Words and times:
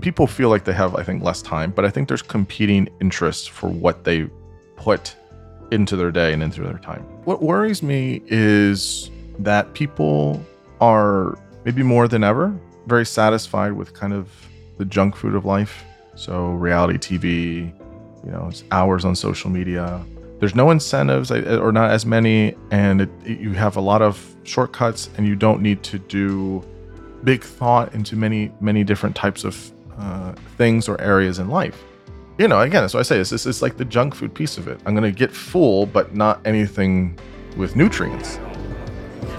people 0.00 0.26
feel 0.26 0.48
like 0.48 0.64
they 0.64 0.72
have, 0.72 0.94
I 0.96 1.02
think, 1.02 1.22
less 1.22 1.42
time, 1.42 1.70
but 1.70 1.84
I 1.84 1.90
think 1.90 2.08
there's 2.08 2.22
competing 2.22 2.88
interests 3.00 3.46
for 3.46 3.68
what 3.68 4.04
they 4.04 4.28
put 4.76 5.14
into 5.70 5.96
their 5.96 6.10
day 6.10 6.32
and 6.32 6.42
into 6.42 6.62
their 6.62 6.78
time. 6.78 7.02
What 7.24 7.42
worries 7.42 7.82
me 7.82 8.22
is 8.26 9.10
that 9.38 9.74
people 9.74 10.42
are 10.80 11.38
maybe 11.64 11.82
more 11.82 12.08
than 12.08 12.24
ever 12.24 12.58
very 12.86 13.06
satisfied 13.06 13.72
with 13.72 13.92
kind 13.94 14.12
of 14.12 14.30
the 14.78 14.84
junk 14.84 15.14
food 15.14 15.34
of 15.34 15.44
life. 15.44 15.84
So, 16.14 16.48
reality 16.52 16.98
TV, 16.98 17.72
you 18.24 18.30
know, 18.30 18.50
hours 18.72 19.04
on 19.04 19.14
social 19.14 19.50
media. 19.50 20.04
There's 20.40 20.54
no 20.54 20.70
incentives 20.70 21.30
or 21.30 21.72
not 21.72 21.90
as 21.90 22.06
many, 22.06 22.56
and 22.70 23.02
it, 23.02 23.10
you 23.24 23.52
have 23.52 23.76
a 23.76 23.80
lot 23.80 24.02
of 24.02 24.36
shortcuts, 24.44 25.10
and 25.16 25.26
you 25.26 25.36
don't 25.36 25.60
need 25.60 25.82
to 25.84 25.98
do 25.98 26.64
big 27.24 27.42
thought 27.42 27.94
into 27.94 28.16
many, 28.16 28.52
many 28.60 28.84
different 28.84 29.16
types 29.16 29.44
of 29.44 29.72
uh, 29.98 30.32
things 30.56 30.88
or 30.88 31.00
areas 31.00 31.38
in 31.38 31.48
life. 31.48 31.84
You 32.38 32.46
know, 32.46 32.60
again, 32.60 32.88
so 32.88 32.98
I 32.98 33.02
say 33.02 33.18
this, 33.18 33.30
this 33.30 33.46
is 33.46 33.62
like 33.62 33.76
the 33.76 33.84
junk 33.84 34.14
food 34.14 34.32
piece 34.32 34.58
of 34.58 34.68
it. 34.68 34.80
I'm 34.86 34.94
going 34.94 35.10
to 35.10 35.16
get 35.16 35.32
full, 35.32 35.86
but 35.86 36.14
not 36.14 36.40
anything 36.44 37.18
with 37.56 37.74
nutrients. 37.74 38.38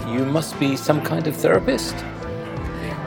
You 0.08 0.26
must 0.26 0.58
be 0.60 0.76
some 0.76 1.00
kind 1.00 1.26
of 1.26 1.34
therapist. 1.34 1.94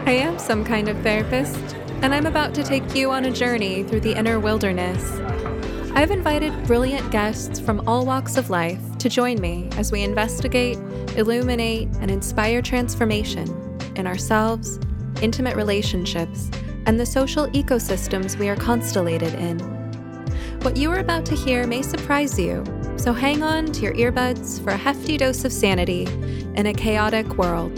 I 0.06 0.12
am 0.12 0.40
some 0.40 0.66
kind 0.66 0.90
of 0.90 0.98
therapist, 1.02 1.76
and 2.02 2.14
I'm 2.14 2.26
about 2.26 2.56
to 2.56 2.64
take 2.64 2.96
you 2.96 3.12
on 3.12 3.26
a 3.26 3.32
journey 3.32 3.84
through 3.84 4.02
the 4.02 4.18
inner 4.18 4.40
wilderness. 4.40 5.20
I've 5.96 6.10
invited 6.10 6.52
brilliant 6.66 7.12
guests 7.12 7.60
from 7.60 7.88
all 7.88 8.04
walks 8.04 8.36
of 8.36 8.50
life 8.50 8.82
to 8.98 9.10
join 9.10 9.40
me 9.40 9.70
as 9.78 9.92
we 9.92 10.02
investigate, 10.02 10.78
illuminate, 11.16 11.88
and 12.00 12.10
inspire 12.10 12.64
transformation 12.64 13.63
in 13.96 14.08
ourselves, 14.08 14.80
intimate 15.22 15.56
relationships, 15.56 16.50
and 16.86 17.00
the 17.00 17.06
social 17.06 17.48
ecosystems 17.48 18.38
we 18.38 18.50
are 18.50 18.56
constellated 18.56 19.34
in. 19.36 19.60
What 20.62 20.78
you 20.78 20.92
are 20.92 21.00
about 21.00 21.26
to 21.28 21.36
hear 21.36 21.68
may 21.68 21.82
surprise 21.82 22.40
you, 22.40 22.64
so 22.98 23.12
hang 23.12 23.44
on 23.44 23.66
to 23.74 23.82
your 23.82 23.94
earbuds 23.94 24.64
for 24.64 24.72
a 24.72 24.78
hefty 24.78 25.18
dose 25.18 25.46
of 25.46 25.52
sanity 25.52 26.04
in 26.56 26.68
a 26.68 26.74
chaotic 26.74 27.38
world. 27.38 27.78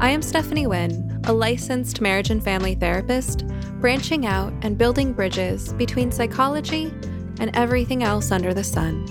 I 0.00 0.10
am 0.10 0.22
Stephanie 0.22 0.66
Wynn, 0.66 1.20
a 1.24 1.32
licensed 1.32 2.00
marriage 2.00 2.30
and 2.30 2.42
family 2.42 2.74
therapist, 2.74 3.46
branching 3.80 4.26
out 4.26 4.52
and 4.62 4.76
building 4.76 5.12
bridges 5.12 5.72
between 5.74 6.12
psychology 6.12 6.92
and 7.40 7.50
everything 7.56 8.02
else 8.02 8.30
under 8.30 8.52
the 8.52 8.64
sun. 8.64 9.06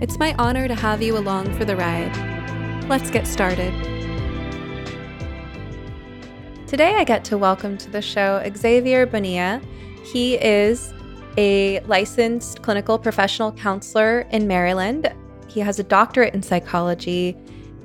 It's 0.00 0.18
my 0.18 0.34
honor 0.38 0.66
to 0.68 0.74
have 0.74 1.00
you 1.00 1.16
along 1.16 1.56
for 1.56 1.64
the 1.64 1.76
ride. 1.76 2.14
Let's 2.88 3.10
get 3.10 3.26
started. 3.26 3.72
Today, 6.72 6.94
I 6.94 7.04
get 7.04 7.22
to 7.26 7.36
welcome 7.36 7.76
to 7.76 7.90
the 7.90 8.00
show 8.00 8.42
Xavier 8.56 9.04
Bonilla. 9.04 9.60
He 10.04 10.36
is 10.36 10.94
a 11.36 11.80
licensed 11.80 12.62
clinical 12.62 12.98
professional 12.98 13.52
counselor 13.52 14.20
in 14.30 14.46
Maryland. 14.46 15.14
He 15.48 15.60
has 15.60 15.78
a 15.78 15.82
doctorate 15.82 16.32
in 16.32 16.42
psychology, 16.42 17.36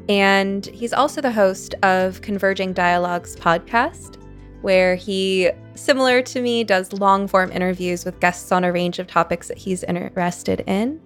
and 0.07 0.67
he's 0.67 0.93
also 0.93 1.19
the 1.19 1.33
host 1.33 1.75
of 1.83 2.21
Converging 2.21 2.71
Dialogues 2.71 3.35
podcast, 3.35 4.23
where 4.61 4.95
he, 4.95 5.51
similar 5.75 6.21
to 6.21 6.41
me, 6.41 6.63
does 6.63 6.93
long 6.93 7.27
form 7.27 7.51
interviews 7.51 8.05
with 8.05 8.21
guests 8.21 8.53
on 8.53 8.63
a 8.63 8.71
range 8.71 8.99
of 8.99 9.07
topics 9.07 9.49
that 9.49 9.57
he's 9.57 9.83
interested 9.83 10.61
in. 10.65 11.01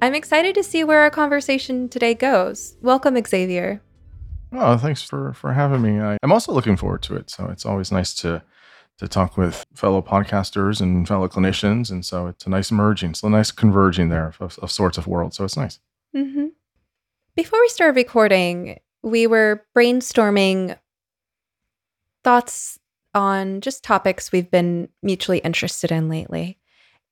I'm 0.00 0.14
excited 0.14 0.54
to 0.54 0.62
see 0.62 0.84
where 0.84 1.00
our 1.00 1.10
conversation 1.10 1.88
today 1.88 2.14
goes. 2.14 2.76
Welcome, 2.80 3.20
Xavier. 3.26 3.82
Oh, 4.58 4.78
thanks 4.78 5.02
for 5.02 5.32
for 5.34 5.52
having 5.52 5.82
me. 5.82 6.00
I, 6.00 6.16
am 6.22 6.32
also 6.32 6.52
looking 6.52 6.76
forward 6.76 7.02
to 7.02 7.16
it. 7.16 7.30
So 7.30 7.46
it's 7.46 7.66
always 7.66 7.92
nice 7.92 8.14
to 8.14 8.42
to 8.98 9.06
talk 9.06 9.36
with 9.36 9.64
fellow 9.74 10.00
podcasters 10.00 10.80
and 10.80 11.06
fellow 11.06 11.28
clinicians, 11.28 11.90
and 11.90 12.04
so 12.04 12.28
it's 12.28 12.46
a 12.46 12.50
nice 12.50 12.72
merging, 12.72 13.10
it's 13.10 13.22
a 13.22 13.28
nice 13.28 13.50
converging 13.50 14.08
there 14.08 14.32
of, 14.40 14.58
of 14.60 14.70
sorts 14.70 14.96
of 14.96 15.06
worlds. 15.06 15.36
So 15.36 15.44
it's 15.44 15.56
nice. 15.56 15.78
Mm-hmm. 16.16 16.46
Before 17.34 17.60
we 17.60 17.68
started 17.68 17.96
recording, 17.96 18.80
we 19.02 19.26
were 19.26 19.66
brainstorming 19.76 20.78
thoughts 22.24 22.78
on 23.14 23.60
just 23.60 23.84
topics 23.84 24.32
we've 24.32 24.50
been 24.50 24.88
mutually 25.02 25.38
interested 25.38 25.92
in 25.92 26.08
lately. 26.08 26.58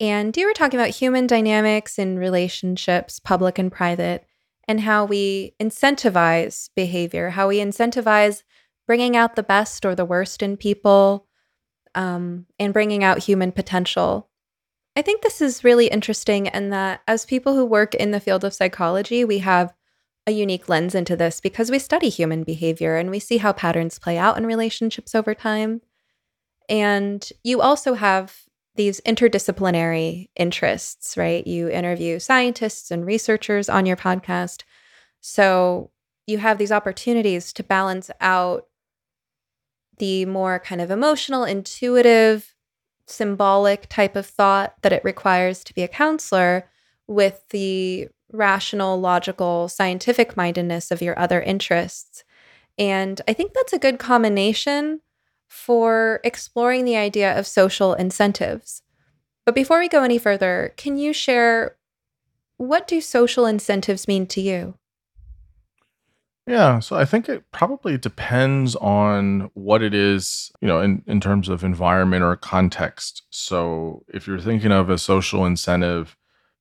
And 0.01 0.37
you 0.37 0.47
were 0.47 0.55
talking 0.55 0.81
about 0.81 0.91
human 0.91 1.27
dynamics 1.27 1.99
in 1.99 2.19
relationships, 2.19 3.21
public 3.21 3.59
and 3.59 3.71
private 3.71 4.27
and 4.67 4.81
how 4.81 5.05
we 5.05 5.55
incentivize 5.61 6.71
behavior, 6.75 7.31
how 7.31 7.49
we 7.49 7.59
incentivize 7.59 8.43
bringing 8.87 9.17
out 9.17 9.37
the 9.37 9.43
best 9.43 9.85
or 9.85 9.95
the 9.95 10.05
worst 10.05 10.43
in 10.43 10.57
people, 10.57 11.27
um, 11.95 12.47
and 12.59 12.73
bringing 12.73 13.03
out 13.05 13.19
human 13.19 13.53
potential. 13.53 14.29
I 14.97 15.03
think 15.03 15.23
this 15.23 15.41
is 15.41 15.65
really 15.65 15.87
interesting, 15.87 16.49
and 16.49 16.73
that 16.73 17.03
as 17.09 17.25
people 17.25 17.55
who 17.55 17.65
work 17.65 17.95
in 17.95 18.11
the 18.11 18.21
field 18.21 18.45
of 18.45 18.55
psychology, 18.55 19.25
we 19.25 19.39
have 19.39 19.75
a 20.27 20.33
unique 20.33 20.69
lens 20.69 20.95
into 20.95 21.17
this 21.17 21.41
because 21.41 21.71
we 21.71 21.79
study 21.79 22.09
human 22.09 22.45
behavior 22.45 22.97
and 22.97 23.11
we 23.11 23.19
see 23.19 23.39
how 23.39 23.53
patterns 23.53 23.99
play 23.99 24.17
out 24.17 24.39
in 24.39 24.47
relationships 24.47 25.15
over 25.15 25.35
time. 25.35 25.83
And 26.69 27.29
you 27.43 27.61
also 27.61 27.95
have 27.95 28.45
these 28.77 29.01
interdisciplinary 29.03 30.29
interests, 30.37 31.17
right? 31.17 31.47
You 31.47 31.69
interview 31.69 32.19
scientists 32.19 32.91
and 32.91 33.07
researchers 33.07 33.69
on 33.69 33.87
your 33.87 33.97
podcast. 33.97 34.63
So 35.21 35.91
you 36.27 36.39
have 36.39 36.59
these 36.59 36.73
opportunities 36.73 37.53
to 37.53 37.63
balance 37.63 38.11
out 38.21 38.67
the 39.99 40.25
more 40.25 40.59
kind 40.59 40.81
of 40.81 40.91
emotional, 40.91 41.45
intuitive, 41.45 42.55
symbolic 43.07 43.89
type 43.89 44.17
of 44.17 44.27
thought 44.27 44.75
that 44.83 44.93
it 44.93 45.05
requires 45.05 45.63
to 45.65 45.75
be 45.75 45.83
a 45.83 45.89
counselor 45.89 46.69
with 47.07 47.45
the 47.51 48.09
rational, 48.33 48.99
logical, 48.99 49.69
scientific 49.69 50.37
mindedness 50.37 50.91
of 50.91 51.03
your 51.03 51.17
other 51.19 51.41
interests. 51.41 52.25
And 52.77 53.21
I 53.29 53.35
think 53.35 53.53
that's 53.53 53.73
a 53.73 53.79
good 53.79 53.99
combination 53.99 55.01
for 55.55 56.21
exploring 56.25 56.85
the 56.85 56.97
idea 56.97 57.39
of 57.39 57.47
social 57.47 57.95
incentives. 57.95 58.83
But 59.47 59.55
before 59.55 59.79
we 59.79 59.89
go 59.89 60.03
any 60.03 60.19
further, 60.19 60.75
can 60.77 60.97
you 60.97 61.13
share 61.13 61.77
what 62.57 62.89
do 62.89 63.01
social 63.01 63.47
incentives 63.47 64.09
mean 64.09 64.27
to 64.27 64.41
you? 64.41 64.75
Yeah, 66.49 66.81
so 66.81 66.97
I 66.97 67.05
think 67.05 67.29
it 67.29 67.45
probably 67.53 67.97
depends 67.97 68.75
on 68.77 69.49
what 69.55 69.81
it 69.81 69.95
is, 69.95 70.51
you 70.61 70.67
know, 70.67 70.81
in, 70.81 71.05
in 71.07 71.21
terms 71.21 71.49
of 71.49 71.63
environment 71.63 72.25
or 72.25 72.35
context. 72.37 73.23
So 73.31 74.05
if 74.09 74.27
you're 74.27 74.41
thinking 74.41 74.73
of 74.73 74.91
a 74.91 74.99
social 74.99 75.47
incentive, 75.47 76.17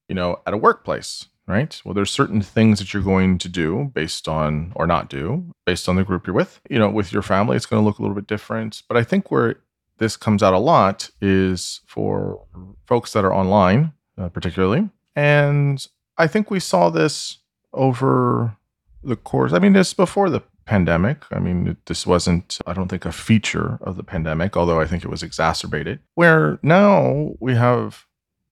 you 0.07 0.13
know, 0.13 0.39
at 0.45 0.53
a 0.53 0.57
workplace, 0.57 1.25
right? 1.47 1.81
Well, 1.83 1.93
there's 1.93 2.11
certain 2.11 2.41
things 2.41 2.79
that 2.79 2.93
you're 2.93 3.03
going 3.03 3.37
to 3.39 3.49
do 3.49 3.91
based 3.93 4.27
on 4.27 4.71
or 4.75 4.87
not 4.87 5.09
do 5.09 5.53
based 5.65 5.89
on 5.89 5.95
the 5.95 6.03
group 6.03 6.27
you're 6.27 6.35
with. 6.35 6.61
You 6.69 6.79
know, 6.79 6.89
with 6.89 7.11
your 7.11 7.21
family, 7.21 7.55
it's 7.55 7.65
going 7.65 7.81
to 7.81 7.85
look 7.85 7.99
a 7.99 8.01
little 8.01 8.15
bit 8.15 8.27
different. 8.27 8.83
But 8.87 8.97
I 8.97 9.03
think 9.03 9.31
where 9.31 9.57
this 9.97 10.17
comes 10.17 10.41
out 10.41 10.53
a 10.53 10.59
lot 10.59 11.09
is 11.21 11.81
for 11.85 12.45
folks 12.85 13.13
that 13.13 13.25
are 13.25 13.33
online, 13.33 13.93
uh, 14.17 14.29
particularly. 14.29 14.89
And 15.15 15.85
I 16.17 16.27
think 16.27 16.49
we 16.49 16.59
saw 16.59 16.89
this 16.89 17.39
over 17.73 18.57
the 19.03 19.15
course. 19.15 19.53
I 19.53 19.59
mean, 19.59 19.73
this 19.73 19.93
before 19.93 20.29
the 20.29 20.41
pandemic. 20.65 21.23
I 21.31 21.39
mean, 21.39 21.77
this 21.85 22.07
wasn't, 22.07 22.59
I 22.65 22.73
don't 22.73 22.87
think, 22.87 23.05
a 23.05 23.11
feature 23.11 23.77
of 23.81 23.97
the 23.97 24.03
pandemic, 24.03 24.55
although 24.55 24.79
I 24.79 24.85
think 24.85 25.03
it 25.03 25.09
was 25.09 25.23
exacerbated. 25.23 25.99
Where 26.15 26.59
now 26.63 27.33
we 27.39 27.55
have, 27.55 28.05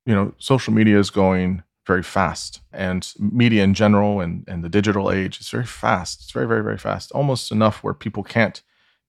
you 0.05 0.13
know, 0.13 0.33
social 0.37 0.73
media 0.73 0.99
is 0.99 1.09
going 1.09 1.63
very 1.91 2.03
fast. 2.03 2.61
And 2.71 3.01
media 3.19 3.63
in 3.63 3.73
general 3.73 4.21
and, 4.21 4.45
and 4.47 4.63
the 4.63 4.69
digital 4.69 5.11
age 5.11 5.41
is 5.41 5.49
very 5.49 5.65
fast. 5.65 6.21
It's 6.21 6.31
very 6.31 6.47
very 6.47 6.63
very 6.63 6.77
fast. 6.77 7.11
Almost 7.11 7.51
enough 7.51 7.83
where 7.83 7.93
people 7.93 8.23
can't 8.23 8.61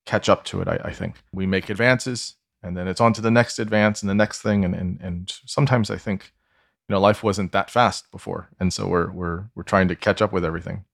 catch 0.04 0.28
up 0.28 0.42
to 0.46 0.60
it 0.60 0.66
I, 0.74 0.78
I, 0.90 0.92
think. 0.92 1.12
We 1.32 1.46
make 1.46 1.70
advances 1.70 2.34
and 2.60 2.76
then 2.76 2.88
it's 2.88 3.00
on 3.00 3.12
to 3.12 3.20
the 3.20 3.30
next 3.30 3.60
advance 3.60 4.02
and 4.02 4.10
the 4.10 4.20
next 4.24 4.42
thing 4.42 4.64
and, 4.64 4.74
and 4.74 5.00
and 5.00 5.32
sometimes 5.46 5.90
i 5.90 5.98
think 6.04 6.32
you 6.88 6.92
know 6.92 7.00
life 7.00 7.22
wasn't 7.22 7.52
that 7.52 7.70
fast 7.70 8.10
before. 8.10 8.42
And 8.58 8.72
so 8.72 8.88
we're 8.92 9.10
we're 9.18 9.44
we're 9.54 9.70
trying 9.72 9.88
to 9.88 9.96
catch 10.06 10.20
up 10.24 10.32
with 10.32 10.44
everything. 10.44 10.84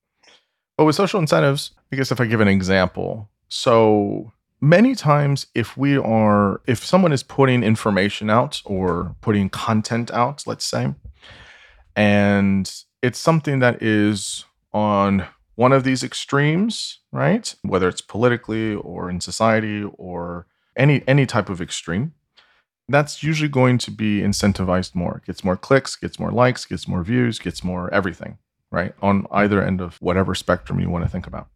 But 0.77 0.85
with 0.85 0.97
social 1.03 1.21
incentives 1.21 1.63
i 1.91 1.97
guess 1.97 2.13
if 2.13 2.21
i 2.21 2.27
give 2.27 2.43
an 2.43 2.55
example. 2.59 3.31
So 3.49 4.33
many 4.61 4.95
times 4.95 5.47
if 5.55 5.69
we 5.85 5.97
are 5.97 6.61
if 6.67 6.85
someone 6.93 7.15
is 7.19 7.23
putting 7.23 7.63
information 7.63 8.29
out 8.29 8.61
or 8.65 9.15
putting 9.21 9.49
content 9.49 10.11
out 10.11 10.45
let's 10.47 10.67
say 10.75 10.95
and 11.99 12.73
it's 13.03 13.19
something 13.19 13.59
that 13.59 13.83
is 13.83 14.45
on 14.73 15.27
one 15.57 15.73
of 15.73 15.83
these 15.83 16.05
extremes, 16.05 17.01
right? 17.11 17.53
Whether 17.63 17.89
it's 17.89 18.01
politically 18.01 18.77
or 18.77 19.11
in 19.11 19.21
society 19.21 19.83
or 19.99 20.47
any 20.77 21.03
any 21.09 21.27
type 21.27 21.49
of 21.51 21.61
extreme. 21.61 22.15
That's 22.89 23.23
usually 23.25 23.49
going 23.49 23.79
to 23.79 23.91
be 23.91 24.21
incentivized 24.21 24.95
more. 24.95 25.23
Gets 25.27 25.43
more 25.43 25.57
clicks, 25.57 25.97
gets 25.97 26.21
more 26.21 26.31
likes, 26.31 26.65
gets 26.65 26.87
more 26.87 27.03
views, 27.03 27.41
gets 27.41 27.65
more 27.65 27.93
everything, 27.93 28.39
right? 28.71 28.95
On 29.03 29.27
either 29.33 29.61
end 29.61 29.81
of 29.81 29.97
whatever 30.01 30.37
spectrum 30.37 30.79
you 30.79 30.89
want 30.89 31.05
to 31.05 31.11
think 31.11 31.27
about. 31.27 31.49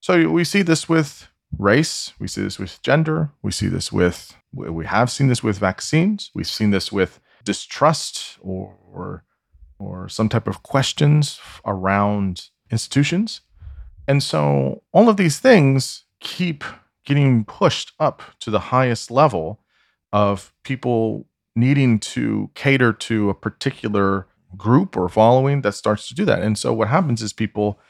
So 0.00 0.30
we 0.30 0.44
see 0.44 0.62
this 0.62 0.88
with 0.88 1.28
race, 1.58 2.12
we 2.20 2.28
see 2.28 2.42
this 2.42 2.58
with 2.58 2.80
gender, 2.82 3.32
we 3.42 3.50
see 3.50 3.66
this 3.66 3.92
with, 3.92 4.36
we 4.52 4.86
have 4.86 5.10
seen 5.10 5.26
this 5.26 5.42
with 5.42 5.58
vaccines, 5.58 6.30
we've 6.34 6.46
seen 6.46 6.70
this 6.70 6.92
with 6.92 7.20
distrust 7.44 8.38
or, 8.40 8.76
or, 8.92 9.24
or 9.78 10.08
some 10.08 10.28
type 10.28 10.46
of 10.46 10.62
questions 10.62 11.40
around 11.64 12.48
institutions. 12.70 13.40
And 14.08 14.22
so 14.22 14.82
all 14.92 15.08
of 15.08 15.16
these 15.16 15.38
things 15.38 16.04
keep 16.20 16.64
getting 17.04 17.44
pushed 17.44 17.92
up 18.00 18.22
to 18.40 18.50
the 18.50 18.58
highest 18.58 19.10
level 19.10 19.60
of 20.12 20.52
people 20.64 21.26
needing 21.54 21.98
to 21.98 22.50
cater 22.54 22.92
to 22.92 23.30
a 23.30 23.34
particular 23.34 24.26
group 24.56 24.96
or 24.96 25.08
following 25.08 25.62
that 25.62 25.72
starts 25.72 26.08
to 26.08 26.14
do 26.14 26.24
that. 26.24 26.42
And 26.42 26.56
so 26.56 26.72
what 26.72 26.88
happens 26.88 27.22
is 27.22 27.32
people, 27.32 27.80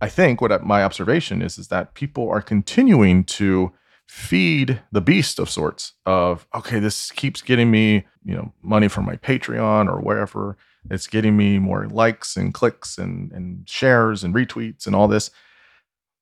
I 0.00 0.08
think 0.08 0.40
what 0.40 0.64
my 0.64 0.84
observation 0.84 1.42
is, 1.42 1.58
is 1.58 1.68
that 1.68 1.94
people 1.94 2.28
are 2.28 2.42
continuing 2.42 3.24
to 3.24 3.72
feed 4.06 4.82
the 4.92 5.00
beast 5.00 5.38
of 5.38 5.48
sorts 5.48 5.94
of, 6.04 6.46
okay, 6.54 6.78
this 6.78 7.10
keeps 7.10 7.40
getting 7.40 7.70
me, 7.70 8.06
you 8.24 8.34
know, 8.34 8.52
money 8.62 8.88
from 8.88 9.04
my 9.06 9.16
Patreon 9.16 9.88
or 9.88 10.00
wherever. 10.00 10.56
It's 10.90 11.06
getting 11.06 11.36
me 11.36 11.58
more 11.58 11.86
likes 11.88 12.36
and 12.36 12.52
clicks 12.52 12.98
and, 12.98 13.32
and 13.32 13.68
shares 13.68 14.22
and 14.22 14.34
retweets 14.34 14.86
and 14.86 14.94
all 14.94 15.08
this. 15.08 15.30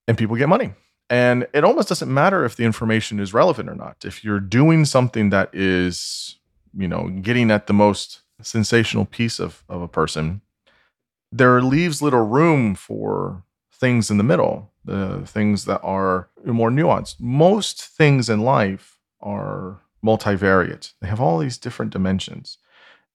And 0.06 0.16
people 0.16 0.36
get 0.36 0.48
money. 0.48 0.72
And 1.10 1.46
it 1.52 1.64
almost 1.64 1.88
doesn't 1.88 2.12
matter 2.12 2.44
if 2.44 2.56
the 2.56 2.64
information 2.64 3.20
is 3.20 3.34
relevant 3.34 3.68
or 3.68 3.74
not. 3.74 3.96
If 4.04 4.24
you're 4.24 4.40
doing 4.40 4.84
something 4.84 5.30
that 5.30 5.50
is, 5.52 6.38
you 6.74 6.88
know, 6.88 7.08
getting 7.08 7.50
at 7.50 7.66
the 7.66 7.74
most 7.74 8.22
sensational 8.40 9.04
piece 9.04 9.38
of, 9.38 9.62
of 9.68 9.82
a 9.82 9.88
person, 9.88 10.40
there 11.30 11.60
leaves 11.60 12.02
little 12.02 12.26
room 12.26 12.74
for 12.74 13.42
things 13.72 14.10
in 14.10 14.16
the 14.16 14.24
middle, 14.24 14.72
the 14.84 15.22
things 15.26 15.64
that 15.64 15.80
are 15.82 16.28
more 16.44 16.70
nuanced. 16.70 17.16
Most 17.20 17.82
things 17.82 18.28
in 18.28 18.40
life 18.40 18.98
are 19.20 19.80
multivariate, 20.04 20.92
they 21.00 21.08
have 21.08 21.20
all 21.20 21.38
these 21.38 21.58
different 21.58 21.92
dimensions. 21.92 22.58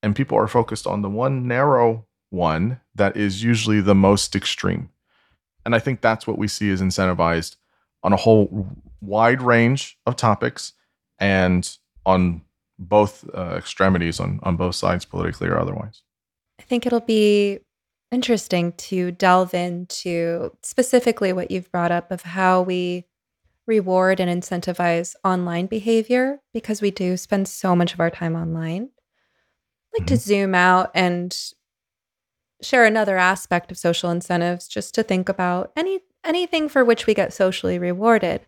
And 0.02 0.14
people 0.14 0.38
are 0.38 0.48
focused 0.48 0.86
on 0.86 1.02
the 1.02 1.10
one 1.10 1.48
narrow 1.48 2.06
one 2.30 2.80
that 2.94 3.16
is 3.16 3.42
usually 3.42 3.80
the 3.80 3.94
most 3.94 4.36
extreme. 4.36 4.90
And 5.64 5.74
I 5.74 5.78
think 5.78 6.00
that's 6.00 6.26
what 6.26 6.38
we 6.38 6.48
see 6.48 6.68
is 6.70 6.80
incentivized 6.80 7.56
on 8.02 8.12
a 8.12 8.16
whole 8.16 8.68
wide 9.00 9.42
range 9.42 9.98
of 10.06 10.16
topics 10.16 10.72
and 11.18 11.76
on 12.06 12.42
both 12.78 13.28
uh, 13.34 13.54
extremities 13.56 14.20
on 14.20 14.40
on 14.42 14.56
both 14.56 14.74
sides, 14.74 15.04
politically 15.04 15.48
or 15.48 15.58
otherwise. 15.58 16.02
I 16.60 16.62
think 16.62 16.86
it'll 16.86 17.00
be 17.00 17.60
interesting 18.10 18.72
to 18.72 19.10
delve 19.12 19.52
into 19.54 20.56
specifically 20.62 21.32
what 21.32 21.50
you've 21.50 21.70
brought 21.70 21.92
up 21.92 22.10
of 22.10 22.22
how 22.22 22.62
we 22.62 23.04
reward 23.66 24.18
and 24.18 24.30
incentivize 24.30 25.14
online 25.24 25.66
behavior 25.66 26.40
because 26.54 26.80
we 26.80 26.90
do 26.90 27.16
spend 27.16 27.46
so 27.46 27.76
much 27.76 27.92
of 27.92 28.00
our 28.00 28.10
time 28.10 28.34
online. 28.34 28.88
Like 29.96 30.06
mm-hmm. 30.06 30.14
to 30.14 30.16
zoom 30.16 30.54
out 30.54 30.90
and 30.94 31.36
share 32.62 32.84
another 32.84 33.16
aspect 33.16 33.70
of 33.70 33.78
social 33.78 34.10
incentives 34.10 34.68
just 34.68 34.94
to 34.94 35.02
think 35.02 35.28
about 35.28 35.72
any 35.76 36.00
anything 36.24 36.68
for 36.68 36.84
which 36.84 37.06
we 37.06 37.14
get 37.14 37.32
socially 37.32 37.78
rewarded. 37.78 38.46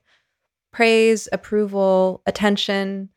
Praise, 0.72 1.28
approval, 1.32 2.22
attention, 2.26 3.10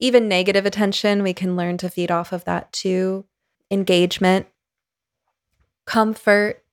even 0.00 0.28
negative 0.28 0.66
attention, 0.66 1.22
we 1.22 1.32
can 1.32 1.56
learn 1.56 1.78
to 1.78 1.88
feed 1.88 2.10
off 2.10 2.32
of 2.32 2.44
that 2.44 2.72
too. 2.72 3.24
Engagement, 3.70 4.46
comfort, 5.86 6.64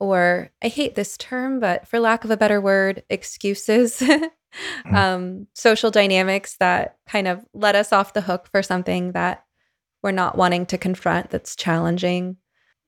or 0.00 0.50
I 0.62 0.68
hate 0.68 0.94
this 0.94 1.16
term, 1.16 1.58
but 1.60 1.86
for 1.88 1.98
lack 1.98 2.24
of 2.24 2.30
a 2.30 2.36
better 2.36 2.60
word, 2.60 3.02
excuses. 3.10 4.00
mm. 4.86 4.94
um, 4.94 5.46
social 5.54 5.90
dynamics 5.90 6.56
that 6.60 6.96
kind 7.08 7.28
of 7.28 7.44
let 7.52 7.74
us 7.74 7.92
off 7.92 8.14
the 8.14 8.20
hook 8.20 8.48
for 8.50 8.62
something 8.62 9.12
that 9.12 9.44
we're 10.02 10.10
not 10.12 10.36
wanting 10.36 10.66
to 10.66 10.78
confront 10.78 11.30
that's 11.30 11.56
challenging. 11.56 12.36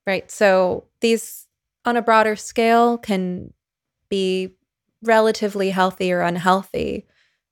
Right. 0.07 0.31
So 0.31 0.85
these 1.01 1.47
on 1.85 1.97
a 1.97 2.03
broader 2.03 2.37
scale 2.37 2.99
can 2.99 3.53
be 4.09 4.57
relatively 5.03 5.71
healthy 5.71 6.13
or 6.13 6.21
unhealthy, 6.21 7.07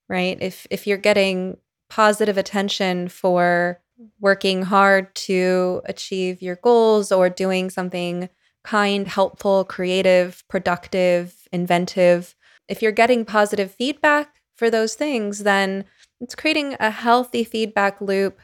right? 0.08 0.38
If 0.40 0.66
if 0.70 0.86
you're 0.86 0.98
getting 0.98 1.58
positive 1.88 2.36
attention 2.36 3.08
for 3.08 3.80
working 4.20 4.62
hard 4.62 5.14
to 5.14 5.82
achieve 5.86 6.42
your 6.42 6.56
goals 6.56 7.10
or 7.10 7.28
doing 7.28 7.70
something 7.70 8.28
kind, 8.64 9.08
helpful, 9.08 9.64
creative, 9.64 10.44
productive, 10.48 11.48
inventive. 11.52 12.34
If 12.68 12.82
you're 12.82 12.92
getting 12.92 13.24
positive 13.24 13.72
feedback 13.72 14.40
for 14.54 14.70
those 14.70 14.94
things, 14.94 15.44
then 15.44 15.84
it's 16.20 16.34
creating 16.34 16.76
a 16.78 16.90
healthy 16.90 17.44
feedback 17.44 18.00
loop 18.00 18.40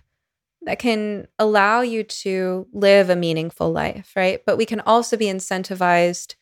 that 0.67 0.79
can 0.79 1.27
allow 1.39 1.81
you 1.81 2.03
to 2.03 2.67
live 2.73 3.11
a 3.11 3.17
meaningful 3.17 3.71
life, 3.71 4.13
right? 4.17 4.41
But 4.45 4.57
we 4.57 4.67
can 4.67 4.81
also 4.81 5.17
be 5.17 5.27
incentivized 5.27 6.35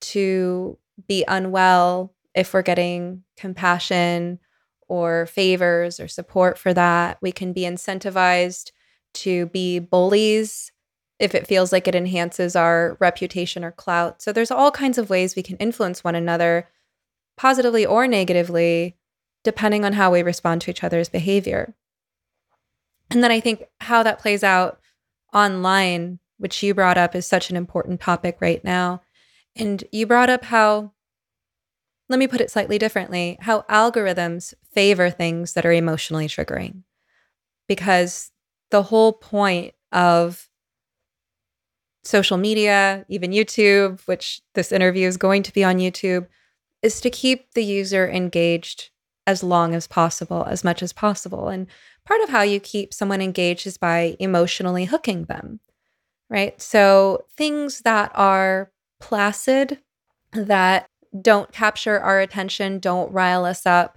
to 0.00 0.78
be 1.06 1.24
unwell 1.28 2.14
if 2.34 2.52
we're 2.52 2.62
getting 2.62 3.22
compassion 3.36 4.38
or 4.88 5.26
favors 5.26 6.00
or 6.00 6.08
support 6.08 6.58
for 6.58 6.74
that. 6.74 7.18
We 7.22 7.32
can 7.32 7.52
be 7.52 7.62
incentivized 7.62 8.72
to 9.14 9.46
be 9.46 9.78
bullies 9.78 10.72
if 11.18 11.34
it 11.34 11.46
feels 11.46 11.70
like 11.70 11.86
it 11.86 11.94
enhances 11.94 12.56
our 12.56 12.96
reputation 12.98 13.62
or 13.62 13.72
clout. 13.72 14.22
So 14.22 14.32
there's 14.32 14.50
all 14.50 14.70
kinds 14.70 14.98
of 14.98 15.10
ways 15.10 15.36
we 15.36 15.42
can 15.42 15.56
influence 15.58 16.02
one 16.02 16.14
another 16.14 16.68
positively 17.36 17.86
or 17.86 18.08
negatively 18.08 18.96
depending 19.42 19.84
on 19.84 19.94
how 19.94 20.12
we 20.12 20.22
respond 20.22 20.60
to 20.62 20.70
each 20.70 20.84
other's 20.84 21.08
behavior. 21.08 21.74
And 23.10 23.22
then 23.22 23.30
I 23.30 23.40
think 23.40 23.64
how 23.80 24.02
that 24.02 24.18
plays 24.18 24.44
out 24.44 24.80
online, 25.34 26.18
which 26.38 26.62
you 26.62 26.74
brought 26.74 26.98
up 26.98 27.14
is 27.14 27.26
such 27.26 27.50
an 27.50 27.56
important 27.56 28.00
topic 28.00 28.38
right 28.40 28.62
now. 28.64 29.02
And 29.56 29.82
you 29.92 30.06
brought 30.06 30.30
up 30.30 30.44
how 30.44 30.92
let 32.08 32.18
me 32.18 32.26
put 32.26 32.40
it 32.40 32.50
slightly 32.50 32.76
differently 32.76 33.38
how 33.40 33.62
algorithms 33.70 34.52
favor 34.74 35.10
things 35.10 35.52
that 35.52 35.64
are 35.64 35.72
emotionally 35.72 36.26
triggering. 36.26 36.82
Because 37.68 38.32
the 38.70 38.82
whole 38.82 39.12
point 39.12 39.74
of 39.92 40.48
social 42.02 42.36
media, 42.36 43.04
even 43.08 43.30
YouTube, 43.30 44.00
which 44.06 44.40
this 44.54 44.72
interview 44.72 45.06
is 45.06 45.16
going 45.16 45.42
to 45.44 45.52
be 45.52 45.62
on 45.62 45.78
YouTube, 45.78 46.26
is 46.82 47.00
to 47.00 47.10
keep 47.10 47.52
the 47.54 47.64
user 47.64 48.08
engaged 48.08 48.90
as 49.26 49.42
long 49.44 49.74
as 49.74 49.86
possible, 49.86 50.44
as 50.48 50.64
much 50.64 50.82
as 50.82 50.92
possible. 50.92 51.48
And 51.48 51.68
part 52.10 52.22
of 52.22 52.28
how 52.28 52.42
you 52.42 52.58
keep 52.58 52.92
someone 52.92 53.22
engaged 53.22 53.68
is 53.68 53.78
by 53.78 54.16
emotionally 54.18 54.84
hooking 54.84 55.26
them, 55.26 55.60
right? 56.28 56.60
So 56.60 57.24
things 57.36 57.82
that 57.82 58.10
are 58.16 58.72
placid, 58.98 59.78
that 60.32 60.88
don't 61.22 61.52
capture 61.52 62.00
our 62.00 62.18
attention, 62.18 62.80
don't 62.80 63.12
rile 63.12 63.44
us 63.44 63.64
up. 63.64 63.96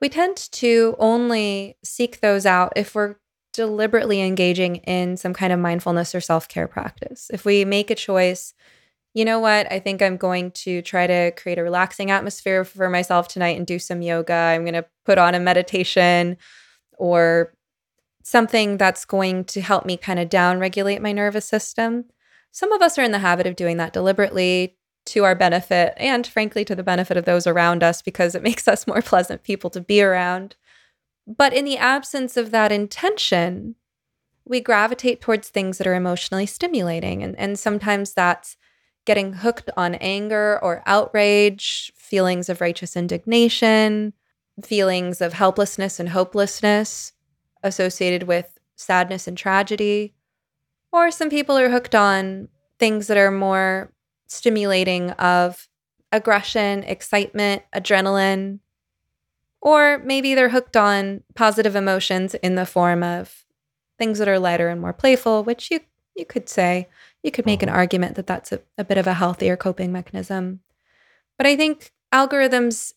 We 0.00 0.08
tend 0.08 0.36
to 0.52 0.94
only 1.00 1.76
seek 1.82 2.20
those 2.20 2.46
out 2.46 2.72
if 2.76 2.94
we're 2.94 3.16
deliberately 3.52 4.20
engaging 4.20 4.76
in 4.76 5.16
some 5.16 5.34
kind 5.34 5.52
of 5.52 5.58
mindfulness 5.58 6.14
or 6.14 6.20
self 6.20 6.46
care 6.46 6.68
practice. 6.68 7.28
If 7.32 7.44
we 7.44 7.64
make 7.64 7.90
a 7.90 7.96
choice, 7.96 8.54
you 9.14 9.24
know 9.24 9.40
what, 9.40 9.66
I 9.72 9.80
think 9.80 10.00
I'm 10.00 10.16
going 10.16 10.52
to 10.52 10.80
try 10.80 11.08
to 11.08 11.32
create 11.32 11.58
a 11.58 11.64
relaxing 11.64 12.12
atmosphere 12.12 12.64
for 12.64 12.88
myself 12.88 13.26
tonight 13.26 13.56
and 13.56 13.66
do 13.66 13.80
some 13.80 14.00
yoga. 14.00 14.32
I'm 14.32 14.62
going 14.62 14.74
to 14.74 14.86
put 15.04 15.18
on 15.18 15.34
a 15.34 15.40
meditation 15.40 16.36
or 16.96 17.54
something 18.22 18.76
that's 18.76 19.04
going 19.04 19.44
to 19.44 19.60
help 19.60 19.86
me 19.86 19.96
kind 19.96 20.18
of 20.18 20.28
down 20.28 20.58
regulate 20.58 21.00
my 21.00 21.12
nervous 21.12 21.48
system. 21.48 22.04
Some 22.50 22.72
of 22.72 22.82
us 22.82 22.98
are 22.98 23.02
in 23.02 23.12
the 23.12 23.20
habit 23.20 23.46
of 23.46 23.56
doing 23.56 23.76
that 23.76 23.92
deliberately 23.92 24.76
to 25.06 25.24
our 25.24 25.34
benefit 25.34 25.94
and 25.96 26.26
frankly 26.26 26.64
to 26.64 26.74
the 26.74 26.82
benefit 26.82 27.16
of 27.16 27.24
those 27.24 27.46
around 27.46 27.82
us 27.82 28.02
because 28.02 28.34
it 28.34 28.42
makes 28.48 28.66
us 28.66 28.86
more 28.86 29.02
pleasant 29.02 29.42
people 29.42 29.70
to 29.70 29.80
be 29.80 30.02
around. 30.02 30.56
But 31.26 31.52
in 31.52 31.64
the 31.64 31.78
absence 31.78 32.36
of 32.36 32.50
that 32.50 32.72
intention, 32.72 33.76
we 34.44 34.60
gravitate 34.60 35.20
towards 35.20 35.48
things 35.48 35.78
that 35.78 35.86
are 35.86 35.94
emotionally 35.94 36.46
stimulating. 36.46 37.22
And, 37.22 37.36
and 37.38 37.58
sometimes 37.58 38.12
that's 38.12 38.56
getting 39.04 39.34
hooked 39.34 39.70
on 39.76 39.94
anger 39.96 40.58
or 40.62 40.82
outrage, 40.86 41.92
feelings 41.96 42.48
of 42.48 42.60
righteous 42.60 42.96
indignation, 42.96 44.12
feelings 44.64 45.20
of 45.20 45.34
helplessness 45.34 46.00
and 46.00 46.10
hopelessness 46.10 47.12
associated 47.62 48.24
with 48.24 48.58
sadness 48.76 49.26
and 49.26 49.36
tragedy. 49.36 50.14
Or 50.92 51.10
some 51.10 51.30
people 51.30 51.58
are 51.58 51.70
hooked 51.70 51.94
on 51.94 52.48
things 52.78 53.06
that 53.06 53.16
are 53.16 53.30
more 53.30 53.92
stimulating 54.28 55.10
of 55.12 55.68
aggression, 56.12 56.82
excitement, 56.84 57.62
adrenaline, 57.74 58.60
or 59.60 59.98
maybe 60.04 60.34
they're 60.34 60.50
hooked 60.50 60.76
on 60.76 61.22
positive 61.34 61.74
emotions 61.74 62.34
in 62.34 62.54
the 62.54 62.66
form 62.66 63.02
of 63.02 63.44
things 63.98 64.18
that 64.18 64.28
are 64.28 64.38
lighter 64.38 64.68
and 64.68 64.80
more 64.80 64.92
playful, 64.92 65.42
which 65.42 65.70
you 65.70 65.80
you 66.14 66.24
could 66.24 66.48
say 66.48 66.88
you 67.22 67.30
could 67.30 67.44
make 67.44 67.62
an 67.62 67.68
uh-huh. 67.68 67.78
argument 67.78 68.14
that 68.14 68.26
that's 68.26 68.52
a, 68.52 68.60
a 68.78 68.84
bit 68.84 68.96
of 68.96 69.06
a 69.06 69.14
healthier 69.14 69.56
coping 69.56 69.92
mechanism. 69.92 70.60
But 71.36 71.46
I 71.46 71.56
think 71.56 71.92
algorithms 72.12 72.94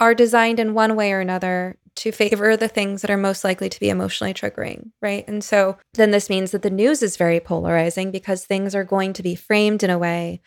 are 0.00 0.14
designed 0.14 0.58
in 0.58 0.74
one 0.74 0.96
way 0.96 1.12
or 1.12 1.20
another 1.20 1.76
to 1.96 2.10
favor 2.10 2.56
the 2.56 2.68
things 2.68 3.02
that 3.02 3.10
are 3.10 3.18
most 3.18 3.44
likely 3.44 3.68
to 3.68 3.78
be 3.78 3.90
emotionally 3.90 4.32
triggering, 4.32 4.90
right? 5.02 5.26
And 5.28 5.44
so 5.44 5.76
then 5.94 6.10
this 6.10 6.30
means 6.30 6.50
that 6.52 6.62
the 6.62 6.70
news 6.70 7.02
is 7.02 7.18
very 7.18 7.40
polarizing 7.40 8.10
because 8.10 8.44
things 8.44 8.74
are 8.74 8.84
going 8.84 9.12
to 9.12 9.22
be 9.22 9.34
framed 9.34 9.82
in 9.82 9.90
a 9.90 9.98
way 9.98 10.40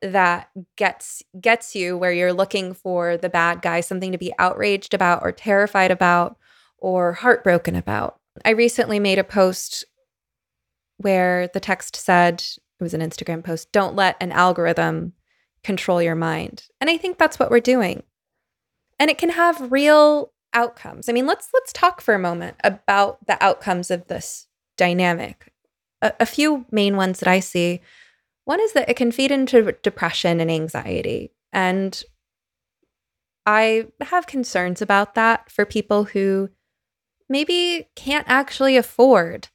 that 0.00 0.50
gets 0.76 1.22
gets 1.40 1.74
you 1.74 1.96
where 1.96 2.12
you're 2.12 2.32
looking 2.32 2.74
for 2.74 3.16
the 3.16 3.28
bad 3.28 3.62
guy, 3.62 3.80
something 3.80 4.12
to 4.12 4.18
be 4.18 4.32
outraged 4.38 4.94
about 4.94 5.22
or 5.22 5.32
terrified 5.32 5.90
about 5.90 6.36
or 6.78 7.12
heartbroken 7.12 7.76
about. 7.76 8.18
I 8.44 8.50
recently 8.50 8.98
made 8.98 9.18
a 9.18 9.24
post 9.24 9.84
where 10.98 11.48
the 11.48 11.60
text 11.60 11.96
said, 11.96 12.42
it 12.80 12.82
was 12.82 12.94
an 12.94 13.00
Instagram 13.00 13.44
post, 13.44 13.72
don't 13.72 13.94
let 13.94 14.16
an 14.20 14.32
algorithm 14.32 15.12
control 15.62 16.02
your 16.02 16.14
mind. 16.14 16.66
And 16.80 16.90
I 16.90 16.96
think 16.96 17.18
that's 17.18 17.38
what 17.38 17.50
we're 17.50 17.60
doing. 17.60 18.02
And 18.98 19.10
it 19.10 19.18
can 19.18 19.30
have 19.30 19.72
real 19.72 20.32
outcomes. 20.52 21.08
I 21.08 21.12
mean, 21.12 21.26
let's 21.26 21.48
let's 21.52 21.72
talk 21.72 22.00
for 22.00 22.14
a 22.14 22.18
moment 22.18 22.56
about 22.62 23.26
the 23.26 23.42
outcomes 23.42 23.90
of 23.90 24.06
this 24.06 24.46
dynamic. 24.76 25.52
A, 26.00 26.12
a 26.20 26.26
few 26.26 26.66
main 26.70 26.96
ones 26.96 27.20
that 27.20 27.28
I 27.28 27.40
see. 27.40 27.80
One 28.44 28.60
is 28.60 28.72
that 28.72 28.88
it 28.88 28.96
can 28.96 29.10
feed 29.10 29.30
into 29.30 29.72
depression 29.82 30.40
and 30.40 30.50
anxiety. 30.50 31.32
And 31.52 32.02
I 33.46 33.86
have 34.00 34.26
concerns 34.26 34.80
about 34.80 35.14
that 35.14 35.50
for 35.50 35.64
people 35.64 36.04
who 36.04 36.50
maybe 37.28 37.88
can't 37.94 38.26
actually 38.28 38.76
afford 38.76 39.48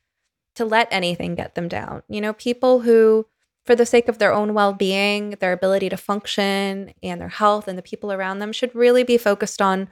to 0.56 0.66
let 0.66 0.88
anything 0.92 1.36
get 1.36 1.56
them 1.56 1.68
down. 1.68 2.04
You 2.08 2.22
know, 2.22 2.34
people 2.34 2.82
who, 2.82 3.28
for 3.70 3.76
the 3.76 3.86
sake 3.86 4.08
of 4.08 4.18
their 4.18 4.34
own 4.34 4.56
well 4.56 4.74
being, 4.74 5.36
their 5.42 5.54
ability 5.54 5.90
to 5.90 5.96
function, 5.96 6.92
and 7.04 7.22
their 7.22 7.30
health, 7.30 7.68
and 7.68 7.78
the 7.78 7.84
people 7.84 8.12
around 8.12 8.40
them, 8.40 8.52
should 8.52 8.74
really 8.74 9.04
be 9.04 9.16
focused 9.16 9.62
on 9.62 9.88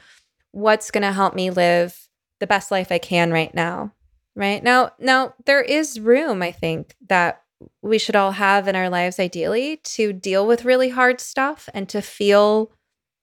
what's 0.52 0.90
going 0.90 1.04
to 1.04 1.12
help 1.12 1.36
me 1.36 1.52
live 1.52 2.10
the 2.40 2.48
best 2.48 2.72
life 2.72 2.92
I 2.92 2.98
can 2.98 3.32
right 3.32 3.54
now. 3.54 3.94
Right 4.36 4.64
now, 4.64 4.94
now 4.98 5.36
there 5.46 5.62
is 5.62 6.00
room, 6.00 6.42
I 6.42 6.52
think, 6.52 6.96
that 7.08 7.44
we 7.84 8.00
should 8.00 8.16
all 8.16 8.32
have 8.32 8.68
in 8.68 8.76
our 8.76 8.90
lives, 8.90 9.20
ideally, 9.20 9.78
to 9.84 10.12
deal 10.12 10.48
with 10.48 10.66
really 10.66 10.90
hard 10.90 11.22
stuff 11.22 11.70
and 11.72 11.88
to 11.90 12.02
feel 12.02 12.72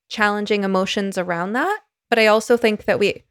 challenging 0.08 0.62
emotions 0.62 1.18
around 1.18 1.54
that. 1.54 1.80
But 2.10 2.20
I 2.20 2.28
also 2.28 2.56
think 2.56 2.84
that 2.84 3.00
we 3.00 3.24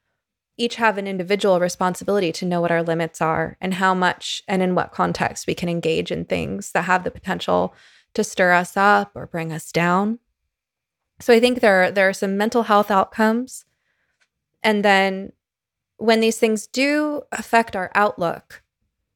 each 0.58 0.76
have 0.76 0.98
an 0.98 1.08
individual 1.08 1.60
responsibility 1.60 2.32
to 2.32 2.46
know 2.46 2.62
what 2.62 2.72
our 2.72 2.84
limits 2.84 3.22
are 3.22 3.58
and 3.60 3.76
how 3.76 3.94
much 3.94 4.42
and 4.48 4.62
in 4.62 4.76
what 4.76 4.92
context 4.92 5.48
we 5.48 5.56
can 5.56 5.70
engage 5.70 6.12
in 6.12 6.26
things 6.26 6.72
that 6.72 6.84
have 6.84 7.04
the 7.04 7.12
potential 7.12 7.74
to 8.14 8.24
stir 8.24 8.54
us 8.54 8.78
up 8.78 9.12
or 9.16 9.26
bring 9.26 9.52
us 9.52 9.72
down. 9.72 10.20
So 11.20 11.34
I 11.34 11.40
think 11.40 11.60
there 11.60 11.84
are, 11.84 11.92
there 11.92 12.10
are 12.10 12.14
some 12.14 12.38
mental 12.38 12.64
health 12.64 12.92
outcomes. 12.92 13.66
And 14.62 14.86
then 14.86 15.32
when 15.98 16.20
these 16.20 16.38
things 16.38 16.68
do 16.68 17.24
affect 17.32 17.76
our 17.76 17.92
outlook, 17.96 18.62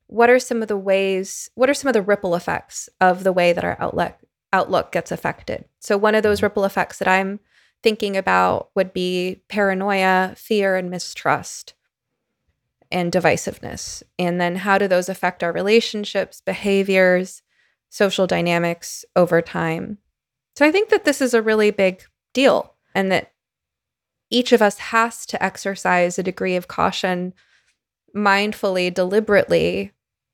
what 0.08 0.30
are 0.30 0.40
some 0.40 0.62
of 0.62 0.68
the 0.68 0.78
ways, 0.78 1.50
what 1.56 1.70
are 1.70 1.74
some 1.74 1.90
of 1.90 1.94
the 1.94 2.02
ripple 2.02 2.34
effects 2.34 2.90
of 3.00 3.24
the 3.24 3.34
way 3.34 3.54
that 3.54 3.64
our 3.64 3.78
outlook 3.80 4.16
outlook 4.54 4.92
gets 4.94 5.12
affected? 5.12 5.66
So 5.80 5.98
one 5.98 6.16
of 6.16 6.24
those 6.24 6.38
mm-hmm. 6.38 6.46
ripple 6.46 6.66
effects 6.66 7.00
that 7.00 7.08
I'm 7.08 7.42
thinking 7.88 8.18
about 8.18 8.70
would 8.76 8.92
be 8.92 9.42
paranoia, 9.48 10.34
fear, 10.36 10.76
and 10.76 10.90
mistrust 10.90 11.74
and 12.92 13.14
divisiveness. 13.14 14.04
And 14.20 14.42
then 14.42 14.58
how 14.58 14.78
do 14.78 14.90
those 14.90 15.08
affect 15.08 15.42
our 15.42 15.54
relationships, 15.54 16.42
behaviors, 16.42 17.44
social 17.88 18.28
dynamics 18.28 19.06
over 19.16 19.42
time? 19.42 20.00
So 20.58 20.66
I 20.66 20.72
think 20.74 20.90
that 20.90 21.06
this 21.06 21.22
is 21.22 21.34
a 21.34 21.42
really 21.42 21.72
big 21.72 22.04
deal 22.34 22.74
and 22.94 23.10
that 23.10 23.32
each 24.30 24.52
of 24.52 24.62
us 24.62 24.78
has 24.80 25.26
to 25.28 25.42
exercise 25.42 26.20
a 26.20 26.24
degree 26.24 26.58
of 26.58 26.68
caution 26.68 27.34
mindfully, 28.14 28.94
deliberately 28.94 29.94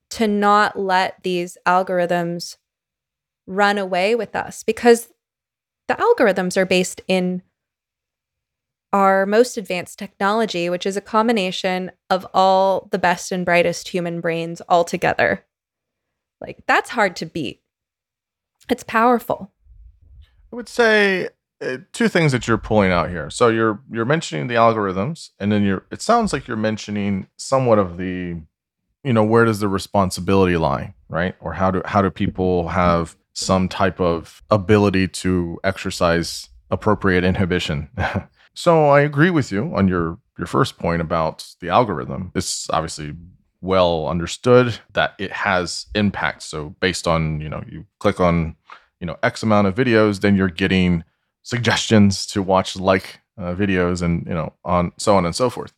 to 0.10 0.28
not 0.28 0.76
let 0.76 1.22
these 1.22 1.56
algorithms 1.68 2.58
run 3.46 3.78
away 3.78 4.16
with 4.16 4.36
us 4.36 4.64
because 4.64 5.13
the 5.88 5.96
algorithms 5.96 6.58
are 6.58 6.66
based 6.66 7.02
in 7.08 7.42
our 8.92 9.26
most 9.26 9.58
advanced 9.58 9.98
technology, 9.98 10.70
which 10.70 10.86
is 10.86 10.96
a 10.96 11.02
combination 11.02 11.92
of 12.10 12.28
all 12.34 12.88
the 12.92 13.00
best 13.00 13.32
and 13.32 13.44
brightest 13.44 13.90
human 13.90 14.22
brains 14.22 14.62
all 14.70 14.84
together. 14.84 15.44
Like, 16.40 16.60
that's 16.68 16.92
hard 16.92 17.16
to 17.18 17.26
beat. 17.26 17.62
It's 18.70 18.84
powerful. 18.84 19.52
I 20.52 20.56
would 20.56 20.70
say 20.70 21.30
uh, 21.60 21.78
two 21.92 22.08
things 22.08 22.32
that 22.32 22.48
you're 22.48 22.58
pulling 22.58 22.92
out 22.92 23.10
here. 23.10 23.30
So 23.30 23.48
you're 23.48 23.82
you're 23.92 24.06
mentioning 24.06 24.48
the 24.48 24.56
algorithms, 24.56 25.32
and 25.40 25.52
then 25.52 25.64
you're. 25.64 25.86
It 25.92 26.02
sounds 26.02 26.32
like 26.32 26.48
you're 26.48 26.56
mentioning 26.58 27.28
somewhat 27.38 27.80
of 27.80 27.98
the, 27.98 28.42
you 29.04 29.14
know, 29.14 29.24
where 29.24 29.46
does 29.46 29.60
the 29.60 29.68
responsibility 29.68 30.56
lie, 30.56 30.94
right? 31.10 31.36
Or 31.40 31.54
how 31.54 31.72
do 31.72 31.82
how 31.86 32.02
do 32.02 32.10
people 32.10 32.70
have 32.70 33.18
some 33.34 33.68
type 33.68 34.00
of 34.00 34.42
ability 34.50 35.08
to 35.08 35.60
exercise 35.64 36.50
appropriate 36.72 37.24
inhibition. 37.24 37.90
so 38.54 38.90
I 38.90 39.02
agree 39.02 39.30
with 39.30 39.52
you 39.52 39.76
on 39.76 39.88
your 39.88 40.20
your 40.38 40.48
first 40.48 40.80
point 40.80 41.02
about 41.02 41.46
the 41.60 41.70
algorithm. 41.70 42.32
It's 42.36 42.70
obviously 42.72 43.14
well 43.62 44.08
understood 44.08 44.78
that 44.94 45.14
it 45.18 45.32
has 45.32 45.86
impact. 45.96 46.44
So 46.44 46.76
based 46.80 47.08
on, 47.08 47.40
you 47.40 47.50
know, 47.50 47.64
you 47.70 47.86
click 48.00 48.20
on, 48.20 48.56
you 49.00 49.08
know, 49.08 49.18
X 49.24 49.42
amount 49.42 49.68
of 49.68 49.76
videos, 49.76 50.22
then 50.22 50.36
you're 50.36 50.50
getting 50.50 51.04
suggestions 51.44 52.26
to 52.28 52.42
watch 52.42 52.76
like 52.76 53.22
uh, 53.38 53.54
videos 53.56 54.02
and, 54.02 54.26
you 54.28 54.34
know, 54.34 54.54
on 54.66 54.92
so 54.98 55.16
on 55.16 55.26
and 55.26 55.36
so 55.36 55.50
forth. 55.50 55.74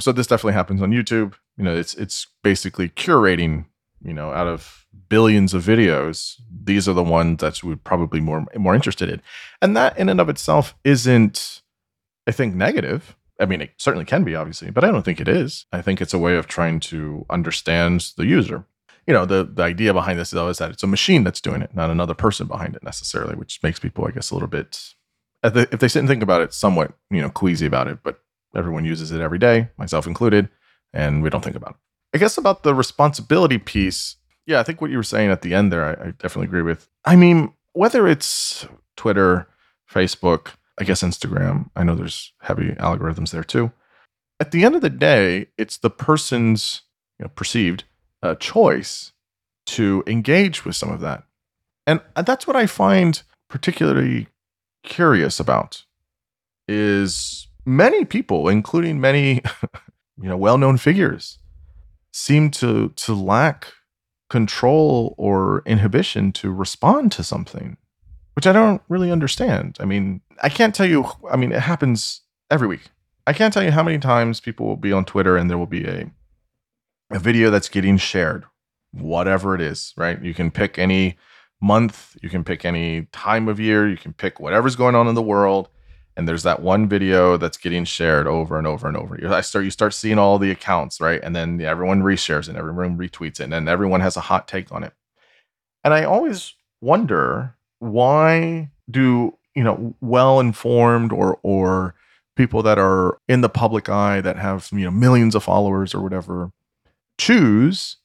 So 0.00 0.12
this 0.12 0.26
definitely 0.26 0.54
happens 0.54 0.82
on 0.82 0.90
YouTube. 0.90 1.34
You 1.56 1.64
know, 1.64 1.76
it's 1.76 1.94
it's 1.94 2.26
basically 2.42 2.88
curating 2.88 3.66
you 4.04 4.12
know, 4.12 4.32
out 4.32 4.46
of 4.46 4.86
billions 5.08 5.54
of 5.54 5.64
videos, 5.64 6.40
these 6.50 6.88
are 6.88 6.92
the 6.92 7.02
ones 7.02 7.40
that 7.40 7.62
we're 7.64 7.76
probably 7.76 8.20
more 8.20 8.46
more 8.56 8.74
interested 8.74 9.08
in. 9.08 9.22
And 9.62 9.76
that 9.76 9.98
in 9.98 10.08
and 10.08 10.20
of 10.20 10.28
itself 10.28 10.74
isn't, 10.84 11.62
I 12.26 12.32
think, 12.32 12.54
negative. 12.54 13.16
I 13.40 13.46
mean, 13.46 13.60
it 13.60 13.72
certainly 13.78 14.04
can 14.04 14.22
be, 14.22 14.36
obviously, 14.36 14.70
but 14.70 14.84
I 14.84 14.90
don't 14.90 15.04
think 15.04 15.20
it 15.20 15.28
is. 15.28 15.66
I 15.72 15.82
think 15.82 16.00
it's 16.00 16.14
a 16.14 16.18
way 16.18 16.36
of 16.36 16.46
trying 16.46 16.78
to 16.80 17.26
understand 17.30 18.12
the 18.16 18.26
user. 18.26 18.64
You 19.06 19.14
know, 19.14 19.26
the, 19.26 19.44
the 19.44 19.62
idea 19.62 19.92
behind 19.92 20.18
this 20.18 20.30
though 20.30 20.48
is 20.48 20.58
that 20.58 20.70
it's 20.70 20.82
a 20.82 20.86
machine 20.86 21.24
that's 21.24 21.40
doing 21.40 21.60
it, 21.60 21.74
not 21.74 21.90
another 21.90 22.14
person 22.14 22.46
behind 22.46 22.76
it 22.76 22.82
necessarily, 22.82 23.34
which 23.34 23.62
makes 23.62 23.80
people, 23.80 24.06
I 24.06 24.12
guess, 24.12 24.30
a 24.30 24.34
little 24.34 24.48
bit, 24.48 24.94
if 25.42 25.80
they 25.80 25.88
sit 25.88 25.98
and 25.98 26.08
think 26.08 26.22
about 26.22 26.40
it, 26.40 26.54
somewhat, 26.54 26.92
you 27.10 27.20
know, 27.20 27.28
queasy 27.28 27.66
about 27.66 27.88
it. 27.88 27.98
But 28.02 28.20
everyone 28.56 28.84
uses 28.84 29.10
it 29.10 29.20
every 29.20 29.38
day, 29.38 29.68
myself 29.76 30.06
included, 30.06 30.48
and 30.92 31.22
we 31.22 31.28
don't 31.28 31.44
think 31.44 31.56
about 31.56 31.72
it. 31.72 31.76
I 32.14 32.18
guess 32.18 32.38
about 32.38 32.62
the 32.62 32.74
responsibility 32.74 33.58
piece. 33.58 34.16
Yeah, 34.46 34.60
I 34.60 34.62
think 34.62 34.80
what 34.80 34.90
you 34.90 34.96
were 34.96 35.02
saying 35.02 35.30
at 35.30 35.42
the 35.42 35.52
end 35.52 35.72
there, 35.72 35.84
I, 35.84 36.08
I 36.08 36.10
definitely 36.12 36.46
agree 36.46 36.62
with. 36.62 36.88
I 37.04 37.16
mean, 37.16 37.52
whether 37.72 38.06
it's 38.06 38.66
Twitter, 38.96 39.48
Facebook, 39.90 40.52
I 40.78 40.84
guess 40.84 41.02
Instagram, 41.02 41.70
I 41.74 41.82
know 41.82 41.94
there's 41.94 42.32
heavy 42.40 42.70
algorithms 42.72 43.30
there 43.30 43.44
too. 43.44 43.72
At 44.38 44.52
the 44.52 44.64
end 44.64 44.76
of 44.76 44.82
the 44.82 44.90
day, 44.90 45.48
it's 45.58 45.76
the 45.76 45.90
person's 45.90 46.82
you 47.18 47.24
know, 47.24 47.30
perceived 47.34 47.84
uh, 48.22 48.34
choice 48.36 49.12
to 49.66 50.04
engage 50.06 50.64
with 50.64 50.76
some 50.76 50.90
of 50.90 51.00
that. 51.00 51.24
And 51.86 52.00
that's 52.14 52.46
what 52.46 52.56
I 52.56 52.66
find 52.66 53.22
particularly 53.48 54.28
curious 54.82 55.40
about 55.40 55.84
is 56.66 57.48
many 57.64 58.04
people, 58.04 58.48
including 58.48 59.00
many 59.00 59.42
you 60.20 60.28
know 60.28 60.36
well-known 60.36 60.78
figures, 60.78 61.38
seem 62.14 62.48
to 62.48 62.90
to 62.90 63.12
lack 63.12 63.72
control 64.30 65.16
or 65.18 65.64
inhibition 65.66 66.30
to 66.30 66.52
respond 66.52 67.10
to 67.10 67.24
something 67.24 67.76
which 68.34 68.46
i 68.46 68.52
don't 68.52 68.82
really 68.88 69.10
understand. 69.10 69.76
I 69.80 69.84
mean 69.84 70.20
i 70.40 70.48
can't 70.48 70.74
tell 70.74 70.86
you 70.86 71.06
i 71.30 71.36
mean 71.36 71.50
it 71.50 71.60
happens 71.60 72.22
every 72.50 72.68
week. 72.68 72.84
I 73.26 73.32
can't 73.32 73.52
tell 73.52 73.64
you 73.64 73.72
how 73.72 73.82
many 73.82 73.98
times 73.98 74.38
people 74.38 74.64
will 74.64 74.76
be 74.76 74.92
on 74.92 75.04
twitter 75.04 75.36
and 75.36 75.50
there 75.50 75.58
will 75.58 75.66
be 75.66 75.84
a 75.86 76.10
a 77.10 77.18
video 77.18 77.50
that's 77.50 77.68
getting 77.68 77.96
shared 77.96 78.44
whatever 78.92 79.56
it 79.56 79.60
is 79.60 79.92
right? 79.96 80.22
You 80.22 80.34
can 80.34 80.52
pick 80.52 80.78
any 80.78 81.18
month 81.60 82.16
you 82.22 82.30
can 82.30 82.44
pick 82.44 82.64
any 82.64 83.06
time 83.10 83.48
of 83.48 83.58
year 83.58 83.88
you 83.88 83.96
can 83.96 84.12
pick 84.12 84.38
whatever's 84.38 84.76
going 84.76 84.94
on 84.94 85.08
in 85.08 85.16
the 85.16 85.22
world 85.34 85.68
and 86.16 86.28
there's 86.28 86.44
that 86.44 86.62
one 86.62 86.88
video 86.88 87.36
that's 87.36 87.56
getting 87.56 87.84
shared 87.84 88.26
over 88.26 88.56
and 88.56 88.66
over 88.66 88.86
and 88.86 88.96
over. 88.96 89.18
I 89.34 89.40
start 89.40 89.64
you 89.64 89.70
start 89.70 89.94
seeing 89.94 90.18
all 90.18 90.38
the 90.38 90.50
accounts, 90.50 91.00
right? 91.00 91.20
And 91.22 91.34
then 91.34 91.60
everyone 91.60 92.02
reshares 92.02 92.48
it, 92.48 92.56
everyone 92.56 92.96
retweets 92.96 93.40
it, 93.40 93.44
and 93.44 93.52
then 93.52 93.68
everyone 93.68 94.00
has 94.00 94.16
a 94.16 94.20
hot 94.20 94.46
take 94.46 94.70
on 94.70 94.84
it. 94.84 94.92
And 95.82 95.92
I 95.92 96.04
always 96.04 96.54
wonder 96.80 97.54
why 97.80 98.70
do 98.90 99.36
you 99.54 99.64
know 99.64 99.94
well 100.00 100.40
informed 100.40 101.12
or 101.12 101.38
or 101.42 101.94
people 102.36 102.62
that 102.62 102.78
are 102.78 103.18
in 103.28 103.40
the 103.40 103.48
public 103.48 103.88
eye 103.88 104.20
that 104.20 104.36
have 104.36 104.68
you 104.72 104.84
know 104.84 104.90
millions 104.90 105.34
of 105.34 105.42
followers 105.42 105.94
or 105.94 106.00
whatever 106.00 106.52
choose 107.18 107.96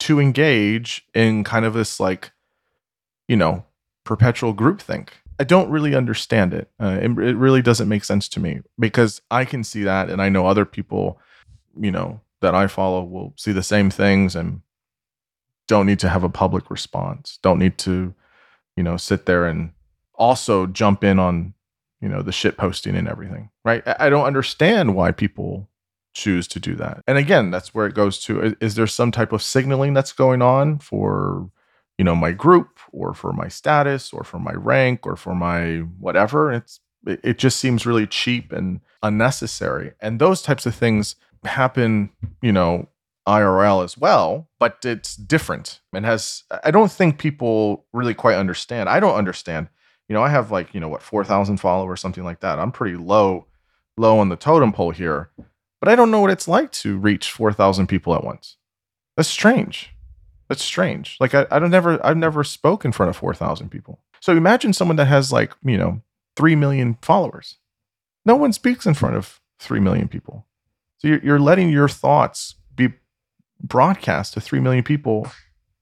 to 0.00 0.20
engage 0.20 1.06
in 1.14 1.44
kind 1.44 1.64
of 1.64 1.74
this 1.74 1.98
like 1.98 2.32
you 3.28 3.36
know 3.36 3.64
perpetual 4.04 4.54
groupthink 4.54 5.08
I 5.38 5.44
don't 5.44 5.70
really 5.70 5.94
understand 5.94 6.54
it. 6.54 6.70
Uh, 6.80 6.98
it. 7.00 7.10
It 7.10 7.36
really 7.36 7.62
doesn't 7.62 7.88
make 7.88 8.04
sense 8.04 8.28
to 8.30 8.40
me 8.40 8.60
because 8.78 9.20
I 9.30 9.44
can 9.44 9.64
see 9.64 9.82
that, 9.84 10.10
and 10.10 10.22
I 10.22 10.28
know 10.28 10.46
other 10.46 10.64
people, 10.64 11.20
you 11.78 11.90
know, 11.90 12.20
that 12.40 12.54
I 12.54 12.66
follow 12.66 13.02
will 13.02 13.34
see 13.36 13.52
the 13.52 13.62
same 13.62 13.90
things 13.90 14.36
and 14.36 14.60
don't 15.66 15.86
need 15.86 15.98
to 16.00 16.08
have 16.08 16.24
a 16.24 16.28
public 16.28 16.70
response. 16.70 17.38
Don't 17.42 17.58
need 17.58 17.78
to, 17.78 18.14
you 18.76 18.82
know, 18.82 18.96
sit 18.96 19.26
there 19.26 19.46
and 19.46 19.72
also 20.14 20.66
jump 20.66 21.02
in 21.02 21.18
on, 21.18 21.54
you 22.00 22.08
know, 22.08 22.22
the 22.22 22.32
shit 22.32 22.56
posting 22.56 22.94
and 22.94 23.08
everything. 23.08 23.50
Right? 23.64 23.82
I 23.98 24.10
don't 24.10 24.26
understand 24.26 24.94
why 24.94 25.10
people 25.10 25.68
choose 26.14 26.46
to 26.48 26.60
do 26.60 26.76
that. 26.76 27.02
And 27.06 27.18
again, 27.18 27.50
that's 27.50 27.74
where 27.74 27.86
it 27.86 27.94
goes 27.94 28.18
to 28.20 28.40
is, 28.40 28.54
is 28.60 28.74
there 28.76 28.86
some 28.86 29.10
type 29.10 29.32
of 29.32 29.42
signaling 29.42 29.94
that's 29.94 30.12
going 30.12 30.42
on 30.42 30.78
for 30.78 31.50
you 31.98 32.04
know 32.04 32.14
my 32.14 32.32
group 32.32 32.73
or 32.94 33.14
for 33.14 33.32
my 33.32 33.48
status 33.48 34.12
or 34.12 34.24
for 34.24 34.38
my 34.38 34.52
rank 34.52 35.06
or 35.06 35.16
for 35.16 35.34
my 35.34 35.78
whatever 35.98 36.52
it's 36.52 36.80
it, 37.06 37.36
just 37.36 37.58
seems 37.58 37.84
really 37.84 38.06
cheap 38.06 38.52
and 38.52 38.80
unnecessary 39.02 39.92
and 40.00 40.18
those 40.18 40.40
types 40.40 40.64
of 40.64 40.74
things 40.74 41.16
happen 41.44 42.10
you 42.40 42.52
know 42.52 42.88
IRL 43.26 43.82
as 43.82 43.96
well, 43.96 44.48
but 44.58 44.78
it's 44.84 45.16
different 45.16 45.80
and 45.92 46.04
has 46.04 46.44
I 46.62 46.70
don't 46.70 46.92
think 46.92 47.18
people 47.18 47.86
really 47.92 48.14
quite 48.14 48.36
understand. 48.36 48.88
I 48.88 49.00
don't 49.00 49.16
understand. 49.16 49.68
You 50.08 50.14
know, 50.14 50.22
I 50.22 50.28
have 50.28 50.50
like, 50.50 50.74
you 50.74 50.80
know, 50.80 50.88
what 50.88 51.00
4,000 51.00 51.56
followers 51.56 52.00
something 52.00 52.24
like 52.24 52.40
that. 52.40 52.58
I'm 52.58 52.72
pretty 52.72 52.96
low 52.96 53.46
low 53.96 54.18
on 54.18 54.28
the 54.28 54.36
totem 54.36 54.72
pole 54.72 54.90
here, 54.90 55.30
but 55.80 55.88
I 55.88 55.94
don't 55.96 56.10
know 56.10 56.20
what 56.20 56.30
it's 56.30 56.48
like 56.48 56.72
to 56.72 56.98
reach 56.98 57.30
4,000 57.30 57.86
people 57.86 58.14
at 58.14 58.24
once. 58.24 58.56
That's 59.16 59.28
strange. 59.28 59.93
That's 60.48 60.62
strange. 60.62 61.16
Like 61.20 61.34
I, 61.34 61.46
I 61.50 61.58
don't 61.58 61.70
never 61.70 62.04
I've 62.04 62.16
never 62.16 62.44
spoke 62.44 62.84
in 62.84 62.92
front 62.92 63.10
of 63.10 63.16
4,000 63.16 63.70
people. 63.70 64.00
So 64.20 64.36
imagine 64.36 64.72
someone 64.72 64.96
that 64.96 65.06
has 65.06 65.32
like, 65.32 65.52
you 65.64 65.76
know, 65.76 66.00
3 66.36 66.56
million 66.56 66.98
followers. 67.02 67.58
No 68.24 68.36
one 68.36 68.52
speaks 68.52 68.86
in 68.86 68.94
front 68.94 69.16
of 69.16 69.40
3 69.60 69.80
million 69.80 70.08
people. 70.08 70.46
So 70.98 71.08
you're, 71.08 71.20
you're 71.20 71.40
letting 71.40 71.68
your 71.68 71.88
thoughts 71.88 72.54
be 72.74 72.92
broadcast 73.62 74.34
to 74.34 74.40
3 74.40 74.60
million 74.60 74.84
people 74.84 75.30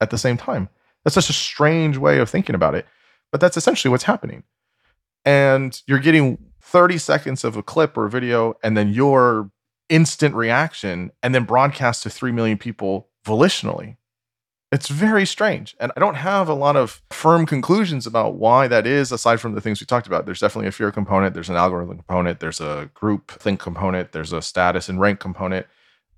at 0.00 0.10
the 0.10 0.18
same 0.18 0.36
time. 0.36 0.68
That's 1.04 1.14
such 1.14 1.30
a 1.30 1.34
strange 1.34 1.96
way 1.96 2.18
of 2.18 2.30
thinking 2.30 2.54
about 2.54 2.74
it. 2.74 2.86
But 3.30 3.40
that's 3.40 3.56
essentially 3.56 3.90
what's 3.90 4.04
happening. 4.04 4.42
And 5.24 5.80
you're 5.86 5.98
getting 5.98 6.38
30 6.60 6.98
seconds 6.98 7.44
of 7.44 7.56
a 7.56 7.62
clip 7.62 7.96
or 7.96 8.06
a 8.06 8.10
video 8.10 8.54
and 8.62 8.76
then 8.76 8.92
your 8.92 9.50
instant 9.88 10.34
reaction 10.34 11.10
and 11.22 11.34
then 11.34 11.44
broadcast 11.44 12.02
to 12.02 12.10
3 12.10 12.32
million 12.32 12.58
people 12.58 13.08
volitionally. 13.24 13.96
It's 14.72 14.88
very 14.88 15.26
strange. 15.26 15.76
And 15.78 15.92
I 15.94 16.00
don't 16.00 16.14
have 16.14 16.48
a 16.48 16.54
lot 16.54 16.76
of 16.76 17.02
firm 17.10 17.44
conclusions 17.44 18.06
about 18.06 18.36
why 18.36 18.68
that 18.68 18.86
is, 18.86 19.12
aside 19.12 19.38
from 19.38 19.54
the 19.54 19.60
things 19.60 19.80
we 19.80 19.86
talked 19.86 20.06
about. 20.06 20.24
There's 20.24 20.40
definitely 20.40 20.68
a 20.68 20.72
fear 20.72 20.90
component, 20.90 21.34
there's 21.34 21.50
an 21.50 21.56
algorithm 21.56 21.98
component, 21.98 22.40
there's 22.40 22.60
a 22.60 22.90
group 22.94 23.30
think 23.32 23.60
component, 23.60 24.12
there's 24.12 24.32
a 24.32 24.40
status 24.40 24.88
and 24.88 24.98
rank 24.98 25.20
component. 25.20 25.66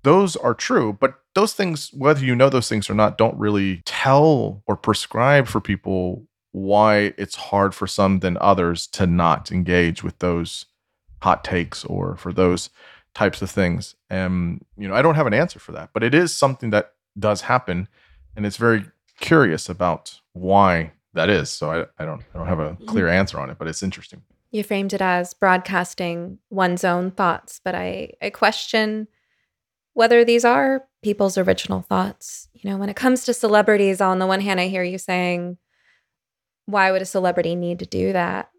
Those 0.03 0.37
are 0.37 0.53
true, 0.53 0.93
but 0.93 1.15
those 1.33 1.53
things, 1.53 1.91
whether 1.93 2.23
you 2.23 2.33
know 2.33 2.47
those 2.47 2.69
things 2.69 2.89
or 2.89 2.93
not, 2.93 3.17
don't 3.17 3.37
really 3.37 3.81
tell 3.85 4.63
or 4.65 4.77
prescribe 4.77 5.47
for 5.47 5.59
people 5.59 6.25
why 6.53 7.13
it's 7.17 7.35
hard 7.35 7.75
for 7.75 7.87
some 7.87 8.19
than 8.19 8.37
others 8.39 8.87
to 8.87 9.05
not 9.05 9.51
engage 9.51 10.01
with 10.01 10.19
those 10.19 10.67
hot 11.21 11.43
takes 11.43 11.83
or 11.83 12.15
for 12.15 12.31
those 12.31 12.69
types 13.13 13.41
of 13.41 13.51
things. 13.51 13.95
And, 14.09 14.63
you 14.77 14.87
know, 14.87 14.93
I 14.93 15.01
don't 15.01 15.15
have 15.15 15.27
an 15.27 15.33
answer 15.33 15.59
for 15.59 15.73
that, 15.73 15.89
but 15.91 16.03
it 16.03 16.15
is 16.15 16.33
something 16.33 16.69
that 16.69 16.93
does 17.19 17.41
happen 17.41 17.89
and 18.35 18.45
it's 18.45 18.57
very 18.57 18.85
curious 19.19 19.69
about 19.69 20.19
why 20.33 20.91
that 21.13 21.29
is. 21.29 21.49
So 21.49 21.71
I, 21.71 21.85
I 22.01 22.05
don't 22.05 22.21
I 22.33 22.37
don't 22.37 22.47
have 22.47 22.59
a 22.59 22.71
mm-hmm. 22.71 22.85
clear 22.85 23.07
answer 23.07 23.39
on 23.39 23.49
it, 23.49 23.57
but 23.57 23.67
it's 23.67 23.83
interesting. 23.83 24.21
You 24.51 24.63
framed 24.63 24.93
it 24.93 25.01
as 25.01 25.33
broadcasting 25.33 26.39
one's 26.49 26.83
own 26.83 27.11
thoughts, 27.11 27.59
but 27.63 27.75
I, 27.75 28.13
I 28.21 28.29
question 28.29 29.07
whether 29.93 30.23
these 30.23 30.45
are 30.45 30.85
people's 31.03 31.37
original 31.37 31.81
thoughts. 31.81 32.47
You 32.53 32.69
know, 32.69 32.77
when 32.77 32.89
it 32.89 32.95
comes 32.95 33.25
to 33.25 33.33
celebrities, 33.33 33.99
on 33.99 34.19
the 34.19 34.27
one 34.27 34.41
hand, 34.41 34.59
I 34.59 34.67
hear 34.67 34.83
you 34.83 34.97
saying, 34.97 35.57
why 36.65 36.91
would 36.91 37.01
a 37.01 37.05
celebrity 37.05 37.55
need 37.55 37.79
to 37.79 37.85
do 37.85 38.13
that? 38.13 38.49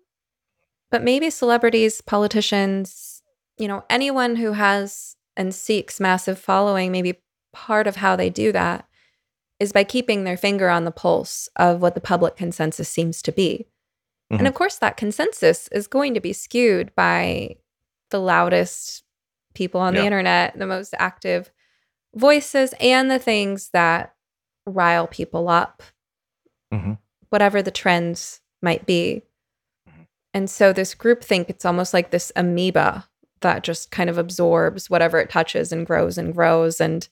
But 0.90 1.03
maybe 1.03 1.31
celebrities, 1.31 2.01
politicians, 2.01 3.22
you 3.59 3.68
know, 3.68 3.85
anyone 3.88 4.37
who 4.37 4.53
has 4.53 5.16
and 5.37 5.55
seeks 5.55 5.98
massive 5.98 6.38
following, 6.38 6.92
maybe 6.92 7.20
part 7.53 7.87
of 7.87 7.96
how 7.96 8.16
they 8.16 8.31
do 8.31 8.53
that 8.53 8.86
is 9.59 9.73
by 9.73 9.85
keeping 9.85 10.25
their 10.25 10.37
finger 10.37 10.69
on 10.69 10.85
the 10.85 10.90
pulse 10.90 11.49
of 11.57 11.81
what 11.81 11.95
the 11.95 12.01
public 12.01 12.37
consensus 12.37 12.88
seems 12.88 13.23
to 13.23 13.33
be. 13.33 13.66
Mm-hmm. 14.33 14.40
And 14.40 14.49
of 14.49 14.55
course, 14.55 14.77
that 14.79 14.97
consensus 14.97 15.69
is 15.69 15.87
going 15.87 16.14
to 16.14 16.21
be 16.21 16.33
skewed 16.33 16.95
by 16.95 17.57
the 18.11 18.19
loudest 18.19 19.05
people 19.55 19.81
on 19.81 19.95
yeah. 19.95 20.01
the 20.01 20.07
internet, 20.07 20.59
the 20.59 20.66
most 20.66 20.95
active 20.99 21.51
voices, 22.14 22.75
and 22.81 23.11
the 23.11 23.19
things 23.19 23.71
that 23.73 24.14
rile 24.66 25.07
people 25.07 25.49
up, 25.49 25.83
mm-hmm. 26.73 26.95
whatever 27.31 27.62
the 27.62 27.71
trends 27.71 28.40
might 28.62 28.85
be. 28.85 29.23
Mm-hmm. 29.88 30.03
And 30.35 30.51
so, 30.51 30.73
this 30.73 30.95
group 30.95 31.23
think 31.23 31.49
it's 31.49 31.64
almost 31.64 31.95
like 31.95 32.11
this 32.11 32.33
amoeba 32.37 33.09
that 33.42 33.62
just 33.62 33.90
kind 33.90 34.11
of 34.11 34.19
absorbs 34.19 34.90
whatever 34.90 35.19
it 35.19 35.31
touches 35.31 35.73
and 35.73 35.87
grows 35.87 36.19
and 36.19 36.35
grows. 36.35 36.81
And 36.81 37.09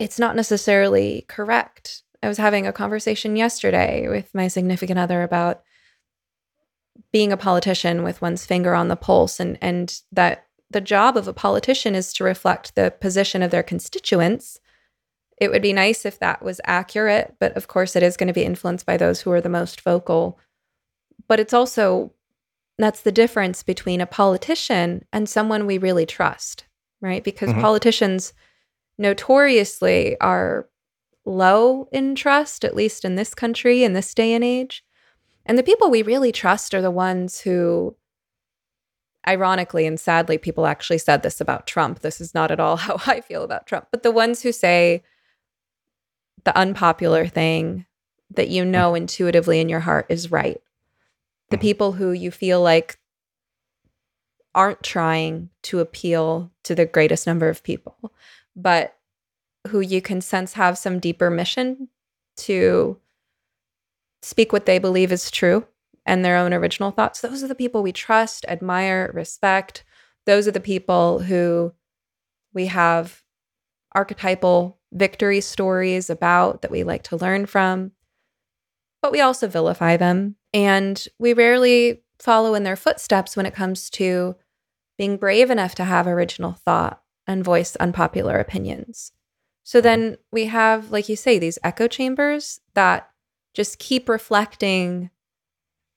it's 0.00 0.18
not 0.18 0.34
necessarily 0.34 1.26
correct. 1.28 2.02
I 2.22 2.28
was 2.28 2.38
having 2.38 2.66
a 2.66 2.72
conversation 2.72 3.36
yesterday 3.36 4.08
with 4.08 4.34
my 4.34 4.48
significant 4.48 4.98
other 4.98 5.22
about 5.22 5.62
being 7.12 7.32
a 7.32 7.36
politician 7.36 8.02
with 8.02 8.22
one's 8.22 8.46
finger 8.46 8.74
on 8.74 8.88
the 8.88 8.96
pulse 8.96 9.38
and 9.38 9.58
and 9.60 10.00
that 10.10 10.46
the 10.70 10.80
job 10.80 11.16
of 11.16 11.28
a 11.28 11.32
politician 11.32 11.94
is 11.94 12.12
to 12.14 12.24
reflect 12.24 12.74
the 12.74 12.94
position 13.00 13.42
of 13.42 13.50
their 13.50 13.62
constituents. 13.62 14.58
It 15.40 15.50
would 15.50 15.62
be 15.62 15.72
nice 15.72 16.06
if 16.06 16.18
that 16.20 16.42
was 16.42 16.60
accurate, 16.64 17.34
but 17.38 17.56
of 17.56 17.68
course 17.68 17.96
it 17.96 18.02
is 18.02 18.16
going 18.16 18.28
to 18.28 18.32
be 18.32 18.44
influenced 18.44 18.86
by 18.86 18.96
those 18.96 19.20
who 19.20 19.32
are 19.32 19.40
the 19.40 19.48
most 19.48 19.80
vocal. 19.82 20.38
But 21.28 21.40
it's 21.40 21.52
also 21.52 22.12
that's 22.78 23.02
the 23.02 23.12
difference 23.12 23.62
between 23.62 24.00
a 24.00 24.06
politician 24.06 25.04
and 25.12 25.28
someone 25.28 25.66
we 25.66 25.76
really 25.76 26.06
trust, 26.06 26.64
right? 27.02 27.22
Because 27.22 27.50
mm-hmm. 27.50 27.60
politicians 27.60 28.32
notoriously 29.00 30.20
are 30.20 30.68
low 31.24 31.88
in 31.90 32.14
trust, 32.14 32.64
at 32.64 32.76
least 32.76 33.04
in 33.04 33.16
this 33.16 33.34
country, 33.34 33.82
in 33.82 33.94
this 33.94 34.14
day 34.14 34.32
and 34.34 34.44
age. 34.44 34.84
And 35.46 35.58
the 35.58 35.62
people 35.62 35.90
we 35.90 36.02
really 36.02 36.30
trust 36.30 36.74
are 36.74 36.82
the 36.82 36.90
ones 36.90 37.40
who, 37.40 37.96
ironically 39.26 39.86
and 39.86 39.98
sadly, 39.98 40.38
people 40.38 40.66
actually 40.66 40.98
said 40.98 41.22
this 41.22 41.40
about 41.40 41.66
Trump. 41.66 42.00
This 42.00 42.20
is 42.20 42.34
not 42.34 42.50
at 42.50 42.60
all 42.60 42.76
how 42.86 43.00
I 43.06 43.20
feel 43.20 43.42
about 43.42 43.66
Trump, 43.66 43.88
but 43.90 44.02
the 44.02 44.12
ones 44.12 44.42
who 44.42 44.52
say 44.52 45.02
the 46.44 46.56
unpopular 46.56 47.26
thing 47.26 47.86
that 48.30 48.48
you 48.48 48.64
know 48.64 48.94
intuitively 48.94 49.60
in 49.60 49.68
your 49.68 49.80
heart 49.80 50.06
is 50.08 50.30
right. 50.30 50.60
The 51.48 51.56
mm-hmm. 51.56 51.62
people 51.62 51.92
who 51.92 52.12
you 52.12 52.30
feel 52.30 52.60
like 52.60 52.98
aren't 54.54 54.82
trying 54.82 55.48
to 55.62 55.80
appeal 55.80 56.50
to 56.64 56.74
the 56.74 56.86
greatest 56.86 57.26
number 57.26 57.48
of 57.48 57.62
people 57.62 58.12
but 58.60 58.96
who 59.68 59.80
you 59.80 60.00
can 60.00 60.20
sense 60.20 60.54
have 60.54 60.78
some 60.78 60.98
deeper 60.98 61.30
mission 61.30 61.88
to 62.36 62.98
speak 64.22 64.52
what 64.52 64.66
they 64.66 64.78
believe 64.78 65.12
is 65.12 65.30
true 65.30 65.66
and 66.06 66.24
their 66.24 66.36
own 66.36 66.52
original 66.52 66.90
thoughts. 66.90 67.20
Those 67.20 67.42
are 67.42 67.48
the 67.48 67.54
people 67.54 67.82
we 67.82 67.92
trust, 67.92 68.44
admire, 68.48 69.10
respect. 69.14 69.84
Those 70.26 70.48
are 70.48 70.52
the 70.52 70.60
people 70.60 71.20
who 71.20 71.72
we 72.52 72.66
have 72.66 73.22
archetypal 73.94 74.78
victory 74.92 75.40
stories 75.40 76.10
about 76.10 76.62
that 76.62 76.70
we 76.70 76.82
like 76.82 77.02
to 77.04 77.16
learn 77.16 77.46
from. 77.46 77.92
But 79.02 79.12
we 79.12 79.20
also 79.20 79.46
vilify 79.46 79.96
them. 79.96 80.36
And 80.52 81.02
we 81.18 81.32
rarely 81.32 82.02
follow 82.18 82.54
in 82.54 82.64
their 82.64 82.76
footsteps 82.76 83.36
when 83.36 83.46
it 83.46 83.54
comes 83.54 83.88
to 83.90 84.36
being 84.98 85.16
brave 85.16 85.50
enough 85.50 85.74
to 85.76 85.84
have 85.84 86.06
original 86.06 86.52
thought 86.52 87.02
and 87.30 87.44
voice 87.44 87.76
unpopular 87.76 88.38
opinions. 88.38 89.12
So 89.62 89.80
then 89.80 90.16
we 90.32 90.46
have, 90.46 90.90
like 90.90 91.08
you 91.08 91.14
say, 91.14 91.38
these 91.38 91.60
echo 91.62 91.86
chambers 91.86 92.60
that 92.74 93.08
just 93.54 93.78
keep 93.78 94.08
reflecting 94.08 95.10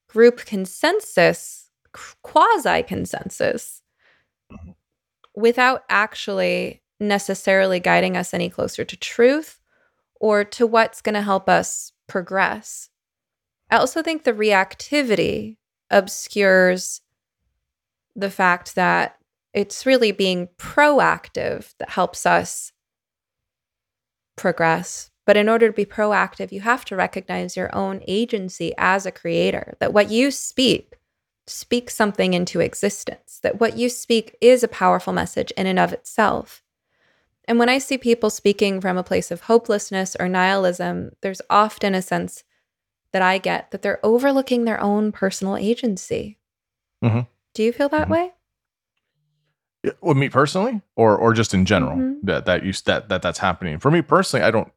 group 0.08 0.46
consensus, 0.46 1.72
quasi 2.22 2.84
consensus, 2.84 3.82
without 5.36 5.84
actually 5.90 6.84
necessarily 7.00 7.80
guiding 7.80 8.16
us 8.16 8.34
any 8.34 8.48
closer 8.50 8.86
to 8.86 8.96
truth 8.96 9.60
or 10.20 10.44
to 10.44 10.68
what's 10.68 11.02
going 11.02 11.16
to 11.16 11.22
help 11.22 11.50
us 11.50 11.94
progress. 12.08 12.90
I 13.72 13.78
also 13.78 14.04
think 14.04 14.24
the 14.24 14.34
reactivity 14.34 15.58
obscures 15.90 17.02
the 18.16 18.30
fact 18.30 18.76
that 18.76 19.18
it's 19.54 19.86
really 19.86 20.12
being 20.12 20.48
proactive 20.58 21.74
that 21.80 21.90
helps 21.92 22.26
us 22.26 22.72
progress, 24.36 25.12
But 25.26 25.38
in 25.38 25.48
order 25.48 25.68
to 25.68 25.74
be 25.74 25.86
proactive, 25.86 26.52
you 26.52 26.62
have 26.62 26.84
to 26.86 26.96
recognize 26.98 27.56
your 27.56 27.74
own 27.74 28.02
agency 28.08 28.74
as 28.78 29.06
a 29.06 29.12
creator, 29.12 29.78
that 29.80 29.94
what 29.94 30.12
you 30.12 30.32
speak 30.32 30.96
speaks 31.48 31.96
something 31.96 32.34
into 32.34 32.60
existence, 32.60 33.40
that 33.44 33.60
what 33.60 33.78
you 33.78 33.90
speak 33.90 34.36
is 34.42 34.64
a 34.64 34.68
powerful 34.68 35.14
message 35.14 35.52
in 35.52 35.66
and 35.68 35.80
of 35.80 35.94
itself. 35.94 36.62
And 37.46 37.60
when 37.60 37.70
I 37.70 37.78
see 37.78 37.98
people 37.98 38.30
speaking 38.30 38.82
from 38.82 38.98
a 38.98 39.04
place 39.04 39.32
of 39.32 39.42
hopelessness 39.42 40.16
or 40.20 40.28
nihilism, 40.28 41.12
there's 41.22 41.42
often 41.50 41.94
a 41.96 42.02
sense 42.02 42.44
that 43.12 43.22
I 43.22 43.38
get 43.38 43.72
that 43.72 43.82
they're 43.82 44.06
overlooking 44.06 44.66
their 44.66 44.82
own 44.82 45.12
personal 45.12 45.56
agency. 45.56 46.38
Mm-hmm. 47.04 47.22
Do 47.54 47.64
you 47.64 47.72
feel 47.72 47.90
that 47.90 48.08
Mhm. 48.08 48.12
way? 48.12 48.34
Well, 50.02 50.16
me 50.16 50.30
personally, 50.30 50.82
or 50.96 51.18
or 51.18 51.34
just 51.34 51.54
in 51.54 51.66
general, 51.66 51.98
Mhm. 51.98 52.20
that 52.24 52.46
that 52.46 52.64
you 52.66 52.74
that 52.86 53.10
that 53.10 53.22
that's 53.22 53.40
happening. 53.40 53.80
For 53.80 53.92
me 53.92 54.02
personally, 54.02 54.46
I 54.46 54.52
don't 54.52 54.72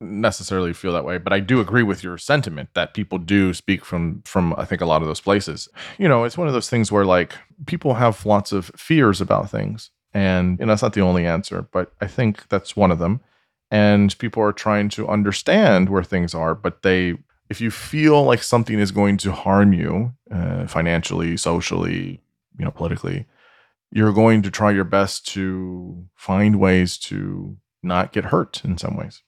necessarily 0.00 0.72
feel 0.72 0.92
that 0.92 1.04
way, 1.04 1.16
but 1.18 1.32
I 1.32 1.40
do 1.40 1.60
agree 1.60 1.82
with 1.82 2.02
your 2.02 2.18
sentiment 2.18 2.70
that 2.74 2.92
people 2.92 3.18
do 3.18 3.54
speak 3.54 3.84
from 3.84 4.22
from 4.24 4.54
I 4.58 4.64
think 4.64 4.80
a 4.80 4.86
lot 4.86 5.00
of 5.00 5.08
those 5.08 5.20
places. 5.20 5.68
You 5.98 6.08
know, 6.08 6.24
it's 6.24 6.36
one 6.36 6.48
of 6.48 6.54
those 6.54 6.68
things 6.68 6.90
where 6.92 7.04
like 7.04 7.34
people 7.66 7.94
have 7.94 8.26
lots 8.26 8.52
of 8.52 8.70
fears 8.76 9.20
about 9.20 9.50
things, 9.50 9.90
and 10.12 10.58
you 10.58 10.66
know, 10.66 10.72
that's 10.72 10.82
not 10.82 10.92
the 10.92 11.00
only 11.02 11.24
answer, 11.26 11.62
but 11.72 11.92
I 12.00 12.06
think 12.06 12.48
that's 12.48 12.76
one 12.76 12.90
of 12.90 12.98
them. 12.98 13.20
And 13.70 14.16
people 14.18 14.42
are 14.42 14.52
trying 14.52 14.90
to 14.90 15.08
understand 15.08 15.88
where 15.88 16.04
things 16.04 16.34
are, 16.34 16.54
but 16.54 16.82
they 16.82 17.16
if 17.48 17.60
you 17.60 17.70
feel 17.70 18.22
like 18.24 18.42
something 18.42 18.78
is 18.78 18.90
going 18.92 19.16
to 19.18 19.32
harm 19.32 19.72
you 19.72 20.12
uh, 20.30 20.66
financially, 20.66 21.36
socially, 21.36 22.20
you 22.58 22.64
know, 22.64 22.70
politically, 22.70 23.26
you're 23.92 24.12
going 24.12 24.42
to 24.42 24.50
try 24.50 24.70
your 24.70 24.84
best 24.84 25.26
to 25.28 26.04
find 26.16 26.58
ways 26.58 26.96
to 26.98 27.56
not 27.82 28.12
get 28.12 28.26
hurt 28.26 28.64
in 28.64 28.78
some 28.78 28.96
ways. 28.96 29.22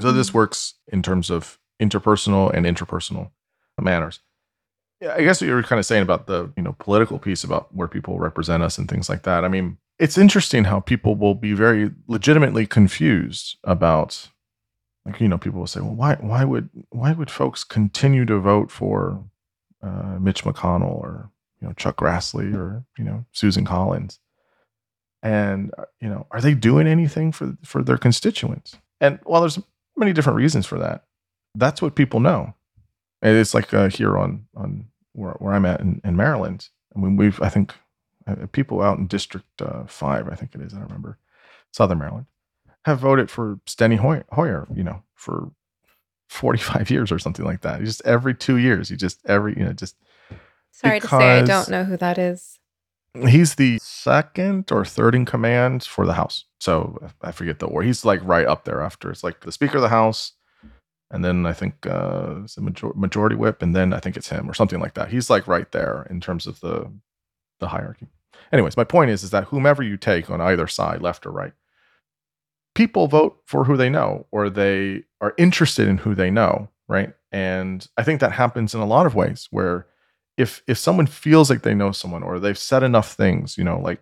So 0.00 0.12
this 0.12 0.30
Mhm. 0.30 0.34
works 0.34 0.74
in 0.88 1.02
terms 1.02 1.30
of 1.30 1.58
interpersonal 1.80 2.52
and 2.52 2.66
interpersonal 2.66 3.30
manners. 3.80 4.20
Yeah, 5.00 5.14
I 5.14 5.22
guess 5.22 5.40
what 5.40 5.48
you 5.48 5.54
were 5.54 5.62
kind 5.62 5.78
of 5.78 5.86
saying 5.86 6.02
about 6.02 6.26
the 6.26 6.52
you 6.56 6.62
know 6.62 6.74
political 6.78 7.18
piece 7.18 7.44
about 7.44 7.74
where 7.74 7.88
people 7.88 8.18
represent 8.18 8.62
us 8.62 8.76
and 8.76 8.88
things 8.88 9.08
like 9.08 9.22
that. 9.22 9.44
I 9.44 9.48
mean, 9.48 9.78
it's 9.98 10.18
interesting 10.18 10.64
how 10.64 10.80
people 10.80 11.14
will 11.16 11.34
be 11.34 11.52
very 11.54 11.90
legitimately 12.06 12.66
confused 12.66 13.56
about 13.64 14.28
like 15.06 15.18
you 15.20 15.28
know 15.28 15.38
people 15.38 15.60
will 15.60 15.66
say, 15.66 15.80
well, 15.80 15.94
why 15.94 16.16
why 16.16 16.44
would 16.44 16.68
why 16.90 17.12
would 17.12 17.30
folks 17.30 17.64
continue 17.64 18.26
to 18.26 18.38
vote 18.38 18.70
for 18.70 19.24
uh, 19.82 20.18
Mitch 20.20 20.44
McConnell 20.44 20.92
or 20.94 21.30
you 21.60 21.68
know 21.68 21.74
Chuck 21.74 21.96
Grassley 21.98 22.54
or 22.54 22.84
you 22.98 23.04
know 23.04 23.24
Susan 23.32 23.64
Collins, 23.64 24.18
and 25.22 25.72
uh, 25.78 25.84
you 26.00 26.08
know 26.08 26.26
are 26.30 26.40
they 26.40 26.54
doing 26.54 26.86
anything 26.86 27.32
for 27.32 27.56
for 27.64 27.82
their 27.82 27.98
constituents? 27.98 28.76
And 29.00 29.18
while 29.24 29.40
there's 29.40 29.58
many 29.96 30.12
different 30.12 30.36
reasons 30.36 30.66
for 30.66 30.78
that, 30.78 31.04
that's 31.54 31.80
what 31.80 31.94
people 31.94 32.20
know. 32.20 32.54
And 33.22 33.36
it's 33.36 33.54
like 33.54 33.72
uh, 33.74 33.88
here 33.88 34.16
on 34.16 34.46
on 34.56 34.86
where, 35.12 35.32
where 35.34 35.54
I'm 35.54 35.66
at 35.66 35.80
in, 35.80 36.00
in 36.04 36.16
Maryland. 36.16 36.68
I 36.96 37.00
mean, 37.00 37.16
we've 37.16 37.40
I 37.42 37.48
think 37.48 37.74
uh, 38.26 38.46
people 38.52 38.82
out 38.82 38.98
in 38.98 39.06
District 39.06 39.46
uh, 39.60 39.84
Five, 39.86 40.28
I 40.28 40.34
think 40.34 40.54
it 40.54 40.60
is. 40.60 40.72
I 40.72 40.78
don't 40.78 40.86
remember 40.86 41.18
Southern 41.72 41.98
Maryland 41.98 42.26
have 42.86 42.98
voted 42.98 43.30
for 43.30 43.60
Steny 43.66 43.98
Hoy- 43.98 44.24
Hoyer. 44.32 44.66
You 44.74 44.84
know, 44.84 45.02
for 45.14 45.50
45 46.28 46.90
years 46.90 47.12
or 47.12 47.18
something 47.18 47.44
like 47.44 47.60
that. 47.62 47.82
Just 47.82 48.02
every 48.04 48.34
two 48.34 48.56
years, 48.56 48.90
you 48.90 48.96
just 48.96 49.20
every 49.26 49.56
you 49.56 49.64
know 49.64 49.72
just 49.72 49.96
Sorry 50.72 51.00
to 51.00 51.08
say, 51.08 51.16
I 51.16 51.42
don't 51.42 51.68
know 51.68 51.84
who 51.84 51.96
that 51.96 52.18
is. 52.18 52.58
he's 53.28 53.56
the 53.56 53.78
second 53.82 54.70
or 54.72 54.84
third 54.84 55.14
in 55.14 55.24
command 55.24 55.82
for 55.84 56.06
the 56.06 56.14
House. 56.14 56.44
So 56.60 57.10
I 57.22 57.32
forget 57.32 57.58
the 57.58 57.66
order. 57.66 57.86
He's 57.86 58.04
like 58.04 58.20
right 58.24 58.46
up 58.46 58.64
there 58.64 58.80
after. 58.80 59.10
It's 59.10 59.24
like 59.24 59.40
the 59.40 59.52
Speaker 59.52 59.76
of 59.78 59.82
the 59.82 59.88
House, 59.88 60.32
and 61.10 61.24
then 61.24 61.44
I 61.46 61.52
think 61.52 61.86
uh, 61.86 62.36
it's 62.44 62.56
a 62.56 62.60
major- 62.60 62.92
majority 62.94 63.36
whip, 63.36 63.62
and 63.62 63.74
then 63.74 63.92
I 63.92 64.00
think 64.00 64.16
it's 64.16 64.28
him 64.28 64.48
or 64.48 64.54
something 64.54 64.80
like 64.80 64.94
that. 64.94 65.08
He's 65.10 65.28
like 65.30 65.46
right 65.48 65.70
there 65.72 66.06
in 66.10 66.20
terms 66.20 66.46
of 66.46 66.60
the 66.60 66.90
the 67.58 67.68
hierarchy. 67.68 68.06
Anyways, 68.52 68.76
my 68.76 68.84
point 68.84 69.10
is 69.10 69.22
is 69.22 69.30
that 69.30 69.44
whomever 69.44 69.82
you 69.82 69.96
take 69.96 70.30
on 70.30 70.40
either 70.40 70.66
side, 70.66 71.02
left 71.02 71.26
or 71.26 71.30
right, 71.30 71.52
people 72.74 73.06
vote 73.06 73.40
for 73.44 73.64
who 73.64 73.76
they 73.76 73.90
know 73.90 74.26
or 74.30 74.48
they 74.48 75.02
are 75.20 75.34
interested 75.36 75.88
in 75.88 75.98
who 75.98 76.14
they 76.14 76.30
know, 76.30 76.68
right? 76.88 77.12
And 77.32 77.86
I 77.96 78.02
think 78.02 78.20
that 78.20 78.32
happens 78.32 78.74
in 78.74 78.80
a 78.80 78.86
lot 78.86 79.06
of 79.06 79.14
ways 79.14 79.48
where 79.50 79.86
if 80.36 80.62
if 80.66 80.78
someone 80.78 81.06
feels 81.06 81.50
like 81.50 81.62
they 81.62 81.74
know 81.74 81.92
someone 81.92 82.22
or 82.22 82.38
they've 82.38 82.58
said 82.58 82.82
enough 82.82 83.12
things, 83.12 83.58
you 83.58 83.64
know, 83.64 83.78
like 83.78 84.00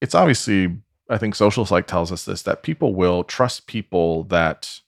it's 0.00 0.14
obviously 0.14 0.76
I 1.10 1.18
think 1.18 1.34
social 1.34 1.64
psych 1.64 1.86
tells 1.86 2.12
us 2.12 2.24
this 2.24 2.42
that 2.42 2.62
people 2.62 2.94
will 2.94 3.24
trust 3.24 3.66
people 3.66 4.24
that 4.24 4.80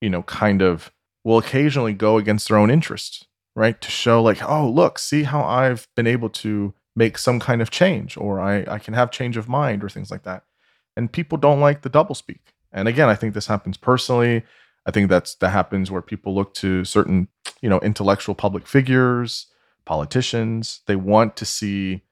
you 0.00 0.10
know 0.10 0.22
kind 0.22 0.62
of 0.62 0.92
will 1.24 1.38
occasionally 1.38 1.92
go 1.92 2.16
against 2.18 2.48
their 2.48 2.56
own 2.58 2.70
interest, 2.70 3.26
right? 3.54 3.80
To 3.80 3.90
show 3.90 4.22
like, 4.22 4.42
oh, 4.42 4.68
look, 4.68 4.98
see 4.98 5.24
how 5.24 5.42
I've 5.42 5.86
been 5.94 6.06
able 6.06 6.30
to 6.30 6.74
make 6.96 7.18
some 7.18 7.38
kind 7.38 7.62
of 7.62 7.70
change 7.70 8.16
or 8.16 8.40
I 8.40 8.64
I 8.68 8.78
can 8.78 8.94
have 8.94 9.10
change 9.10 9.36
of 9.36 9.48
mind 9.48 9.84
or 9.84 9.88
things 9.88 10.10
like 10.10 10.24
that. 10.24 10.44
And 10.96 11.12
people 11.12 11.38
don't 11.38 11.60
like 11.60 11.82
the 11.82 11.90
doublespeak. 11.90 12.40
And 12.72 12.88
again, 12.88 13.08
I 13.08 13.14
think 13.14 13.34
this 13.34 13.46
happens 13.46 13.76
personally. 13.76 14.42
I 14.86 14.90
think 14.90 15.08
that's 15.10 15.34
that 15.36 15.50
happens 15.50 15.90
where 15.90 16.02
people 16.02 16.34
look 16.34 16.54
to 16.54 16.84
certain, 16.84 17.28
you 17.60 17.68
know, 17.68 17.78
intellectual 17.80 18.34
public 18.34 18.66
figures, 18.66 19.46
politicians. 19.88 20.82
They 20.86 20.96
want 20.96 21.34
to 21.36 21.46
see 21.46 22.02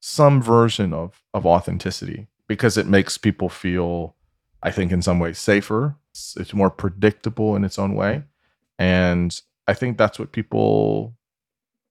some 0.00 0.42
version 0.42 0.92
of 0.92 1.22
of 1.32 1.46
authenticity 1.46 2.26
because 2.48 2.76
it 2.76 2.88
makes 2.88 3.16
people 3.16 3.48
feel, 3.48 4.16
I 4.62 4.72
think, 4.72 4.90
in 4.90 5.00
some 5.00 5.20
ways 5.20 5.38
safer. 5.38 5.96
It's, 6.10 6.36
it's 6.36 6.52
more 6.52 6.70
predictable 6.70 7.54
in 7.54 7.64
its 7.64 7.78
own 7.78 7.94
way, 7.94 8.24
and 8.78 9.40
I 9.68 9.74
think 9.74 9.96
that's 9.96 10.18
what 10.18 10.32
people, 10.32 11.14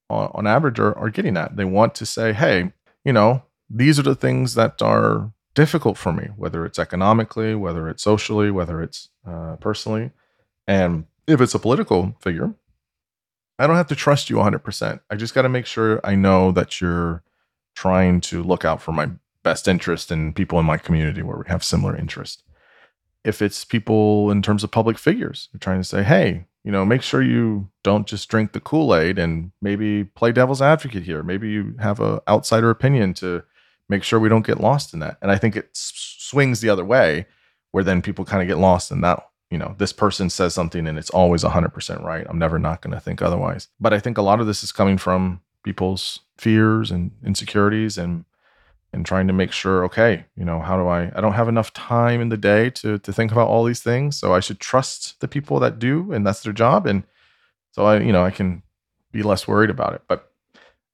on, 0.10 0.30
on 0.34 0.45
average, 0.45 0.80
are, 0.80 0.97
are 0.97 1.10
getting 1.10 1.38
at. 1.38 1.56
They 1.56 1.63
want 1.63 1.95
to 1.95 2.06
say, 2.06 2.34
hey, 2.34 2.73
you 3.06 3.13
know, 3.13 3.43
these 3.69 3.97
are 3.97 4.04
the 4.12 4.15
things 4.15 4.56
that 4.56 4.82
are 4.82 5.32
difficult 5.54 5.97
for 5.97 6.12
me, 6.12 6.28
whether 6.36 6.65
it's 6.65 6.80
economically, 6.80 7.56
whether 7.56 7.88
it's 7.88 8.04
socially, 8.04 8.52
whether 8.52 8.82
it's 8.82 9.08
uh, 9.25 9.56
personally, 9.62 10.12
and 10.67 11.06
if 11.28 11.39
it's 11.39 11.56
a 11.56 11.60
political 11.60 12.17
figure, 12.19 12.54
I 13.60 13.67
don't 13.67 13.76
have 13.76 13.88
to 13.88 13.95
trust 13.95 14.30
you 14.30 14.38
100%. 14.38 15.02
I 15.10 15.15
just 15.15 15.36
got 15.36 15.41
to 15.43 15.50
make 15.50 15.65
sure 15.65 16.00
I 16.04 16.15
know 16.15 16.52
that 16.54 16.80
you're 16.80 17.24
trying 17.76 18.22
to 18.22 18.41
look 18.41 18.63
out 18.65 18.82
for 18.82 18.93
my 18.93 19.10
best 19.43 19.67
interest 19.67 20.12
and 20.12 20.36
people 20.36 20.60
in 20.60 20.65
my 20.65 20.78
community 20.78 21.22
where 21.22 21.38
we 21.38 21.43
have 21.48 21.63
similar 21.63 21.95
interests. 21.95 22.41
If 23.24 23.41
it's 23.41 23.65
people 23.65 24.32
in 24.32 24.41
terms 24.41 24.63
of 24.63 24.72
public 24.72 24.98
figures, 24.98 25.50
they're 25.52 25.60
trying 25.60 25.82
to 25.82 25.88
say, 25.88 26.04
hey, 26.04 26.45
you 26.63 26.72
know, 26.72 26.86
make 26.86 27.02
sure 27.02 27.22
you 27.22 27.69
don't 27.84 28.08
just 28.08 28.30
drink 28.30 28.54
the 28.54 28.60
Kool 28.60 28.95
Aid 28.95 29.19
and 29.19 29.52
maybe 29.62 30.06
play 30.06 30.32
devil's 30.32 30.62
advocate 30.62 31.04
here. 31.04 31.22
Maybe 31.22 31.50
you 31.50 31.76
have 31.80 32.00
a 32.00 32.22
outsider 32.28 32.69
opinion 32.69 33.13
to 33.15 33.43
make 33.89 34.04
sure 34.04 34.19
we 34.19 34.30
don't 34.30 34.45
get 34.45 34.60
lost 34.62 34.93
in 34.93 35.00
that. 35.00 35.17
And 35.22 35.32
I 35.32 35.38
think 35.38 35.56
it 35.56 35.69
s- 35.76 36.15
swings 36.19 36.62
the 36.62 36.69
other 36.69 36.86
way, 36.86 37.26
where 37.72 37.84
then 37.84 38.02
people 38.02 38.24
kind 38.24 38.41
of 38.41 38.48
get 38.48 38.58
lost 38.62 38.91
in 38.91 39.02
that. 39.02 39.29
You 39.50 39.58
know, 39.58 39.76
this 39.78 39.94
person 39.94 40.30
says 40.30 40.54
something 40.54 40.86
and 40.86 40.98
it's 40.98 41.10
always 41.10 41.44
100% 41.44 42.04
right. 42.04 42.26
I'm 42.30 42.38
never 42.38 42.60
not 42.60 42.82
going 42.82 42.94
to 42.94 43.00
think 43.00 43.22
otherwise. 43.22 43.68
But 43.80 43.94
I 43.94 44.00
think 44.00 44.18
a 44.18 44.22
lot 44.22 44.40
of 44.40 44.48
this 44.48 44.64
is 44.64 44.72
coming 44.72 44.98
from 44.98 45.42
people's 45.64 46.20
fears 46.38 46.92
and 46.92 47.12
insecurities 47.26 47.98
and 47.98 48.26
and 48.92 49.06
trying 49.06 49.28
to 49.28 49.34
make 49.34 49.52
sure 49.52 49.84
okay 49.86 50.26
you 50.36 50.44
know 50.44 50.62
how 50.62 50.78
do 50.78 50.88
i 50.88 51.12
i 51.16 51.22
don't 51.22 51.34
have 51.34 51.48
enough 51.48 51.72
time 51.74 52.22
in 52.22 52.30
the 52.30 52.38
day 52.38 52.70
to 52.70 52.98
to 53.00 53.14
think 53.14 53.32
about 53.32 53.48
all 53.48 53.64
these 53.64 53.82
things. 53.82 54.18
So 54.18 54.34
i 54.34 54.40
should 54.40 54.60
trust 54.60 55.20
the 55.20 55.28
people 55.28 55.60
that 55.60 55.80
do 55.80 56.12
and 56.12 56.26
that's 56.26 56.42
their 56.42 56.54
job. 56.54 56.86
And 56.86 57.04
so 57.72 57.86
i 57.86 58.00
you 58.00 58.12
know 58.12 58.24
i 58.24 58.32
can 58.32 58.64
be 59.12 59.22
less 59.22 59.48
worried 59.48 59.70
about 59.70 59.94
it. 59.94 60.02
But 60.08 60.32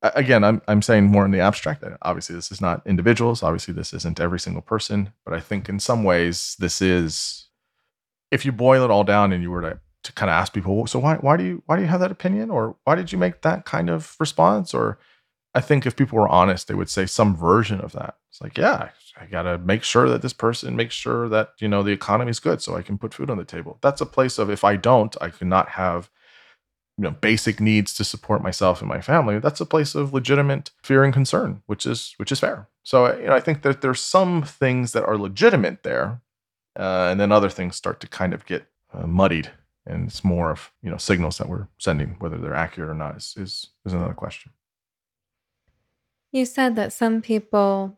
again 0.01 0.43
i'm 0.43 0.61
i'm 0.67 0.81
saying 0.81 1.05
more 1.05 1.25
in 1.25 1.31
the 1.31 1.39
abstract 1.39 1.81
that 1.81 1.97
obviously 2.01 2.35
this 2.35 2.51
is 2.51 2.59
not 2.59 2.85
individuals. 2.85 3.43
Obviously 3.43 3.73
this 3.73 3.93
isn't 3.93 4.19
every 4.19 4.39
single 4.39 4.61
person. 4.61 5.11
But 5.23 5.33
i 5.33 5.39
think 5.39 5.69
in 5.69 5.79
some 5.79 6.03
ways 6.03 6.55
this 6.59 6.81
is 6.81 7.44
if 8.35 8.45
you 8.45 8.51
boil 8.51 8.83
it 8.83 8.91
all 8.91 9.03
down 9.03 9.31
and 9.31 9.41
you 9.41 9.51
were 9.51 9.61
to 9.61 9.79
to 10.03 10.13
kind 10.13 10.29
of 10.29 10.35
ask 10.35 10.53
people 10.53 10.85
so 10.85 10.99
why 10.99 11.15
why 11.15 11.35
do 11.35 11.43
you 11.43 11.63
why 11.65 11.75
do 11.75 11.81
you 11.81 11.87
have 11.87 11.99
that 11.99 12.11
opinion 12.11 12.51
or 12.51 12.75
why 12.83 12.93
did 12.93 13.11
you 13.11 13.17
make 13.17 13.41
that 13.41 13.65
kind 13.65 13.89
of 13.89 14.15
response 14.19 14.71
or 14.71 14.99
I 15.55 15.61
think 15.61 15.85
if 15.85 15.95
people 15.95 16.19
were 16.19 16.27
honest, 16.27 16.67
they 16.67 16.73
would 16.73 16.89
say 16.89 17.05
some 17.05 17.33
version 17.33 17.79
of 17.79 17.93
that. 17.93 18.17
It's 18.29 18.41
like, 18.41 18.57
yeah, 18.57 18.89
I 19.19 19.25
got 19.25 19.43
to 19.43 19.57
make 19.57 19.83
sure 19.83 20.09
that 20.09 20.21
this 20.21 20.33
person 20.33 20.75
makes 20.75 20.93
sure 20.93 21.29
that, 21.29 21.53
you 21.59 21.69
know, 21.69 21.81
the 21.81 21.93
economy 21.93 22.29
is 22.29 22.41
good 22.41 22.61
so 22.61 22.75
I 22.75 22.81
can 22.81 22.97
put 22.97 23.13
food 23.13 23.29
on 23.29 23.37
the 23.37 23.45
table. 23.45 23.77
That's 23.81 24.01
a 24.01 24.05
place 24.05 24.37
of 24.37 24.49
if 24.49 24.65
I 24.65 24.75
don't, 24.75 25.15
I 25.21 25.29
cannot 25.29 25.69
have, 25.69 26.09
you 26.97 27.05
know, 27.05 27.11
basic 27.11 27.61
needs 27.61 27.93
to 27.95 28.03
support 28.03 28.43
myself 28.43 28.81
and 28.81 28.89
my 28.89 28.99
family. 28.99 29.39
That's 29.39 29.61
a 29.61 29.65
place 29.65 29.95
of 29.95 30.13
legitimate 30.13 30.71
fear 30.83 31.05
and 31.05 31.13
concern, 31.13 31.61
which 31.67 31.85
is 31.85 32.15
which 32.17 32.33
is 32.33 32.41
fair. 32.41 32.67
So, 32.83 33.17
you 33.17 33.27
know, 33.27 33.33
I 33.33 33.39
think 33.39 33.61
that 33.61 33.81
there's 33.81 34.01
some 34.01 34.43
things 34.43 34.91
that 34.91 35.05
are 35.05 35.17
legitimate 35.17 35.83
there, 35.83 36.21
uh, 36.77 37.09
and 37.11 37.19
then 37.19 37.31
other 37.31 37.49
things 37.49 37.75
start 37.75 37.99
to 38.01 38.07
kind 38.07 38.33
of 38.33 38.45
get 38.45 38.67
uh, 38.93 39.07
muddied, 39.07 39.51
and 39.85 40.07
it's 40.07 40.23
more 40.23 40.51
of 40.51 40.71
you 40.81 40.89
know 40.89 40.97
signals 40.97 41.37
that 41.37 41.49
we're 41.49 41.67
sending, 41.77 42.15
whether 42.19 42.37
they're 42.37 42.55
accurate 42.55 42.89
or 42.89 42.95
not, 42.95 43.17
is 43.17 43.33
is, 43.37 43.67
is 43.85 43.93
another 43.93 44.13
question. 44.13 44.51
You 46.31 46.45
said 46.45 46.75
that 46.75 46.91
some 46.91 47.21
people 47.21 47.97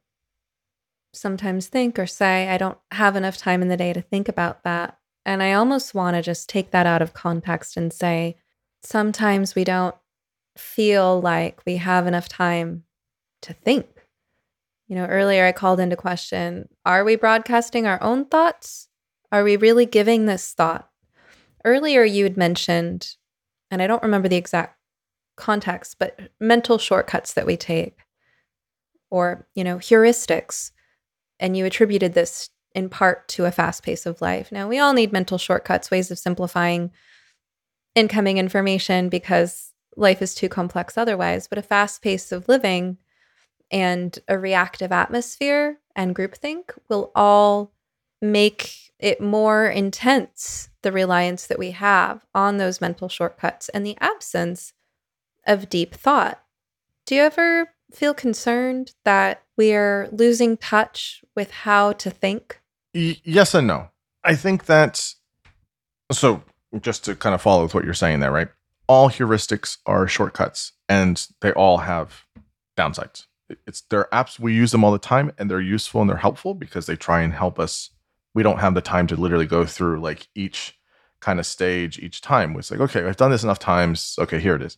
sometimes 1.14 1.68
think 1.68 1.98
or 1.98 2.06
say, 2.06 2.50
I 2.50 2.58
don't 2.58 2.78
have 2.92 3.16
enough 3.16 3.38
time 3.38 3.62
in 3.62 3.68
the 3.68 3.78
day 3.78 3.94
to 3.94 4.02
think 4.02 4.30
about 4.30 4.64
that. 4.64 4.98
And 5.26 5.44
I 5.44 5.54
almost 5.54 5.94
want 5.94 6.16
to 6.16 6.22
just 6.22 6.48
take 6.48 6.72
that 6.72 6.86
out 6.86 7.02
of 7.02 7.14
context 7.14 7.76
and 7.76 7.92
say 7.92 8.38
sometimes 8.84 9.56
we 9.56 9.64
don't 9.64 9.96
feel 10.58 11.20
like 11.20 11.62
we 11.66 11.78
have 11.78 12.08
enough 12.08 12.30
time 12.30 12.84
to 13.42 13.54
think. 13.54 13.88
You 14.88 14.96
know, 14.96 15.06
earlier 15.06 15.46
I 15.46 15.52
called 15.52 15.80
into 15.80 15.96
question 15.96 16.70
are 16.86 17.04
we 17.04 17.16
broadcasting 17.16 17.86
our 17.86 18.02
own 18.02 18.26
thoughts? 18.26 18.88
Are 19.32 19.44
we 19.44 19.58
really 19.58 19.86
giving 19.86 20.26
this 20.26 20.54
thought? 20.54 20.90
Earlier, 21.66 22.04
you 22.04 22.24
had 22.24 22.38
mentioned, 22.38 23.16
and 23.70 23.82
I 23.82 23.88
don't 23.88 24.04
remember 24.04 24.30
the 24.30 24.38
exact 24.38 24.78
context, 25.36 25.98
but 26.00 26.18
mental 26.40 26.78
shortcuts 26.78 27.34
that 27.34 27.46
we 27.46 27.58
take 27.58 27.98
or, 29.10 29.48
you 29.54 29.64
know, 29.64 29.78
heuristics. 29.78 30.72
And 31.40 31.56
you 31.56 31.66
attributed 31.66 32.14
this 32.14 32.50
in 32.74 32.90
part 32.90 33.28
to 33.30 33.46
a 33.46 33.52
fast 33.52 33.84
pace 33.84 34.06
of 34.06 34.22
life. 34.22 34.52
Now, 34.52 34.68
we 34.68 34.80
all 34.80 34.94
need 34.94 35.12
mental 35.12 35.38
shortcuts, 35.38 35.92
ways 35.92 36.10
of 36.10 36.18
simplifying 36.18 36.92
incoming 37.96 38.38
information 38.38 39.10
because 39.10 39.74
life 39.96 40.22
is 40.22 40.34
too 40.34 40.50
complex 40.50 40.98
otherwise. 40.98 41.48
But 41.48 41.58
a 41.58 41.64
fast 41.64 42.02
pace 42.02 42.32
of 42.32 42.48
living 42.48 42.98
and 43.72 44.18
a 44.28 44.38
reactive 44.38 44.92
atmosphere 44.92 45.80
and 45.96 46.16
groupthink 46.16 46.72
will 46.90 47.12
all 47.16 47.72
make 48.22 48.92
it 49.00 49.22
more 49.22 49.68
intense 49.68 50.70
the 50.82 50.92
reliance 50.92 51.48
that 51.48 51.60
we 51.60 51.72
have 51.72 52.26
on 52.34 52.58
those 52.58 52.82
mental 52.82 53.10
shortcuts 53.10 53.70
and 53.70 53.86
the 53.86 53.98
absence 54.00 54.74
of 55.46 55.70
deep 55.70 55.94
thought. 55.94 56.42
Do 57.06 57.16
you 57.16 57.22
ever 57.22 57.70
feel 57.92 58.14
concerned 58.14 58.94
that 59.06 59.44
we're 59.56 60.10
losing 60.12 60.58
touch 60.58 61.24
with 61.36 61.52
how 61.52 61.94
to 61.94 62.10
think? 62.10 62.60
Y- 62.94 63.18
yes 63.24 63.54
and 63.54 63.68
no. 63.68 63.90
I 64.24 64.36
think 64.36 64.66
that 64.66 65.14
so 66.12 66.44
just 66.82 67.06
to 67.06 67.16
kind 67.16 67.34
of 67.34 67.42
follow 67.42 67.64
with 67.64 67.74
what 67.74 67.86
you're 67.86 67.94
saying 67.94 68.20
there, 68.20 68.32
right? 68.32 68.50
All 68.88 69.10
heuristics 69.10 69.78
are 69.86 70.08
shortcuts 70.08 70.74
and 70.90 71.26
they 71.42 71.52
all 71.54 71.80
have 71.80 72.26
downsides. 72.78 73.26
It's 73.66 73.82
they're 73.82 74.10
apps 74.12 74.40
we 74.40 74.54
use 74.54 74.72
them 74.72 74.84
all 74.84 74.92
the 74.92 75.00
time 75.00 75.32
and 75.38 75.50
they're 75.50 75.62
useful 75.62 76.02
and 76.02 76.10
they're 76.10 76.18
helpful 76.18 76.54
because 76.54 76.86
they 76.86 76.96
try 76.96 77.22
and 77.22 77.34
help 77.34 77.60
us. 77.60 77.92
We 78.34 78.44
don't 78.44 78.60
have 78.60 78.74
the 78.74 78.82
time 78.82 79.08
to 79.08 79.16
literally 79.16 79.46
go 79.46 79.66
through 79.66 80.02
like 80.02 80.28
each 80.36 80.78
kind 81.20 81.40
of 81.40 81.46
stage 81.46 82.00
each 82.00 82.22
time. 82.22 82.56
It's 82.58 82.72
like, 82.72 82.80
okay, 82.80 83.06
I've 83.06 83.18
done 83.18 83.32
this 83.32 83.44
enough 83.44 83.60
times. 83.60 84.16
Okay, 84.20 84.40
here 84.40 84.56
it 84.56 84.62
is. 84.62 84.78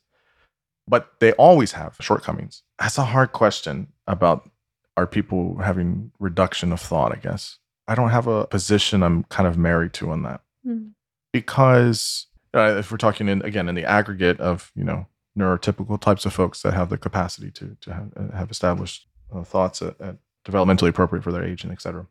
But 0.88 1.12
they 1.19 1.34
always 1.34 1.73
have 1.73 1.97
shortcomings. 1.99 2.63
That's 2.79 2.97
a 2.97 3.05
hard 3.05 3.32
question 3.32 3.88
about 4.08 4.49
are 4.97 5.08
people 5.08 5.58
having 5.60 6.12
reduction 6.19 6.73
of 6.73 6.82
thought, 6.82 7.12
I 7.12 7.19
guess. 7.19 7.58
I 7.88 7.95
don't 7.95 8.10
have 8.10 8.27
a 8.27 8.45
position 8.47 9.01
I'm 9.01 9.23
kind 9.25 9.47
of 9.47 9.58
married 9.58 9.93
to 9.93 10.12
on 10.12 10.23
that. 10.23 10.41
Mm. 10.65 10.91
Because 11.32 12.27
uh, 12.53 12.75
if 12.79 12.91
we're 12.91 12.97
talking 12.97 13.29
in 13.29 13.41
again 13.43 13.69
in 13.69 13.75
the 13.75 13.86
aggregate 13.86 14.39
of, 14.39 14.71
you 14.75 14.84
know, 14.84 15.08
neurotypical 15.39 15.99
types 15.99 16.25
of 16.25 16.34
folks 16.34 16.62
that 16.62 16.73
have 16.73 16.89
the 16.89 16.97
capacity 16.97 17.52
to 17.52 17.78
to 17.82 17.93
have, 17.93 18.12
uh, 18.15 18.36
have 18.36 18.52
established 18.52 19.08
uh, 19.34 19.43
thoughts 19.43 19.82
at, 19.82 19.99
at 20.02 20.17
developmentally 20.45 20.89
appropriate 20.89 21.23
for 21.23 21.32
their 21.32 21.43
age 21.43 21.63
and 21.63 21.71
et 21.71 21.82
cetera. 21.82 22.06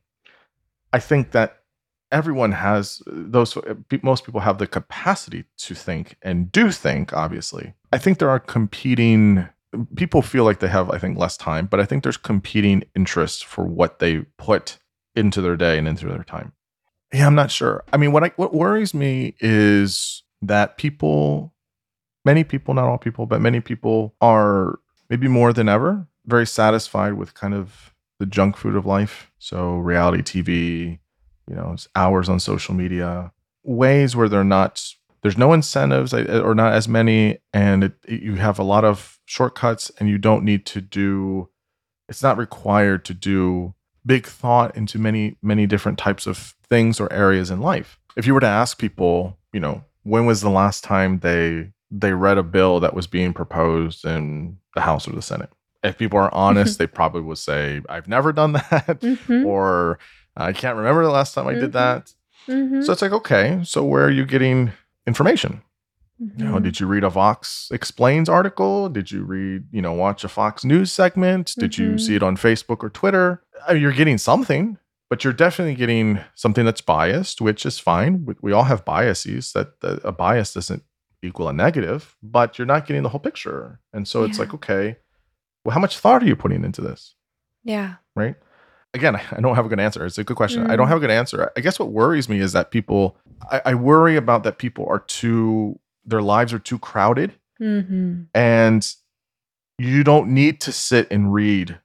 I 0.93 0.99
think 0.99 1.33
that 1.33 1.59
everyone 2.11 2.53
has 2.53 3.03
those 3.07 3.57
uh, 3.57 3.75
most 4.03 4.25
people 4.25 4.41
have 4.41 4.59
the 4.59 4.67
capacity 4.67 5.45
to 5.59 5.75
think 5.75 6.17
and 6.23 6.51
do 6.51 6.71
think 6.71 7.13
obviously. 7.13 7.75
I 7.93 7.99
think 7.99 8.19
there 8.19 8.31
are 8.31 8.41
competing 8.41 9.49
people 9.97 10.23
feel 10.23 10.45
like 10.45 10.61
they 10.61 10.69
have 10.69 10.91
i 10.91 10.99
think 10.99 11.19
less 11.19 11.37
time 11.37 11.67
but 11.67 11.79
i 11.79 11.85
think 11.85 12.03
there's 12.03 12.17
competing 12.17 12.83
interests 12.97 13.43
for 13.43 13.67
what 13.67 13.99
they 13.99 14.21
put 14.39 14.79
into 15.15 15.43
their 15.43 15.57
day 15.57 15.77
and 15.77 15.87
into 15.87 16.07
their 16.07 16.25
time. 16.25 16.53
Yeah 17.13 17.27
i'm 17.27 17.35
not 17.35 17.51
sure. 17.51 17.85
I 17.93 17.97
mean 17.97 18.13
what 18.13 18.25
I, 18.25 18.33
what 18.37 18.55
worries 18.55 18.95
me 18.95 19.35
is 19.41 20.23
that 20.43 20.79
people 20.79 21.53
many 22.25 22.45
people 22.45 22.75
not 22.75 22.85
all 22.85 22.99
people 22.99 23.27
but 23.27 23.41
many 23.41 23.61
people 23.61 24.15
are 24.21 24.79
maybe 25.11 25.29
more 25.29 25.53
than 25.53 25.69
ever 25.69 26.07
very 26.27 26.47
satisfied 26.47 27.15
with 27.15 27.35
kind 27.35 27.55
of 27.55 27.95
the 28.19 28.27
junk 28.27 28.57
food 28.57 28.75
of 28.75 28.85
life. 28.85 29.31
So 29.39 29.77
reality 29.77 30.23
tv 30.23 30.99
you 31.49 31.57
know 31.57 31.77
hours 31.95 32.29
on 32.29 32.39
social 32.39 32.75
media 32.75 33.33
ways 33.65 34.15
where 34.15 34.29
they're 34.29 34.45
not 34.45 34.85
there's 35.23 35.39
no 35.39 35.53
incentives 35.53 36.15
or 36.15 36.55
not 36.55 36.73
as 36.73 36.87
many 36.89 37.39
and 37.53 37.85
it, 37.85 37.93
it, 38.07 38.23
you 38.23 38.37
have 38.37 38.59
a 38.59 38.65
lot 38.65 38.85
of 38.85 39.19
shortcuts 39.25 39.91
and 39.99 40.09
you 40.09 40.19
don't 40.19 40.45
need 40.45 40.65
to 40.67 40.81
do 40.81 41.49
it's 42.09 42.23
not 42.23 42.39
required 42.39 43.05
to 43.05 43.15
do 43.15 43.75
big 44.07 44.27
thought 44.27 44.77
into 44.77 44.99
many 44.99 45.37
many 45.43 45.67
different 45.67 45.99
types 45.99 46.27
of 46.27 46.55
things 46.69 47.01
or 47.01 47.13
areas 47.13 47.51
in 47.51 47.61
life. 47.61 47.99
If 48.17 48.27
you 48.27 48.35
were 48.35 48.41
to 48.41 48.47
ask 48.47 48.79
people 48.79 49.39
you 49.53 49.61
know 49.61 49.85
when 50.03 50.27
was 50.27 50.41
the 50.41 50.51
last 50.51 50.85
time 50.85 51.21
they 51.21 51.73
they 51.91 52.13
read 52.13 52.39
a 52.39 52.43
bill 52.43 52.81
that 52.81 52.95
was 52.95 53.07
being 53.07 53.33
proposed 53.33 54.05
in 54.05 54.59
the 54.75 54.81
house 54.81 55.07
or 55.09 55.13
the 55.13 55.23
senate 55.23 55.51
if 55.83 55.97
people 55.97 56.19
are 56.19 56.33
honest 56.35 56.79
they 56.79 56.87
probably 56.87 57.23
would 57.23 57.39
say 57.39 57.81
i've 57.89 58.09
never 58.09 58.33
done 58.33 58.53
that 58.71 59.01
Mhm. 59.01 59.45
or 59.47 59.99
I 60.37 60.53
can't 60.53 60.77
remember 60.77 61.03
the 61.03 61.11
last 61.11 61.35
time 61.35 61.49
I 61.49 61.55
did 61.55 61.71
Mhm. 61.71 61.73
that. 61.73 62.13
Mhm. 62.47 62.85
So 62.85 62.93
it's 62.93 63.03
like, 63.03 63.11
okay, 63.11 63.59
so 63.65 63.83
where 63.83 64.05
are 64.05 64.11
you 64.11 64.25
getting 64.25 64.71
information? 65.05 65.63
You 66.21 66.45
know, 66.45 66.55
Mhm. 66.59 66.63
did 66.63 66.79
you 66.79 66.87
read 66.87 67.03
a 67.03 67.11
Vox 67.11 67.69
Explains 67.73 68.29
article? 68.29 68.89
Did 68.89 69.11
you 69.11 69.25
read, 69.25 69.65
you 69.73 69.83
know, 69.83 69.93
watch 69.95 70.23
a 70.23 70.29
Fox 70.29 70.65
News 70.65 70.93
segment? 70.93 71.55
Did 71.59 71.77
you 71.77 71.93
Mhm. 71.95 72.01
see 72.01 72.15
it 72.15 72.23
on 72.23 72.37
Facebook 72.37 72.85
or 72.85 72.89
Twitter? 72.89 73.43
I 73.67 73.73
mean, 73.73 73.83
you're 73.83 73.91
getting 73.91 74.17
something, 74.17 74.79
but 75.11 75.25
you're 75.25 75.33
definitely 75.33 75.75
getting 75.75 76.21
something 76.37 76.65
that's 76.65 76.83
biased, 76.83 77.41
which 77.41 77.67
is 77.67 77.81
fine. 77.81 78.25
We, 78.25 78.35
we 78.41 78.53
all 78.53 78.65
have 78.65 78.85
biases. 78.85 79.53
That, 79.55 79.81
that 79.81 79.99
a 80.05 80.13
bias 80.13 80.55
doesn't 80.55 80.85
equal 81.23 81.49
a 81.49 81.53
negative, 81.53 82.17
but 82.23 82.59
you're 82.59 82.67
not 82.67 82.87
getting 82.87 83.03
the 83.03 83.09
whole 83.09 83.21
picture. 83.21 83.81
And 83.93 84.07
so 84.07 84.25
it's 84.25 84.39
Yeah. 84.39 84.43
like, 84.45 84.55
okay, 84.55 84.97
well, 85.65 85.75
how 85.75 85.81
much 85.81 85.99
thought 85.99 86.23
are 86.23 86.27
you 86.27 86.37
putting 86.37 86.65
into 86.65 86.81
this? 86.81 87.15
yeah. 87.65 87.97
right? 88.17 88.37
Again, 88.95 89.17
I 89.33 89.41
don't 89.41 89.55
have 89.57 89.67
a 89.67 89.69
good 89.69 89.81
answer. 89.81 90.07
It's 90.07 90.17
a 90.19 90.25
good 90.25 90.37
question. 90.37 90.67
I 90.71 90.77
don't 90.77 90.87
Mm. 90.87 90.91
have 90.91 90.99
a 90.99 91.01
good 91.01 91.11
answer. 91.11 91.53
I 91.57 91.61
guess 91.61 91.79
what 91.79 91.91
worries 91.93 92.29
me 92.29 92.39
is 92.41 92.53
that 92.53 92.71
people, 92.71 93.17
I, 93.51 93.61
I 93.67 93.75
worry 93.75 94.17
about 94.17 94.43
that 94.45 94.57
people 94.59 94.87
are 94.89 95.01
too, 95.01 95.79
their 96.05 96.23
lives 96.23 96.53
are 96.55 96.59
too 96.59 96.79
crowded 96.79 97.35
Mm-hmm. 97.61 98.23
and 98.35 98.95
you 99.79 100.03
don't 100.05 100.29
need 100.31 100.61
to 100.63 100.73
sit 100.73 101.09
and 101.11 101.33
read 101.35 101.79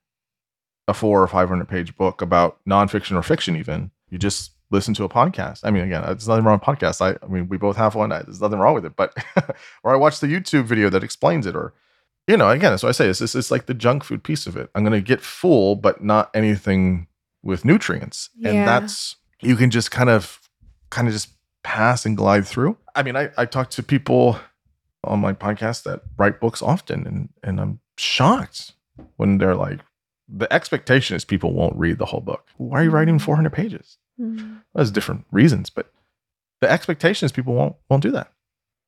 a 0.88 0.94
four 0.94 1.22
or 1.22 1.28
500 1.28 1.68
page 1.68 1.96
book 1.98 2.22
about 2.22 2.60
nonfiction 2.68 3.18
or 3.18 3.24
fiction, 3.24 3.56
even. 3.58 3.92
You 4.10 4.18
just 4.18 4.52
listen 4.74 4.94
to 4.96 5.04
a 5.04 5.10
podcast. 5.10 5.62
I 5.64 5.72
mean, 5.72 5.84
again, 5.84 6.02
there's 6.02 6.28
nothing 6.28 6.44
wrong 6.44 6.60
with 6.60 6.80
podcasts. 6.80 7.00
I, 7.00 7.18
I 7.24 7.30
mean, 7.30 7.48
we 7.48 7.58
both 7.58 7.78
have 7.78 7.96
one. 7.96 8.10
There's 8.10 8.42
nothing 8.42 8.60
wrong 8.60 8.74
with 8.74 8.86
it, 8.86 8.96
but, 8.96 9.16
or 9.84 9.94
I 9.94 9.96
watch 9.96 10.20
the 10.20 10.28
YouTube 10.28 10.66
video 10.66 10.90
that 10.90 11.04
explains 11.04 11.46
it 11.46 11.56
or, 11.56 11.74
you 12.28 12.36
know, 12.36 12.50
again, 12.50 12.72
that's 12.72 12.84
what 12.84 12.90
I 12.90 12.94
say. 12.94 13.08
It's, 13.08 13.22
it's, 13.22 13.36
it's 13.36 13.52
like 13.52 13.68
the 13.68 13.74
junk 13.74 14.04
food 14.04 14.24
piece 14.24 14.48
of 14.48 14.58
it. 14.58 14.70
I'm 14.74 14.84
going 14.84 14.94
to 14.94 15.06
get 15.06 15.22
full, 15.22 15.76
but 15.76 16.04
not 16.04 16.32
anything 16.34 17.08
with 17.44 17.64
nutrients. 17.64 18.30
Yeah. 18.36 18.50
And 18.50 18.68
that's, 18.68 19.16
you 19.42 19.56
can 19.56 19.70
just 19.70 19.92
kind 19.92 20.10
of, 20.10 20.40
kind 20.90 21.08
of 21.08 21.14
just 21.14 21.30
pass 21.64 22.06
and 22.06 22.18
glide 22.18 22.48
through. 22.48 22.78
I 22.96 23.04
mean, 23.04 23.16
I, 23.16 23.30
I 23.38 23.46
talk 23.46 23.70
to 23.72 23.84
people 23.84 24.40
on 25.04 25.20
my 25.20 25.34
podcast 25.34 25.84
that 25.84 26.02
write 26.18 26.40
books 26.40 26.62
often 26.62 27.06
and, 27.06 27.30
and 27.44 27.62
I'm 27.62 27.80
shocked 27.98 28.72
when 29.18 29.38
they're 29.38 29.56
like, 29.56 29.82
the 30.28 30.52
expectation 30.52 31.16
is 31.16 31.26
people 31.26 31.54
won't 31.54 31.76
read 31.76 32.00
the 32.00 32.06
whole 32.06 32.22
book. 32.22 32.48
Why 32.58 32.82
are 32.82 32.84
you 32.86 32.90
writing 32.90 33.20
mm. 33.20 33.22
400 33.22 33.52
pages? 33.52 33.98
Mm-hmm. 34.20 34.56
There's 34.76 34.92
different 34.92 35.26
reasons, 35.32 35.70
but 35.70 35.92
the 36.62 36.70
expectation 36.72 37.26
is 37.26 37.32
people 37.32 37.54
won't, 37.54 37.76
won't 37.90 38.04
do 38.04 38.12
that. 38.12 38.32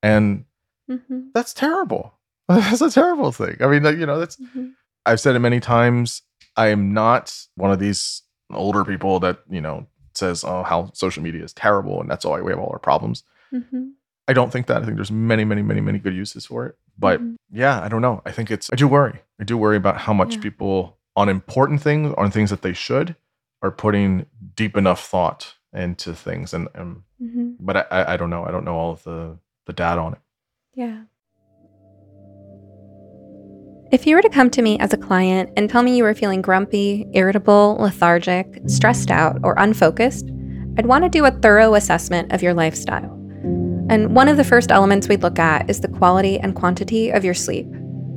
And 0.03 0.45
Mm-hmm. 0.89 1.29
that's 1.33 1.51
terrible. 1.53 2.13
That's 2.47 2.79
a 2.81 2.91
terrible 2.91 3.31
thing. 3.31 3.57
I 3.59 3.65
mean, 3.65 3.83
you 3.99 4.05
know, 4.05 4.19
that's 4.19 4.35
Mm-hmm. 4.35 4.67
I've 5.07 5.19
said 5.19 5.35
it 5.35 5.39
many 5.39 5.59
times. 5.59 6.21
I 6.55 6.67
am 6.67 6.93
not 6.93 7.35
one 7.55 7.71
of 7.71 7.79
these 7.79 8.21
older 8.53 8.85
people 8.85 9.19
that 9.21 9.39
you 9.49 9.61
know 9.61 9.87
says, 10.13 10.43
"Oh, 10.43 10.61
how 10.61 10.91
social 10.93 11.23
media 11.23 11.43
is 11.43 11.53
terrible," 11.53 11.99
and 12.01 12.07
that's 12.07 12.23
why 12.23 12.39
we 12.39 12.51
have 12.51 12.59
all 12.59 12.69
our 12.71 12.77
problems. 12.77 13.23
Mm-hmm. 13.51 13.87
I 14.27 14.33
don't 14.33 14.51
think 14.51 14.67
that. 14.67 14.83
I 14.83 14.85
think 14.85 14.95
there's 14.97 15.09
many, 15.11 15.43
many, 15.43 15.63
many, 15.63 15.81
many 15.81 15.97
good 15.97 16.13
uses 16.13 16.45
for 16.45 16.67
it. 16.67 16.75
But 16.99 17.19
Mhm. 17.19 17.35
yeah, 17.51 17.81
I 17.81 17.87
don't 17.87 18.03
know. 18.03 18.21
I 18.27 18.31
think 18.31 18.51
it's. 18.51 18.69
I 18.71 18.75
do 18.75 18.87
worry. 18.87 19.21
I 19.39 19.43
do 19.43 19.57
worry 19.57 19.75
about 19.77 19.97
how 20.01 20.13
much 20.13 20.35
Yeah. 20.35 20.41
people 20.41 20.97
on 21.15 21.29
important 21.29 21.81
things, 21.81 22.13
on 22.15 22.29
things 22.29 22.51
that 22.51 22.61
they 22.61 22.73
should, 22.73 23.15
are 23.65 23.71
putting 23.71 24.25
deep 24.55 24.77
enough 24.77 25.05
thought 25.07 25.55
into 25.73 26.13
things. 26.13 26.53
And, 26.53 26.67
and 26.75 27.01
Mm-hmm. 27.23 27.51
but 27.61 27.77
I- 27.77 27.85
I, 27.91 28.13
I 28.13 28.17
don't 28.17 28.29
know. 28.29 28.43
I 28.43 28.51
don't 28.51 28.65
know 28.65 28.75
all 28.75 28.91
of 28.91 29.03
the 29.03 29.37
the 29.65 29.71
data 29.73 30.01
on 30.01 30.13
it. 30.13 30.19
Yeah. 30.73 31.03
If 33.91 34.05
you 34.05 34.15
were 34.15 34.21
to 34.21 34.29
come 34.29 34.49
to 34.49 34.61
me 34.61 34.77
as 34.79 34.91
a 34.93 34.97
client 34.97 35.49
and 35.55 35.69
tell 35.69 35.81
me 35.81 35.95
you 35.95 36.03
were 36.03 36.13
feeling 36.13 36.41
grumpy, 36.41 37.07
irritable, 37.13 37.77
lethargic, 37.79 38.59
stressed 38.67 39.09
out, 39.11 39.37
or 39.43 39.55
unfocused, 39.57 40.29
I'd 40.77 40.87
want 40.87 41.03
to 41.05 41.09
do 41.09 41.23
a 41.25 41.31
thorough 41.31 41.75
assessment 41.75 42.33
of 42.33 42.41
your 42.43 42.53
lifestyle. 42.53 43.13
And 43.89 44.13
one 44.15 44.27
of 44.27 44.35
the 44.37 44.43
first 44.43 44.71
elements 44.71 45.07
we'd 45.07 45.21
look 45.23 45.39
at 45.39 45.69
is 45.69 45.79
the 45.79 45.87
quality 45.87 46.37
and 46.39 46.53
quantity 46.55 47.11
of 47.11 47.23
your 47.23 47.33
sleep. 47.35 47.67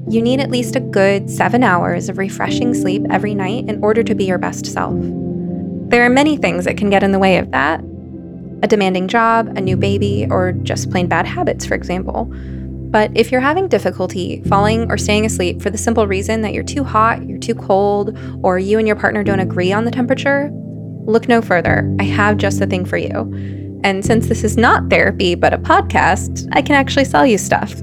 You 0.08 0.20
need 0.22 0.40
at 0.40 0.50
least 0.50 0.74
a 0.74 0.80
good 0.80 1.30
seven 1.30 1.62
hours 1.62 2.08
of 2.08 2.18
refreshing 2.18 2.74
sleep 2.74 3.02
every 3.10 3.34
night 3.34 3.68
in 3.68 3.80
order 3.84 4.02
to 4.02 4.14
be 4.14 4.24
your 4.24 4.38
best 4.38 4.66
self. 4.66 4.94
There 5.88 6.04
are 6.04 6.10
many 6.10 6.36
things 6.36 6.64
that 6.64 6.76
can 6.76 6.90
get 6.90 7.02
in 7.02 7.12
the 7.12 7.18
way 7.18 7.38
of 7.38 7.50
that. 7.50 7.82
a 8.62 8.66
demanding 8.66 9.08
job, 9.08 9.56
a 9.56 9.60
new 9.60 9.76
baby, 9.76 10.26
or 10.30 10.52
just 10.52 10.90
plain 10.90 11.06
bad 11.06 11.26
habits, 11.26 11.64
for 11.64 11.74
example. 11.74 12.24
But 12.90 13.10
if 13.14 13.30
you're 13.30 13.40
having 13.40 13.68
difficulty 13.68 14.42
falling 14.44 14.90
or 14.90 14.96
staying 14.96 15.26
asleep 15.26 15.60
for 15.60 15.70
the 15.70 15.78
simple 15.78 16.06
reason 16.06 16.42
that 16.42 16.54
you're 16.54 16.64
too 16.64 16.82
hot, 16.82 17.24
you're 17.26 17.38
too 17.38 17.54
cold, 17.54 18.18
or 18.42 18.58
you 18.58 18.78
and 18.78 18.86
your 18.86 18.96
partner 18.96 19.22
don't 19.22 19.40
agree 19.40 19.72
on 19.72 19.84
the 19.84 19.90
temperature, 19.90 20.50
look 21.04 21.28
no 21.28 21.42
further. 21.42 21.94
I 22.00 22.04
have 22.04 22.38
just 22.38 22.58
the 22.58 22.66
thing 22.66 22.84
for 22.84 22.96
you. 22.96 23.80
And 23.84 24.04
since 24.04 24.26
this 24.26 24.42
is 24.42 24.56
not 24.56 24.90
therapy 24.90 25.34
but 25.34 25.54
a 25.54 25.58
podcast, 25.58 26.48
I 26.52 26.62
can 26.62 26.74
actually 26.74 27.04
sell 27.04 27.26
you 27.26 27.38
stuff. 27.38 27.74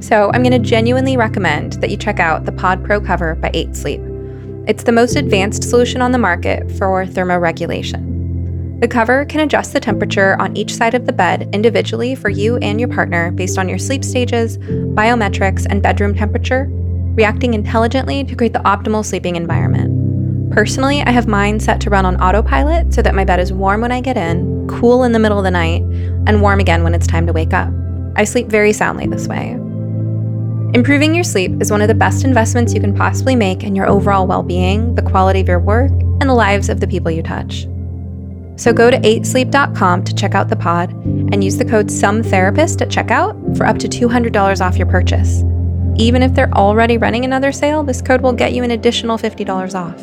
So 0.00 0.30
I'm 0.34 0.42
going 0.42 0.50
to 0.50 0.58
genuinely 0.58 1.16
recommend 1.16 1.74
that 1.74 1.90
you 1.90 1.96
check 1.96 2.20
out 2.20 2.44
the 2.44 2.52
Pod 2.52 2.84
Pro 2.84 3.00
cover 3.00 3.36
by 3.36 3.50
8 3.54 3.74
Sleep. 3.74 4.02
It's 4.66 4.84
the 4.84 4.92
most 4.92 5.16
advanced 5.16 5.62
solution 5.62 6.00
on 6.00 6.12
the 6.12 6.18
market 6.18 6.72
for 6.72 7.04
thermoregulation. 7.04 8.80
The 8.80 8.88
cover 8.88 9.26
can 9.26 9.40
adjust 9.40 9.74
the 9.74 9.80
temperature 9.80 10.40
on 10.40 10.56
each 10.56 10.74
side 10.74 10.94
of 10.94 11.04
the 11.04 11.12
bed 11.12 11.50
individually 11.52 12.14
for 12.14 12.30
you 12.30 12.56
and 12.56 12.80
your 12.80 12.88
partner 12.88 13.30
based 13.30 13.58
on 13.58 13.68
your 13.68 13.78
sleep 13.78 14.02
stages, 14.02 14.56
biometrics, 14.58 15.66
and 15.68 15.82
bedroom 15.82 16.14
temperature, 16.14 16.66
reacting 17.14 17.52
intelligently 17.52 18.24
to 18.24 18.34
create 18.34 18.54
the 18.54 18.58
optimal 18.60 19.04
sleeping 19.04 19.36
environment. 19.36 20.50
Personally, 20.50 21.02
I 21.02 21.10
have 21.10 21.28
mine 21.28 21.60
set 21.60 21.80
to 21.82 21.90
run 21.90 22.06
on 22.06 22.16
autopilot 22.20 22.94
so 22.94 23.02
that 23.02 23.14
my 23.14 23.24
bed 23.24 23.40
is 23.40 23.52
warm 23.52 23.82
when 23.82 23.92
I 23.92 24.00
get 24.00 24.16
in, 24.16 24.66
cool 24.66 25.04
in 25.04 25.12
the 25.12 25.18
middle 25.18 25.38
of 25.38 25.44
the 25.44 25.50
night, 25.50 25.82
and 26.26 26.40
warm 26.40 26.58
again 26.58 26.84
when 26.84 26.94
it's 26.94 27.06
time 27.06 27.26
to 27.26 27.32
wake 27.32 27.52
up. 27.52 27.72
I 28.16 28.24
sleep 28.24 28.46
very 28.46 28.72
soundly 28.72 29.06
this 29.06 29.28
way. 29.28 29.58
Improving 30.74 31.14
your 31.14 31.22
sleep 31.22 31.52
is 31.60 31.70
one 31.70 31.82
of 31.82 31.86
the 31.86 31.94
best 31.94 32.24
investments 32.24 32.74
you 32.74 32.80
can 32.80 32.92
possibly 32.92 33.36
make 33.36 33.62
in 33.62 33.76
your 33.76 33.86
overall 33.86 34.26
well 34.26 34.42
being, 34.42 34.96
the 34.96 35.02
quality 35.02 35.38
of 35.38 35.46
your 35.46 35.60
work, 35.60 35.92
and 35.92 36.22
the 36.22 36.34
lives 36.34 36.68
of 36.68 36.80
the 36.80 36.88
people 36.88 37.12
you 37.12 37.22
touch. 37.22 37.68
So 38.56 38.72
go 38.72 38.90
to 38.90 38.98
8sleep.com 38.98 40.02
to 40.02 40.14
check 40.16 40.34
out 40.34 40.48
the 40.48 40.56
pod 40.56 40.90
and 40.90 41.44
use 41.44 41.58
the 41.58 41.64
code 41.64 41.86
SOMETherapist 41.86 42.82
at 42.82 42.88
checkout 42.88 43.56
for 43.56 43.66
up 43.66 43.78
to 43.78 43.88
$200 43.88 44.60
off 44.60 44.76
your 44.76 44.88
purchase. 44.88 45.44
Even 45.94 46.24
if 46.24 46.34
they're 46.34 46.52
already 46.54 46.98
running 46.98 47.24
another 47.24 47.52
sale, 47.52 47.84
this 47.84 48.02
code 48.02 48.20
will 48.20 48.32
get 48.32 48.52
you 48.52 48.64
an 48.64 48.72
additional 48.72 49.16
$50 49.16 49.76
off. 49.76 50.00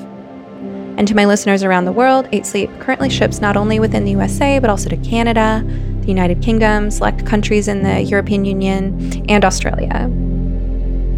And 0.97 1.05
to 1.05 1.15
my 1.15 1.25
listeners 1.25 1.65
around 1.65 1.83
the 1.83 1.91
world, 1.91 2.29
8 2.31 2.45
Sleep 2.45 2.69
currently 2.79 3.09
ships 3.09 3.41
not 3.41 3.57
only 3.57 3.81
within 3.81 4.05
the 4.05 4.11
USA, 4.11 4.57
but 4.57 4.69
also 4.69 4.87
to 4.87 4.95
Canada, 4.97 5.65
the 5.99 6.07
United 6.07 6.41
Kingdom, 6.41 6.91
select 6.91 7.25
countries 7.25 7.67
in 7.67 7.83
the 7.83 8.03
European 8.03 8.45
Union, 8.45 9.25
and 9.27 9.43
Australia. 9.43 10.09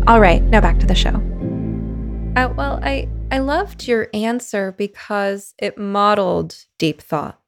All 0.06 0.20
right, 0.20 0.44
now 0.44 0.60
back 0.60 0.80
to 0.80 0.86
the 0.86 0.96
show. 0.96 1.16
Uh, 2.36 2.54
well, 2.58 2.78
I, 2.84 3.08
I 3.32 3.40
loved 3.40 3.88
your 3.88 4.10
answer 4.14 4.74
because 4.74 5.54
it 5.58 5.78
modeled 5.78 6.58
deep 6.78 7.02
thought. 7.02 7.40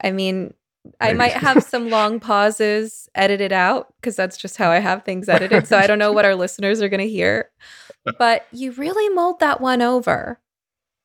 I 0.00 0.12
mean, 0.12 0.54
I 1.00 1.14
might 1.14 1.32
have 1.32 1.64
some 1.64 1.90
long 1.90 2.20
pauses 2.20 3.08
edited 3.16 3.52
out 3.52 3.92
because 4.00 4.14
that's 4.14 4.36
just 4.36 4.56
how 4.56 4.70
I 4.70 4.78
have 4.78 5.02
things 5.02 5.28
edited. 5.28 5.66
So 5.66 5.76
I 5.76 5.88
don't 5.88 5.98
know 5.98 6.12
what 6.12 6.24
our 6.24 6.36
listeners 6.36 6.80
are 6.80 6.88
going 6.88 7.00
to 7.00 7.08
hear. 7.08 7.50
But 8.18 8.46
you 8.50 8.72
really 8.72 9.14
mulled 9.14 9.38
that 9.40 9.60
one 9.60 9.80
over. 9.80 10.40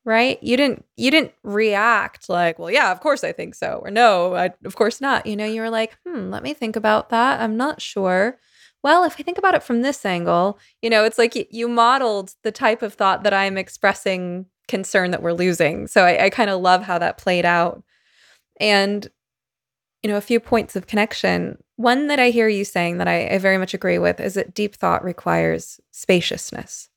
Right? 0.04 0.42
You 0.42 0.56
didn't 0.56 0.84
you 0.96 1.12
didn't 1.12 1.32
react 1.44 2.28
like, 2.28 2.58
"Well, 2.58 2.72
yeah, 2.72 2.90
of 2.90 2.98
course 2.98 3.22
I 3.22 3.30
think 3.30 3.54
so." 3.54 3.80
Or, 3.84 3.90
"No, 3.92 4.34
I, 4.34 4.50
of 4.64 4.74
course 4.74 5.00
not." 5.00 5.24
You 5.24 5.36
know, 5.36 5.44
you 5.44 5.60
were 5.60 5.70
like, 5.70 5.96
"Hmm, 6.04 6.30
let 6.30 6.42
me 6.42 6.54
think 6.54 6.74
about 6.74 7.10
that. 7.10 7.40
I'm 7.40 7.56
not 7.56 7.80
sure." 7.80 8.38
Well, 8.82 9.04
if 9.04 9.16
I 9.18 9.22
think 9.22 9.38
about 9.38 9.54
it 9.54 9.62
from 9.62 9.82
this 9.82 10.04
angle, 10.04 10.58
you 10.82 10.90
know, 10.90 11.04
it's 11.04 11.18
like 11.18 11.34
you, 11.34 11.44
you 11.50 11.68
modeled 11.68 12.34
the 12.42 12.52
type 12.52 12.82
of 12.82 12.94
thought 12.94 13.24
that 13.24 13.34
I'm 13.34 13.58
expressing 13.58 14.46
concern 14.68 15.10
that 15.10 15.22
we're 15.22 15.32
losing. 15.32 15.86
So 15.86 16.04
I, 16.04 16.26
I 16.26 16.30
kind 16.30 16.50
of 16.50 16.60
love 16.60 16.82
how 16.82 16.98
that 16.98 17.18
played 17.18 17.44
out. 17.44 17.82
And, 18.60 19.08
you 20.02 20.10
know, 20.10 20.16
a 20.16 20.22
few 20.22 20.38
points 20.38 20.76
of 20.76 20.86
connection. 20.86 21.58
One 21.76 22.06
that 22.08 22.20
I 22.20 22.30
hear 22.30 22.48
you 22.48 22.64
saying 22.64 22.98
that 22.98 23.08
I, 23.08 23.28
I 23.28 23.38
very 23.38 23.58
much 23.58 23.74
agree 23.74 23.98
with 23.98 24.20
is 24.20 24.34
that 24.34 24.54
deep 24.54 24.76
thought 24.76 25.02
requires 25.02 25.80
spaciousness. 25.90 26.88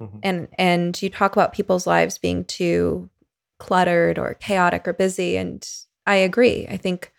Mm-hmm. 0.00 0.18
And 0.22 0.48
and 0.58 1.02
you 1.02 1.10
talk 1.10 1.32
about 1.32 1.52
people's 1.52 1.86
lives 1.86 2.18
being 2.18 2.44
too 2.44 3.08
cluttered 3.58 4.18
or 4.18 4.34
chaotic 4.34 4.88
or 4.88 4.92
busy. 4.92 5.36
And 5.36 5.68
I 6.06 6.16
agree. 6.16 6.66
I 6.68 6.76
think 6.76 7.12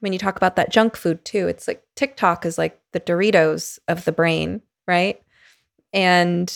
when 0.00 0.12
you 0.12 0.18
talk 0.18 0.36
about 0.36 0.56
that 0.56 0.70
junk 0.70 0.96
food 0.96 1.24
too, 1.24 1.48
it's 1.48 1.68
like 1.68 1.82
TikTok 1.94 2.44
is 2.44 2.58
like 2.58 2.77
the 2.98 3.12
Doritos 3.12 3.78
of 3.88 4.04
the 4.04 4.12
brain, 4.12 4.62
right? 4.86 5.20
And 5.92 6.52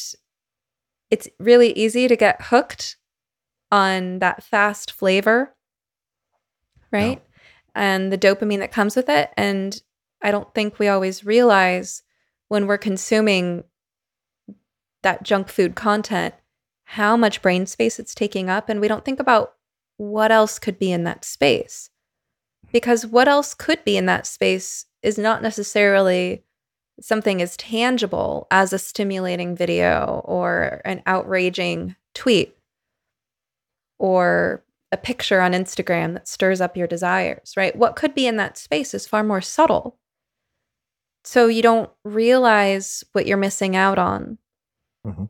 it's 1.10 1.28
really 1.38 1.72
easy 1.72 2.08
to 2.08 2.16
get 2.16 2.42
hooked 2.42 2.96
on 3.70 4.18
that 4.18 4.42
fast 4.42 4.92
flavor, 4.92 5.54
right? 6.90 7.18
No. 7.18 7.40
And 7.74 8.12
the 8.12 8.18
dopamine 8.18 8.58
that 8.58 8.72
comes 8.72 8.96
with 8.96 9.08
it. 9.08 9.30
And 9.36 9.80
I 10.22 10.30
don't 10.30 10.52
think 10.54 10.78
we 10.78 10.88
always 10.88 11.24
realize 11.24 12.02
when 12.48 12.66
we're 12.66 12.78
consuming 12.78 13.64
that 15.02 15.22
junk 15.22 15.48
food 15.48 15.74
content 15.74 16.34
how 16.84 17.16
much 17.16 17.40
brain 17.40 17.66
space 17.66 17.98
it's 17.98 18.14
taking 18.14 18.50
up. 18.50 18.68
And 18.68 18.80
we 18.80 18.88
don't 18.88 19.04
think 19.04 19.18
about 19.18 19.54
what 19.96 20.30
else 20.30 20.58
could 20.58 20.78
be 20.78 20.92
in 20.92 21.04
that 21.04 21.24
space 21.24 21.88
because 22.72 23.06
what 23.06 23.28
else 23.28 23.54
could 23.54 23.84
be 23.84 23.96
in 23.96 24.06
that 24.06 24.26
space 24.26 24.86
is 25.02 25.18
not 25.18 25.42
necessarily 25.42 26.44
something 27.00 27.42
as 27.42 27.56
tangible 27.56 28.46
as 28.50 28.72
a 28.72 28.78
stimulating 28.78 29.56
video 29.56 30.22
or 30.24 30.80
an 30.84 31.02
outraging 31.06 31.96
tweet 32.14 32.56
or 33.98 34.62
a 34.92 34.96
picture 34.96 35.40
on 35.40 35.52
Instagram 35.52 36.12
that 36.12 36.28
stirs 36.28 36.60
up 36.60 36.76
your 36.76 36.86
desires, 36.86 37.54
right? 37.56 37.74
What 37.74 37.96
could 37.96 38.14
be 38.14 38.26
in 38.26 38.36
that 38.36 38.58
space 38.58 38.92
is 38.94 39.06
far 39.06 39.24
more 39.24 39.40
subtle. 39.40 39.96
So 41.24 41.46
you 41.46 41.62
don't 41.62 41.90
realize 42.04 43.04
what 43.12 43.26
you're 43.26 43.36
missing 43.36 43.74
out 43.74 43.98
on. 43.98 44.38
Mm-hmm. 45.06 45.24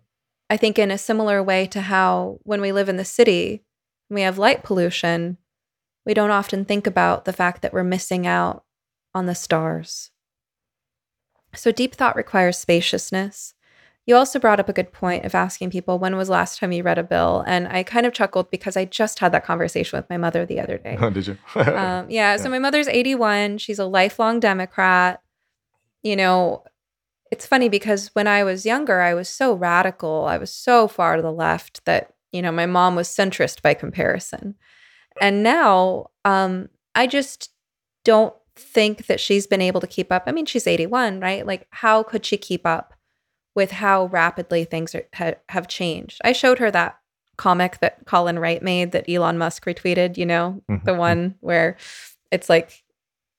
I 0.50 0.56
think, 0.56 0.78
in 0.78 0.90
a 0.90 0.98
similar 0.98 1.42
way 1.42 1.66
to 1.68 1.80
how 1.80 2.38
when 2.42 2.60
we 2.60 2.72
live 2.72 2.88
in 2.88 2.96
the 2.96 3.04
city, 3.04 3.62
we 4.10 4.20
have 4.22 4.36
light 4.36 4.62
pollution, 4.62 5.38
we 6.04 6.12
don't 6.12 6.30
often 6.30 6.64
think 6.64 6.86
about 6.86 7.24
the 7.24 7.32
fact 7.32 7.62
that 7.62 7.72
we're 7.72 7.84
missing 7.84 8.26
out 8.26 8.64
on 9.14 9.26
the 9.26 9.34
stars. 9.34 10.10
So, 11.54 11.70
deep 11.70 11.94
thought 11.94 12.16
requires 12.16 12.58
spaciousness. 12.58 13.54
You 14.06 14.16
also 14.16 14.40
brought 14.40 14.58
up 14.58 14.68
a 14.68 14.72
good 14.72 14.92
point 14.92 15.24
of 15.24 15.34
asking 15.34 15.70
people 15.70 15.98
when 15.98 16.16
was 16.16 16.28
last 16.28 16.58
time 16.58 16.72
you 16.72 16.82
read 16.82 16.98
a 16.98 17.04
bill, 17.04 17.44
and 17.46 17.68
I 17.68 17.84
kind 17.84 18.04
of 18.04 18.12
chuckled 18.12 18.50
because 18.50 18.76
I 18.76 18.84
just 18.84 19.20
had 19.20 19.32
that 19.32 19.44
conversation 19.44 19.96
with 19.96 20.10
my 20.10 20.16
mother 20.16 20.44
the 20.44 20.60
other 20.60 20.78
day. 20.78 20.96
Oh, 21.00 21.10
did 21.10 21.26
you? 21.26 21.38
um, 21.54 21.64
yeah, 21.64 22.04
yeah. 22.08 22.36
So 22.36 22.48
my 22.48 22.58
mother's 22.58 22.88
eighty-one. 22.88 23.58
She's 23.58 23.78
a 23.78 23.84
lifelong 23.84 24.40
Democrat. 24.40 25.20
You 26.02 26.16
know, 26.16 26.64
it's 27.30 27.46
funny 27.46 27.68
because 27.68 28.08
when 28.14 28.26
I 28.26 28.42
was 28.42 28.66
younger, 28.66 29.00
I 29.00 29.14
was 29.14 29.28
so 29.28 29.54
radical. 29.54 30.26
I 30.26 30.36
was 30.36 30.52
so 30.52 30.88
far 30.88 31.16
to 31.16 31.22
the 31.22 31.32
left 31.32 31.84
that 31.84 32.12
you 32.32 32.42
know 32.42 32.52
my 32.52 32.66
mom 32.66 32.96
was 32.96 33.08
centrist 33.08 33.62
by 33.62 33.74
comparison. 33.74 34.56
And 35.20 35.42
now 35.42 36.10
um, 36.24 36.70
I 36.94 37.06
just 37.06 37.50
don't 38.04 38.34
think 38.56 39.06
that 39.06 39.20
she's 39.20 39.46
been 39.46 39.60
able 39.60 39.80
to 39.80 39.86
keep 39.86 40.12
up. 40.12 40.24
I 40.26 40.32
mean, 40.32 40.46
she's 40.46 40.66
81, 40.66 41.20
right? 41.20 41.46
Like, 41.46 41.66
how 41.70 42.02
could 42.02 42.24
she 42.24 42.36
keep 42.36 42.66
up 42.66 42.94
with 43.54 43.70
how 43.70 44.06
rapidly 44.06 44.64
things 44.64 44.94
are, 44.94 45.04
ha- 45.14 45.34
have 45.48 45.68
changed? 45.68 46.20
I 46.24 46.32
showed 46.32 46.58
her 46.58 46.70
that 46.70 46.98
comic 47.36 47.78
that 47.80 48.06
Colin 48.06 48.38
Wright 48.38 48.62
made 48.62 48.92
that 48.92 49.08
Elon 49.08 49.38
Musk 49.38 49.64
retweeted, 49.64 50.16
you 50.16 50.26
know, 50.26 50.62
mm-hmm. 50.70 50.84
the 50.84 50.94
one 50.94 51.34
where 51.40 51.76
it's 52.30 52.48
like 52.48 52.82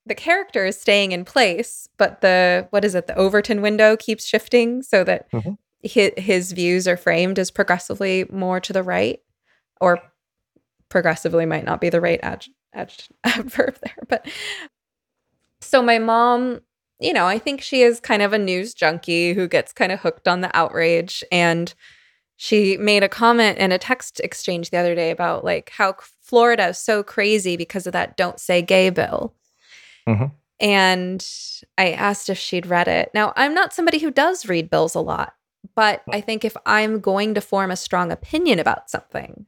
the 0.05 0.15
character 0.15 0.65
is 0.65 0.79
staying 0.79 1.11
in 1.11 1.25
place, 1.25 1.87
but 1.97 2.21
the, 2.21 2.67
what 2.71 2.83
is 2.83 2.95
it, 2.95 3.07
the 3.07 3.15
Overton 3.15 3.61
window 3.61 3.95
keeps 3.95 4.25
shifting 4.25 4.81
so 4.81 5.03
that 5.03 5.31
mm-hmm. 5.31 5.53
his, 5.81 6.11
his 6.17 6.51
views 6.51 6.87
are 6.87 6.97
framed 6.97 7.39
as 7.39 7.51
progressively 7.51 8.25
more 8.31 8.59
to 8.59 8.73
the 8.73 8.83
right 8.83 9.21
or 9.79 9.99
progressively 10.89 11.45
might 11.45 11.65
not 11.65 11.79
be 11.79 11.89
the 11.89 12.01
right 12.01 12.19
ad- 12.21 12.45
ad- 12.73 13.05
adverb 13.23 13.77
there, 13.81 14.03
but 14.09 14.27
so 15.63 15.81
my 15.81 15.99
mom, 15.99 16.61
you 16.99 17.13
know, 17.13 17.25
I 17.25 17.39
think 17.39 17.61
she 17.61 17.81
is 17.81 17.99
kind 17.99 18.21
of 18.21 18.33
a 18.33 18.37
news 18.37 18.73
junkie 18.73 19.33
who 19.33 19.47
gets 19.47 19.73
kind 19.73 19.91
of 19.91 19.99
hooked 19.99 20.27
on 20.27 20.41
the 20.41 20.55
outrage 20.55 21.23
and 21.31 21.73
she 22.35 22.77
made 22.77 23.03
a 23.03 23.09
comment 23.09 23.57
in 23.57 23.71
a 23.71 23.77
text 23.77 24.19
exchange 24.19 24.69
the 24.69 24.77
other 24.77 24.95
day 24.95 25.11
about 25.11 25.45
like 25.45 25.69
how 25.69 25.95
Florida 26.21 26.69
is 26.69 26.77
so 26.77 27.03
crazy 27.03 27.55
because 27.55 27.87
of 27.87 27.93
that 27.93 28.17
don't 28.17 28.39
say 28.39 28.61
gay 28.61 28.89
bill. 28.89 29.33
Mm-hmm. 30.07 30.25
And 30.59 31.27
I 31.77 31.91
asked 31.91 32.29
if 32.29 32.37
she'd 32.37 32.65
read 32.65 32.87
it. 32.87 33.11
Now, 33.13 33.33
I'm 33.35 33.53
not 33.53 33.73
somebody 33.73 33.99
who 33.99 34.11
does 34.11 34.47
read 34.47 34.69
bills 34.69 34.95
a 34.95 34.99
lot, 34.99 35.33
but 35.75 36.03
I 36.11 36.21
think 36.21 36.45
if 36.45 36.55
I'm 36.65 36.99
going 36.99 37.33
to 37.33 37.41
form 37.41 37.71
a 37.71 37.75
strong 37.75 38.11
opinion 38.11 38.59
about 38.59 38.89
something, 38.89 39.45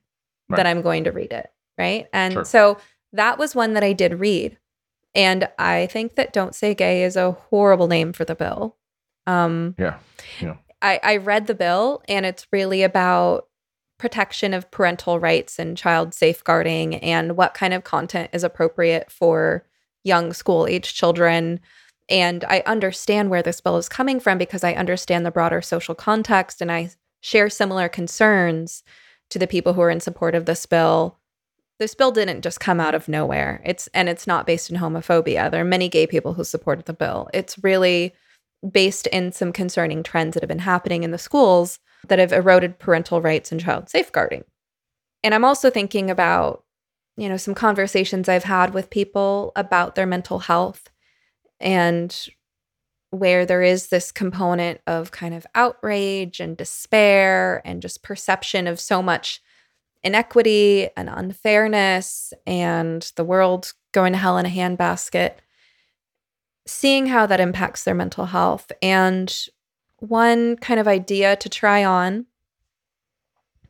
right. 0.49 0.57
that 0.57 0.67
I'm 0.67 0.81
going 0.81 1.03
to 1.05 1.11
read 1.11 1.31
it. 1.31 1.51
Right. 1.77 2.07
And 2.13 2.33
sure. 2.33 2.45
so 2.45 2.77
that 3.13 3.37
was 3.37 3.55
one 3.55 3.73
that 3.73 3.83
I 3.83 3.93
did 3.93 4.19
read. 4.19 4.57
And 5.15 5.47
I 5.57 5.87
think 5.87 6.15
that 6.15 6.33
Don't 6.33 6.53
Say 6.53 6.75
Gay 6.75 7.03
is 7.03 7.15
a 7.15 7.31
horrible 7.31 7.87
name 7.87 8.13
for 8.13 8.25
the 8.25 8.35
bill. 8.35 8.75
Um, 9.25 9.75
yeah. 9.79 9.97
Yeah. 10.41 10.57
I, 10.81 10.99
I 11.01 11.17
read 11.17 11.47
the 11.47 11.55
bill 11.55 12.03
and 12.07 12.25
it's 12.25 12.45
really 12.51 12.83
about 12.83 13.47
protection 13.97 14.53
of 14.53 14.69
parental 14.71 15.19
rights 15.19 15.57
and 15.57 15.77
child 15.77 16.13
safeguarding 16.13 16.95
and 16.95 17.37
what 17.37 17.53
kind 17.53 17.73
of 17.73 17.85
content 17.85 18.29
is 18.33 18.43
appropriate 18.43 19.09
for 19.09 19.65
young 20.03 20.33
school 20.33 20.67
age 20.67 20.93
children. 20.93 21.61
And 22.09 22.43
I 22.43 22.61
understand 22.65 23.29
where 23.29 23.41
this 23.41 23.61
bill 23.61 23.77
is 23.77 23.89
coming 23.89 24.19
from 24.19 24.37
because 24.37 24.63
I 24.63 24.73
understand 24.73 25.25
the 25.25 25.31
broader 25.31 25.61
social 25.61 25.95
context 25.95 26.61
and 26.61 26.71
I 26.71 26.91
share 27.21 27.49
similar 27.49 27.89
concerns 27.89 28.83
to 29.29 29.39
the 29.39 29.47
people 29.47 29.73
who 29.73 29.81
are 29.81 29.89
in 29.89 30.01
support 30.01 30.35
of 30.35 30.45
this 30.45 30.65
bill. 30.65 31.17
This 31.77 31.93
bill 31.93 32.11
didn't 32.11 32.41
just 32.41 32.59
come 32.59 32.79
out 32.79 32.95
of 32.95 33.09
nowhere. 33.09 33.61
It's 33.65 33.87
and 33.93 34.07
it's 34.07 34.27
not 34.27 34.47
based 34.47 34.69
in 34.69 34.77
homophobia. 34.77 35.51
There 35.51 35.61
are 35.61 35.65
many 35.65 35.89
gay 35.89 36.07
people 36.07 36.33
who 36.33 36.43
supported 36.43 36.85
the 36.85 36.93
bill. 36.93 37.29
It's 37.33 37.61
really 37.63 38.13
based 38.71 39.07
in 39.07 39.31
some 39.31 39.51
concerning 39.51 40.01
trends 40.01 40.33
that 40.33 40.43
have 40.43 40.47
been 40.47 40.59
happening 40.59 41.03
in 41.03 41.11
the 41.11 41.17
schools 41.17 41.79
that 42.07 42.19
have 42.19 42.31
eroded 42.31 42.79
parental 42.79 43.21
rights 43.21 43.51
and 43.51 43.61
child 43.61 43.89
safeguarding. 43.89 44.43
And 45.23 45.33
I'm 45.33 45.45
also 45.45 45.69
thinking 45.69 46.09
about, 46.09 46.63
you 47.17 47.27
know, 47.27 47.37
some 47.37 47.55
conversations 47.55 48.29
I've 48.29 48.43
had 48.43 48.73
with 48.73 48.89
people 48.89 49.51
about 49.55 49.95
their 49.95 50.05
mental 50.05 50.39
health 50.39 50.89
and 51.59 52.27
where 53.09 53.45
there 53.45 53.61
is 53.61 53.87
this 53.87 54.11
component 54.11 54.81
of 54.87 55.11
kind 55.11 55.33
of 55.33 55.47
outrage 55.55 56.39
and 56.39 56.57
despair 56.57 57.61
and 57.65 57.81
just 57.81 58.03
perception 58.03 58.67
of 58.67 58.79
so 58.79 59.01
much 59.01 59.41
inequity 60.05 60.87
and 60.95 61.09
unfairness 61.09 62.31
and 62.47 63.11
the 63.15 63.23
world 63.25 63.73
going 63.91 64.13
to 64.13 64.19
hell 64.19 64.37
in 64.37 64.45
a 64.45 64.49
handbasket 64.49 65.33
seeing 66.67 67.07
how 67.07 67.25
that 67.25 67.39
impacts 67.39 67.83
their 67.83 67.95
mental 67.95 68.25
health. 68.25 68.71
And 68.81 69.35
one 69.97 70.57
kind 70.57 70.79
of 70.79 70.87
idea 70.87 71.35
to 71.37 71.49
try 71.49 71.83
on 71.83 72.25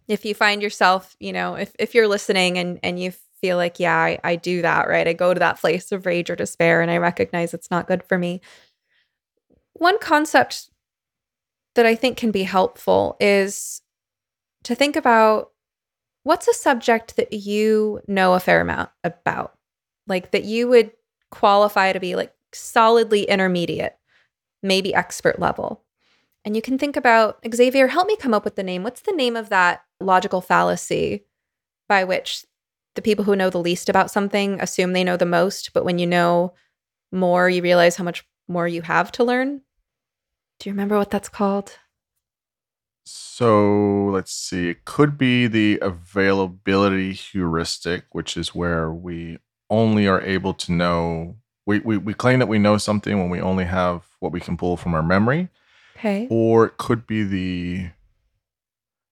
if 0.07 0.23
you 0.23 0.35
find 0.35 0.61
yourself, 0.61 1.15
you 1.19 1.33
know, 1.33 1.55
if, 1.55 1.73
if 1.79 1.95
you're 1.95 2.07
listening 2.07 2.57
and, 2.57 2.79
and 2.83 2.99
you 2.99 3.11
feel 3.41 3.57
like, 3.57 3.79
yeah, 3.79 3.97
I, 3.97 4.19
I 4.23 4.35
do 4.35 4.61
that, 4.61 4.87
right? 4.87 5.07
I 5.07 5.13
go 5.13 5.33
to 5.33 5.39
that 5.39 5.59
place 5.59 5.91
of 5.91 6.05
rage 6.05 6.29
or 6.29 6.35
despair 6.35 6.81
and 6.81 6.91
I 6.91 6.97
recognize 6.97 7.53
it's 7.53 7.71
not 7.71 7.87
good 7.87 8.03
for 8.03 8.17
me. 8.17 8.41
One 9.73 9.97
concept 9.99 10.69
that 11.73 11.85
I 11.85 11.95
think 11.95 12.17
can 12.17 12.31
be 12.31 12.43
helpful 12.43 13.17
is 13.19 13.81
to 14.63 14.75
think 14.75 14.95
about 14.95 15.51
what's 16.25 16.47
a 16.47 16.53
subject 16.53 17.15
that 17.15 17.31
you 17.31 18.01
know 18.07 18.33
a 18.33 18.39
fair 18.39 18.59
amount 18.59 18.89
about, 19.03 19.53
like 20.07 20.31
that 20.31 20.43
you 20.43 20.67
would 20.67 20.91
qualify 21.29 21.93
to 21.93 21.99
be 21.99 22.15
like 22.15 22.33
solidly 22.51 23.23
intermediate, 23.23 23.95
maybe 24.63 24.93
expert 24.93 25.39
level. 25.39 25.83
And 26.43 26.55
you 26.55 26.61
can 26.61 26.77
think 26.77 26.97
about 26.97 27.39
Xavier, 27.53 27.87
help 27.87 28.07
me 28.07 28.17
come 28.17 28.33
up 28.33 28.43
with 28.43 28.55
the 28.55 28.63
name. 28.63 28.83
What's 28.83 29.01
the 29.01 29.11
name 29.11 29.35
of 29.35 29.49
that 29.49 29.83
logical 29.99 30.41
fallacy 30.41 31.25
by 31.87 32.03
which 32.03 32.43
the 32.95 33.01
people 33.03 33.25
who 33.25 33.35
know 33.35 33.51
the 33.51 33.59
least 33.59 33.87
about 33.87 34.09
something 34.09 34.59
assume 34.59 34.93
they 34.93 35.03
know 35.03 35.17
the 35.17 35.25
most, 35.25 35.73
but 35.73 35.85
when 35.85 35.99
you 35.99 36.07
know 36.07 36.53
more, 37.11 37.49
you 37.49 37.61
realize 37.61 37.97
how 37.97 38.03
much 38.03 38.25
more 38.47 38.67
you 38.67 38.81
have 38.81 39.11
to 39.13 39.23
learn? 39.23 39.61
Do 40.59 40.69
you 40.69 40.73
remember 40.73 40.97
what 40.97 41.11
that's 41.11 41.29
called? 41.29 41.77
So 43.05 44.05
let's 44.11 44.31
see. 44.31 44.69
It 44.69 44.85
could 44.85 45.17
be 45.17 45.47
the 45.47 45.79
availability 45.81 47.13
heuristic, 47.13 48.05
which 48.11 48.35
is 48.35 48.55
where 48.55 48.91
we 48.91 49.37
only 49.69 50.07
are 50.07 50.21
able 50.21 50.53
to 50.53 50.71
know 50.71 51.35
we, 51.67 51.79
we, 51.79 51.97
we 51.97 52.13
claim 52.13 52.39
that 52.39 52.47
we 52.47 52.59
know 52.59 52.77
something 52.77 53.17
when 53.19 53.29
we 53.29 53.41
only 53.41 53.65
have 53.65 54.03
what 54.19 54.31
we 54.31 54.39
can 54.39 54.55
pull 54.55 54.77
from 54.77 54.93
our 54.93 55.01
memory. 55.01 55.49
Okay. 55.97 56.27
Or 56.29 56.65
it 56.65 56.77
could 56.77 57.07
be 57.07 57.23
the 57.23 57.89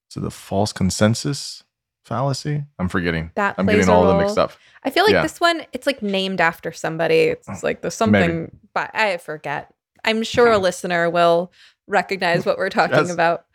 so 0.10 0.20
the 0.20 0.30
false 0.30 0.72
consensus 0.72 1.64
fallacy. 2.06 2.64
I'm 2.78 2.90
forgetting. 2.90 3.32
That 3.36 3.56
I'm 3.58 3.66
getting 3.66 3.90
all 3.90 4.04
of 4.04 4.10
them 4.10 4.20
mixed 4.20 4.38
up. 4.38 4.52
I 4.84 4.90
feel 4.92 5.04
like 5.04 5.14
Yeah. 5.14 5.24
this 5.24 5.40
one, 5.42 5.66
it's 5.72 5.88
like 5.88 6.04
named 6.04 6.42
after 6.42 6.72
somebody. 6.72 7.16
It's 7.30 7.64
like 7.64 7.82
there's 7.82 7.96
something, 7.96 8.56
but 8.76 8.92
I 8.94 9.18
forget. 9.18 9.74
I'm 10.06 10.22
sure 10.22 10.52
a 10.52 10.58
listener 10.60 11.10
will 11.10 11.52
recognize 11.88 12.46
what 12.46 12.58
we're 12.60 12.70
talking 12.70 12.98
Yes. 12.98 13.12
about. 13.12 13.46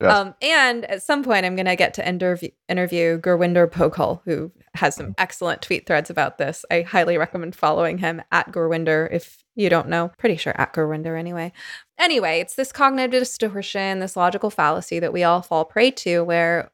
Yes. 0.00 0.12
Um, 0.12 0.34
and 0.40 0.84
at 0.84 1.02
some 1.02 1.24
point, 1.24 1.44
I'm 1.44 1.56
going 1.56 1.66
to 1.66 1.74
get 1.74 1.94
to 1.94 2.08
interview, 2.08 2.50
interview 2.68 3.20
Gurwinder 3.20 3.68
Bhogal, 3.68 4.20
who 4.24 4.52
has 4.74 4.94
some 4.94 5.14
excellent 5.18 5.60
tweet 5.60 5.86
threads 5.86 6.08
about 6.08 6.38
this. 6.38 6.64
I 6.70 6.82
highly 6.82 7.18
recommend 7.18 7.56
following 7.56 7.98
him 7.98 8.22
at 8.30 8.52
Gurwinder 8.52 9.08
if 9.10 9.42
you 9.56 9.68
don't 9.68 9.88
know. 9.88 10.12
Pretty 10.16 10.36
sure 10.36 10.54
at 10.56 10.72
Gurwinder 10.72 11.18
anyway. 11.18 11.52
Anyway, 11.98 12.38
it's 12.38 12.54
this 12.54 12.70
cognitive 12.70 13.10
distortion, 13.10 13.98
this 13.98 14.16
logical 14.16 14.50
fallacy 14.50 15.00
that 15.00 15.12
we 15.12 15.24
all 15.24 15.42
fall 15.42 15.64
prey 15.64 15.90
to, 15.90 16.22
where 16.22 16.70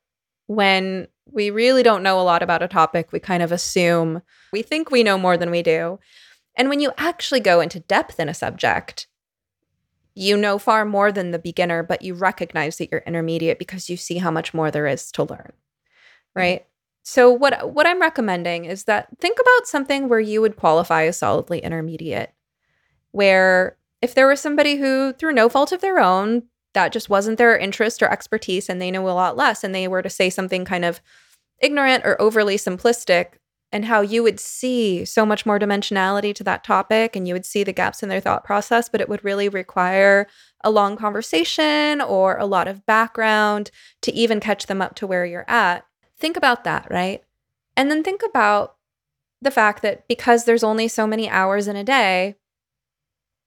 when 0.47 1.09
we 1.31 1.49
really 1.49 1.83
don't 1.83 2.03
know 2.03 2.21
a 2.21 2.23
lot 2.23 2.43
about 2.43 2.63
a 2.63 2.69
topic, 2.69 3.11
we 3.11 3.21
kind 3.21 3.43
of 3.43 3.53
assume 3.53 4.21
we 4.53 4.61
think 4.61 4.91
we 4.91 5.03
know 5.03 5.17
more 5.17 5.39
than 5.39 5.51
we 5.51 5.63
do. 5.63 5.99
And 6.57 6.69
when 6.69 6.81
you 6.81 6.93
actually 6.99 7.41
go 7.41 7.61
into 7.61 7.81
depth 7.81 8.21
in 8.21 8.29
a 8.29 8.35
subject, 8.35 9.07
you 10.15 10.37
know 10.37 10.59
far 10.59 10.85
more 10.85 11.11
than 11.11 11.31
the 11.31 11.39
beginner, 11.39 11.83
but 11.83 12.03
you 12.03 12.15
recognize 12.15 12.79
that 12.79 12.91
you're 12.91 13.03
intermediate 13.07 13.59
because 13.59 13.91
you 13.91 13.97
see 13.97 14.19
how 14.19 14.31
much 14.31 14.55
more 14.55 14.71
there 14.71 14.87
is 14.87 15.11
to 15.13 15.25
learn. 15.25 15.53
Mm-hmm. 15.53 16.41
Right? 16.41 16.67
So 17.03 17.31
what 17.31 17.73
what 17.75 17.87
I'm 17.87 18.01
recommending 18.01 18.65
is 18.65 18.85
that 18.85 19.09
think 19.21 19.39
about 19.39 19.67
something 19.67 20.09
where 20.09 20.21
you 20.21 20.41
would 20.41 20.57
qualify 20.57 21.05
as 21.05 21.19
solidly 21.19 21.59
intermediate. 21.59 22.33
Where 23.11 23.77
if 24.01 24.15
there 24.15 24.27
was 24.27 24.41
somebody 24.41 24.77
who 24.77 25.13
through 25.13 25.33
no 25.33 25.49
fault 25.49 25.73
of 25.73 25.81
their 25.81 25.99
own 25.99 26.45
that 26.73 26.93
just 26.93 27.09
wasn't 27.09 27.39
their 27.39 27.57
interest 27.57 28.03
or 28.03 28.11
expertise 28.11 28.69
and 28.69 28.81
they 28.81 28.91
know 28.91 29.09
a 29.09 29.13
lot 29.13 29.37
less 29.37 29.63
and 29.63 29.75
they 29.75 29.87
were 29.87 30.03
to 30.03 30.11
say 30.11 30.29
something 30.29 30.65
kind 30.65 30.85
of 30.85 31.01
ignorant 31.61 32.05
or 32.05 32.21
overly 32.21 32.57
simplistic 32.57 33.35
and 33.75 33.87
how 33.87 34.01
you 34.01 34.23
would 34.23 34.39
see 34.39 35.05
so 35.05 35.27
much 35.27 35.45
more 35.45 35.59
dimensionality 35.59 36.33
to 36.33 36.45
that 36.45 36.63
topic 36.63 37.17
and 37.17 37.27
you 37.27 37.35
would 37.35 37.45
see 37.45 37.65
the 37.65 37.73
gaps 37.73 38.05
in 38.05 38.09
their 38.09 38.21
thought 38.21 38.45
process 38.45 38.89
but 38.89 39.01
it 39.01 39.09
would 39.09 39.25
really 39.25 39.49
require 39.49 40.29
a 40.63 40.71
long 40.71 40.97
conversation 40.97 42.01
or 42.01 42.39
a 42.39 42.47
lot 42.47 42.69
of 42.69 42.87
background 42.87 43.73
to 44.01 44.15
even 44.15 44.39
catch 44.39 44.67
them 44.67 44.81
up 44.81 44.95
to 44.95 45.09
where 45.09 45.27
you're 45.27 45.51
at. 45.51 45.85
Think 46.17 46.37
about 46.37 46.63
that 46.63 46.87
right? 46.89 47.25
And 47.77 47.91
then 47.91 48.05
think 48.05 48.23
about 48.23 48.77
the 49.43 49.51
fact 49.51 49.83
that 49.83 50.07
because 50.07 50.45
there's 50.45 50.65
only 50.65 50.87
so 50.87 51.05
many 51.05 51.29
hours 51.29 51.67
in 51.67 51.75
a 51.75 51.85
day 51.85 52.37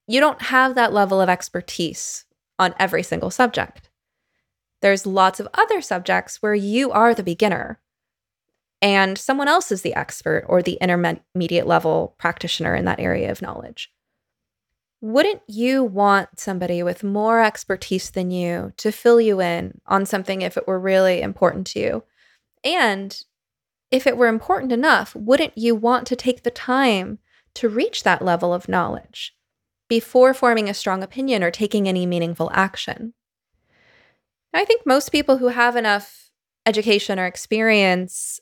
you 0.07 0.19
don't 0.19 0.41
have 0.43 0.75
that 0.75 0.93
level 0.93 1.21
of 1.21 1.29
expertise 1.29 2.25
on 2.59 2.75
every 2.77 3.03
single 3.03 3.31
subject. 3.31 3.89
There's 4.81 5.05
lots 5.05 5.39
of 5.39 5.47
other 5.53 5.81
subjects 5.81 6.41
where 6.41 6.53
you 6.53 6.91
are 6.91 7.13
the 7.13 7.23
beginner 7.23 7.79
and 8.81 9.17
someone 9.17 9.47
else 9.47 9.71
is 9.71 9.81
the 9.81 9.95
expert 9.95 10.45
or 10.47 10.61
the 10.61 10.77
intermediate 10.81 11.67
level 11.67 12.15
practitioner 12.17 12.75
in 12.75 12.85
that 12.85 12.99
area 12.99 13.31
of 13.31 13.41
knowledge. 13.41 13.91
Wouldn't 15.01 15.41
you 15.47 15.83
want 15.83 16.39
somebody 16.39 16.81
with 16.81 17.03
more 17.03 17.43
expertise 17.43 18.09
than 18.09 18.31
you 18.31 18.73
to 18.77 18.91
fill 18.91 19.21
you 19.21 19.41
in 19.41 19.79
on 19.85 20.05
something 20.05 20.41
if 20.41 20.57
it 20.57 20.67
were 20.67 20.79
really 20.79 21.21
important 21.21 21.67
to 21.67 21.79
you? 21.79 22.03
And 22.63 23.19
if 23.91 24.07
it 24.07 24.17
were 24.17 24.27
important 24.27 24.71
enough, 24.71 25.15
wouldn't 25.15 25.57
you 25.57 25.75
want 25.75 26.07
to 26.07 26.15
take 26.15 26.43
the 26.43 26.51
time 26.51 27.19
to 27.53 27.69
reach 27.69 28.03
that 28.03 28.23
level 28.23 28.53
of 28.53 28.67
knowledge? 28.67 29.37
before 29.87 30.33
forming 30.33 30.69
a 30.69 30.73
strong 30.73 31.03
opinion 31.03 31.43
or 31.43 31.51
taking 31.51 31.87
any 31.87 32.05
meaningful 32.05 32.49
action. 32.53 33.13
I 34.53 34.65
think 34.65 34.85
most 34.85 35.11
people 35.11 35.37
who 35.37 35.49
have 35.49 35.75
enough 35.75 36.31
education 36.65 37.19
or 37.19 37.25
experience 37.25 38.39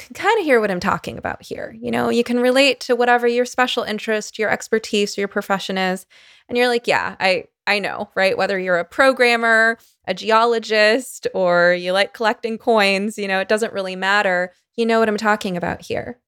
can 0.00 0.14
kind 0.14 0.38
of 0.38 0.44
hear 0.44 0.60
what 0.60 0.70
I'm 0.70 0.80
talking 0.80 1.18
about 1.18 1.42
here. 1.42 1.76
You 1.80 1.90
know, 1.90 2.08
you 2.08 2.24
can 2.24 2.40
relate 2.40 2.80
to 2.80 2.96
whatever 2.96 3.26
your 3.26 3.44
special 3.44 3.82
interest, 3.82 4.38
your 4.38 4.50
expertise, 4.50 5.16
or 5.16 5.20
your 5.22 5.28
profession 5.28 5.78
is, 5.78 6.06
and 6.48 6.56
you're 6.56 6.68
like, 6.68 6.86
yeah, 6.86 7.16
I 7.20 7.44
I 7.66 7.78
know, 7.78 8.10
right? 8.14 8.36
Whether 8.36 8.58
you're 8.58 8.78
a 8.78 8.84
programmer, 8.84 9.78
a 10.06 10.14
geologist, 10.14 11.26
or 11.34 11.72
you 11.74 11.92
like 11.92 12.14
collecting 12.14 12.58
coins, 12.58 13.18
you 13.18 13.28
know, 13.28 13.40
it 13.40 13.48
doesn't 13.48 13.72
really 13.72 13.96
matter. 13.96 14.52
You 14.76 14.86
know 14.86 14.98
what 14.98 15.08
I'm 15.08 15.16
talking 15.16 15.56
about 15.56 15.82
here. 15.82 16.18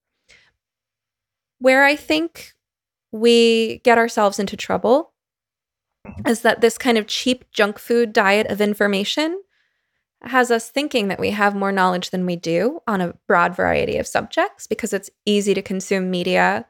Where 1.58 1.84
I 1.84 1.96
think 1.96 2.52
we 3.10 3.78
get 3.78 3.98
ourselves 3.98 4.38
into 4.38 4.56
trouble 4.56 5.12
mm-hmm. 6.06 6.28
is 6.28 6.40
that 6.40 6.60
this 6.60 6.78
kind 6.78 6.98
of 6.98 7.06
cheap 7.06 7.44
junk 7.52 7.78
food 7.78 8.12
diet 8.12 8.46
of 8.48 8.60
information 8.60 9.42
has 10.24 10.50
us 10.50 10.70
thinking 10.70 11.08
that 11.08 11.20
we 11.20 11.30
have 11.30 11.54
more 11.54 11.72
knowledge 11.72 12.10
than 12.10 12.26
we 12.26 12.36
do 12.36 12.80
on 12.86 13.00
a 13.00 13.14
broad 13.26 13.54
variety 13.56 13.96
of 13.96 14.06
subjects 14.06 14.66
because 14.66 14.92
it's 14.92 15.10
easy 15.26 15.54
to 15.54 15.62
consume 15.62 16.10
media 16.10 16.66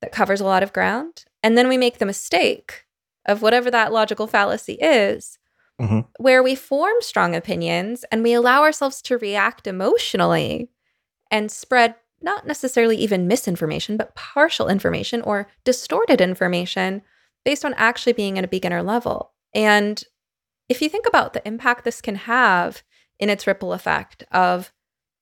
that 0.00 0.12
covers 0.12 0.40
a 0.40 0.44
lot 0.44 0.62
of 0.62 0.72
ground. 0.72 1.24
And 1.42 1.56
then 1.56 1.68
we 1.68 1.78
make 1.78 1.98
the 1.98 2.06
mistake 2.06 2.84
of 3.26 3.42
whatever 3.42 3.70
that 3.70 3.92
logical 3.92 4.26
fallacy 4.26 4.74
is, 4.74 5.38
Mhm. 5.80 6.06
where 6.18 6.42
we 6.42 6.54
form 6.54 6.94
strong 7.00 7.34
opinions 7.34 8.04
and 8.12 8.22
we 8.22 8.32
allow 8.32 8.62
ourselves 8.62 9.02
to 9.02 9.18
react 9.18 9.66
emotionally 9.66 10.68
and 11.30 11.50
spread 11.50 11.96
not 12.20 12.46
necessarily 12.46 12.96
even 12.96 13.26
misinformation, 13.28 13.96
but 13.96 14.14
partial 14.14 14.68
information 14.68 15.20
or 15.22 15.48
distorted 15.64 16.20
information 16.20 17.02
based 17.44 17.64
on 17.64 17.74
actually 17.74 18.12
being 18.12 18.38
at 18.38 18.44
a 18.44 18.48
beginner 18.48 18.82
level. 18.82 19.32
And 19.52 20.02
if 20.68 20.80
you 20.80 20.88
think 20.88 21.06
about 21.06 21.32
the 21.32 21.46
impact 21.46 21.84
this 21.84 22.00
can 22.00 22.14
have 22.14 22.82
in 23.18 23.30
its 23.30 23.46
ripple 23.46 23.72
effect 23.72 24.24
of 24.32 24.72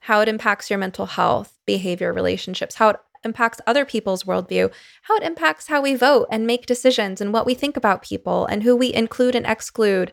how 0.00 0.20
it 0.20 0.28
impacts 0.28 0.70
your 0.70 0.78
mental 0.78 1.06
health, 1.06 1.58
behavior, 1.66 2.12
relationships, 2.12 2.76
how 2.76 2.90
it 2.90 2.96
impacts 3.24 3.60
other 3.66 3.84
people's 3.84 4.24
worldview, 4.24 4.72
how 5.02 5.16
it 5.16 5.22
impacts 5.22 5.68
how 5.68 5.80
we 5.80 5.94
vote 5.94 6.26
and 6.30 6.46
make 6.46 6.66
decisions 6.66 7.20
and 7.20 7.32
what 7.32 7.46
we 7.46 7.54
think 7.54 7.76
about 7.76 8.02
people 8.02 8.46
and 8.46 8.62
who 8.62 8.74
we 8.74 8.92
include 8.92 9.34
and 9.34 9.46
exclude. 9.46 10.12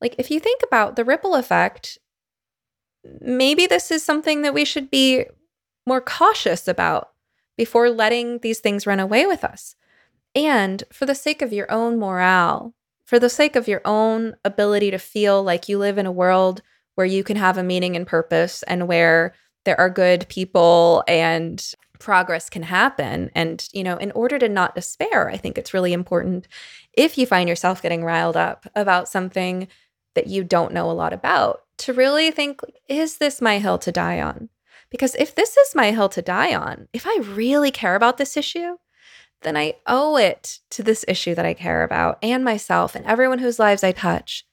Like, 0.00 0.16
if 0.18 0.30
you 0.30 0.40
think 0.40 0.60
about 0.62 0.96
the 0.96 1.04
ripple 1.04 1.34
effect, 1.34 1.98
maybe 3.20 3.66
this 3.66 3.90
is 3.90 4.04
something 4.04 4.42
that 4.42 4.54
we 4.54 4.64
should 4.64 4.90
be 4.90 5.26
more 5.86 6.00
cautious 6.00 6.66
about 6.66 7.10
before 7.56 7.90
letting 7.90 8.38
these 8.38 8.60
things 8.60 8.86
run 8.86 9.00
away 9.00 9.26
with 9.26 9.44
us. 9.44 9.76
And 10.34 10.82
for 10.92 11.06
the 11.06 11.14
sake 11.14 11.42
of 11.42 11.52
your 11.52 11.70
own 11.70 11.98
morale, 11.98 12.74
for 13.12 13.18
the 13.18 13.28
sake 13.28 13.56
of 13.56 13.68
your 13.68 13.82
own 13.84 14.34
ability 14.42 14.90
to 14.90 14.96
feel 14.96 15.42
like 15.42 15.68
you 15.68 15.76
live 15.76 15.98
in 15.98 16.06
a 16.06 16.10
world 16.10 16.62
where 16.94 17.06
you 17.06 17.22
can 17.22 17.36
have 17.36 17.58
a 17.58 17.62
meaning 17.62 17.94
and 17.94 18.06
purpose 18.06 18.62
and 18.62 18.88
where 18.88 19.34
there 19.66 19.78
are 19.78 19.90
good 19.90 20.26
people 20.30 21.04
and 21.06 21.74
progress 21.98 22.48
can 22.48 22.62
happen. 22.62 23.30
And, 23.34 23.68
you 23.74 23.84
know, 23.84 23.98
in 23.98 24.12
order 24.12 24.38
to 24.38 24.48
not 24.48 24.74
despair, 24.74 25.28
I 25.28 25.36
think 25.36 25.58
it's 25.58 25.74
really 25.74 25.92
important 25.92 26.48
if 26.94 27.18
you 27.18 27.26
find 27.26 27.50
yourself 27.50 27.82
getting 27.82 28.02
riled 28.02 28.38
up 28.38 28.66
about 28.74 29.10
something 29.10 29.68
that 30.14 30.28
you 30.28 30.42
don't 30.42 30.72
know 30.72 30.90
a 30.90 30.92
lot 30.92 31.12
about 31.12 31.64
to 31.80 31.92
really 31.92 32.30
think, 32.30 32.62
is 32.88 33.18
this 33.18 33.42
my 33.42 33.58
hill 33.58 33.76
to 33.80 33.92
die 33.92 34.22
on? 34.22 34.48
Because 34.88 35.14
if 35.16 35.34
this 35.34 35.58
is 35.58 35.74
my 35.74 35.90
hill 35.90 36.08
to 36.08 36.22
die 36.22 36.54
on, 36.54 36.88
if 36.94 37.06
I 37.06 37.18
really 37.22 37.70
care 37.70 37.94
about 37.94 38.16
this 38.16 38.38
issue, 38.38 38.78
then 39.42 39.56
I 39.56 39.74
owe 39.86 40.16
it 40.16 40.60
to 40.70 40.82
this 40.82 41.04
issue 41.08 41.34
that 41.34 41.46
I 41.46 41.54
care 41.54 41.82
about 41.82 42.18
and 42.22 42.44
myself 42.44 42.94
and 42.94 43.04
everyone 43.06 43.38
whose 43.38 43.58
lives 43.58 43.84
I 43.84 43.92
touch 43.92 44.46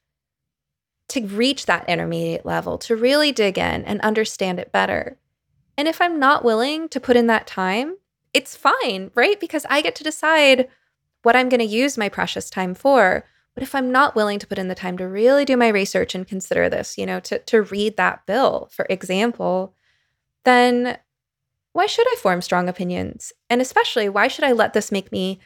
to 1.09 1.25
reach 1.25 1.65
that 1.65 1.89
intermediate 1.89 2.45
level, 2.45 2.77
to 2.77 2.95
really 2.95 3.31
dig 3.31 3.57
in 3.57 3.83
and 3.83 3.99
understand 4.01 4.59
it 4.59 4.71
better. 4.71 5.17
And 5.77 5.87
if 5.87 6.01
I'm 6.01 6.19
not 6.19 6.43
willing 6.43 6.87
to 6.89 6.99
put 6.99 7.17
in 7.17 7.27
that 7.27 7.47
time, 7.47 7.97
it's 8.33 8.55
fine, 8.55 9.11
right? 9.15 9.39
Because 9.39 9.65
I 9.69 9.81
get 9.81 9.95
to 9.95 10.03
decide 10.03 10.67
what 11.23 11.35
I'm 11.35 11.49
going 11.49 11.59
to 11.59 11.65
use 11.65 11.97
my 11.97 12.09
precious 12.09 12.49
time 12.49 12.75
for. 12.75 13.25
But 13.55 13.63
if 13.63 13.73
I'm 13.73 13.91
not 13.91 14.15
willing 14.15 14.39
to 14.39 14.47
put 14.47 14.59
in 14.59 14.67
the 14.67 14.75
time 14.75 14.97
to 14.99 15.07
really 15.07 15.45
do 15.45 15.57
my 15.57 15.67
research 15.67 16.13
and 16.13 16.27
consider 16.27 16.69
this, 16.69 16.97
you 16.97 17.05
know, 17.05 17.19
to, 17.21 17.39
to 17.39 17.63
read 17.63 17.97
that 17.97 18.25
bill, 18.25 18.69
for 18.71 18.85
example, 18.89 19.73
then 20.45 20.97
why 21.79 21.85
should 21.85 22.07
I 22.09 22.15
form 22.17 22.41
strong 22.41 22.67
opinions? 22.67 23.31
And 23.49 23.61
especially, 23.61 24.09
why 24.09 24.27
should 24.27 24.43
I 24.43 24.51
let 24.51 24.73
this 24.73 24.91
make 24.91 25.13
me 25.13 25.39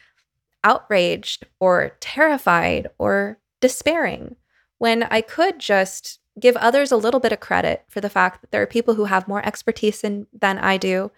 outraged 0.64 1.46
or 1.60 1.96
terrified 2.00 2.88
or 2.98 3.38
despairing 3.60 4.34
when 4.78 5.04
I 5.04 5.20
could 5.20 5.60
just 5.60 6.18
give 6.40 6.56
others 6.56 6.90
a 6.90 6.96
little 6.96 7.20
bit 7.20 7.30
of 7.30 7.38
credit 7.38 7.84
for 7.88 8.00
the 8.00 8.10
fact 8.10 8.40
that 8.40 8.50
there 8.50 8.60
are 8.60 8.66
people 8.66 8.94
who 8.94 9.04
have 9.04 9.28
more 9.28 9.46
expertise 9.46 10.02
in, 10.02 10.26
than 10.32 10.58
I 10.58 10.76
do? 10.76 11.12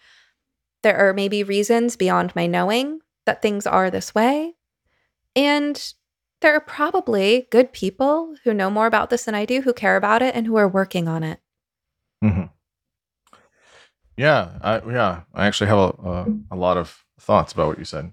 There 0.83 0.99
are 0.99 1.15
maybe 1.15 1.43
reasons 1.43 1.97
beyond 1.97 2.37
my 2.37 2.47
knowing 2.47 3.01
that 3.25 3.41
things 3.41 3.67
are 3.67 3.91
this 3.91 4.15
way. 4.15 4.57
And 5.35 5.95
there 6.43 6.55
are 6.55 6.61
probably 6.61 7.49
good 7.51 7.73
people 7.73 8.35
who 8.45 8.53
know 8.53 8.69
more 8.69 8.87
about 8.87 9.09
this 9.09 9.25
than 9.25 9.35
I 9.35 9.47
do, 9.47 9.63
who 9.63 9.73
care 9.73 9.97
about 9.97 10.21
it, 10.21 10.35
and 10.35 10.47
who 10.47 10.57
are 10.57 10.69
working 10.69 11.09
on 11.09 11.23
it. 11.23 11.41
Mm-hmm. 12.23 12.53
Yeah, 14.17 14.59
I, 14.63 14.81
yeah. 14.91 15.23
I 15.35 15.47
actually 15.47 15.69
have 15.69 15.79
a, 15.79 16.09
a, 16.09 16.27
a, 16.53 16.57
lot 16.57 16.77
of 16.77 17.05
thoughts 17.21 17.53
about 17.53 17.69
what 17.69 17.79
you 17.79 17.85
said. 17.85 18.13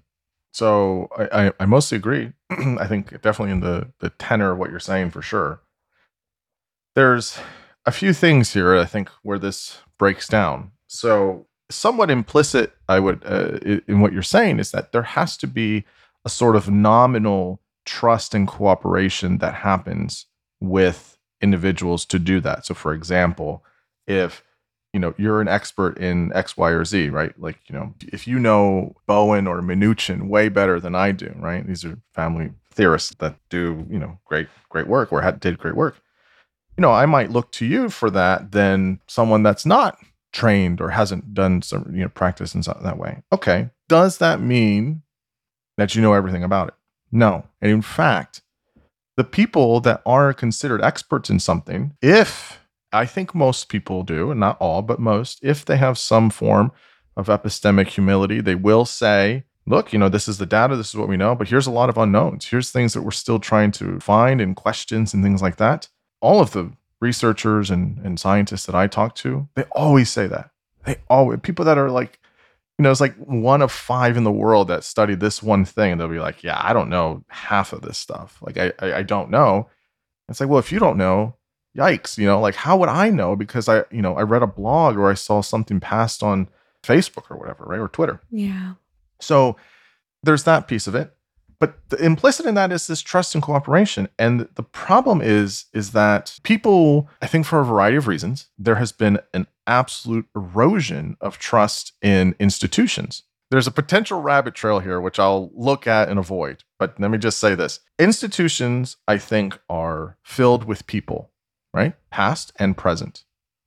So 0.52 1.08
I, 1.16 1.46
I, 1.46 1.52
I 1.60 1.66
mostly 1.66 1.96
agree. 1.96 2.32
I 2.50 2.86
think 2.86 3.10
definitely 3.22 3.52
in 3.52 3.60
the 3.60 3.92
the 4.00 4.10
tenor 4.10 4.52
of 4.52 4.58
what 4.58 4.70
you're 4.70 4.80
saying 4.80 5.10
for 5.10 5.22
sure. 5.22 5.60
There's 6.94 7.38
a 7.86 7.92
few 7.92 8.12
things 8.12 8.52
here 8.52 8.76
I 8.76 8.84
think 8.84 9.08
where 9.22 9.38
this 9.38 9.78
breaks 9.98 10.28
down. 10.28 10.72
So 10.86 11.46
somewhat 11.70 12.10
implicit, 12.10 12.74
I 12.88 13.00
would 13.00 13.24
uh, 13.24 13.58
in 13.88 14.00
what 14.00 14.12
you're 14.12 14.22
saying 14.22 14.58
is 14.58 14.70
that 14.72 14.92
there 14.92 15.02
has 15.02 15.36
to 15.38 15.46
be 15.46 15.84
a 16.24 16.28
sort 16.28 16.56
of 16.56 16.70
nominal 16.70 17.60
trust 17.84 18.34
and 18.34 18.46
cooperation 18.46 19.38
that 19.38 19.54
happens 19.54 20.26
with 20.60 21.18
individuals 21.40 22.04
to 22.06 22.18
do 22.18 22.40
that. 22.40 22.64
So, 22.66 22.74
for 22.74 22.94
example, 22.94 23.64
if 24.06 24.42
you 24.94 25.00
know 25.00 25.12
you're 25.18 25.40
an 25.40 25.48
expert 25.48 25.98
in 25.98 26.32
X, 26.34 26.56
Y, 26.56 26.70
or 26.70 26.84
Z, 26.84 27.10
right? 27.10 27.38
Like 27.38 27.58
you 27.68 27.74
know, 27.74 27.92
if 28.00 28.28
you 28.28 28.38
know 28.38 28.94
Bowen 29.06 29.48
or 29.48 29.60
Minuchin 29.60 30.28
way 30.28 30.48
better 30.48 30.78
than 30.78 30.94
I 30.94 31.10
do, 31.10 31.34
right? 31.36 31.66
These 31.66 31.84
are 31.84 31.98
family 32.14 32.52
theorists 32.70 33.14
that 33.18 33.36
do 33.50 33.84
you 33.90 33.98
know 33.98 34.20
great 34.24 34.46
great 34.68 34.86
work 34.86 35.12
or 35.12 35.20
had, 35.20 35.40
did 35.40 35.58
great 35.58 35.74
work. 35.74 36.00
You 36.78 36.82
know, 36.82 36.92
I 36.92 37.06
might 37.06 37.32
look 37.32 37.50
to 37.52 37.66
you 37.66 37.90
for 37.90 38.08
that 38.10 38.52
than 38.52 39.00
someone 39.08 39.42
that's 39.42 39.66
not 39.66 39.98
trained 40.32 40.80
or 40.80 40.90
hasn't 40.90 41.34
done 41.34 41.60
some 41.60 41.90
you 41.92 42.02
know 42.02 42.08
practice 42.08 42.54
in 42.54 42.60
that 42.60 42.96
way. 42.96 43.22
Okay, 43.32 43.70
does 43.88 44.18
that 44.18 44.40
mean 44.40 45.02
that 45.76 45.96
you 45.96 46.02
know 46.02 46.12
everything 46.12 46.44
about 46.44 46.68
it? 46.68 46.74
No, 47.10 47.44
and 47.60 47.72
in 47.72 47.82
fact, 47.82 48.42
the 49.16 49.24
people 49.24 49.80
that 49.80 50.02
are 50.06 50.32
considered 50.32 50.82
experts 50.82 51.30
in 51.30 51.40
something, 51.40 51.96
if 52.00 52.60
I 52.94 53.06
think 53.06 53.34
most 53.34 53.68
people 53.68 54.02
do, 54.04 54.30
and 54.30 54.40
not 54.40 54.56
all, 54.60 54.80
but 54.82 55.00
most, 55.00 55.40
if 55.42 55.64
they 55.64 55.76
have 55.76 55.98
some 55.98 56.30
form 56.30 56.72
of 57.16 57.26
epistemic 57.26 57.88
humility, 57.88 58.40
they 58.40 58.54
will 58.54 58.84
say, 58.84 59.44
look, 59.66 59.92
you 59.92 59.98
know, 59.98 60.08
this 60.08 60.28
is 60.28 60.38
the 60.38 60.46
data, 60.46 60.76
this 60.76 60.90
is 60.90 60.96
what 60.96 61.08
we 61.08 61.16
know, 61.16 61.34
but 61.34 61.48
here's 61.48 61.66
a 61.66 61.72
lot 61.72 61.88
of 61.88 61.98
unknowns. 61.98 62.46
Here's 62.46 62.70
things 62.70 62.94
that 62.94 63.02
we're 63.02 63.10
still 63.10 63.38
trying 63.38 63.72
to 63.72 63.98
find 64.00 64.40
and 64.40 64.54
questions 64.54 65.12
and 65.12 65.24
things 65.24 65.42
like 65.42 65.56
that. 65.56 65.88
All 66.20 66.40
of 66.40 66.52
the 66.52 66.72
researchers 67.00 67.70
and, 67.70 67.98
and 67.98 68.18
scientists 68.18 68.66
that 68.66 68.74
I 68.74 68.86
talk 68.86 69.14
to, 69.16 69.48
they 69.54 69.64
always 69.72 70.10
say 70.10 70.26
that. 70.28 70.50
They 70.84 70.96
always, 71.08 71.40
people 71.42 71.64
that 71.64 71.78
are 71.78 71.90
like, 71.90 72.20
you 72.78 72.82
know, 72.82 72.90
it's 72.90 73.00
like 73.00 73.16
one 73.16 73.62
of 73.62 73.70
five 73.72 74.16
in 74.16 74.24
the 74.24 74.32
world 74.32 74.68
that 74.68 74.84
study 74.84 75.14
this 75.14 75.42
one 75.42 75.64
thing, 75.64 75.92
and 75.92 76.00
they'll 76.00 76.08
be 76.08 76.18
like, 76.18 76.42
yeah, 76.42 76.60
I 76.62 76.72
don't 76.72 76.90
know 76.90 77.24
half 77.28 77.72
of 77.72 77.82
this 77.82 77.98
stuff. 77.98 78.38
Like, 78.42 78.58
I, 78.58 78.72
I, 78.80 78.94
I 78.94 79.02
don't 79.02 79.30
know. 79.30 79.68
It's 80.28 80.40
like, 80.40 80.48
well, 80.48 80.58
if 80.58 80.72
you 80.72 80.78
don't 80.78 80.98
know, 80.98 81.36
yikes, 81.76 82.18
you 82.18 82.26
know, 82.26 82.40
like 82.40 82.54
how 82.54 82.76
would 82.76 82.88
I 82.88 83.10
know? 83.10 83.36
Because 83.36 83.68
I, 83.68 83.84
you 83.90 84.02
know, 84.02 84.16
I 84.16 84.22
read 84.22 84.42
a 84.42 84.46
blog 84.46 84.96
or 84.96 85.10
I 85.10 85.14
saw 85.14 85.40
something 85.40 85.80
passed 85.80 86.22
on 86.22 86.48
Facebook 86.82 87.30
or 87.30 87.36
whatever, 87.36 87.64
right? 87.64 87.80
Or 87.80 87.88
Twitter. 87.88 88.20
Yeah. 88.30 88.74
So 89.20 89.56
there's 90.22 90.44
that 90.44 90.68
piece 90.68 90.86
of 90.86 90.94
it. 90.94 91.14
But 91.60 91.78
the 91.88 92.04
implicit 92.04 92.46
in 92.46 92.54
that 92.56 92.72
is 92.72 92.86
this 92.86 93.00
trust 93.00 93.34
and 93.34 93.42
cooperation. 93.42 94.08
And 94.18 94.48
the 94.54 94.62
problem 94.62 95.22
is, 95.22 95.66
is 95.72 95.92
that 95.92 96.38
people, 96.42 97.08
I 97.22 97.26
think 97.26 97.46
for 97.46 97.60
a 97.60 97.64
variety 97.64 97.96
of 97.96 98.08
reasons, 98.08 98.48
there 98.58 98.74
has 98.74 98.92
been 98.92 99.18
an 99.32 99.46
absolute 99.66 100.26
erosion 100.34 101.16
of 101.20 101.38
trust 101.38 101.92
in 102.02 102.34
institutions. 102.38 103.22
There's 103.50 103.66
a 103.66 103.72
potential 103.72 104.20
rabbit 104.20 104.54
trail 104.54 104.80
here, 104.80 105.00
which 105.00 105.18
I'll 105.18 105.50
look 105.54 105.86
at 105.86 106.08
and 106.08 106.18
avoid. 106.18 106.64
But 106.78 106.98
let 106.98 107.10
me 107.10 107.18
just 107.18 107.38
say 107.38 107.54
this 107.54 107.80
institutions, 107.98 108.96
I 109.06 109.16
think, 109.16 109.58
are 109.70 110.18
filled 110.22 110.64
with 110.64 110.86
people 110.86 111.30
right? 111.74 111.94
Past 112.10 112.52
and 112.56 112.76
present. 112.76 113.24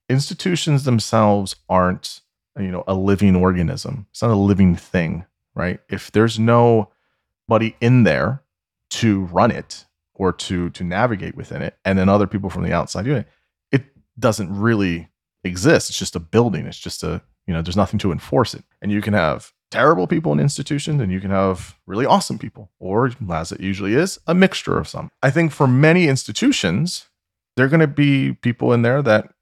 Institutions 0.10 0.86
themselves 0.86 1.58
aren't, 1.68 2.22
you 2.58 2.72
know, 2.72 2.86
a 2.88 2.96
living 2.96 3.36
organism. 3.36 4.08
It's 4.10 4.22
not 4.22 4.32
a 4.32 4.36
living 4.36 4.76
thing, 4.76 5.26
right? 5.54 5.82
If 5.90 6.12
there's 6.14 6.40
nobody 6.40 7.76
in 7.82 8.04
there 8.04 8.42
to 8.92 9.26
run 9.26 9.52
it 9.52 9.86
or 10.14 10.32
to 10.32 10.70
to 10.72 10.84
navigate 10.84 11.36
within 11.36 11.62
it, 11.62 11.78
and 11.84 12.00
then 12.00 12.08
other 12.08 12.26
people 12.26 12.50
from 12.50 12.64
the 12.64 12.72
outside 12.72 13.04
doing 13.04 13.18
it, 13.18 13.28
it 13.72 13.86
doesn't 14.18 14.58
really 14.58 15.10
exist. 15.44 15.90
It's 15.90 16.00
just 16.00 16.16
a 16.16 16.22
building. 16.22 16.66
It's 16.66 16.80
just 16.80 17.04
a, 17.04 17.22
you 17.46 17.54
know, 17.54 17.62
there's 17.62 17.78
nothing 17.78 18.00
to 18.00 18.14
enforce 18.14 18.54
it. 18.54 18.64
And 18.82 18.92
you 18.92 19.02
can 19.02 19.14
have 19.14 19.52
terrible 19.70 20.08
people 20.08 20.32
in 20.32 20.40
institutions 20.40 21.02
and 21.02 21.12
you 21.12 21.20
can 21.20 21.32
have 21.32 21.76
really 21.86 22.06
awesome 22.06 22.40
people, 22.40 22.72
or 22.80 23.12
as 23.30 23.52
it 23.52 23.60
usually 23.60 23.94
is, 23.94 24.18
a 24.26 24.34
mixture 24.34 24.78
of 24.78 24.88
some. 24.88 25.12
I 25.22 25.30
think 25.30 25.52
for 25.52 25.68
many 25.68 26.08
institutions, 26.08 27.07
there 27.58 27.66
are 27.66 27.70
going 27.70 27.82
to 27.82 27.88
be 27.88 28.34
people 28.34 28.72
in 28.72 28.84
there 28.84 29.02
that 29.02 29.34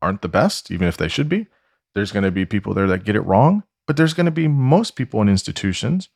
aren't 0.00 0.22
the 0.22 0.28
best, 0.28 0.70
even 0.70 0.86
if 0.86 0.96
they 0.96 1.08
should 1.08 1.28
be. 1.28 1.48
There's 1.94 2.12
going 2.12 2.22
to 2.22 2.30
be 2.30 2.46
people 2.46 2.72
there 2.72 2.86
that 2.86 3.04
get 3.04 3.16
it 3.16 3.22
wrong, 3.22 3.64
but 3.86 3.96
there's 3.96 4.14
going 4.14 4.26
to 4.26 4.32
be 4.32 4.48
most 4.48 4.94
people 4.94 5.20
in 5.20 5.28
institutions 5.28 6.08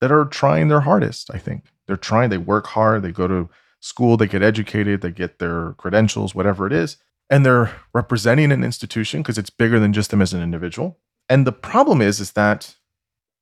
that 0.00 0.10
are 0.10 0.24
trying 0.24 0.68
their 0.68 0.80
hardest. 0.80 1.30
I 1.32 1.38
think 1.38 1.64
they're 1.86 1.98
trying, 1.98 2.30
they 2.30 2.38
work 2.38 2.68
hard, 2.68 3.02
they 3.02 3.12
go 3.12 3.28
to 3.28 3.50
school, 3.78 4.16
they 4.16 4.26
get 4.26 4.42
educated, 4.42 5.02
they 5.02 5.10
get 5.10 5.38
their 5.38 5.74
credentials, 5.74 6.34
whatever 6.34 6.66
it 6.66 6.72
is, 6.72 6.96
and 7.28 7.44
they're 7.44 7.72
representing 7.92 8.50
an 8.50 8.64
institution 8.64 9.20
because 9.20 9.36
it's 9.38 9.50
bigger 9.50 9.78
than 9.78 9.92
just 9.92 10.10
them 10.10 10.22
as 10.22 10.32
an 10.32 10.42
individual. 10.42 10.98
And 11.28 11.46
the 11.46 11.52
problem 11.52 12.00
is, 12.00 12.20
is 12.20 12.32
that 12.32 12.74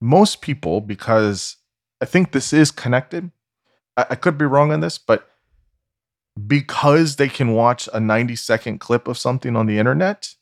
most 0.01 0.41
people, 0.41 0.81
because 0.81 1.57
I 2.01 2.05
think 2.05 2.33
this 2.33 2.53
is 2.53 2.73
connected, 2.73 3.31
I, 3.97 4.07
I 4.11 4.15
could 4.17 4.37
be 4.37 4.45
wrong 4.45 4.73
on 4.73 4.81
this, 4.81 4.99
but 4.99 5.31
because 6.47 7.17
they 7.17 7.29
can 7.29 7.53
watch 7.53 7.89
a 7.93 8.01
90 8.01 8.37
second 8.37 8.79
clip 8.79 9.09
of 9.09 9.19
something 9.19 9.57
on 9.57 9.67
the 9.67 9.79
internet, 9.79 10.35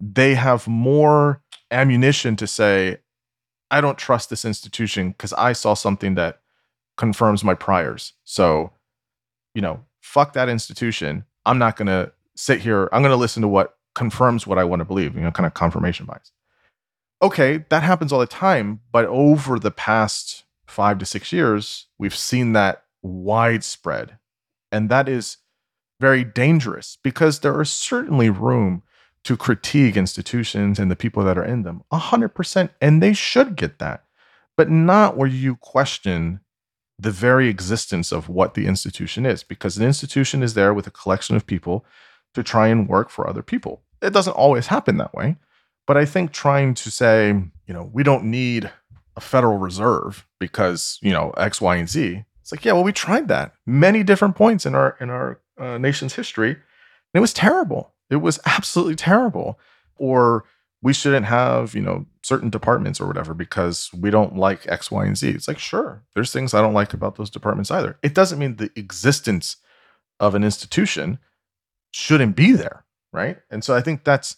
they 0.00 0.34
have 0.34 0.66
more 0.68 1.42
ammunition 1.70 2.36
to 2.36 2.46
say, 2.46 2.98
I 3.70 3.80
don't 3.80 3.98
trust 3.98 4.30
this 4.30 4.44
institution 4.44 5.10
because 5.10 5.32
I 5.34 5.52
saw 5.52 5.74
something 5.74 6.14
that 6.14 6.40
confirms 6.96 7.44
my 7.44 7.54
priors. 7.54 8.12
So, 8.24 8.72
you 9.54 9.62
know, 9.62 9.84
fuck 10.00 10.32
that 10.32 10.48
institution. 10.48 11.24
I'm 11.46 11.58
not 11.58 11.76
going 11.76 11.86
to 11.86 12.12
sit 12.36 12.60
here. 12.60 12.88
I'm 12.92 13.02
going 13.02 13.12
to 13.12 13.16
listen 13.16 13.42
to 13.42 13.48
what 13.48 13.76
confirms 13.94 14.46
what 14.46 14.58
I 14.58 14.64
want 14.64 14.80
to 14.80 14.84
believe, 14.84 15.14
you 15.14 15.20
know, 15.20 15.30
kind 15.30 15.46
of 15.46 15.54
confirmation 15.54 16.06
bias. 16.06 16.32
Okay, 17.22 17.64
that 17.68 17.82
happens 17.82 18.12
all 18.12 18.20
the 18.20 18.26
time. 18.26 18.80
But 18.92 19.04
over 19.06 19.58
the 19.58 19.70
past 19.70 20.44
five 20.66 20.98
to 20.98 21.06
six 21.06 21.32
years, 21.32 21.86
we've 21.98 22.16
seen 22.16 22.52
that 22.54 22.84
widespread. 23.02 24.18
And 24.72 24.88
that 24.88 25.08
is 25.08 25.38
very 26.00 26.24
dangerous 26.24 26.98
because 27.02 27.40
there 27.40 27.60
is 27.60 27.70
certainly 27.70 28.30
room 28.30 28.82
to 29.22 29.36
critique 29.36 29.96
institutions 29.96 30.78
and 30.78 30.90
the 30.90 30.96
people 30.96 31.22
that 31.24 31.36
are 31.36 31.44
in 31.44 31.62
them. 31.62 31.82
100% 31.92 32.70
and 32.80 33.02
they 33.02 33.12
should 33.12 33.56
get 33.56 33.78
that 33.78 34.04
but 34.56 34.68
not 34.68 35.16
where 35.16 35.28
you 35.28 35.56
question 35.56 36.40
the 36.98 37.10
very 37.10 37.48
existence 37.48 38.12
of 38.12 38.28
what 38.28 38.54
the 38.54 38.66
institution 38.66 39.24
is 39.24 39.42
because 39.42 39.76
the 39.76 39.86
institution 39.86 40.42
is 40.42 40.54
there 40.54 40.74
with 40.74 40.86
a 40.86 40.90
collection 40.90 41.34
of 41.36 41.46
people 41.46 41.84
to 42.34 42.42
try 42.42 42.68
and 42.68 42.88
work 42.88 43.08
for 43.08 43.28
other 43.28 43.42
people. 43.42 43.82
It 44.02 44.12
doesn't 44.12 44.34
always 44.34 44.66
happen 44.66 44.96
that 44.98 45.14
way 45.14 45.36
but 45.90 45.96
i 45.96 46.04
think 46.04 46.30
trying 46.30 46.72
to 46.72 46.88
say 46.88 47.30
you 47.66 47.74
know 47.74 47.90
we 47.92 48.04
don't 48.04 48.22
need 48.22 48.70
a 49.16 49.20
federal 49.20 49.58
reserve 49.58 50.24
because 50.38 51.00
you 51.02 51.10
know 51.10 51.30
x 51.30 51.60
y 51.60 51.74
and 51.74 51.88
z 51.88 52.24
it's 52.40 52.52
like 52.52 52.64
yeah 52.64 52.72
well 52.72 52.84
we 52.84 52.92
tried 52.92 53.26
that 53.26 53.54
many 53.66 54.04
different 54.04 54.36
points 54.36 54.64
in 54.64 54.76
our 54.76 54.96
in 55.00 55.10
our 55.10 55.40
uh, 55.60 55.78
nation's 55.78 56.14
history 56.14 56.50
and 56.50 56.58
it 57.14 57.20
was 57.20 57.32
terrible 57.32 57.94
it 58.10 58.16
was 58.16 58.40
absolutely 58.44 58.96
terrible. 58.96 59.58
Or 59.96 60.44
we 60.82 60.92
shouldn't 60.92 61.26
have, 61.26 61.74
you 61.74 61.80
know, 61.80 62.06
certain 62.22 62.50
departments 62.50 63.00
or 63.00 63.06
whatever 63.06 63.34
because 63.34 63.90
we 63.94 64.10
don't 64.10 64.36
like 64.36 64.66
X, 64.66 64.90
Y, 64.90 65.06
and 65.06 65.16
Z. 65.16 65.30
It's 65.30 65.48
like, 65.48 65.58
sure, 65.58 66.02
there's 66.14 66.32
things 66.32 66.52
I 66.52 66.60
don't 66.60 66.74
like 66.74 66.92
about 66.92 67.16
those 67.16 67.30
departments 67.30 67.70
either. 67.70 67.98
It 68.02 68.14
doesn't 68.14 68.38
mean 68.38 68.56
the 68.56 68.70
existence 68.76 69.56
of 70.18 70.34
an 70.34 70.42
institution 70.44 71.18
shouldn't 71.92 72.36
be 72.36 72.52
there. 72.52 72.84
Right. 73.12 73.38
And 73.50 73.64
so 73.64 73.74
I 73.74 73.80
think 73.80 74.04
that's 74.04 74.36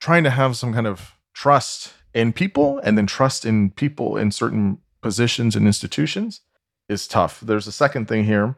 trying 0.00 0.24
to 0.24 0.30
have 0.30 0.56
some 0.56 0.72
kind 0.72 0.86
of 0.86 1.12
trust 1.34 1.92
in 2.14 2.32
people 2.32 2.78
and 2.78 2.96
then 2.96 3.06
trust 3.06 3.44
in 3.44 3.70
people 3.70 4.16
in 4.16 4.30
certain 4.30 4.78
positions 5.02 5.54
and 5.54 5.66
institutions 5.66 6.40
is 6.88 7.06
tough. 7.06 7.40
There's 7.40 7.66
a 7.66 7.72
second 7.72 8.08
thing 8.08 8.24
here. 8.24 8.56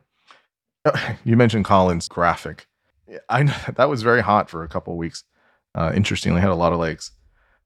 You 1.25 1.37
mentioned 1.37 1.65
Colin's 1.65 2.09
graphic. 2.09 2.67
I 3.29 3.43
know 3.43 3.55
that 3.77 3.89
was 3.89 4.03
very 4.03 4.23
hot 4.23 4.51
for 4.51 4.63
a 4.63 4.69
couple 4.69 4.93
of 4.93 4.99
weeks. 4.99 5.25
Uh, 5.75 5.93
interestingly, 5.95 6.41
had 6.41 6.51
a 6.51 6.55
lot 6.55 6.73
of 6.73 6.79
legs. 6.79 7.11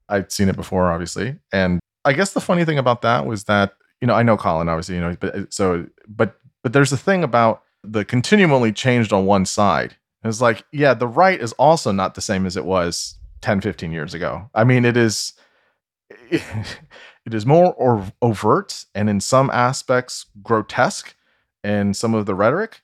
I'd 0.07 0.31
seen 0.31 0.49
it 0.49 0.55
before, 0.55 0.91
obviously, 0.91 1.37
and 1.53 1.79
I 2.05 2.13
guess 2.13 2.33
the 2.33 2.41
funny 2.41 2.65
thing 2.65 2.79
about 2.79 3.03
that 3.03 3.25
was 3.27 3.43
that 3.43 3.73
you 4.01 4.07
know 4.07 4.15
I 4.15 4.23
know 4.23 4.37
Colin, 4.37 4.69
obviously, 4.69 4.95
you 4.95 5.01
know, 5.01 5.15
but 5.19 5.35
uh, 5.35 5.45
so 5.49 5.85
but 6.07 6.39
but 6.63 6.73
there's 6.73 6.91
a 6.91 6.97
thing 6.97 7.23
about 7.23 7.63
the 7.83 8.03
continuum 8.03 8.51
only 8.51 8.71
changed 8.71 9.13
on 9.13 9.25
one 9.25 9.45
side. 9.45 9.95
It's 10.23 10.41
like, 10.41 10.65
yeah, 10.71 10.93
the 10.93 11.07
right 11.07 11.39
is 11.39 11.53
also 11.53 11.91
not 11.91 12.15
the 12.15 12.21
same 12.21 12.45
as 12.45 12.57
it 12.57 12.65
was 12.65 13.15
10, 13.41 13.61
15 13.61 13.91
years 13.91 14.13
ago. 14.13 14.49
I 14.53 14.63
mean, 14.63 14.83
it 14.83 14.97
is 14.97 15.33
it, 16.09 16.41
it 17.25 17.33
is 17.33 17.45
more 17.45 17.73
or 17.73 18.05
overt 18.21 18.85
and 18.95 19.09
in 19.09 19.19
some 19.21 19.49
aspects 19.51 20.25
grotesque 20.41 21.15
and 21.63 21.95
some 21.95 22.13
of 22.13 22.25
the 22.25 22.35
rhetoric. 22.35 22.81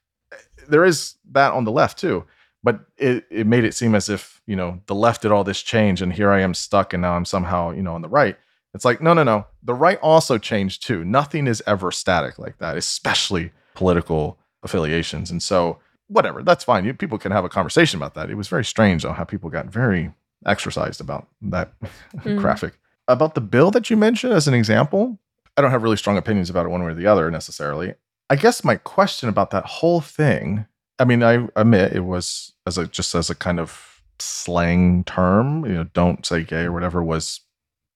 There 0.68 0.86
is 0.86 1.16
that 1.32 1.54
on 1.54 1.64
the 1.64 1.72
left 1.72 1.98
too 1.98 2.26
but 2.66 2.80
it, 2.98 3.26
it 3.30 3.46
made 3.46 3.64
it 3.64 3.76
seem 3.76 3.94
as 3.94 4.10
if 4.10 4.42
you 4.48 4.56
know 4.56 4.82
the 4.88 4.96
left 4.96 5.22
did 5.22 5.32
all 5.32 5.44
this 5.44 5.62
change 5.62 6.02
and 6.02 6.12
here 6.12 6.32
i 6.32 6.42
am 6.42 6.54
stuck 6.54 6.94
and 6.94 7.02
now 7.02 7.14
i'm 7.14 7.24
somehow 7.24 7.70
you 7.72 7.84
know 7.84 7.94
on 7.94 8.02
the 8.02 8.10
right. 8.10 8.38
It's 8.74 8.84
like 8.84 9.00
no 9.02 9.14
no 9.14 9.24
no. 9.24 9.46
The 9.64 9.74
right 9.74 9.98
also 10.02 10.38
changed 10.38 10.86
too. 10.86 11.06
Nothing 11.06 11.48
is 11.48 11.64
ever 11.66 11.94
static 11.94 12.38
like 12.38 12.58
that 12.58 12.76
especially 12.76 13.52
political 13.74 14.38
affiliations. 14.64 15.32
And 15.32 15.42
so 15.42 15.80
whatever 16.08 16.44
that's 16.44 16.66
fine. 16.66 16.84
You, 16.84 16.94
people 16.94 17.18
can 17.18 17.32
have 17.32 17.46
a 17.46 17.50
conversation 17.50 17.98
about 17.98 18.16
that. 18.16 18.30
It 18.30 18.36
was 18.36 18.50
very 18.50 18.66
strange 18.66 19.04
though 19.04 19.14
how 19.14 19.24
people 19.24 19.50
got 19.50 19.68
very 19.68 20.12
exercised 20.46 21.00
about 21.00 21.28
that 21.44 21.72
mm. 22.16 22.38
graphic. 22.42 22.78
About 23.08 23.36
the 23.36 23.42
bill 23.42 23.72
that 23.72 23.90
you 23.90 23.96
mentioned 23.96 24.34
as 24.34 24.48
an 24.48 24.56
example 24.56 25.20
i 25.58 25.62
don't 25.62 25.72
have 25.72 25.84
really 25.84 25.96
strong 25.96 26.18
opinions 26.18 26.50
about 26.50 26.66
it 26.66 26.70
one 26.70 26.84
way 26.84 26.92
or 26.92 26.96
the 26.96 27.06
other 27.06 27.30
necessarily 27.32 27.94
i 28.30 28.36
guess 28.36 28.64
my 28.64 28.76
question 28.76 29.30
about 29.30 29.52
that 29.52 29.66
whole 29.66 30.02
thing 30.02 30.66
I 30.98 31.06
mean, 31.06 31.24
I 31.24 31.48
admit 31.56 31.94
it 31.94 32.06
was 32.06 32.54
as 32.66 32.78
a 32.78 32.88
just 32.88 33.14
as 33.16 33.30
a 33.30 33.36
kind 33.36 33.60
of 33.60 34.02
slang 34.20 35.04
term, 35.04 35.66
you 35.66 35.74
know, 35.74 35.84
don't 35.94 36.26
say 36.26 36.44
gay 36.44 36.64
or 36.64 36.72
whatever 36.72 37.04
was 37.04 37.42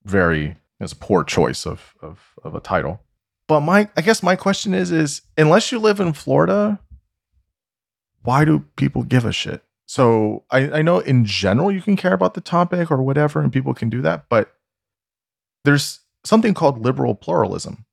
very 0.04 0.56
as 0.80 0.92
a 0.92 0.96
poor 0.96 1.24
choice 1.24 1.66
of 1.66 1.94
of 2.02 2.34
of 2.44 2.54
a 2.54 2.60
title. 2.60 3.00
But 3.48 3.60
my 3.60 3.88
I 3.96 4.02
guess 4.02 4.22
my 4.22 4.36
question 4.36 4.74
is 4.74 4.90
is 4.90 5.22
unless 5.38 5.72
you 5.72 5.78
live 5.78 5.98
in 5.98 6.12
Florida, 6.12 6.78
why 8.22 8.44
do 8.44 8.66
people 8.76 9.02
give 9.02 9.24
a 9.24 9.32
shit? 9.32 9.62
So 9.86 10.44
I, 10.50 10.70
I 10.70 10.82
know 10.82 11.00
in 11.00 11.24
general 11.24 11.72
you 11.72 11.82
can 11.82 11.96
care 11.96 12.12
about 12.12 12.34
the 12.34 12.40
topic 12.40 12.90
or 12.90 13.02
whatever, 13.02 13.40
and 13.40 13.52
people 13.52 13.74
can 13.74 13.88
do 13.88 14.02
that, 14.02 14.26
but 14.28 14.54
there's 15.64 16.00
something 16.22 16.54
called 16.54 16.84
liberal 16.84 17.14
pluralism, 17.14 17.86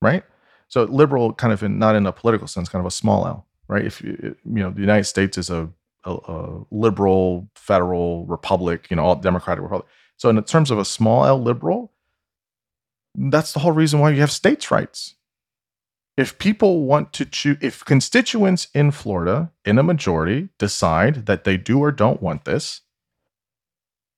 right? 0.00 0.24
So 0.68 0.84
liberal 0.84 1.32
kind 1.32 1.52
of 1.52 1.62
in 1.62 1.78
not 1.78 1.94
in 1.94 2.06
a 2.06 2.12
political 2.12 2.46
sense, 2.46 2.68
kind 2.68 2.80
of 2.80 2.86
a 2.86 2.90
small 2.90 3.26
L 3.26 3.46
right? 3.68 3.84
If 3.84 4.02
you, 4.02 4.36
know, 4.44 4.70
the 4.70 4.80
United 4.80 5.04
States 5.04 5.38
is 5.38 5.50
a, 5.50 5.68
a, 6.04 6.12
a 6.12 6.64
liberal 6.70 7.48
federal 7.54 8.26
republic, 8.26 8.88
you 8.90 8.96
know, 8.96 9.04
all 9.04 9.16
democratic 9.16 9.62
republic. 9.62 9.88
So 10.16 10.28
in 10.28 10.42
terms 10.44 10.70
of 10.70 10.78
a 10.78 10.84
small 10.84 11.24
L 11.24 11.42
liberal, 11.42 11.92
that's 13.14 13.52
the 13.52 13.60
whole 13.60 13.72
reason 13.72 14.00
why 14.00 14.10
you 14.10 14.20
have 14.20 14.30
states' 14.30 14.70
rights. 14.70 15.14
If 16.16 16.38
people 16.38 16.84
want 16.84 17.12
to 17.14 17.24
choose, 17.24 17.58
if 17.60 17.84
constituents 17.84 18.68
in 18.72 18.92
Florida 18.92 19.50
in 19.64 19.78
a 19.78 19.82
majority 19.82 20.50
decide 20.58 21.26
that 21.26 21.44
they 21.44 21.56
do 21.56 21.80
or 21.80 21.90
don't 21.90 22.22
want 22.22 22.44
this, 22.44 22.82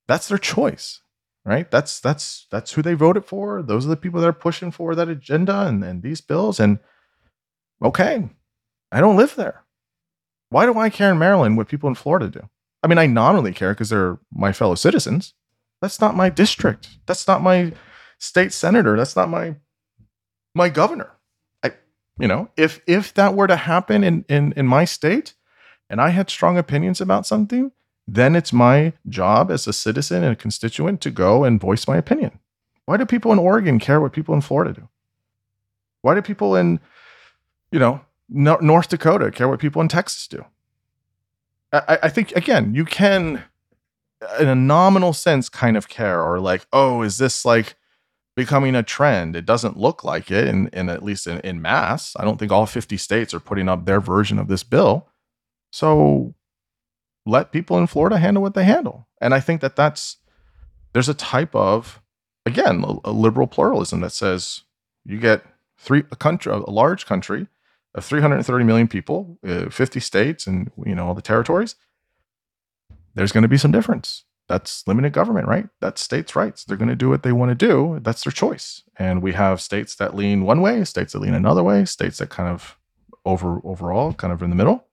that's 0.06 0.28
their 0.28 0.38
choice, 0.38 1.00
right? 1.46 1.70
That's 1.70 2.00
that's 2.00 2.46
that's 2.50 2.72
who 2.72 2.82
they 2.82 2.94
voted 2.94 3.24
for. 3.24 3.62
Those 3.62 3.86
are 3.86 3.90
the 3.90 3.96
people 3.96 4.20
that 4.20 4.28
are 4.28 4.32
pushing 4.32 4.72
for 4.72 4.94
that 4.94 5.08
agenda 5.08 5.66
and, 5.66 5.82
and 5.82 6.02
these 6.02 6.20
bills. 6.20 6.58
And 6.58 6.80
okay, 7.80 8.28
I 8.90 9.00
don't 9.00 9.16
live 9.16 9.36
there. 9.36 9.64
Why 10.50 10.66
do 10.66 10.76
I 10.78 10.90
care 10.90 11.12
in 11.12 11.18
Maryland 11.18 11.56
what 11.56 11.68
people 11.68 11.88
in 11.88 11.94
Florida 11.94 12.28
do? 12.28 12.48
I 12.82 12.88
mean, 12.88 12.98
I 12.98 13.06
nominally 13.06 13.52
care 13.52 13.72
because 13.72 13.90
they're 13.90 14.18
my 14.32 14.52
fellow 14.52 14.74
citizens. 14.74 15.34
That's 15.80 16.00
not 16.00 16.16
my 16.16 16.30
district. 16.30 16.88
That's 17.06 17.26
not 17.28 17.42
my 17.42 17.72
state 18.18 18.52
senator. 18.52 18.96
That's 18.96 19.16
not 19.16 19.28
my 19.28 19.56
my 20.54 20.68
governor. 20.68 21.12
I, 21.62 21.72
you 22.18 22.26
know, 22.26 22.48
if 22.56 22.80
if 22.88 23.14
that 23.14 23.34
were 23.34 23.46
to 23.46 23.56
happen 23.56 24.02
in 24.02 24.24
in 24.28 24.52
in 24.56 24.66
my 24.66 24.84
state, 24.84 25.34
and 25.88 26.00
I 26.00 26.08
had 26.10 26.28
strong 26.28 26.58
opinions 26.58 27.00
about 27.00 27.26
something, 27.26 27.70
then 28.06 28.36
it's 28.36 28.52
my 28.52 28.92
job 29.08 29.50
as 29.50 29.66
a 29.66 29.72
citizen 29.72 30.22
and 30.22 30.32
a 30.32 30.36
constituent 30.36 31.00
to 31.00 31.10
go 31.10 31.44
and 31.44 31.60
voice 31.60 31.88
my 31.88 31.96
opinion. 31.96 32.38
Why 32.84 32.96
do 32.96 33.06
people 33.06 33.32
in 33.32 33.38
Oregon 33.38 33.78
care 33.78 34.00
what 34.00 34.12
people 34.12 34.34
in 34.34 34.40
Florida 34.40 34.72
do? 34.72 34.88
Why 36.02 36.14
do 36.14 36.22
people 36.22 36.54
in, 36.54 36.78
you 37.72 37.80
know, 37.80 38.00
North 38.28 38.88
Dakota 38.88 39.30
care 39.30 39.48
what 39.48 39.60
people 39.60 39.82
in 39.82 39.88
Texas 39.88 40.26
do. 40.26 40.44
I, 41.72 41.98
I 42.04 42.08
think 42.08 42.32
again, 42.32 42.74
you 42.74 42.84
can, 42.84 43.44
in 44.40 44.48
a 44.48 44.54
nominal 44.54 45.12
sense, 45.12 45.48
kind 45.48 45.76
of 45.76 45.88
care, 45.88 46.22
or 46.22 46.40
like, 46.40 46.66
oh, 46.72 47.02
is 47.02 47.18
this 47.18 47.44
like 47.44 47.74
becoming 48.34 48.74
a 48.74 48.82
trend? 48.82 49.36
It 49.36 49.46
doesn't 49.46 49.76
look 49.76 50.04
like 50.04 50.30
it, 50.30 50.48
in, 50.48 50.68
in 50.68 50.88
at 50.88 51.02
least 51.02 51.26
in, 51.26 51.40
in 51.40 51.62
mass. 51.62 52.14
I 52.16 52.24
don't 52.24 52.38
think 52.38 52.52
all 52.52 52.66
50 52.66 52.96
states 52.96 53.34
are 53.34 53.40
putting 53.40 53.68
up 53.68 53.84
their 53.84 54.00
version 54.00 54.38
of 54.38 54.48
this 54.48 54.62
bill. 54.62 55.08
So 55.70 56.34
let 57.26 57.52
people 57.52 57.76
in 57.76 57.86
Florida 57.86 58.18
handle 58.18 58.42
what 58.42 58.54
they 58.54 58.64
handle. 58.64 59.08
And 59.20 59.34
I 59.34 59.40
think 59.40 59.60
that 59.60 59.76
that's 59.76 60.16
there's 60.92 61.08
a 61.08 61.14
type 61.14 61.54
of 61.54 62.00
again 62.46 62.84
a, 63.04 63.10
liberal 63.10 63.46
pluralism 63.46 64.00
that 64.00 64.12
says 64.12 64.62
you 65.04 65.18
get 65.18 65.44
three 65.76 66.04
a 66.10 66.16
country 66.16 66.52
a 66.52 66.70
large 66.70 67.04
country 67.04 67.48
of 67.94 68.04
330 68.04 68.64
million 68.64 68.86
people, 68.86 69.38
uh, 69.46 69.70
50 69.70 70.00
states, 70.00 70.46
and 70.46 70.70
you 70.84 70.94
know 70.94 71.06
all 71.08 71.14
the 71.14 71.22
territories, 71.22 71.76
there's 73.14 73.32
going 73.32 73.42
to 73.42 73.48
be 73.48 73.58
some 73.58 73.72
difference. 73.72 74.24
That's 74.48 74.86
limited 74.86 75.12
government, 75.12 75.48
right? 75.48 75.68
That's 75.80 76.00
states' 76.00 76.36
rights. 76.36 76.62
They're 76.62 76.76
going 76.76 76.90
to 76.90 76.94
do 76.94 77.08
what 77.08 77.24
they 77.24 77.32
want 77.32 77.48
to 77.50 77.54
do. 77.54 77.98
That's 78.02 78.22
their 78.22 78.30
choice. 78.30 78.82
And 78.96 79.20
we 79.20 79.32
have 79.32 79.60
states 79.60 79.96
that 79.96 80.14
lean 80.14 80.44
one 80.44 80.60
way, 80.60 80.84
states 80.84 81.14
that 81.14 81.18
lean 81.20 81.34
another 81.34 81.64
way, 81.64 81.84
states 81.84 82.18
that 82.18 82.30
kind 82.30 82.48
of 82.48 82.78
over 83.24 83.60
overall, 83.64 84.12
kind 84.12 84.32
of 84.32 84.42
in 84.42 84.50
the 84.50 84.56
middle. 84.56 84.84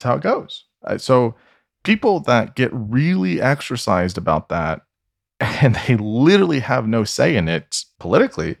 That's 0.00 0.08
how 0.08 0.16
it 0.16 0.22
goes. 0.22 0.64
Uh, 0.84 0.98
so 0.98 1.34
people 1.82 2.20
that 2.20 2.54
get 2.54 2.70
really 2.72 3.40
exercised 3.40 4.18
about 4.18 4.48
that 4.48 4.82
and 5.40 5.76
they 5.86 5.96
literally 5.96 6.60
have 6.60 6.86
no 6.86 7.04
say 7.04 7.36
in 7.36 7.48
it 7.48 7.84
politically 7.98 8.56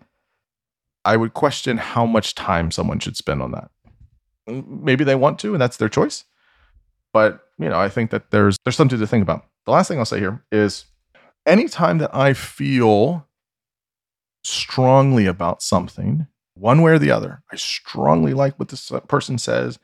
I 1.04 1.16
would 1.16 1.34
question 1.34 1.76
how 1.76 2.06
much 2.06 2.34
time 2.34 2.70
someone 2.70 2.98
should 2.98 3.16
spend 3.16 3.42
on 3.42 3.52
that. 3.52 3.70
Maybe 4.46 5.04
they 5.04 5.14
want 5.14 5.38
to, 5.40 5.52
and 5.52 5.60
that's 5.60 5.76
their 5.76 5.88
choice. 5.88 6.24
But 7.12 7.40
you 7.58 7.68
know, 7.68 7.78
I 7.78 7.88
think 7.88 8.10
that 8.10 8.30
there's 8.30 8.56
there's 8.64 8.76
something 8.76 8.98
to 8.98 9.06
think 9.06 9.22
about. 9.22 9.46
The 9.66 9.72
last 9.72 9.88
thing 9.88 9.98
I'll 9.98 10.04
say 10.04 10.18
here 10.18 10.44
is 10.50 10.86
anytime 11.46 11.98
that 11.98 12.14
I 12.14 12.32
feel 12.32 13.26
strongly 14.42 15.26
about 15.26 15.62
something, 15.62 16.26
one 16.54 16.82
way 16.82 16.92
or 16.92 16.98
the 16.98 17.10
other, 17.10 17.42
I 17.52 17.56
strongly 17.56 18.34
like 18.34 18.58
what 18.58 18.68
this 18.68 18.90
person 19.08 19.38
says, 19.38 19.78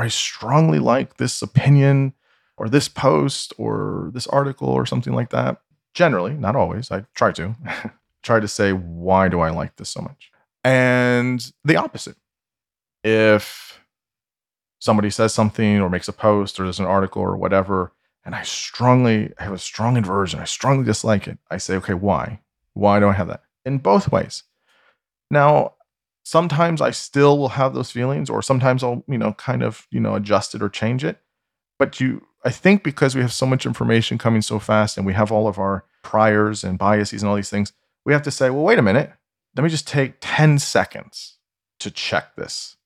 or 0.00 0.04
I 0.04 0.08
strongly 0.08 0.78
like 0.78 1.18
this 1.18 1.42
opinion 1.42 2.14
or 2.56 2.70
this 2.70 2.88
post 2.88 3.52
or 3.58 4.10
this 4.14 4.26
article 4.28 4.68
or 4.68 4.86
something 4.86 5.12
like 5.12 5.28
that. 5.28 5.60
Generally, 5.92 6.34
not 6.34 6.56
always, 6.56 6.90
I 6.90 7.04
try 7.14 7.32
to 7.32 7.54
try 8.22 8.40
to 8.40 8.48
say, 8.48 8.72
why 8.72 9.28
do 9.28 9.40
I 9.40 9.50
like 9.50 9.76
this 9.76 9.90
so 9.90 10.00
much? 10.00 10.32
And 10.64 11.52
the 11.64 11.76
opposite. 11.76 12.16
If 13.04 13.80
somebody 14.78 15.10
says 15.10 15.34
something 15.34 15.80
or 15.80 15.90
makes 15.90 16.08
a 16.08 16.14
post 16.14 16.58
or 16.58 16.64
there's 16.64 16.80
an 16.80 16.86
article 16.86 17.20
or 17.20 17.36
whatever, 17.36 17.92
and 18.24 18.34
I 18.34 18.42
strongly 18.42 19.34
have 19.38 19.52
a 19.52 19.58
strong 19.58 19.98
inversion, 19.98 20.40
I 20.40 20.44
strongly 20.44 20.84
dislike 20.84 21.28
it, 21.28 21.38
I 21.50 21.58
say, 21.58 21.76
okay, 21.76 21.94
why? 21.94 22.40
Why 22.72 23.00
do 23.00 23.08
I 23.08 23.12
have 23.12 23.28
that? 23.28 23.42
In 23.66 23.78
both 23.78 24.10
ways. 24.10 24.44
Now, 25.30 25.74
sometimes 26.22 26.80
I 26.80 26.90
still 26.90 27.38
will 27.38 27.50
have 27.50 27.74
those 27.74 27.90
feelings, 27.90 28.30
or 28.30 28.42
sometimes 28.42 28.82
I'll, 28.82 29.04
you 29.08 29.18
know, 29.18 29.32
kind 29.34 29.62
of, 29.62 29.86
you 29.90 30.00
know, 30.00 30.14
adjust 30.14 30.54
it 30.54 30.62
or 30.62 30.68
change 30.68 31.04
it. 31.04 31.18
But 31.78 32.00
you, 32.00 32.26
I 32.44 32.50
think 32.50 32.82
because 32.82 33.14
we 33.14 33.22
have 33.22 33.32
so 33.32 33.46
much 33.46 33.66
information 33.66 34.18
coming 34.18 34.42
so 34.42 34.58
fast 34.58 34.96
and 34.96 35.06
we 35.06 35.14
have 35.14 35.32
all 35.32 35.48
of 35.48 35.58
our 35.58 35.84
priors 36.02 36.64
and 36.64 36.78
biases 36.78 37.22
and 37.22 37.28
all 37.28 37.36
these 37.36 37.50
things, 37.50 37.72
we 38.04 38.12
have 38.12 38.22
to 38.22 38.30
say, 38.30 38.50
well, 38.50 38.64
wait 38.64 38.78
a 38.78 38.82
minute. 38.82 39.12
Let 39.56 39.64
me 39.64 39.70
just 39.70 39.88
take 39.88 40.14
10 40.20 40.58
seconds 40.58 41.38
to 41.80 41.90
check 41.90 42.36
this. 42.36 42.76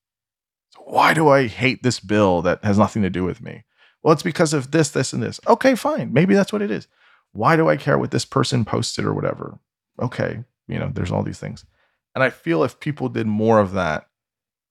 So 0.70 0.80
why 0.85 1.12
do 1.14 1.28
I 1.28 1.47
hate 1.47 1.82
this 1.82 2.01
bill 2.01 2.43
that 2.43 2.64
has 2.64 2.78
nothing 2.78 3.03
to 3.03 3.11
do 3.11 3.24
with 3.24 3.43
me? 3.43 3.64
Well, 4.03 4.12
it's 4.12 4.22
because 4.22 4.53
of 4.53 4.70
this, 4.70 4.91
this, 4.91 5.12
and 5.12 5.22
this. 5.22 5.41
Okay, 5.47 5.74
fine. 5.74 6.12
Maybe 6.12 6.35
that's 6.35 6.53
what 6.53 6.62
it 6.62 6.70
is. 6.70 6.87
Why 7.32 7.57
do 7.57 7.68
I 7.68 7.76
care 7.76 7.99
what 7.99 8.11
this 8.11 8.24
person 8.24 8.64
posted 8.64 9.05
or 9.05 9.14
whatever? 9.14 9.59
Okay, 10.01 10.45
you 10.68 10.78
know, 10.78 10.91
there's 10.93 11.11
all 11.11 11.22
these 11.22 11.39
things. 11.39 11.64
And 12.14 12.22
I 12.22 12.30
feel 12.30 12.62
if 12.62 12.80
people 12.80 13.08
did 13.08 13.26
more 13.26 13.58
of 13.58 13.72
that, 13.72 14.08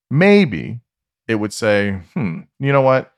maybe 0.09 0.81
it 1.27 1.35
would 1.35 1.53
say, 1.53 2.01
hmm, 2.13 2.41
you 2.59 2.71
know 2.71 2.81
what? 2.81 3.13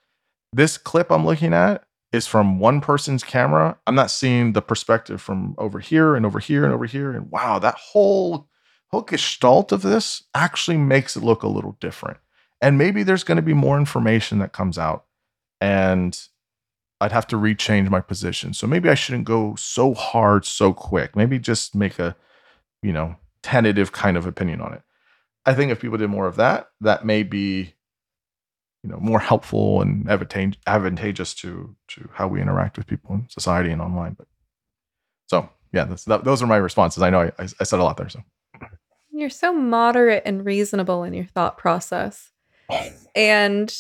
This 0.54 0.78
clip 0.78 1.12
I'm 1.12 1.26
looking 1.26 1.54
at 1.54 1.86
is 2.12 2.28
from 2.28 2.60
one 2.60 2.82
person's 2.82 3.24
camera. 3.24 3.78
I'm 3.86 3.96
not 3.96 4.12
seeing 4.12 4.54
the 4.54 4.62
perspective 4.62 5.22
from 5.22 5.56
over 5.58 5.80
here 5.80 6.16
and 6.16 6.26
over 6.26 6.40
here 6.40 6.64
and 6.64 6.74
over 6.74 6.86
here. 6.86 7.12
And 7.12 7.30
wow, 7.30 7.60
that 7.60 7.76
whole 7.76 8.48
whole 8.90 9.02
gestalt 9.02 9.72
of 9.72 9.82
this 9.82 10.24
actually 10.34 10.78
makes 10.78 11.18
it 11.18 11.24
look 11.24 11.44
a 11.44 11.48
little 11.48 11.78
different. 11.80 12.18
And 12.62 12.78
maybe 12.78 13.04
there's 13.04 13.24
going 13.24 13.36
to 13.36 13.42
be 13.42 13.54
more 13.54 13.78
information 13.78 14.40
that 14.40 14.54
comes 14.54 14.78
out. 14.78 15.06
And 15.60 16.18
I'd 17.02 17.12
have 17.12 17.28
to 17.28 17.36
rechange 17.36 17.90
my 17.90 18.00
position. 18.00 18.54
So 18.54 18.68
maybe 18.68 18.90
I 18.90 18.96
shouldn't 18.96 19.26
go 19.26 19.56
so 19.56 19.94
hard 19.94 20.46
so 20.46 20.74
quick. 20.74 21.16
Maybe 21.16 21.38
just 21.40 21.76
make 21.76 22.00
a, 22.00 22.16
you 22.82 22.94
know, 22.94 23.18
tentative 23.46 23.92
kind 23.92 24.18
of 24.18 24.26
opinion 24.26 24.60
on 24.60 24.74
it. 24.74 24.82
I 25.46 25.54
think 25.54 25.72
if 25.72 25.80
people 25.80 26.00
did 26.00 26.10
more 26.10 26.26
of 26.26 26.38
that, 26.38 26.70
that 26.82 27.06
may 27.06 27.22
be, 27.22 27.76
you 28.84 28.90
know, 28.90 28.98
more 28.98 29.20
helpful 29.20 29.82
and 29.82 30.10
advantageous 30.10 31.36
to 31.36 31.76
to 31.90 32.10
how 32.14 32.28
we 32.28 32.42
interact 32.42 32.78
with 32.78 32.88
people 32.88 33.14
in 33.14 33.30
society 33.30 33.70
and 33.70 33.82
online. 33.82 34.14
But 34.14 34.28
so 35.28 35.48
yeah, 35.72 35.86
that, 36.08 36.24
those 36.24 36.42
are 36.42 36.48
my 36.48 36.58
responses. 36.58 37.04
I 37.04 37.12
know 37.12 37.30
I, 37.38 37.48
I 37.60 37.64
said 37.64 37.80
a 37.80 37.84
lot 37.84 37.98
there. 37.98 38.10
So 38.10 38.24
you're 39.12 39.30
so 39.30 39.54
moderate 39.54 40.24
and 40.26 40.44
reasonable 40.44 41.04
in 41.04 41.14
your 41.14 41.26
thought 41.26 41.60
process, 41.60 42.32
and 43.16 43.72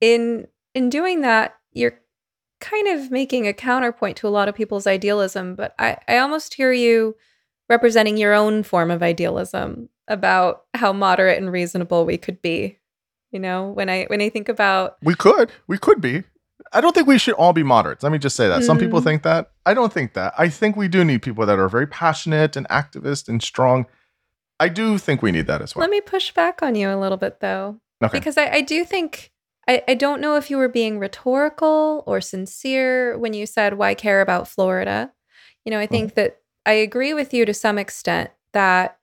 in 0.00 0.46
in 0.72 0.88
doing 0.88 1.20
that, 1.20 1.56
you're 1.72 2.00
kind 2.60 2.88
of 2.88 3.10
making 3.10 3.46
a 3.46 3.52
counterpoint 3.52 4.16
to 4.16 4.26
a 4.26 4.30
lot 4.30 4.48
of 4.48 4.54
people's 4.54 4.86
idealism. 4.86 5.54
But 5.54 5.74
I 5.78 5.98
I 6.08 6.16
almost 6.16 6.54
hear 6.54 6.72
you 6.72 7.16
representing 7.68 8.16
your 8.16 8.34
own 8.34 8.62
form 8.62 8.90
of 8.90 9.02
idealism 9.02 9.88
about 10.08 10.64
how 10.74 10.92
moderate 10.92 11.38
and 11.38 11.50
reasonable 11.50 12.04
we 12.04 12.18
could 12.18 12.42
be. 12.42 12.78
You 13.30 13.40
know, 13.40 13.70
when 13.70 13.90
I 13.90 14.04
when 14.04 14.20
I 14.20 14.28
think 14.28 14.48
about 14.48 14.96
We 15.02 15.14
could. 15.14 15.50
We 15.66 15.78
could 15.78 16.00
be. 16.00 16.22
I 16.72 16.80
don't 16.80 16.94
think 16.94 17.08
we 17.08 17.18
should 17.18 17.34
all 17.34 17.52
be 17.52 17.62
moderates. 17.62 18.02
Let 18.02 18.12
me 18.12 18.18
just 18.18 18.36
say 18.36 18.48
that. 18.48 18.62
Mm. 18.62 18.64
Some 18.64 18.78
people 18.78 19.00
mm-hmm. 19.00 19.08
think 19.08 19.22
that. 19.24 19.50
I 19.66 19.74
don't 19.74 19.92
think 19.92 20.14
that. 20.14 20.34
I 20.38 20.48
think 20.48 20.76
we 20.76 20.88
do 20.88 21.04
need 21.04 21.22
people 21.22 21.44
that 21.46 21.58
are 21.58 21.68
very 21.68 21.86
passionate 21.86 22.56
and 22.56 22.68
activist 22.68 23.28
and 23.28 23.42
strong. 23.42 23.86
I 24.60 24.68
do 24.68 24.98
think 24.98 25.20
we 25.20 25.32
need 25.32 25.46
that 25.48 25.62
as 25.62 25.74
well. 25.74 25.82
Let 25.82 25.90
me 25.90 26.00
push 26.00 26.32
back 26.32 26.62
on 26.62 26.74
you 26.74 26.88
a 26.88 26.96
little 26.96 27.18
bit 27.18 27.40
though. 27.40 27.80
Okay. 28.02 28.18
Because 28.18 28.38
I, 28.38 28.46
I 28.50 28.60
do 28.60 28.84
think 28.84 29.32
I, 29.66 29.82
I 29.88 29.94
don't 29.94 30.20
know 30.20 30.36
if 30.36 30.50
you 30.50 30.56
were 30.56 30.68
being 30.68 30.98
rhetorical 30.98 32.04
or 32.06 32.20
sincere 32.20 33.18
when 33.18 33.32
you 33.32 33.46
said 33.46 33.74
why 33.74 33.94
care 33.94 34.20
about 34.20 34.48
Florida. 34.48 35.12
You 35.64 35.70
know, 35.70 35.78
I 35.78 35.86
think 35.86 36.12
mm. 36.12 36.14
that 36.16 36.38
I 36.66 36.72
agree 36.72 37.14
with 37.14 37.34
you 37.34 37.44
to 37.44 37.54
some 37.54 37.78
extent 37.78 38.30
that 38.52 38.98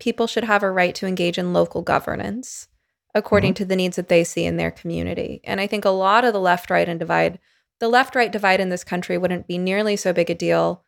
people 0.00 0.26
should 0.26 0.44
have 0.44 0.62
a 0.62 0.70
right 0.70 0.94
to 0.96 1.06
engage 1.06 1.38
in 1.38 1.52
local 1.52 1.82
governance 1.82 2.68
according 3.14 3.50
mm-hmm. 3.50 3.56
to 3.56 3.64
the 3.66 3.76
needs 3.76 3.96
that 3.96 4.08
they 4.08 4.24
see 4.24 4.44
in 4.44 4.56
their 4.56 4.70
community. 4.70 5.40
And 5.44 5.60
I 5.60 5.66
think 5.66 5.84
a 5.84 5.90
lot 5.90 6.24
of 6.24 6.32
the 6.32 6.40
left 6.40 6.70
right 6.70 6.88
and 6.88 6.98
divide, 6.98 7.38
the 7.78 7.88
left 7.88 8.14
right 8.14 8.32
divide 8.32 8.60
in 8.60 8.70
this 8.70 8.84
country 8.84 9.18
wouldn't 9.18 9.46
be 9.46 9.58
nearly 9.58 9.96
so 9.96 10.12
big 10.12 10.30
a 10.30 10.34
deal 10.34 10.82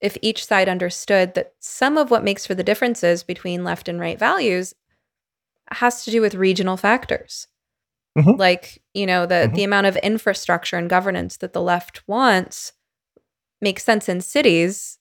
if 0.00 0.16
each 0.22 0.44
side 0.44 0.68
understood 0.68 1.34
that 1.34 1.54
some 1.58 1.96
of 1.96 2.10
what 2.10 2.24
makes 2.24 2.46
for 2.46 2.54
the 2.54 2.64
differences 2.64 3.22
between 3.22 3.64
left 3.64 3.88
and 3.88 4.00
right 4.00 4.18
values 4.18 4.74
has 5.70 6.04
to 6.04 6.10
do 6.10 6.20
with 6.20 6.34
regional 6.34 6.76
factors. 6.76 7.46
Mm-hmm. 8.18 8.38
Like, 8.38 8.82
you 8.92 9.06
know, 9.06 9.26
the 9.26 9.34
mm-hmm. 9.34 9.54
the 9.54 9.64
amount 9.64 9.86
of 9.86 9.96
infrastructure 9.98 10.76
and 10.76 10.90
governance 10.90 11.36
that 11.38 11.52
the 11.52 11.62
left 11.62 12.06
wants 12.08 12.72
makes 13.60 13.84
sense 13.84 14.08
in 14.08 14.20
cities 14.20 14.98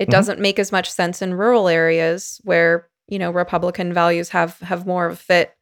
it 0.00 0.04
mm-hmm. 0.04 0.12
doesn't 0.12 0.40
make 0.40 0.58
as 0.58 0.72
much 0.72 0.90
sense 0.90 1.20
in 1.20 1.34
rural 1.34 1.68
areas 1.68 2.40
where, 2.42 2.88
you 3.06 3.18
know, 3.18 3.30
Republican 3.30 3.92
values 3.92 4.30
have 4.30 4.58
have 4.60 4.86
more 4.86 5.06
of 5.06 5.12
a 5.12 5.16
fit 5.16 5.54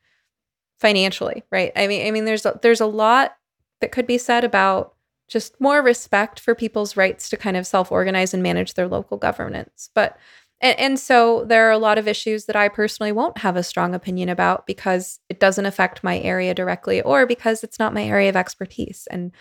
financially, 0.79 1.43
right? 1.51 1.73
I 1.75 1.89
mean, 1.89 2.07
I 2.07 2.13
mean 2.13 2.25
there's 2.25 2.47
a, 2.47 2.59
there's 2.63 2.81
a 2.81 2.87
lot 2.87 3.37
that 3.81 3.91
could 3.93 4.07
be 4.07 4.17
said 4.17 4.45
about 4.45 4.95
just 5.29 5.61
more 5.61 5.83
respect 5.83 6.39
for 6.41 6.55
people's 6.55 6.97
rights 6.97 7.29
to 7.29 7.37
kind 7.37 7.57
of 7.57 7.67
self-organize 7.67 8.33
and 8.33 8.43
manage 8.43 8.75
their 8.75 8.89
local 8.89 9.17
governance. 9.17 9.91
But 9.93 10.17
and, 10.61 10.79
and 10.79 11.01
so 11.01 11.45
there 11.45 11.67
are 11.69 11.73
a 11.73 11.79
lot 11.79 11.99
of 11.99 12.07
issues 12.07 12.47
that 12.47 12.57
I 12.57 12.69
personally 12.69 13.13
won't 13.13 13.39
have 13.39 13.57
a 13.57 13.65
strong 13.65 13.93
opinion 13.93 14.29
about 14.29 14.67
because 14.67 15.19
it 15.29 15.41
doesn't 15.41 15.67
affect 15.67 16.05
my 16.05 16.21
area 16.21 16.55
directly 16.55 17.03
or 17.03 17.27
because 17.27 17.65
it's 17.65 17.81
not 17.81 17.93
my 17.93 18.05
area 18.05 18.29
of 18.29 18.37
expertise. 18.37 19.09
And 19.11 19.33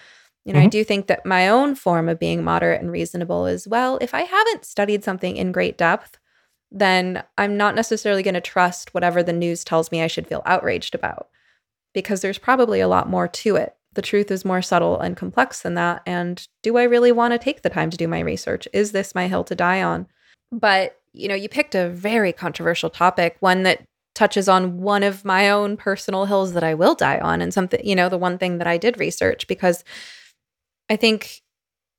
you 0.47 0.53
know, 0.53 0.59
mm-hmm. 0.59 0.67
I 0.67 0.69
do 0.69 0.83
think 0.85 1.07
that 1.07 1.25
my 1.25 1.49
own 1.49 1.75
form 1.75 2.07
of 2.07 2.19
being 2.19 2.41
moderate 2.41 2.79
and 2.79 2.89
reasonable 2.89 3.45
is 3.45 3.67
well, 3.67 3.97
if 3.99 4.13
I 4.13 4.21
haven't 4.21 4.63
studied 4.63 5.03
something 5.03 5.35
in 5.35 5.51
great 5.51 5.77
depth, 5.77 6.17
then 6.71 7.21
I'm 7.37 7.57
not 7.57 7.75
necessarily 7.75 8.23
going 8.23 8.33
to 8.33 8.41
trust 8.41 8.93
whatever 8.93 9.21
the 9.21 9.33
news 9.33 9.65
tells 9.65 9.91
me 9.91 10.01
I 10.01 10.07
should 10.07 10.25
feel 10.25 10.43
outraged 10.45 10.95
about 10.95 11.27
because 11.93 12.21
there's 12.21 12.37
probably 12.37 12.79
a 12.79 12.87
lot 12.87 13.09
more 13.09 13.27
to 13.27 13.57
it. 13.57 13.75
The 13.93 14.01
truth 14.01 14.31
is 14.31 14.45
more 14.45 14.61
subtle 14.61 14.97
and 14.97 15.17
complex 15.17 15.63
than 15.63 15.73
that. 15.73 16.01
And 16.05 16.47
do 16.63 16.77
I 16.77 16.83
really 16.83 17.11
want 17.11 17.33
to 17.33 17.39
take 17.39 17.61
the 17.61 17.69
time 17.69 17.89
to 17.89 17.97
do 17.97 18.07
my 18.07 18.21
research? 18.21 18.69
Is 18.71 18.93
this 18.93 19.13
my 19.13 19.27
hill 19.27 19.43
to 19.45 19.55
die 19.55 19.81
on? 19.81 20.07
But, 20.53 20.97
you 21.11 21.27
know, 21.27 21.35
you 21.35 21.49
picked 21.49 21.75
a 21.75 21.89
very 21.89 22.31
controversial 22.31 22.89
topic, 22.89 23.35
one 23.41 23.63
that 23.63 23.83
touches 24.15 24.47
on 24.47 24.77
one 24.77 25.03
of 25.03 25.25
my 25.25 25.49
own 25.49 25.75
personal 25.75 26.25
hills 26.25 26.53
that 26.53 26.63
I 26.63 26.73
will 26.73 26.95
die 26.95 27.19
on 27.19 27.41
and 27.41 27.53
something, 27.53 27.85
you 27.85 27.95
know, 27.95 28.07
the 28.07 28.17
one 28.17 28.37
thing 28.37 28.59
that 28.59 28.67
I 28.67 28.77
did 28.77 28.97
research 28.97 29.45
because 29.47 29.83
I 30.89 30.95
think 30.95 31.41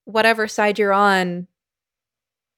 whatever 0.04 0.48
side 0.48 0.78
you're 0.78 0.92
on, 0.92 1.46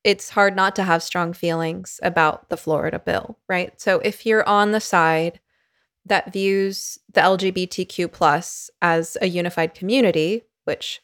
it's 0.05 0.31
hard 0.31 0.57
not 0.57 0.77
to 0.77 0.83
have 0.83 1.03
strong 1.03 1.33
feelings 1.33 2.01
about 2.03 2.49
the 2.49 2.57
Florida 2.57 2.99
bill, 2.99 3.39
right? 3.49 3.79
So 3.81 3.99
if 4.01 4.25
you're 4.25 4.49
on 4.49 4.73
the 4.73 4.81
side 4.81 5.41
that 6.07 6.33
views 6.33 6.99
the 7.13 7.21
LGBTQ 7.21 8.11
plus 8.11 8.71
as 8.81 9.17
a 9.21 9.27
unified 9.27 9.75
community, 9.75 10.45
which 10.65 11.03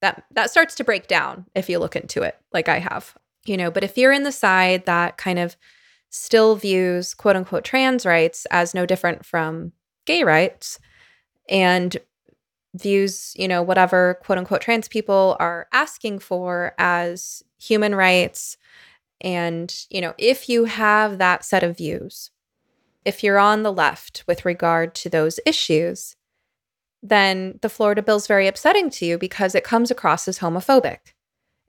that 0.00 0.24
that 0.30 0.50
starts 0.50 0.74
to 0.76 0.84
break 0.84 1.08
down 1.08 1.46
if 1.54 1.68
you 1.68 1.78
look 1.78 1.96
into 1.96 2.22
it, 2.22 2.36
like 2.52 2.68
I 2.68 2.78
have, 2.78 3.16
you 3.44 3.56
know. 3.56 3.70
But 3.70 3.82
if 3.82 3.98
you're 3.98 4.12
in 4.12 4.22
the 4.22 4.32
side 4.32 4.84
that 4.86 5.16
kind 5.16 5.38
of 5.38 5.56
still 6.10 6.54
views 6.54 7.14
quote 7.14 7.36
unquote 7.36 7.64
trans 7.64 8.06
rights 8.06 8.46
as 8.50 8.74
no 8.74 8.86
different 8.86 9.24
from 9.26 9.72
gay 10.04 10.22
rights 10.22 10.78
and 11.48 11.96
views, 12.76 13.32
you 13.36 13.48
know, 13.48 13.62
whatever 13.62 14.18
quote 14.22 14.38
unquote 14.38 14.60
trans 14.60 14.88
people 14.88 15.36
are 15.40 15.66
asking 15.72 16.18
for 16.18 16.74
as 16.78 17.42
human 17.58 17.94
rights. 17.94 18.56
And, 19.20 19.74
you 19.90 20.00
know, 20.00 20.14
if 20.18 20.48
you 20.48 20.66
have 20.66 21.18
that 21.18 21.44
set 21.44 21.62
of 21.62 21.76
views, 21.76 22.30
if 23.04 23.22
you're 23.22 23.38
on 23.38 23.62
the 23.62 23.72
left 23.72 24.24
with 24.26 24.44
regard 24.44 24.94
to 24.96 25.08
those 25.08 25.40
issues, 25.46 26.16
then 27.02 27.58
the 27.62 27.68
Florida 27.68 28.02
bill 28.02 28.16
is 28.16 28.26
very 28.26 28.46
upsetting 28.46 28.90
to 28.90 29.06
you 29.06 29.16
because 29.16 29.54
it 29.54 29.64
comes 29.64 29.90
across 29.90 30.26
as 30.28 30.40
homophobic 30.40 30.98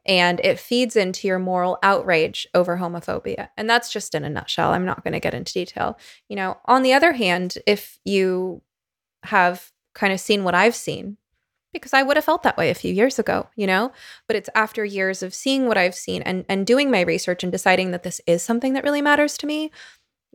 and 0.05 0.39
it 0.43 0.59
feeds 0.59 0.95
into 0.95 1.27
your 1.27 1.37
moral 1.37 1.77
outrage 1.83 2.47
over 2.53 2.77
homophobia. 2.77 3.49
And 3.57 3.69
that's 3.69 3.91
just 3.91 4.15
in 4.15 4.23
a 4.23 4.29
nutshell. 4.29 4.71
I'm 4.71 4.85
not 4.85 5.03
going 5.03 5.13
to 5.13 5.19
get 5.19 5.33
into 5.33 5.53
detail. 5.53 5.99
You 6.29 6.37
know, 6.37 6.57
on 6.65 6.81
the 6.81 6.93
other 6.93 7.11
hand, 7.11 7.57
if 7.67 7.99
you 8.03 8.61
have 9.23 9.71
kind 9.97 10.13
of 10.13 10.19
seen 10.19 10.43
what 10.43 10.55
I've 10.55 10.75
seen 10.75 11.17
because 11.73 11.93
I 11.93 12.01
would 12.01 12.17
have 12.17 12.25
felt 12.25 12.43
that 12.43 12.57
way 12.57 12.69
a 12.69 12.75
few 12.75 12.93
years 12.93 13.19
ago, 13.19 13.49
you 13.55 13.67
know? 13.67 13.91
But 14.27 14.35
it's 14.37 14.49
after 14.55 14.85
years 14.85 15.21
of 15.21 15.33
seeing 15.33 15.67
what 15.67 15.77
I've 15.77 15.95
seen 15.95 16.21
and 16.21 16.45
and 16.47 16.65
doing 16.65 16.89
my 16.89 17.01
research 17.01 17.43
and 17.43 17.51
deciding 17.51 17.91
that 17.91 18.03
this 18.03 18.21
is 18.25 18.41
something 18.41 18.73
that 18.73 18.83
really 18.83 19.01
matters 19.01 19.37
to 19.39 19.47
me 19.47 19.71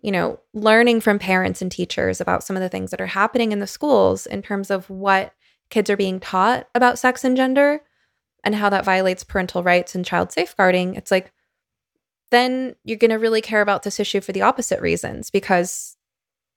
you 0.02 0.10
know, 0.10 0.40
learning 0.52 1.00
from 1.00 1.18
parents 1.18 1.62
and 1.62 1.70
teachers 1.70 2.20
about 2.20 2.42
some 2.42 2.56
of 2.56 2.62
the 2.62 2.68
things 2.68 2.90
that 2.90 3.00
are 3.00 3.06
happening 3.06 3.52
in 3.52 3.60
the 3.60 3.66
schools 3.66 4.26
in 4.26 4.42
terms 4.42 4.70
of 4.70 4.90
what 4.90 5.32
kids 5.70 5.88
are 5.88 5.96
being 5.96 6.18
taught 6.18 6.68
about 6.74 6.98
sex 6.98 7.24
and 7.24 7.36
gender 7.36 7.80
and 8.44 8.56
how 8.56 8.68
that 8.68 8.84
violates 8.84 9.22
parental 9.22 9.62
rights 9.62 9.94
and 9.94 10.04
child 10.04 10.32
safeguarding, 10.32 10.96
it's 10.96 11.12
like, 11.12 11.32
then 12.30 12.74
you're 12.84 12.98
going 12.98 13.10
to 13.12 13.16
really 13.16 13.40
care 13.40 13.62
about 13.62 13.84
this 13.84 14.00
issue 14.00 14.20
for 14.20 14.32
the 14.32 14.42
opposite 14.42 14.80
reasons 14.80 15.30
because 15.30 15.96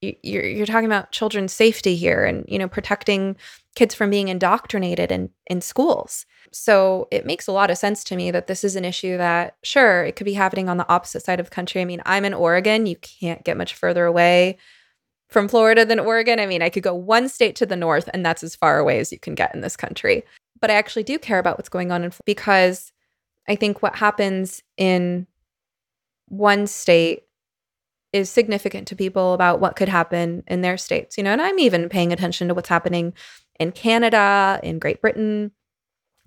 you're, 0.01 0.45
you're 0.45 0.65
talking 0.65 0.85
about 0.85 1.11
children's 1.11 1.53
safety 1.53 1.95
here 1.95 2.25
and, 2.25 2.45
you 2.47 2.59
know, 2.59 2.67
protecting 2.67 3.35
kids 3.75 3.95
from 3.95 4.09
being 4.09 4.27
indoctrinated 4.27 5.11
in, 5.11 5.29
in 5.47 5.61
schools. 5.61 6.25
So 6.51 7.07
it 7.11 7.25
makes 7.25 7.47
a 7.47 7.51
lot 7.51 7.69
of 7.69 7.77
sense 7.77 8.03
to 8.05 8.15
me 8.15 8.31
that 8.31 8.47
this 8.47 8.63
is 8.63 8.75
an 8.75 8.85
issue 8.85 9.17
that, 9.17 9.57
sure, 9.63 10.03
it 10.03 10.15
could 10.15 10.25
be 10.25 10.33
happening 10.33 10.69
on 10.69 10.77
the 10.77 10.89
opposite 10.89 11.23
side 11.23 11.39
of 11.39 11.47
the 11.47 11.55
country. 11.55 11.81
I 11.81 11.85
mean, 11.85 12.01
I'm 12.05 12.25
in 12.25 12.33
Oregon. 12.33 12.85
You 12.85 12.95
can't 12.97 13.43
get 13.43 13.57
much 13.57 13.73
further 13.75 14.05
away 14.05 14.57
from 15.27 15.47
Florida 15.47 15.85
than 15.85 15.99
Oregon. 15.99 16.39
I 16.39 16.45
mean, 16.45 16.61
I 16.61 16.69
could 16.69 16.83
go 16.83 16.95
one 16.95 17.27
state 17.27 17.55
to 17.57 17.65
the 17.65 17.75
north, 17.75 18.09
and 18.13 18.25
that's 18.25 18.43
as 18.43 18.55
far 18.55 18.79
away 18.79 18.99
as 18.99 19.11
you 19.11 19.19
can 19.19 19.35
get 19.35 19.53
in 19.53 19.61
this 19.61 19.75
country. 19.75 20.23
But 20.61 20.71
I 20.71 20.75
actually 20.75 21.03
do 21.03 21.19
care 21.19 21.39
about 21.39 21.57
what's 21.57 21.69
going 21.69 21.91
on 21.91 22.03
in 22.03 22.13
because 22.25 22.91
I 23.47 23.55
think 23.55 23.81
what 23.81 23.95
happens 23.95 24.63
in 24.77 25.27
one 26.27 26.67
state 26.67 27.23
is 28.15 28.29
significant 28.29 28.87
to 28.87 28.95
people 28.95 29.33
about 29.33 29.59
what 29.59 29.75
could 29.75 29.89
happen 29.89 30.41
in 30.47 30.61
their 30.61 30.77
states, 30.77 31.17
you 31.17 31.23
know, 31.23 31.33
and 31.33 31.41
I'm 31.41 31.59
even 31.59 31.89
paying 31.89 32.13
attention 32.13 32.47
to 32.47 32.53
what's 32.53 32.69
happening 32.69 33.13
in 33.59 33.73
Canada, 33.73 34.57
in 34.63 34.79
Great 34.79 35.01
Britain, 35.01 35.51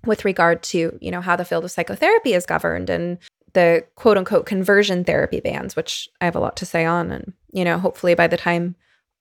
with 0.05 0.23
regard 0.23 0.61
to, 0.61 0.95
you 1.01 1.09
know, 1.09 1.19
how 1.19 1.35
the 1.35 1.43
field 1.43 1.65
of 1.65 1.71
psychotherapy 1.71 2.33
is 2.33 2.45
governed 2.45 2.91
and 2.91 3.17
the 3.53 3.83
quote 3.95 4.17
unquote 4.17 4.45
conversion 4.45 5.03
therapy 5.03 5.39
bans, 5.39 5.75
which 5.75 6.07
I 6.21 6.25
have 6.25 6.35
a 6.35 6.39
lot 6.39 6.55
to 6.57 6.65
say 6.65 6.85
on. 6.85 7.09
And, 7.09 7.33
you 7.51 7.65
know, 7.65 7.79
hopefully 7.79 8.13
by 8.13 8.27
the 8.27 8.37
time 8.37 8.75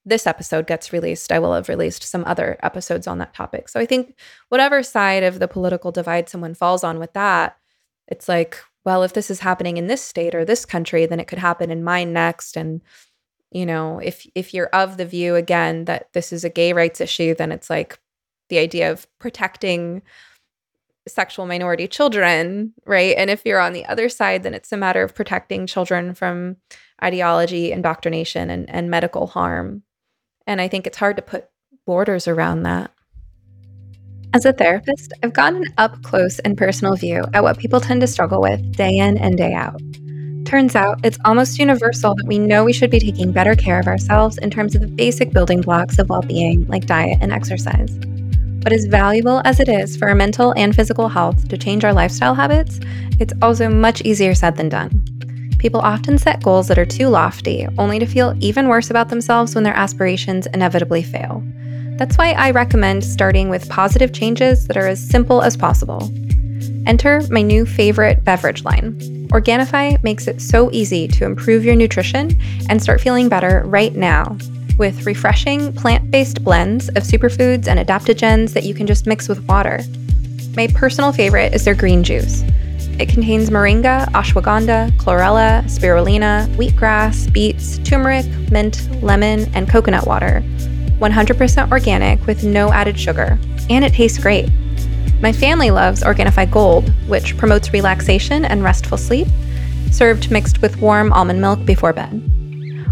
this 0.05 0.27
episode 0.27 0.67
gets 0.67 0.93
released, 0.93 1.33
I 1.33 1.39
will 1.39 1.55
have 1.55 1.71
released 1.71 2.03
some 2.03 2.25
other 2.27 2.59
episodes 2.63 3.07
on 3.07 3.17
that 3.19 3.33
topic. 3.33 3.71
So 3.71 3.81
I 3.81 3.87
think 3.87 4.15
whatever 4.51 4.83
side 4.83 5.23
of 5.23 5.39
the 5.39 5.49
political 5.49 5.91
divide 5.91 6.29
someone 6.29 6.53
falls 6.53 6.85
on 6.85 6.99
with 6.99 7.15
that, 7.15 7.57
it's 8.09 8.29
like, 8.29 8.59
well, 8.89 9.03
if 9.03 9.13
this 9.13 9.31
is 9.31 9.41
happening 9.41 9.77
in 9.77 9.87
this 9.87 10.01
state 10.01 10.35
or 10.35 10.47
this 10.47 10.65
country, 10.65 11.05
then 11.05 11.21
it 11.21 11.27
could 11.27 11.39
happen 11.39 11.71
in 11.71 11.85
mine 11.85 12.15
next. 12.15 12.57
And, 12.57 12.81
you 13.51 13.67
know, 13.67 13.99
if 13.99 14.27
if 14.35 14.55
you're 14.55 14.69
of 14.69 14.97
the 14.97 15.05
view 15.05 15.35
again 15.35 15.85
that 15.85 16.11
this 16.15 16.33
is 16.33 16.43
a 16.43 16.49
gay 16.49 16.73
rights 16.73 16.99
issue, 16.99 17.35
then 17.35 17.53
it's 17.53 17.69
like 17.69 17.99
the 18.49 18.57
idea 18.57 18.91
of 18.91 19.07
protecting 19.19 20.01
sexual 21.07 21.45
minority 21.45 21.87
children, 21.87 22.73
right? 22.87 23.15
And 23.19 23.29
if 23.29 23.43
you're 23.45 23.61
on 23.61 23.75
the 23.75 23.85
other 23.85 24.09
side, 24.09 24.43
then 24.43 24.55
it's 24.55 24.73
a 24.73 24.79
matter 24.79 25.03
of 25.03 25.15
protecting 25.15 25.67
children 25.67 26.15
from 26.15 26.57
ideology, 27.05 27.71
indoctrination, 27.73 28.49
and, 28.49 28.71
and 28.71 28.91
medical 28.91 29.27
harm. 29.27 29.83
And 30.47 30.63
I 30.63 30.69
think 30.69 30.87
it's 30.87 30.97
hard 30.97 31.17
to 31.17 31.23
put 31.23 31.51
borders 31.85 32.27
around 32.27 32.63
that. 32.63 32.91
As 34.35 34.45
a 34.45 34.53
therapist, 34.53 35.15
I've 35.23 35.33
gotten 35.33 35.65
an 35.65 35.73
up 35.79 36.03
close 36.03 36.39
and 36.41 36.57
personal 36.57 36.97
view 36.97 37.25
at 37.33 37.43
what 37.43 37.59
people 37.59 37.81
tend 37.81 38.03
to 38.03 38.07
struggle 38.07 38.43
with 38.43 38.77
day 38.77 38.99
in 38.99 39.17
and 39.17 39.39
day 39.39 39.55
out. 39.55 39.81
Turns 40.45 40.77
out 40.77 41.01
it's 41.03 41.19
almost 41.25 41.59
universal 41.59 42.15
that 42.15 42.27
we 42.27 42.39
know 42.39 42.63
we 42.63 42.75
should 42.75 42.91
be 42.91 43.01
taking 43.01 43.33
better 43.33 43.55
care 43.55 43.81
of 43.81 43.87
ourselves 43.87 44.37
in 44.39 44.51
terms 44.51 44.75
of 44.75 44.83
the 44.83 44.87
basic 44.87 45.33
building 45.33 45.63
blocks 45.63 45.99
of 45.99 46.11
well 46.11 46.21
being, 46.21 46.67
like 46.67 46.85
diet 46.85 47.19
and 47.23 47.33
exercise. 47.33 47.91
But 48.63 48.75
as 48.75 48.85
valuable 48.85 49.41
as 49.47 49.61
it 49.61 49.69
is 49.69 49.97
for 49.97 50.09
our 50.09 50.15
mental 50.15 50.53
and 50.59 50.75
physical 50.75 51.09
health 51.09 51.49
to 51.49 51.57
change 51.57 51.83
our 51.85 51.95
lifestyle 51.95 52.35
habits, 52.35 52.81
it's 53.19 53.33
also 53.41 53.71
much 53.71 54.03
easier 54.03 54.35
said 54.35 54.57
than 54.57 54.69
done. 54.69 55.05
People 55.59 55.81
often 55.81 56.19
set 56.19 56.43
goals 56.43 56.69
that 56.69 56.79
are 56.79 56.87
too 56.87 57.09
lofty, 57.09 57.67
only 57.79 57.99
to 57.99 58.07
feel 58.07 58.37
even 58.41 58.69
worse 58.69 58.91
about 58.91 59.09
themselves 59.09 59.55
when 59.55 59.65
their 59.65 59.77
aspirations 59.77 60.47
inevitably 60.49 61.03
fail. 61.03 61.43
That's 61.99 62.17
why 62.17 62.31
I 62.31 62.53
recommend 62.53 63.03
starting 63.03 63.49
with 63.49 63.69
positive 63.69 64.13
changes 64.13 64.69
that 64.69 64.77
are 64.77 64.87
as 64.87 65.05
simple 65.05 65.43
as 65.43 65.57
possible. 65.57 66.09
Enter 66.87 67.23
my 67.29 67.43
new 67.43 67.67
favorite 67.67 68.25
beverage 68.25 68.63
line. 68.63 68.97
Organifi 69.31 70.01
makes 70.05 70.29
it 70.29 70.41
so 70.41 70.71
easy 70.71 71.09
to 71.09 71.25
improve 71.25 71.65
your 71.65 71.75
nutrition 71.75 72.41
and 72.71 72.81
start 72.81 73.01
feeling 73.01 73.29
better 73.29 73.65
right 73.67 73.97
now 73.97 74.39
with 74.79 75.07
refreshing 75.07 75.73
plant 75.73 76.09
based 76.09 76.45
blends 76.45 76.89
of 76.91 77.03
superfoods 77.03 77.67
and 77.67 77.85
adaptogens 77.85 78.53
that 78.53 78.63
you 78.63 78.75
can 78.75 78.87
just 78.87 79.09
mix 79.09 79.29
with 79.29 79.45
water. 79.49 79.81
My 80.55 80.69
personal 80.69 81.11
favorite 81.13 81.53
is 81.53 81.65
their 81.65 81.75
green 81.75 82.05
juice. 82.05 82.43
It 83.01 83.09
contains 83.09 83.51
moringa, 83.51 84.07
ashwagandha, 84.13 84.93
chlorella, 84.99 85.65
spirulina, 85.65 86.47
wheatgrass, 86.55 87.33
beets, 87.33 87.79
turmeric, 87.79 88.27
mint, 88.53 88.89
lemon, 89.03 89.53
and 89.53 89.69
coconut 89.69 90.07
water 90.07 90.45
100% 91.01 91.71
organic 91.71 92.27
with 92.27 92.45
no 92.45 92.73
added 92.73 92.99
sugar, 92.99 93.39
and 93.71 93.85
it 93.85 93.93
tastes 93.93 94.19
great. 94.19 94.49
My 95.21 95.33
family 95.33 95.71
loves 95.71 96.03
Organifi 96.03 96.51
Gold, 96.51 96.91
which 97.09 97.37
promotes 97.37 97.73
relaxation 97.73 98.45
and 98.45 98.63
restful 98.63 98.99
sleep, 98.99 99.27
served 99.91 100.31
mixed 100.31 100.63
with 100.63 100.81
warm 100.81 101.13
almond 101.13 101.41
milk 101.41 101.65
before 101.65 101.93
bed. 101.93 102.23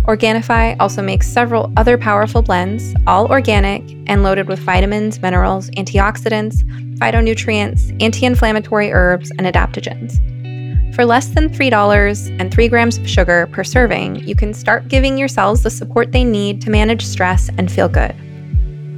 Organifi 0.07 0.77
also 0.79 1.03
makes 1.03 1.27
several 1.27 1.73
other 1.77 1.99
powerful 1.99 2.41
blends, 2.41 2.95
all 3.09 3.27
organic 3.27 3.83
and 4.07 4.23
loaded 4.23 4.47
with 4.47 4.61
vitamins, 4.61 5.21
minerals, 5.21 5.69
antioxidants, 5.71 6.63
phytonutrients, 6.99 7.97
anti 8.01 8.25
inflammatory 8.25 8.93
herbs, 8.93 9.31
and 9.33 9.41
adaptogens. 9.41 10.21
For 10.97 11.05
less 11.05 11.27
than 11.27 11.51
$3 11.51 12.41
and 12.41 12.51
3 12.51 12.69
grams 12.69 12.97
of 12.97 13.07
sugar 13.07 13.47
per 13.53 13.63
serving, 13.63 14.27
you 14.27 14.35
can 14.35 14.55
start 14.55 14.89
giving 14.89 15.19
your 15.19 15.29
cells 15.29 15.63
the 15.63 15.69
support 15.69 16.11
they 16.11 16.25
need 16.25 16.63
to 16.63 16.71
manage 16.71 17.05
stress 17.05 17.51
and 17.59 17.71
feel 17.71 17.87
good. 17.87 18.17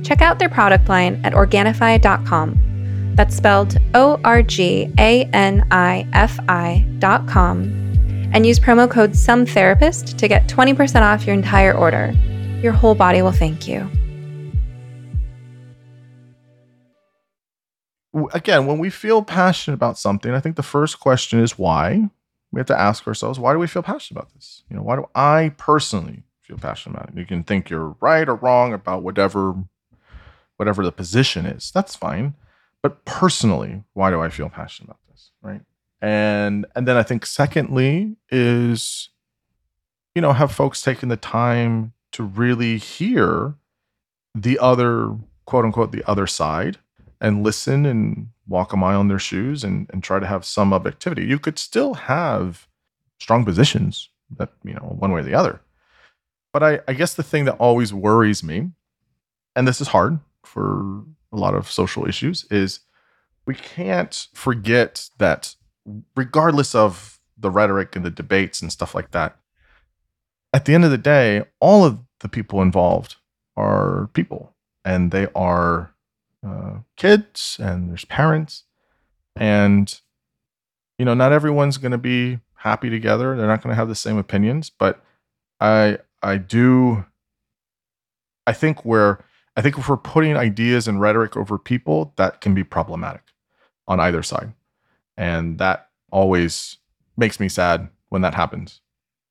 Check 0.04 0.22
out 0.22 0.38
their 0.38 0.48
product 0.48 0.88
line 0.88 1.20
at 1.24 1.32
Organifi.com. 1.32 3.14
That's 3.16 3.34
spelled 3.34 3.78
O 3.94 4.20
R 4.22 4.42
G 4.44 4.92
A 5.00 5.24
N 5.32 5.66
I 5.72 6.06
F 6.12 6.38
I.com. 6.48 7.62
And 8.32 8.46
use 8.46 8.60
promo 8.60 8.88
code 8.88 9.14
SOMETherapist 9.14 10.16
to 10.18 10.28
get 10.28 10.46
20% 10.46 11.02
off 11.02 11.26
your 11.26 11.34
entire 11.34 11.76
order. 11.76 12.14
Your 12.62 12.74
whole 12.74 12.94
body 12.94 13.22
will 13.22 13.32
thank 13.32 13.66
you. 13.66 13.90
Again, 18.32 18.66
when 18.66 18.78
we 18.78 18.90
feel 18.90 19.22
passionate 19.22 19.74
about 19.74 19.98
something, 19.98 20.32
I 20.32 20.40
think 20.40 20.56
the 20.56 20.62
first 20.62 21.00
question 21.00 21.40
is 21.40 21.58
why. 21.58 22.10
We 22.50 22.60
have 22.60 22.66
to 22.68 22.80
ask 22.80 23.06
ourselves, 23.06 23.38
why 23.38 23.52
do 23.52 23.58
we 23.58 23.66
feel 23.66 23.82
passionate 23.82 24.20
about 24.20 24.34
this? 24.34 24.62
You 24.70 24.76
know, 24.76 24.82
why 24.82 24.96
do 24.96 25.06
I 25.14 25.52
personally 25.58 26.22
feel 26.40 26.56
passionate 26.56 26.96
about 26.96 27.10
it? 27.10 27.18
You 27.18 27.26
can 27.26 27.42
think 27.42 27.68
you're 27.68 27.94
right 28.00 28.26
or 28.26 28.36
wrong 28.36 28.72
about 28.72 29.02
whatever 29.02 29.54
whatever 30.56 30.84
the 30.84 30.92
position 30.92 31.46
is. 31.46 31.70
That's 31.70 31.94
fine. 31.94 32.34
But 32.82 33.04
personally, 33.04 33.84
why 33.92 34.10
do 34.10 34.20
I 34.20 34.28
feel 34.28 34.48
passionate 34.48 34.86
about 34.88 35.00
this? 35.10 35.30
Right. 35.42 35.60
And 36.00 36.66
and 36.74 36.88
then 36.88 36.96
I 36.96 37.02
think 37.02 37.26
secondly 37.26 38.16
is, 38.30 39.10
you 40.14 40.22
know, 40.22 40.32
have 40.32 40.52
folks 40.52 40.80
taken 40.80 41.08
the 41.10 41.16
time 41.16 41.92
to 42.12 42.22
really 42.22 42.78
hear 42.78 43.54
the 44.34 44.58
other 44.58 45.16
quote 45.44 45.64
unquote 45.64 45.92
the 45.92 46.08
other 46.08 46.26
side 46.26 46.78
and 47.20 47.42
listen 47.42 47.84
and 47.86 48.28
walk 48.46 48.72
a 48.72 48.76
mile 48.76 49.00
in 49.00 49.08
their 49.08 49.18
shoes 49.18 49.64
and, 49.64 49.88
and 49.92 50.02
try 50.02 50.18
to 50.18 50.26
have 50.26 50.44
some 50.44 50.72
objectivity. 50.72 51.24
You 51.24 51.38
could 51.38 51.58
still 51.58 51.94
have 51.94 52.66
strong 53.18 53.44
positions 53.44 54.08
that, 54.36 54.50
you 54.64 54.74
know, 54.74 54.96
one 54.98 55.12
way 55.12 55.20
or 55.20 55.24
the 55.24 55.34
other. 55.34 55.60
But 56.52 56.62
I, 56.62 56.80
I 56.88 56.92
guess 56.94 57.14
the 57.14 57.22
thing 57.22 57.44
that 57.44 57.56
always 57.56 57.92
worries 57.92 58.42
me, 58.42 58.70
and 59.54 59.66
this 59.66 59.80
is 59.80 59.88
hard 59.88 60.20
for 60.44 61.02
a 61.32 61.36
lot 61.36 61.54
of 61.54 61.70
social 61.70 62.08
issues, 62.08 62.46
is 62.50 62.80
we 63.46 63.54
can't 63.54 64.28
forget 64.34 65.08
that 65.18 65.56
regardless 66.16 66.74
of 66.74 67.20
the 67.36 67.50
rhetoric 67.50 67.96
and 67.96 68.04
the 68.04 68.10
debates 68.10 68.62
and 68.62 68.72
stuff 68.72 68.94
like 68.94 69.10
that, 69.10 69.36
at 70.52 70.64
the 70.64 70.74
end 70.74 70.84
of 70.84 70.90
the 70.90 70.98
day, 70.98 71.44
all 71.60 71.84
of 71.84 72.00
the 72.20 72.28
people 72.28 72.62
involved 72.62 73.16
are 73.56 74.08
people 74.12 74.54
and 74.84 75.10
they 75.10 75.26
are 75.34 75.92
uh, 76.46 76.78
kids 76.96 77.56
and 77.60 77.90
there's 77.90 78.04
parents. 78.04 78.64
And 79.36 80.00
you 80.98 81.04
know 81.04 81.14
not 81.14 81.32
everyone's 81.32 81.78
going 81.78 81.92
to 81.92 81.98
be 81.98 82.40
happy 82.54 82.90
together. 82.90 83.36
They're 83.36 83.46
not 83.46 83.62
going 83.62 83.72
to 83.72 83.76
have 83.76 83.88
the 83.88 83.94
same 83.94 84.18
opinions. 84.18 84.70
But 84.70 85.02
i 85.60 85.98
i 86.22 86.36
do 86.36 87.04
i 88.46 88.52
think 88.52 88.84
where 88.84 89.24
i 89.56 89.62
think 89.62 89.76
if 89.76 89.88
we're 89.88 89.96
putting 89.96 90.36
ideas 90.36 90.86
and 90.86 91.00
rhetoric 91.00 91.36
over 91.36 91.58
people 91.58 92.12
that 92.16 92.40
can 92.40 92.54
be 92.54 92.64
problematic 92.64 93.22
on 93.86 94.00
either 94.00 94.22
side. 94.22 94.52
And 95.16 95.58
that 95.58 95.88
always 96.12 96.76
makes 97.16 97.40
me 97.40 97.48
sad 97.48 97.88
when 98.08 98.22
that 98.22 98.34
happens. 98.34 98.80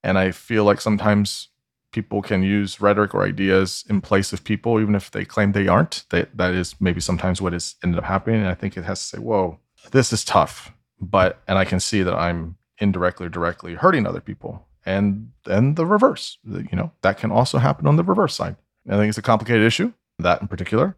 And 0.03 0.17
i 0.17 0.31
feel 0.31 0.63
like 0.63 0.81
sometimes 0.81 1.49
people 1.97 2.21
can 2.21 2.41
use 2.43 2.81
rhetoric 2.85 3.11
or 3.15 3.23
ideas 3.33 3.83
in 3.91 4.01
place 4.09 4.29
of 4.33 4.43
people, 4.51 4.79
even 4.81 4.95
if 4.95 5.05
they 5.11 5.25
claim 5.33 5.49
they 5.51 5.67
aren't. 5.75 5.95
That 6.11 6.25
that 6.41 6.53
is 6.61 6.75
maybe 6.79 7.01
sometimes 7.01 7.41
what 7.41 7.53
has 7.53 7.75
ended 7.83 7.99
up 7.99 8.05
happening. 8.13 8.39
And 8.41 8.49
I 8.49 8.57
think 8.59 8.77
it 8.77 8.85
has 8.89 8.99
to 9.01 9.07
say, 9.11 9.19
whoa, 9.27 9.59
this 9.95 10.13
is 10.15 10.23
tough. 10.23 10.55
But 10.99 11.31
and 11.47 11.57
I 11.63 11.65
can 11.71 11.79
see 11.79 12.03
that 12.03 12.17
I'm 12.27 12.57
indirectly 12.79 13.25
or 13.27 13.29
directly 13.39 13.73
hurting 13.83 14.05
other 14.07 14.21
people. 14.29 14.53
and 14.87 15.31
then 15.43 15.75
the 15.75 15.85
reverse. 15.85 16.37
You 16.45 16.77
know, 16.79 16.91
that 17.01 17.17
can 17.17 17.31
also 17.31 17.57
happen 17.57 17.87
on 17.87 17.97
the 17.97 18.03
reverse 18.03 18.35
side. 18.35 18.55
I 18.89 18.95
think 18.95 19.09
it's 19.09 19.17
a 19.17 19.31
complicated 19.31 19.63
issue, 19.67 19.91
that 20.19 20.41
in 20.41 20.47
particular. 20.47 20.95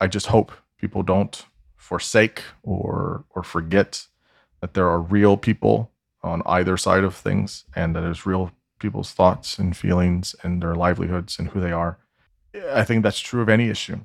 I 0.00 0.06
just 0.06 0.26
hope 0.26 0.52
people 0.78 1.02
don't 1.02 1.46
forsake 1.76 2.42
or 2.62 3.24
or 3.34 3.42
forget 3.42 4.06
that 4.60 4.74
there 4.74 4.88
are 4.88 5.00
real 5.00 5.36
people 5.36 5.90
on 6.22 6.42
either 6.46 6.76
side 6.76 7.04
of 7.04 7.14
things 7.16 7.64
and 7.74 7.96
that 7.96 8.02
there's 8.02 8.26
real 8.26 8.50
people's 8.82 9.12
thoughts 9.12 9.58
and 9.58 9.76
feelings 9.76 10.36
and 10.42 10.62
their 10.62 10.74
livelihoods 10.74 11.38
and 11.38 11.48
who 11.48 11.60
they 11.60 11.72
are. 11.72 11.98
I 12.70 12.84
think 12.84 13.02
that's 13.02 13.20
true 13.20 13.40
of 13.40 13.48
any 13.48 13.68
issue. 13.68 13.98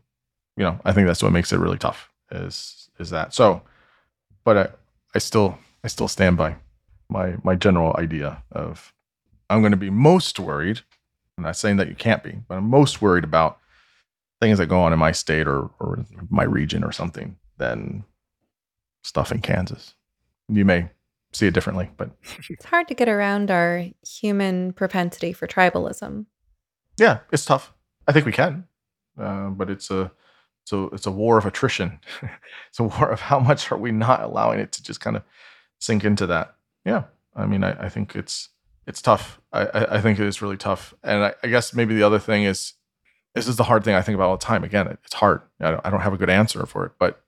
You 0.56 0.64
know, 0.64 0.80
I 0.86 0.94
think 0.94 1.08
that's 1.08 1.22
what 1.22 1.34
makes 1.34 1.52
it 1.52 1.60
really 1.60 1.78
tough 1.78 2.10
is 2.32 2.90
is 3.00 3.10
that. 3.10 3.34
So, 3.34 3.62
but 4.46 4.58
I 4.58 4.70
I 5.16 5.20
still 5.20 5.58
I 5.84 5.88
still 5.88 6.08
stand 6.08 6.38
by 6.38 6.56
my 7.10 7.36
my 7.44 7.56
general 7.56 7.96
idea 7.98 8.44
of 8.52 8.94
I'm 9.50 9.62
going 9.62 9.72
to 9.72 9.78
be 9.78 9.90
most 9.90 10.40
worried. 10.40 10.82
I'm 11.38 11.44
not 11.44 11.58
saying 11.58 11.78
that 11.78 11.90
you 11.90 11.96
can't 11.96 12.24
be, 12.24 12.40
but 12.48 12.58
I'm 12.58 12.70
most 12.70 13.02
worried 13.02 13.24
about 13.24 13.60
things 14.40 14.58
that 14.58 14.68
go 14.68 14.80
on 14.82 14.94
in 14.94 15.00
my 15.00 15.12
state 15.12 15.48
or 15.48 15.70
or 15.80 16.06
my 16.30 16.44
region 16.44 16.84
or 16.84 16.92
something 16.92 17.38
than 17.58 18.04
stuff 19.04 19.32
in 19.32 19.42
Kansas. 19.42 19.96
You 20.48 20.66
may 20.66 20.90
see 21.34 21.48
it 21.48 21.54
differently, 21.54 21.90
but 21.98 22.12
it's 22.50 22.66
hard 22.66 22.88
to 22.88 22.94
get 22.94 23.10
around 23.10 23.52
our 23.52 23.86
human 24.06 24.74
propensity 24.74 25.34
for 25.34 25.48
tribalism. 25.48 26.26
Yeah, 26.98 27.20
it's 27.32 27.46
tough. 27.46 27.74
I 28.08 28.12
think 28.12 28.26
we 28.26 28.32
can, 28.32 28.66
uh, 29.20 29.50
but 29.50 29.70
it's 29.70 29.92
a 29.92 30.12
so 30.64 30.90
it's 30.92 31.06
a 31.06 31.12
war 31.12 31.38
of 31.38 31.46
attrition. 31.46 32.00
it's 32.70 32.80
a 32.80 32.84
war 32.84 33.10
of 33.10 33.22
how 33.22 33.40
much 33.40 33.72
are 33.72 33.78
we 33.78 33.92
not 33.92 34.22
allowing 34.22 34.60
it 34.60 34.72
to 34.74 34.84
just 34.84 35.00
kind 35.00 35.16
of 35.16 35.24
sink 35.80 36.04
into 36.04 36.26
that. 36.28 36.56
Yeah, 36.86 37.04
I 37.36 37.46
mean, 37.46 37.64
I, 37.64 37.86
I 37.86 37.90
think 37.90 38.16
it's 38.16 38.50
it's 38.86 39.02
tough. 39.02 39.40
I, 39.52 39.66
I, 39.66 39.96
I 39.98 40.02
think 40.02 40.20
it 40.20 40.26
is 40.26 40.42
really 40.42 40.58
tough, 40.58 40.94
and 41.04 41.24
I, 41.24 41.34
I 41.44 41.48
guess 41.48 41.74
maybe 41.74 41.96
the 41.96 42.04
other 42.04 42.20
thing 42.20 42.44
is 42.44 42.74
this 43.36 43.48
is 43.48 43.58
the 43.58 43.64
hard 43.64 43.84
thing 43.84 43.94
I 43.94 44.02
think 44.02 44.16
about 44.16 44.30
all 44.30 44.38
the 44.38 44.46
time. 44.46 44.64
Again, 44.64 44.88
it's 44.88 45.14
hard. 45.14 45.42
I 45.60 45.72
don't, 45.72 45.86
I 45.86 45.90
don't 45.90 46.02
have 46.02 46.14
a 46.14 46.18
good 46.18 46.30
answer 46.30 46.66
for 46.66 46.86
it, 46.86 46.94
but 46.98 47.22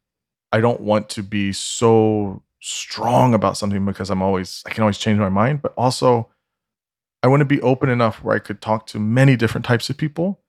I 0.51 0.59
don't 0.59 0.81
want 0.81 1.09
to 1.09 1.23
be 1.23 1.53
so 1.53 2.41
strong 2.61 3.33
about 3.33 3.57
something 3.57 3.85
because 3.85 4.09
I'm 4.09 4.21
always 4.21 4.63
I 4.65 4.71
can 4.71 4.83
always 4.83 4.97
change 4.97 5.19
my 5.19 5.29
mind, 5.29 5.61
but 5.61 5.73
also 5.77 6.29
I 7.23 7.27
want 7.27 7.41
to 7.41 7.45
be 7.45 7.61
open 7.61 7.89
enough 7.89 8.23
where 8.23 8.35
I 8.35 8.39
could 8.39 8.61
talk 8.61 8.85
to 8.87 8.99
many 8.99 9.35
different 9.35 9.65
types 9.65 9.89
of 9.89 9.97
people 9.97 10.41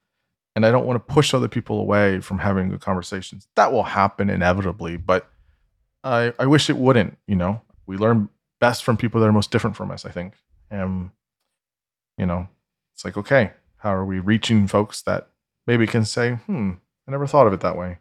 and 0.55 0.67
I 0.67 0.71
don't 0.71 0.87
want 0.87 0.97
to 0.97 1.13
push 1.13 1.33
other 1.33 1.49
people 1.49 1.81
away 1.81 2.21
from 2.21 2.39
having 2.39 2.71
good 2.71 2.81
conversations. 2.81 3.47
That 3.57 3.73
will 3.73 3.85
happen 3.85 4.31
inevitably, 4.31 4.97
but 4.97 5.29
I 6.05 6.33
I 6.39 6.47
wish 6.47 6.71
it 6.71 6.77
wouldn't, 6.77 7.19
you 7.27 7.37
know. 7.37 7.63
We 7.87 7.97
learn 7.97 8.29
best 8.61 8.85
from 8.85 8.97
people 8.97 9.21
that 9.21 9.27
are 9.27 9.33
most 9.33 9.51
different 9.51 9.77
from 9.77 9.91
us, 9.91 10.05
I 10.05 10.11
think. 10.11 10.35
And 10.71 11.11
you 12.19 12.27
know, 12.27 12.49
it's 12.95 13.05
like 13.05 13.17
okay, 13.17 13.53
how 13.79 13.95
are 13.95 14.05
we 14.05 14.19
reaching 14.19 14.67
folks 14.67 15.03
that 15.03 15.29
maybe 15.67 15.87
can 15.87 16.05
say, 16.05 16.35
"Hmm, 16.47 16.73
I 17.07 17.11
never 17.11 17.27
thought 17.27 17.47
of 17.47 17.53
it 17.53 17.61
that 17.61 17.77
way." 17.77 17.99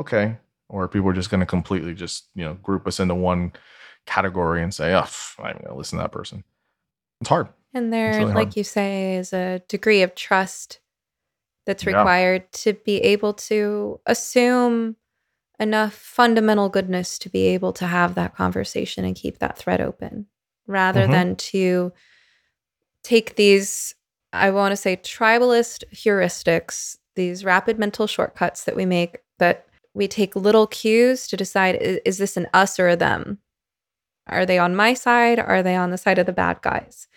Okay, 0.00 0.38
or 0.72 0.88
people 0.88 1.08
are 1.10 1.14
just 1.14 1.30
going 1.30 1.40
to 1.40 1.46
completely 1.46 1.94
just 1.94 2.26
you 2.34 2.44
know 2.44 2.54
group 2.54 2.86
us 2.86 2.98
into 2.98 3.14
one 3.14 3.52
category 4.06 4.62
and 4.62 4.74
say, 4.74 4.94
"Oh, 4.94 5.06
I'm 5.38 5.52
going 5.52 5.66
to 5.66 5.74
listen 5.74 5.98
to 5.98 6.02
that 6.02 6.12
person." 6.12 6.42
It's 7.20 7.28
hard. 7.28 7.48
And 7.74 7.92
there, 7.92 8.18
really 8.18 8.34
like 8.34 8.48
hard. 8.48 8.56
you 8.56 8.64
say, 8.64 9.16
is 9.16 9.32
a 9.32 9.62
degree 9.68 10.02
of 10.02 10.14
trust 10.14 10.80
that's 11.64 11.86
required 11.86 12.42
yeah. 12.42 12.58
to 12.72 12.72
be 12.72 12.98
able 12.98 13.34
to 13.34 14.00
assume 14.06 14.96
enough 15.60 15.94
fundamental 15.94 16.68
goodness 16.68 17.18
to 17.20 17.28
be 17.28 17.46
able 17.46 17.72
to 17.74 17.86
have 17.86 18.16
that 18.16 18.34
conversation 18.34 19.04
and 19.04 19.14
keep 19.14 19.38
that 19.38 19.56
thread 19.56 19.80
open, 19.80 20.26
rather 20.66 21.02
mm-hmm. 21.02 21.12
than 21.12 21.36
to 21.36 21.92
take 23.04 23.36
these, 23.36 23.94
I 24.32 24.50
want 24.50 24.72
to 24.72 24.76
say, 24.76 24.96
tribalist 24.96 25.84
heuristics, 25.94 26.96
these 27.14 27.44
rapid 27.44 27.78
mental 27.78 28.06
shortcuts 28.06 28.64
that 28.64 28.74
we 28.74 28.86
make 28.86 29.18
that 29.38 29.66
we 29.94 30.08
take 30.08 30.34
little 30.36 30.66
cues 30.66 31.26
to 31.28 31.36
decide 31.36 31.76
is, 31.76 32.00
is 32.04 32.18
this 32.18 32.36
an 32.36 32.48
us 32.52 32.78
or 32.78 32.88
a 32.88 32.96
them? 32.96 33.38
Are 34.26 34.46
they 34.46 34.58
on 34.58 34.76
my 34.76 34.94
side? 34.94 35.38
Are 35.38 35.62
they 35.62 35.76
on 35.76 35.90
the 35.90 35.98
side 35.98 36.18
of 36.18 36.26
the 36.26 36.32
bad 36.32 36.62
guys? 36.62 37.08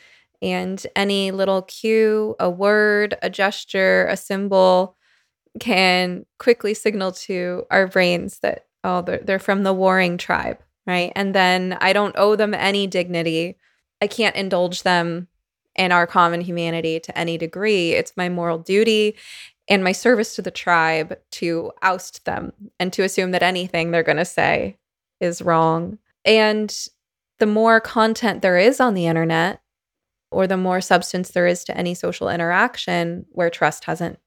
And 0.41 0.85
any 0.95 1.31
little 1.31 1.61
cue, 1.61 2.35
a 2.39 2.49
word, 2.49 3.15
a 3.21 3.29
gesture, 3.29 4.07
a 4.07 4.17
symbol 4.17 4.97
can 5.59 6.25
quickly 6.39 6.73
signal 6.73 7.11
to 7.13 7.65
our 7.71 7.87
brains 7.87 8.39
that, 8.39 8.65
oh, 8.83 9.01
they're, 9.01 9.19
they're 9.19 9.39
from 9.39 9.63
the 9.63 9.73
warring 9.73 10.17
tribe, 10.17 10.59
right? 10.85 11.13
And 11.15 11.33
then 11.33 11.77
I 11.79 11.93
don't 11.93 12.15
owe 12.17 12.35
them 12.35 12.53
any 12.53 12.87
dignity. 12.87 13.57
I 14.01 14.07
can't 14.07 14.35
indulge 14.35 14.83
them 14.83 15.27
in 15.75 15.91
our 15.91 16.07
common 16.07 16.41
humanity 16.41 16.99
to 17.01 17.17
any 17.17 17.37
degree. 17.37 17.91
It's 17.91 18.17
my 18.17 18.29
moral 18.29 18.57
duty 18.57 19.15
and 19.67 19.83
my 19.83 19.91
service 19.91 20.35
to 20.35 20.41
the 20.41 20.51
tribe 20.51 21.17
to 21.31 21.71
oust 21.81 22.25
them 22.25 22.53
and 22.79 22.93
to 22.93 23.03
assume 23.03 23.31
that 23.31 23.43
anything 23.43 23.91
they're 23.91 24.03
going 24.03 24.17
to 24.17 24.25
say 24.25 24.77
is 25.19 25.41
wrong. 25.41 25.97
And 26.23 26.75
the 27.39 27.45
more 27.45 27.79
content 27.79 28.41
there 28.41 28.57
is 28.57 28.79
on 28.79 28.93
the 28.93 29.07
internet, 29.07 29.61
or 30.31 30.47
the 30.47 30.57
more 30.57 30.81
substance 30.81 31.31
there 31.31 31.47
is 31.47 31.63
to 31.63 31.77
any 31.77 31.93
social 31.93 32.29
interaction 32.29 33.25
where 33.31 33.49
trust 33.49 33.85
hasn't 33.85 34.19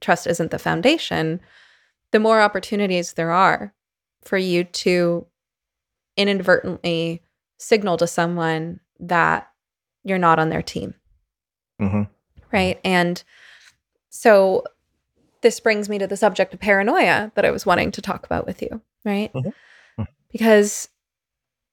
trust 0.00 0.26
isn't 0.26 0.50
the 0.50 0.58
foundation, 0.58 1.40
the 2.12 2.20
more 2.20 2.40
opportunities 2.40 3.12
there 3.12 3.30
are 3.30 3.74
for 4.22 4.38
you 4.38 4.64
to 4.64 5.26
inadvertently 6.16 7.22
signal 7.58 7.96
to 7.98 8.06
someone 8.06 8.80
that 8.98 9.50
you're 10.04 10.18
not 10.18 10.38
on 10.38 10.48
their 10.48 10.62
team. 10.62 10.94
Mm-hmm. 11.80 12.02
Right. 12.52 12.80
And 12.84 13.22
so 14.10 14.64
this 15.40 15.58
brings 15.60 15.88
me 15.88 15.98
to 15.98 16.06
the 16.06 16.16
subject 16.16 16.52
of 16.52 16.60
paranoia 16.60 17.32
that 17.34 17.44
I 17.44 17.50
was 17.50 17.64
wanting 17.64 17.92
to 17.92 18.02
talk 18.02 18.26
about 18.26 18.46
with 18.46 18.60
you, 18.60 18.82
right? 19.04 19.32
Mm-hmm. 19.32 19.48
mm-hmm. 19.48 20.02
Because 20.30 20.88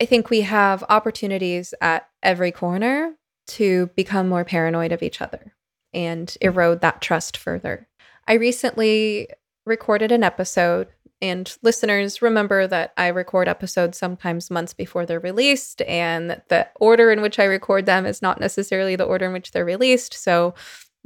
I 0.01 0.05
think 0.05 0.29
we 0.29 0.41
have 0.41 0.83
opportunities 0.89 1.73
at 1.81 2.07
every 2.23 2.51
corner 2.51 3.15
to 3.47 3.87
become 3.95 4.29
more 4.29 4.45
paranoid 4.45 4.91
of 4.91 5.03
each 5.03 5.21
other 5.21 5.53
and 5.93 6.35
erode 6.41 6.81
that 6.81 7.01
trust 7.01 7.37
further. 7.37 7.87
I 8.27 8.33
recently 8.33 9.29
recorded 9.65 10.11
an 10.11 10.23
episode, 10.23 10.87
and 11.21 11.55
listeners 11.63 12.21
remember 12.21 12.67
that 12.67 12.93
I 12.97 13.07
record 13.07 13.47
episodes 13.47 13.97
sometimes 13.97 14.51
months 14.51 14.73
before 14.73 15.05
they're 15.05 15.19
released, 15.19 15.81
and 15.83 16.29
that 16.29 16.49
the 16.49 16.67
order 16.75 17.11
in 17.11 17.21
which 17.21 17.39
I 17.39 17.45
record 17.45 17.85
them 17.85 18.05
is 18.05 18.21
not 18.21 18.39
necessarily 18.39 18.95
the 18.95 19.05
order 19.05 19.25
in 19.25 19.33
which 19.33 19.51
they're 19.51 19.65
released. 19.65 20.13
So 20.13 20.53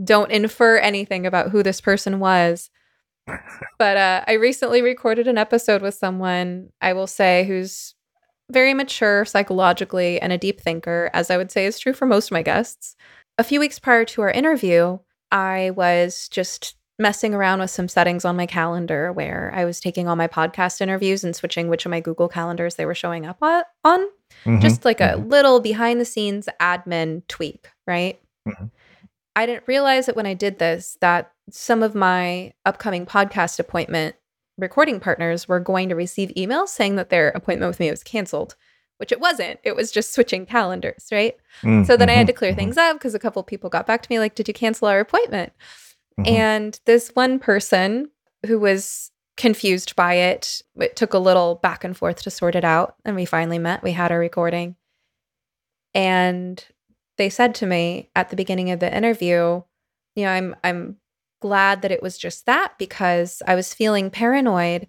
don't 0.03 0.31
infer 0.31 0.77
anything 0.77 1.25
about 1.25 1.51
who 1.51 1.63
this 1.63 1.81
person 1.81 2.19
was. 2.19 2.69
but 3.77 3.97
uh, 3.97 4.23
I 4.27 4.33
recently 4.33 4.81
recorded 4.81 5.27
an 5.27 5.37
episode 5.37 5.81
with 5.81 5.93
someone, 5.93 6.69
I 6.81 6.93
will 6.93 7.07
say, 7.07 7.45
who's 7.45 7.93
very 8.51 8.73
mature 8.73 9.25
psychologically 9.25 10.19
and 10.19 10.33
a 10.33 10.37
deep 10.37 10.59
thinker, 10.61 11.09
as 11.13 11.29
I 11.29 11.37
would 11.37 11.51
say 11.51 11.65
is 11.65 11.79
true 11.79 11.93
for 11.93 12.05
most 12.05 12.27
of 12.27 12.31
my 12.31 12.41
guests. 12.41 12.95
A 13.37 13.43
few 13.43 13.59
weeks 13.59 13.79
prior 13.79 14.05
to 14.05 14.21
our 14.21 14.31
interview, 14.31 14.99
I 15.31 15.71
was 15.71 16.27
just 16.29 16.75
messing 16.99 17.33
around 17.33 17.59
with 17.59 17.71
some 17.71 17.87
settings 17.87 18.25
on 18.25 18.35
my 18.35 18.45
calendar 18.45 19.11
where 19.11 19.51
I 19.55 19.65
was 19.65 19.79
taking 19.79 20.07
all 20.07 20.15
my 20.15 20.27
podcast 20.27 20.81
interviews 20.81 21.23
and 21.23 21.35
switching 21.35 21.67
which 21.67 21.85
of 21.85 21.89
my 21.89 21.99
Google 21.99 22.27
calendars 22.27 22.75
they 22.75 22.85
were 22.85 22.95
showing 22.95 23.25
up 23.25 23.37
on. 23.41 23.61
Mm-hmm. 24.45 24.59
Just 24.59 24.85
like 24.85 25.01
a 25.01 25.15
mm-hmm. 25.15 25.29
little 25.29 25.59
behind 25.59 25.99
the 25.99 26.05
scenes 26.05 26.47
admin 26.59 27.23
tweak, 27.27 27.69
right? 27.87 28.19
Mm-hmm. 28.47 28.65
I 29.35 29.45
didn't 29.45 29.67
realize 29.67 30.05
that 30.05 30.15
when 30.15 30.25
I 30.25 30.33
did 30.33 30.59
this 30.59 30.97
that 31.01 31.31
some 31.49 31.83
of 31.83 31.95
my 31.95 32.53
upcoming 32.65 33.05
podcast 33.05 33.59
appointment 33.59 34.15
recording 34.57 34.99
partners 34.99 35.47
were 35.47 35.59
going 35.59 35.89
to 35.89 35.95
receive 35.95 36.29
emails 36.37 36.69
saying 36.69 36.95
that 36.95 37.09
their 37.09 37.29
appointment 37.29 37.69
with 37.69 37.79
me 37.79 37.89
was 37.89 38.03
canceled, 38.03 38.55
which 38.97 39.11
it 39.11 39.19
wasn't. 39.19 39.59
It 39.63 39.75
was 39.75 39.91
just 39.91 40.13
switching 40.13 40.45
calendars, 40.45 41.07
right? 41.11 41.35
Mm-hmm. 41.63 41.83
So 41.85 41.97
then 41.97 42.09
I 42.09 42.13
had 42.13 42.27
to 42.27 42.33
clear 42.33 42.51
mm-hmm. 42.51 42.59
things 42.59 42.77
up 42.77 42.95
because 42.95 43.15
a 43.15 43.19
couple 43.19 43.41
people 43.43 43.69
got 43.69 43.87
back 43.87 44.03
to 44.03 44.07
me 44.09 44.19
like, 44.19 44.35
"Did 44.35 44.47
you 44.47 44.53
cancel 44.53 44.87
our 44.87 44.99
appointment?" 44.99 45.53
Mm-hmm. 46.19 46.35
And 46.35 46.79
this 46.85 47.09
one 47.13 47.39
person 47.39 48.11
who 48.45 48.59
was 48.59 49.11
confused 49.37 49.95
by 49.95 50.15
it, 50.15 50.61
it 50.75 50.95
took 50.95 51.13
a 51.13 51.19
little 51.19 51.55
back 51.55 51.83
and 51.83 51.95
forth 51.95 52.21
to 52.23 52.29
sort 52.29 52.55
it 52.55 52.63
out, 52.63 52.95
and 53.05 53.15
we 53.15 53.25
finally 53.25 53.59
met. 53.59 53.83
We 53.83 53.93
had 53.93 54.11
our 54.11 54.19
recording, 54.19 54.75
and 55.93 56.63
they 57.17 57.29
said 57.29 57.55
to 57.55 57.65
me 57.65 58.09
at 58.15 58.29
the 58.29 58.35
beginning 58.35 58.71
of 58.71 58.79
the 58.79 58.95
interview, 58.95 59.61
you 60.15 60.23
know, 60.25 60.31
I'm 60.31 60.55
I'm 60.63 60.97
glad 61.41 61.81
that 61.81 61.91
it 61.91 62.01
was 62.01 62.17
just 62.17 62.45
that 62.45 62.73
because 62.77 63.41
I 63.47 63.55
was 63.55 63.73
feeling 63.73 64.09
paranoid. 64.09 64.87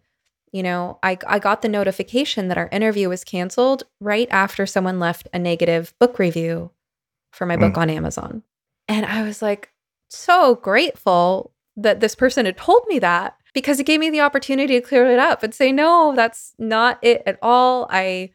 You 0.53 0.62
know, 0.62 0.99
I 1.03 1.18
I 1.27 1.39
got 1.39 1.62
the 1.62 1.68
notification 1.68 2.49
that 2.49 2.59
our 2.59 2.68
interview 2.70 3.09
was 3.09 3.25
canceled 3.25 3.85
right 4.01 4.29
after 4.31 4.66
someone 4.66 5.01
left 5.01 5.29
a 5.33 5.39
negative 5.39 5.95
book 5.99 6.18
review 6.18 6.70
for 7.33 7.47
my 7.47 7.57
mm. 7.57 7.61
book 7.61 7.79
on 7.79 7.91
Amazon. 7.91 8.43
And 8.89 9.07
I 9.07 9.23
was 9.23 9.41
like 9.41 9.70
so 10.11 10.57
grateful 10.57 11.53
that 11.77 12.01
this 12.01 12.14
person 12.14 12.45
had 12.45 12.59
told 12.59 12.85
me 12.87 12.99
that 12.99 13.37
because 13.55 13.81
it 13.81 13.85
gave 13.85 14.01
me 14.01 14.11
the 14.11 14.20
opportunity 14.20 14.75
to 14.75 14.87
clear 14.87 15.07
it 15.07 15.18
up 15.18 15.43
and 15.43 15.55
say 15.55 15.73
no, 15.73 16.12
that's 16.14 16.55
not 16.59 16.99
it 17.03 17.23
at 17.27 17.39
all. 17.43 17.87
I 17.91 18.31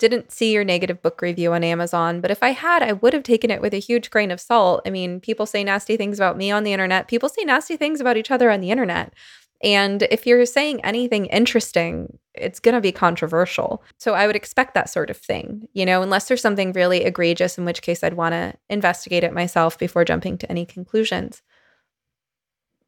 didn't 0.00 0.32
see 0.32 0.52
your 0.52 0.64
negative 0.64 1.00
book 1.00 1.22
review 1.22 1.52
on 1.52 1.62
Amazon, 1.62 2.20
but 2.20 2.30
if 2.32 2.42
I 2.42 2.50
had, 2.50 2.82
I 2.82 2.94
would 2.94 3.12
have 3.12 3.22
taken 3.22 3.50
it 3.50 3.60
with 3.60 3.72
a 3.72 3.78
huge 3.78 4.10
grain 4.10 4.32
of 4.32 4.40
salt. 4.40 4.82
I 4.84 4.90
mean, 4.90 5.20
people 5.20 5.46
say 5.46 5.62
nasty 5.62 5.96
things 5.96 6.18
about 6.18 6.36
me 6.36 6.50
on 6.50 6.64
the 6.64 6.72
internet, 6.72 7.06
people 7.06 7.28
say 7.28 7.44
nasty 7.44 7.76
things 7.76 8.00
about 8.00 8.16
each 8.16 8.30
other 8.30 8.50
on 8.50 8.60
the 8.60 8.70
internet. 8.70 9.14
And 9.62 10.02
if 10.04 10.26
you're 10.26 10.46
saying 10.46 10.82
anything 10.84 11.26
interesting, 11.26 12.18
it's 12.34 12.60
going 12.60 12.74
to 12.74 12.80
be 12.80 12.92
controversial. 12.92 13.82
So 13.98 14.14
I 14.14 14.26
would 14.26 14.36
expect 14.36 14.72
that 14.74 14.88
sort 14.88 15.10
of 15.10 15.18
thing, 15.18 15.68
you 15.74 15.84
know, 15.84 16.00
unless 16.00 16.28
there's 16.28 16.40
something 16.40 16.72
really 16.72 17.04
egregious, 17.04 17.58
in 17.58 17.66
which 17.66 17.82
case 17.82 18.02
I'd 18.02 18.14
want 18.14 18.32
to 18.32 18.54
investigate 18.70 19.22
it 19.22 19.34
myself 19.34 19.78
before 19.78 20.04
jumping 20.04 20.38
to 20.38 20.50
any 20.50 20.64
conclusions. 20.64 21.42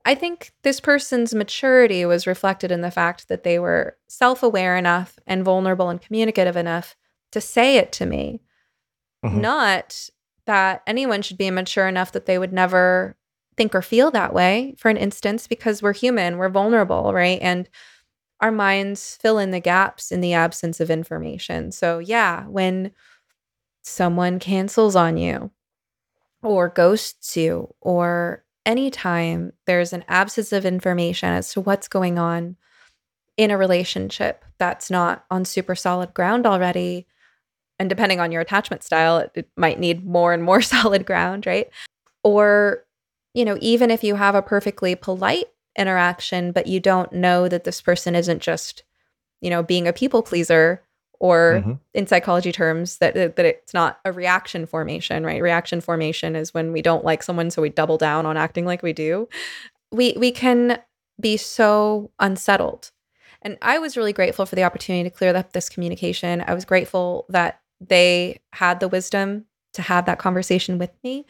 I 0.04 0.14
think 0.14 0.52
this 0.62 0.80
person's 0.80 1.34
maturity 1.34 2.04
was 2.04 2.26
reflected 2.26 2.72
in 2.72 2.80
the 2.80 2.90
fact 2.90 3.28
that 3.28 3.44
they 3.44 3.58
were 3.58 3.96
self 4.08 4.42
aware 4.42 4.76
enough 4.76 5.18
and 5.26 5.44
vulnerable 5.44 5.90
and 5.90 6.00
communicative 6.00 6.56
enough 6.56 6.96
to 7.32 7.40
say 7.40 7.76
it 7.76 7.92
to 7.92 8.06
me. 8.06 8.40
Mm-hmm. 9.24 9.40
Not 9.40 10.10
that 10.46 10.82
anyone 10.86 11.22
should 11.22 11.38
be 11.38 11.46
immature 11.46 11.86
enough 11.86 12.12
that 12.12 12.26
they 12.26 12.38
would 12.38 12.52
never 12.52 13.16
think 13.56 13.74
or 13.74 13.82
feel 13.82 14.10
that 14.10 14.32
way, 14.32 14.74
for 14.78 14.88
an 14.88 14.96
instance, 14.96 15.46
because 15.46 15.82
we're 15.82 15.92
human, 15.92 16.38
we're 16.38 16.48
vulnerable, 16.48 17.12
right? 17.12 17.38
And 17.42 17.68
our 18.40 18.50
minds 18.50 19.18
fill 19.20 19.38
in 19.38 19.52
the 19.52 19.60
gaps 19.60 20.10
in 20.10 20.20
the 20.20 20.32
absence 20.32 20.80
of 20.80 20.90
information. 20.90 21.70
So, 21.70 21.98
yeah, 21.98 22.44
when 22.46 22.92
someone 23.82 24.38
cancels 24.38 24.96
on 24.96 25.16
you 25.16 25.50
or 26.42 26.68
ghosts 26.68 27.36
you 27.36 27.72
or 27.80 28.44
anytime 28.64 29.52
there's 29.66 29.92
an 29.92 30.04
absence 30.08 30.52
of 30.52 30.64
information 30.64 31.28
as 31.28 31.52
to 31.52 31.60
what's 31.60 31.88
going 31.88 32.18
on 32.18 32.56
in 33.36 33.50
a 33.50 33.58
relationship 33.58 34.44
that's 34.58 34.90
not 34.90 35.24
on 35.30 35.44
super 35.44 35.74
solid 35.74 36.14
ground 36.14 36.46
already, 36.46 37.06
and 37.82 37.88
depending 37.88 38.20
on 38.20 38.30
your 38.30 38.40
attachment 38.40 38.84
style, 38.84 39.18
it, 39.18 39.32
it 39.34 39.48
might 39.56 39.80
need 39.80 40.06
more 40.06 40.32
and 40.32 40.44
more 40.44 40.62
solid 40.74 41.04
ground, 41.04 41.46
right? 41.46 41.68
Or, 42.22 42.84
you 43.34 43.44
know, 43.44 43.58
even 43.60 43.90
if 43.90 44.04
you 44.04 44.14
have 44.14 44.36
a 44.36 44.40
perfectly 44.40 44.94
polite 44.94 45.46
interaction, 45.76 46.52
but 46.52 46.68
you 46.68 46.78
don't 46.78 47.12
know 47.12 47.48
that 47.48 47.64
this 47.64 47.80
person 47.80 48.14
isn't 48.14 48.40
just, 48.40 48.84
you 49.40 49.50
know, 49.50 49.64
being 49.64 49.88
a 49.88 49.92
people 49.92 50.22
pleaser 50.22 50.80
or 51.18 51.60
mm-hmm. 51.60 51.72
in 51.92 52.06
psychology 52.06 52.52
terms 52.52 52.98
that 52.98 53.14
that 53.14 53.38
it's 53.44 53.74
not 53.74 53.98
a 54.04 54.10
reaction 54.10 54.66
formation 54.66 55.24
right 55.24 55.40
reaction 55.40 55.80
formation 55.80 56.34
is 56.34 56.52
when 56.52 56.72
we 56.72 56.82
don't 56.82 57.04
like 57.04 57.22
someone 57.22 57.48
so 57.48 57.62
we 57.62 57.68
double 57.68 57.96
down 57.96 58.26
on 58.26 58.36
acting 58.36 58.66
like 58.66 58.82
we 58.82 58.92
do 58.92 59.28
we 59.92 60.16
we 60.18 60.32
can 60.32 60.80
be 61.20 61.36
so 61.36 62.10
unsettled 62.18 62.90
and 63.40 63.56
i 63.62 63.78
was 63.78 63.96
really 63.96 64.12
grateful 64.12 64.44
for 64.44 64.56
the 64.56 64.64
opportunity 64.64 65.08
to 65.08 65.14
clear 65.14 65.34
up 65.36 65.52
this 65.52 65.68
communication 65.68 66.42
i 66.48 66.52
was 66.52 66.64
grateful 66.64 67.24
that 67.28 67.61
they 67.88 68.40
had 68.52 68.80
the 68.80 68.88
wisdom 68.88 69.44
to 69.72 69.82
have 69.82 70.06
that 70.06 70.18
conversation 70.18 70.78
with 70.78 70.90
me 71.02 71.24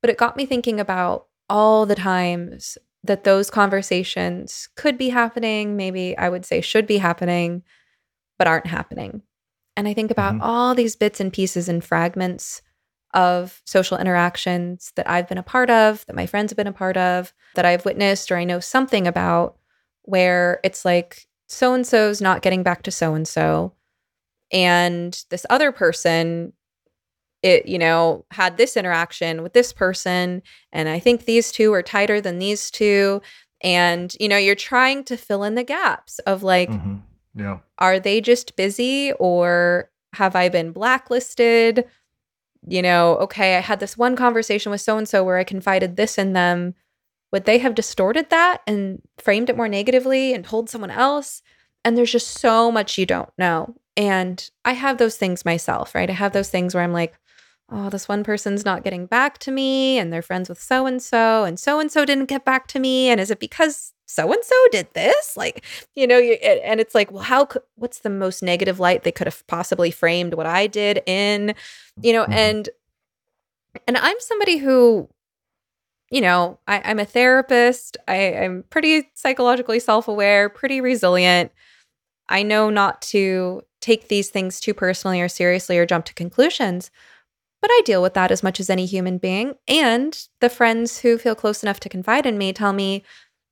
but 0.00 0.10
it 0.10 0.18
got 0.18 0.36
me 0.36 0.46
thinking 0.46 0.80
about 0.80 1.26
all 1.48 1.86
the 1.86 1.94
times 1.94 2.76
that 3.02 3.24
those 3.24 3.50
conversations 3.50 4.68
could 4.76 4.98
be 4.98 5.10
happening 5.10 5.76
maybe 5.76 6.16
i 6.18 6.28
would 6.28 6.44
say 6.44 6.60
should 6.60 6.86
be 6.86 6.98
happening 6.98 7.62
but 8.38 8.48
aren't 8.48 8.66
happening 8.66 9.22
and 9.76 9.88
I 9.88 9.94
think 9.94 10.10
about 10.10 10.34
mm-hmm. 10.34 10.42
all 10.42 10.74
these 10.74 10.96
bits 10.96 11.20
and 11.20 11.32
pieces 11.32 11.68
and 11.68 11.82
fragments 11.82 12.62
of 13.12 13.60
social 13.64 13.98
interactions 13.98 14.92
that 14.96 15.08
I've 15.08 15.28
been 15.28 15.38
a 15.38 15.42
part 15.42 15.70
of, 15.70 16.04
that 16.06 16.16
my 16.16 16.26
friends 16.26 16.50
have 16.50 16.56
been 16.56 16.66
a 16.66 16.72
part 16.72 16.96
of, 16.96 17.32
that 17.54 17.64
I've 17.64 17.84
witnessed 17.84 18.30
or 18.30 18.36
I 18.36 18.44
know 18.44 18.60
something 18.60 19.06
about, 19.06 19.56
where 20.02 20.60
it's 20.64 20.84
like 20.84 21.26
so 21.48 21.74
and 21.74 21.86
so's 21.86 22.20
not 22.20 22.42
getting 22.42 22.62
back 22.62 22.82
to 22.84 22.90
so 22.90 23.14
and 23.14 23.26
so. 23.26 23.72
And 24.54 25.22
this 25.28 25.44
other 25.50 25.70
person, 25.70 26.54
it, 27.42 27.66
you 27.66 27.78
know, 27.78 28.24
had 28.30 28.56
this 28.56 28.74
interaction 28.74 29.42
with 29.42 29.52
this 29.52 29.72
person. 29.72 30.40
And 30.72 30.88
I 30.88 30.98
think 30.98 31.26
these 31.26 31.52
two 31.52 31.74
are 31.74 31.82
tighter 31.82 32.22
than 32.22 32.38
these 32.38 32.70
two. 32.70 33.20
And, 33.60 34.14
you 34.18 34.28
know, 34.28 34.38
you're 34.38 34.54
trying 34.54 35.04
to 35.04 35.18
fill 35.18 35.44
in 35.44 35.54
the 35.54 35.64
gaps 35.64 36.18
of 36.20 36.42
like, 36.42 36.70
mm-hmm 36.70 36.96
yeah. 37.34 37.58
Are 37.78 37.98
they 37.98 38.20
just 38.20 38.56
busy 38.56 39.12
or 39.18 39.90
have 40.14 40.36
I 40.36 40.48
been 40.48 40.72
blacklisted? 40.72 41.84
You 42.66 42.80
know, 42.80 43.16
okay, 43.16 43.56
I 43.56 43.60
had 43.60 43.80
this 43.80 43.98
one 43.98 44.16
conversation 44.16 44.70
with 44.70 44.80
so 44.80 44.96
and 44.96 45.08
so 45.08 45.24
where 45.24 45.36
I 45.36 45.44
confided 45.44 45.96
this 45.96 46.16
in 46.16 46.32
them. 46.32 46.74
Would 47.32 47.44
they 47.44 47.58
have 47.58 47.74
distorted 47.74 48.30
that 48.30 48.62
and 48.66 49.02
framed 49.18 49.50
it 49.50 49.56
more 49.56 49.68
negatively 49.68 50.32
and 50.32 50.44
told 50.44 50.70
someone 50.70 50.92
else? 50.92 51.42
And 51.84 51.96
there's 51.96 52.12
just 52.12 52.38
so 52.38 52.72
much 52.72 52.98
you 52.98 53.06
don't 53.06 53.30
know. 53.38 53.74
And 53.96 54.50
I 54.64 54.72
have 54.72 54.98
those 54.98 55.16
things 55.16 55.44
myself, 55.44 55.94
right? 55.94 56.10
I 56.10 56.14
have 56.14 56.32
those 56.32 56.50
things 56.50 56.74
where 56.74 56.82
I'm 56.82 56.92
like, 56.92 57.14
oh, 57.70 57.90
this 57.90 58.08
one 58.08 58.24
person's 58.24 58.64
not 58.64 58.84
getting 58.84 59.06
back 59.06 59.38
to 59.38 59.50
me 59.50 59.98
and 59.98 60.12
they're 60.12 60.22
friends 60.22 60.48
with 60.48 60.60
so 60.60 60.86
and 60.86 61.02
so 61.02 61.44
and 61.44 61.58
so 61.58 61.80
and 61.80 61.90
so 61.90 62.04
didn't 62.04 62.26
get 62.26 62.44
back 62.44 62.66
to 62.68 62.78
me. 62.78 63.08
And 63.08 63.20
is 63.20 63.30
it 63.30 63.40
because 63.40 63.94
so 64.06 64.32
and 64.32 64.44
so 64.44 64.54
did 64.70 64.86
this 64.94 65.36
like 65.36 65.64
you 65.94 66.06
know 66.06 66.18
you, 66.18 66.34
and 66.34 66.80
it's 66.80 66.94
like 66.94 67.10
well 67.10 67.22
how 67.22 67.44
could, 67.44 67.62
what's 67.76 68.00
the 68.00 68.10
most 68.10 68.42
negative 68.42 68.78
light 68.78 69.02
they 69.02 69.12
could 69.12 69.26
have 69.26 69.46
possibly 69.46 69.90
framed 69.90 70.34
what 70.34 70.46
i 70.46 70.66
did 70.66 71.02
in 71.06 71.54
you 72.02 72.12
know 72.12 72.22
mm-hmm. 72.22 72.32
and 72.32 72.68
and 73.88 73.96
i'm 73.96 74.16
somebody 74.20 74.58
who 74.58 75.08
you 76.10 76.20
know 76.20 76.58
I, 76.66 76.90
am 76.90 76.98
a 76.98 77.04
therapist 77.04 77.96
I, 78.06 78.34
i'm 78.36 78.64
pretty 78.70 79.10
psychologically 79.14 79.80
self-aware 79.80 80.48
pretty 80.48 80.80
resilient 80.80 81.50
i 82.28 82.42
know 82.42 82.70
not 82.70 83.00
to 83.02 83.62
take 83.80 84.08
these 84.08 84.30
things 84.30 84.60
too 84.60 84.74
personally 84.74 85.20
or 85.20 85.28
seriously 85.28 85.78
or 85.78 85.86
jump 85.86 86.04
to 86.04 86.14
conclusions 86.14 86.90
but 87.64 87.70
I 87.72 87.80
deal 87.86 88.02
with 88.02 88.12
that 88.12 88.30
as 88.30 88.42
much 88.42 88.60
as 88.60 88.68
any 88.68 88.84
human 88.84 89.16
being. 89.16 89.54
And 89.66 90.28
the 90.40 90.50
friends 90.50 90.98
who 90.98 91.16
feel 91.16 91.34
close 91.34 91.62
enough 91.62 91.80
to 91.80 91.88
confide 91.88 92.26
in 92.26 92.36
me 92.36 92.52
tell 92.52 92.74
me, 92.74 93.04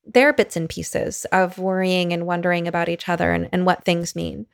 their 0.04 0.34
bits 0.34 0.54
and 0.54 0.68
pieces 0.68 1.24
of 1.32 1.58
worrying 1.58 2.12
and 2.12 2.26
wondering 2.26 2.68
about 2.68 2.90
each 2.90 3.08
other 3.08 3.32
and, 3.32 3.48
and 3.52 3.64
what 3.64 3.84
things 3.84 4.14
mean. 4.14 4.44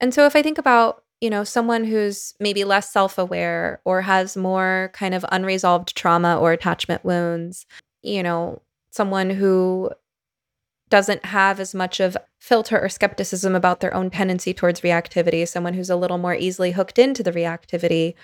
And 0.00 0.12
so 0.12 0.26
if 0.26 0.34
I 0.34 0.42
think 0.42 0.58
about, 0.58 1.04
you 1.20 1.30
know, 1.30 1.44
someone 1.44 1.84
who's 1.84 2.34
maybe 2.40 2.64
less 2.64 2.90
self-aware 2.92 3.80
or 3.84 4.02
has 4.02 4.36
more 4.36 4.90
kind 4.94 5.14
of 5.14 5.24
unresolved 5.30 5.96
trauma 5.96 6.36
or 6.36 6.52
attachment 6.52 7.04
wounds, 7.04 7.66
you 8.02 8.22
know, 8.22 8.62
someone 8.90 9.30
who 9.30 9.90
doesn't 10.88 11.26
have 11.26 11.60
as 11.60 11.74
much 11.74 12.00
of 12.00 12.16
filter 12.38 12.78
or 12.80 12.88
skepticism 12.88 13.54
about 13.54 13.80
their 13.80 13.94
own 13.94 14.10
tendency 14.10 14.54
towards 14.54 14.80
reactivity, 14.80 15.46
someone 15.46 15.74
who's 15.74 15.90
a 15.90 15.96
little 15.96 16.18
more 16.18 16.34
easily 16.34 16.72
hooked 16.72 16.98
into 16.98 17.22
the 17.22 17.32
reactivity, 17.32 18.14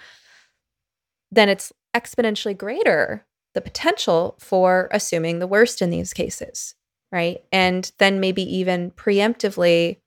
then 1.30 1.48
it's 1.48 1.72
exponentially 1.94 2.56
greater 2.56 3.26
the 3.54 3.60
potential 3.60 4.36
for 4.38 4.88
assuming 4.90 5.38
the 5.38 5.46
worst 5.46 5.80
in 5.80 5.90
these 5.90 6.12
cases, 6.12 6.74
right? 7.12 7.42
And 7.52 7.90
then 7.98 8.20
maybe 8.20 8.42
even 8.42 8.90
preemptively, 8.92 9.98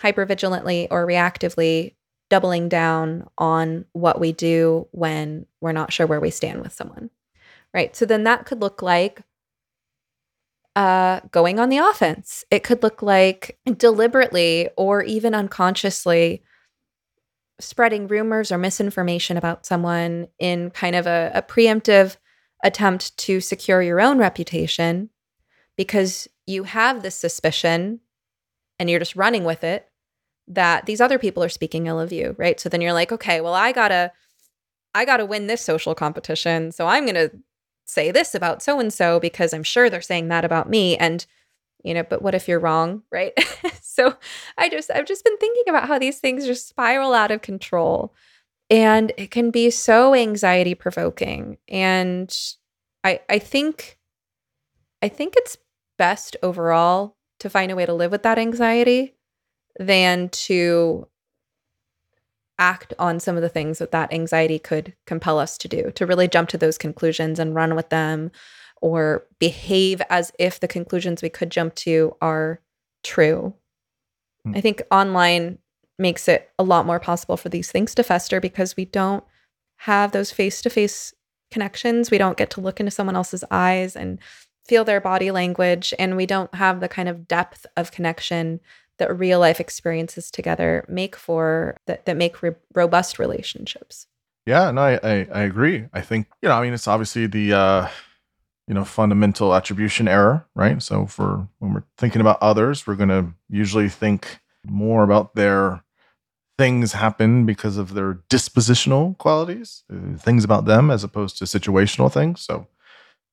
hypervigilantly, 0.00 0.86
or 0.90 1.06
reactively 1.06 1.94
doubling 2.30 2.68
down 2.68 3.28
on 3.38 3.86
what 3.92 4.20
we 4.20 4.32
do 4.32 4.86
when 4.92 5.46
we're 5.60 5.72
not 5.72 5.92
sure 5.92 6.06
where 6.06 6.20
we 6.20 6.30
stand 6.30 6.62
with 6.62 6.72
someone, 6.72 7.10
right? 7.72 7.96
So 7.96 8.04
then 8.04 8.24
that 8.24 8.46
could 8.46 8.60
look 8.60 8.82
like 8.82 9.22
uh, 10.78 11.18
going 11.32 11.58
on 11.58 11.70
the 11.70 11.78
offense. 11.78 12.44
It 12.52 12.62
could 12.62 12.84
look 12.84 13.02
like 13.02 13.58
deliberately 13.78 14.68
or 14.76 15.02
even 15.02 15.34
unconsciously 15.34 16.44
spreading 17.58 18.06
rumors 18.06 18.52
or 18.52 18.58
misinformation 18.58 19.36
about 19.36 19.66
someone 19.66 20.28
in 20.38 20.70
kind 20.70 20.94
of 20.94 21.08
a, 21.08 21.32
a 21.34 21.42
preemptive 21.42 22.16
attempt 22.62 23.16
to 23.18 23.40
secure 23.40 23.82
your 23.82 24.00
own 24.00 24.18
reputation 24.18 25.10
because 25.76 26.28
you 26.46 26.62
have 26.62 27.02
this 27.02 27.16
suspicion 27.16 27.98
and 28.78 28.88
you're 28.88 29.00
just 29.00 29.16
running 29.16 29.42
with 29.42 29.64
it 29.64 29.88
that 30.46 30.86
these 30.86 31.00
other 31.00 31.18
people 31.18 31.42
are 31.42 31.48
speaking 31.48 31.88
ill 31.88 31.98
of 31.98 32.12
you, 32.12 32.36
right? 32.38 32.60
So 32.60 32.68
then 32.68 32.80
you're 32.80 32.92
like, 32.92 33.10
okay, 33.10 33.40
well, 33.40 33.52
I 33.52 33.72
gotta, 33.72 34.12
I 34.94 35.04
gotta 35.04 35.26
win 35.26 35.48
this 35.48 35.60
social 35.60 35.96
competition. 35.96 36.70
So 36.70 36.86
I'm 36.86 37.04
gonna 37.04 37.30
say 37.88 38.10
this 38.10 38.34
about 38.34 38.62
so 38.62 38.78
and 38.78 38.92
so 38.92 39.18
because 39.18 39.52
I'm 39.52 39.64
sure 39.64 39.90
they're 39.90 40.00
saying 40.00 40.28
that 40.28 40.44
about 40.44 40.68
me. 40.68 40.96
And, 40.96 41.26
you 41.82 41.94
know, 41.94 42.04
but 42.04 42.22
what 42.22 42.34
if 42.34 42.46
you're 42.46 42.60
wrong, 42.60 43.02
right? 43.10 43.32
so 43.82 44.14
I 44.56 44.68
just, 44.68 44.90
I've 44.90 45.06
just 45.06 45.24
been 45.24 45.36
thinking 45.38 45.64
about 45.68 45.88
how 45.88 45.98
these 45.98 46.20
things 46.20 46.46
just 46.46 46.68
spiral 46.68 47.14
out 47.14 47.30
of 47.30 47.42
control 47.42 48.14
and 48.70 49.12
it 49.16 49.30
can 49.30 49.50
be 49.50 49.70
so 49.70 50.14
anxiety 50.14 50.74
provoking 50.74 51.58
and 51.68 52.36
i 53.04 53.20
i 53.28 53.38
think 53.38 53.98
i 55.02 55.08
think 55.08 55.34
it's 55.36 55.56
best 55.96 56.36
overall 56.42 57.16
to 57.40 57.50
find 57.50 57.70
a 57.72 57.76
way 57.76 57.86
to 57.86 57.94
live 57.94 58.10
with 58.10 58.22
that 58.22 58.38
anxiety 58.38 59.14
than 59.78 60.28
to 60.30 61.06
act 62.58 62.92
on 62.98 63.20
some 63.20 63.36
of 63.36 63.42
the 63.42 63.48
things 63.48 63.78
that 63.78 63.92
that 63.92 64.12
anxiety 64.12 64.58
could 64.58 64.94
compel 65.06 65.38
us 65.38 65.56
to 65.58 65.68
do 65.68 65.90
to 65.92 66.06
really 66.06 66.28
jump 66.28 66.48
to 66.48 66.58
those 66.58 66.78
conclusions 66.78 67.38
and 67.38 67.54
run 67.54 67.74
with 67.74 67.88
them 67.88 68.30
or 68.80 69.24
behave 69.38 70.02
as 70.10 70.32
if 70.38 70.58
the 70.58 70.68
conclusions 70.68 71.22
we 71.22 71.28
could 71.28 71.50
jump 71.50 71.74
to 71.74 72.16
are 72.20 72.60
true 73.04 73.54
mm. 74.46 74.56
i 74.56 74.60
think 74.60 74.82
online 74.90 75.58
makes 75.98 76.28
it 76.28 76.50
a 76.58 76.62
lot 76.62 76.86
more 76.86 77.00
possible 77.00 77.36
for 77.36 77.48
these 77.48 77.70
things 77.70 77.94
to 77.94 78.02
fester 78.02 78.40
because 78.40 78.76
we 78.76 78.84
don't 78.84 79.24
have 79.78 80.12
those 80.12 80.30
face 80.30 80.60
to 80.62 80.70
face 80.70 81.14
connections. 81.50 82.10
We 82.10 82.18
don't 82.18 82.36
get 82.36 82.50
to 82.50 82.60
look 82.60 82.80
into 82.80 82.90
someone 82.90 83.16
else's 83.16 83.44
eyes 83.50 83.96
and 83.96 84.18
feel 84.66 84.84
their 84.84 85.00
body 85.00 85.30
language. 85.30 85.94
And 85.98 86.16
we 86.16 86.26
don't 86.26 86.54
have 86.54 86.80
the 86.80 86.88
kind 86.88 87.08
of 87.08 87.26
depth 87.26 87.66
of 87.76 87.90
connection 87.90 88.60
that 88.98 89.16
real 89.16 89.40
life 89.40 89.60
experiences 89.60 90.30
together 90.30 90.84
make 90.88 91.16
for 91.16 91.76
that, 91.86 92.06
that 92.06 92.16
make 92.16 92.42
re- 92.42 92.54
robust 92.74 93.18
relationships. 93.18 94.06
Yeah, 94.46 94.70
no, 94.70 94.80
I, 94.82 95.00
I, 95.02 95.28
I 95.32 95.40
agree. 95.42 95.86
I 95.92 96.00
think 96.00 96.26
you 96.42 96.48
know, 96.48 96.54
I 96.54 96.62
mean, 96.62 96.72
it's 96.72 96.88
obviously 96.88 97.26
the 97.26 97.52
uh, 97.52 97.88
you 98.66 98.74
know 98.74 98.84
fundamental 98.84 99.54
attribution 99.54 100.08
error, 100.08 100.46
right? 100.54 100.82
So 100.82 101.06
for 101.06 101.48
when 101.58 101.74
we're 101.74 101.84
thinking 101.96 102.20
about 102.20 102.38
others, 102.40 102.86
we're 102.86 102.96
going 102.96 103.08
to 103.08 103.32
usually 103.48 103.88
think 103.88 104.40
more 104.64 105.02
about 105.02 105.34
their 105.34 105.82
things 106.58 106.92
happen 106.92 107.46
because 107.46 107.76
of 107.76 107.94
their 107.94 108.14
dispositional 108.28 109.16
qualities, 109.18 109.84
uh, 109.92 110.16
things 110.18 110.44
about 110.44 110.64
them 110.64 110.90
as 110.90 111.04
opposed 111.04 111.38
to 111.38 111.44
situational 111.44 112.12
things. 112.12 112.40
So 112.40 112.66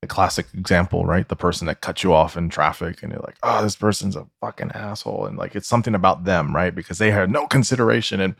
the 0.06 0.14
classic 0.14 0.46
example, 0.54 1.04
right? 1.04 1.28
The 1.28 1.36
person 1.36 1.66
that 1.66 1.82
cut 1.82 2.04
you 2.04 2.14
off 2.14 2.38
in 2.38 2.48
traffic 2.50 3.02
and 3.02 3.12
you're 3.12 3.22
like, 3.22 3.38
oh, 3.42 3.64
this 3.64 3.76
person's 3.76 4.16
a 4.16 4.28
fucking 4.40 4.72
asshole. 4.74 5.26
And 5.26 5.36
like 5.36 5.56
it's 5.56 5.68
something 5.68 5.96
about 5.96 6.26
them, 6.26 6.56
right? 6.56 6.74
Because 6.74 7.00
they 7.00 7.10
had 7.10 7.32
no 7.32 7.48
consideration. 7.48 8.22
And 8.22 8.36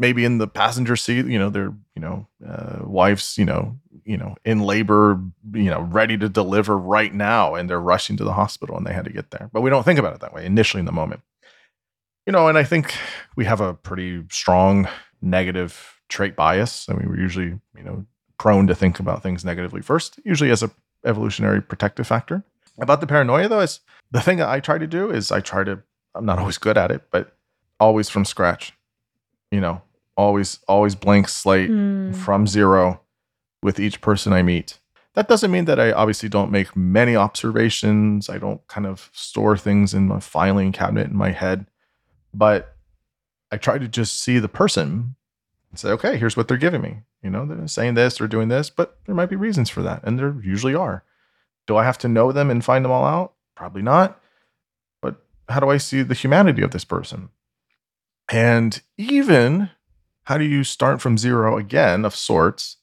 maybe 0.00 0.24
in 0.24 0.38
the 0.38 0.48
passenger 0.48 0.96
seat, 0.96 1.26
you 1.26 1.38
know, 1.38 1.50
their, 1.50 1.72
you 1.94 2.02
know, 2.02 2.26
uh, 2.44 2.80
wife's, 2.82 3.38
you 3.38 3.44
know, 3.44 3.78
you 4.04 4.16
know, 4.16 4.34
in 4.44 4.60
labor, 4.60 5.20
you 5.54 5.70
know, 5.70 5.82
ready 5.82 6.18
to 6.18 6.28
deliver 6.28 6.76
right 6.76 7.14
now, 7.14 7.54
and 7.54 7.70
they're 7.70 7.80
rushing 7.80 8.16
to 8.16 8.24
the 8.24 8.32
hospital 8.32 8.76
and 8.76 8.84
they 8.84 8.92
had 8.92 9.04
to 9.04 9.12
get 9.12 9.30
there. 9.30 9.48
But 9.52 9.60
we 9.60 9.70
don't 9.70 9.84
think 9.84 10.00
about 10.00 10.14
it 10.14 10.20
that 10.20 10.34
way 10.34 10.44
initially 10.44 10.80
in 10.80 10.86
the 10.86 10.92
moment. 10.92 11.20
You 12.26 12.32
know, 12.32 12.48
and 12.48 12.58
I 12.58 12.64
think 12.64 12.92
we 13.36 13.44
have 13.44 13.60
a 13.60 13.74
pretty 13.74 14.24
strong 14.30 14.88
negative 15.20 16.00
trait 16.08 16.34
bias. 16.34 16.88
I 16.88 16.94
mean, 16.94 17.08
we're 17.08 17.20
usually, 17.20 17.60
you 17.76 17.84
know, 17.84 18.04
prone 18.42 18.66
to 18.66 18.74
think 18.74 18.98
about 18.98 19.22
things 19.22 19.44
negatively 19.44 19.80
first, 19.80 20.18
usually 20.24 20.50
as 20.50 20.64
a 20.64 20.70
evolutionary 21.04 21.62
protective 21.62 22.08
factor. 22.08 22.42
About 22.80 23.00
the 23.00 23.06
paranoia 23.06 23.48
though, 23.48 23.60
is 23.60 23.78
the 24.10 24.20
thing 24.20 24.38
that 24.38 24.48
I 24.48 24.58
try 24.58 24.78
to 24.78 24.86
do 24.88 25.10
is 25.12 25.30
I 25.30 25.38
try 25.40 25.62
to 25.62 25.78
I'm 26.16 26.26
not 26.26 26.40
always 26.40 26.58
good 26.58 26.76
at 26.76 26.90
it, 26.90 27.02
but 27.12 27.36
always 27.78 28.08
from 28.08 28.24
scratch. 28.24 28.72
You 29.52 29.60
know, 29.60 29.82
always 30.16 30.58
always 30.66 30.96
blank 30.96 31.28
slate 31.28 31.70
Hmm. 31.70 32.10
from 32.12 32.46
zero 32.48 33.00
with 33.62 33.78
each 33.78 34.00
person 34.00 34.32
I 34.32 34.42
meet. 34.42 34.80
That 35.14 35.28
doesn't 35.28 35.52
mean 35.52 35.66
that 35.66 35.78
I 35.78 35.92
obviously 35.92 36.28
don't 36.28 36.50
make 36.50 36.74
many 36.74 37.14
observations. 37.14 38.28
I 38.28 38.38
don't 38.38 38.66
kind 38.66 38.86
of 38.86 39.08
store 39.12 39.56
things 39.56 39.94
in 39.94 40.08
my 40.08 40.18
filing 40.18 40.72
cabinet 40.72 41.06
in 41.10 41.16
my 41.16 41.30
head, 41.30 41.66
but 42.34 42.74
I 43.52 43.56
try 43.58 43.78
to 43.78 43.86
just 43.86 44.18
see 44.20 44.40
the 44.40 44.48
person 44.48 45.14
and 45.72 45.78
say, 45.80 45.88
okay, 45.88 46.18
here's 46.18 46.36
what 46.36 46.46
they're 46.48 46.56
giving 46.58 46.82
me. 46.82 46.98
You 47.22 47.30
know, 47.30 47.46
they're 47.46 47.66
saying 47.66 47.94
this 47.94 48.20
or 48.20 48.28
doing 48.28 48.48
this, 48.48 48.68
but 48.70 48.98
there 49.06 49.14
might 49.14 49.30
be 49.30 49.36
reasons 49.36 49.70
for 49.70 49.82
that. 49.82 50.02
And 50.04 50.18
there 50.18 50.36
usually 50.44 50.74
are. 50.74 51.02
Do 51.66 51.76
I 51.76 51.84
have 51.84 51.96
to 51.98 52.08
know 52.08 52.30
them 52.30 52.50
and 52.50 52.62
find 52.64 52.84
them 52.84 52.92
all 52.92 53.06
out? 53.06 53.32
Probably 53.56 53.80
not. 53.82 54.20
But 55.00 55.16
how 55.48 55.60
do 55.60 55.70
I 55.70 55.78
see 55.78 56.02
the 56.02 56.14
humanity 56.14 56.62
of 56.62 56.72
this 56.72 56.84
person? 56.84 57.30
And 58.30 58.82
even 58.98 59.70
how 60.24 60.36
do 60.38 60.44
you 60.44 60.62
start 60.62 61.00
from 61.00 61.16
zero 61.18 61.56
again 61.56 62.04
of 62.04 62.14
sorts 62.14 62.76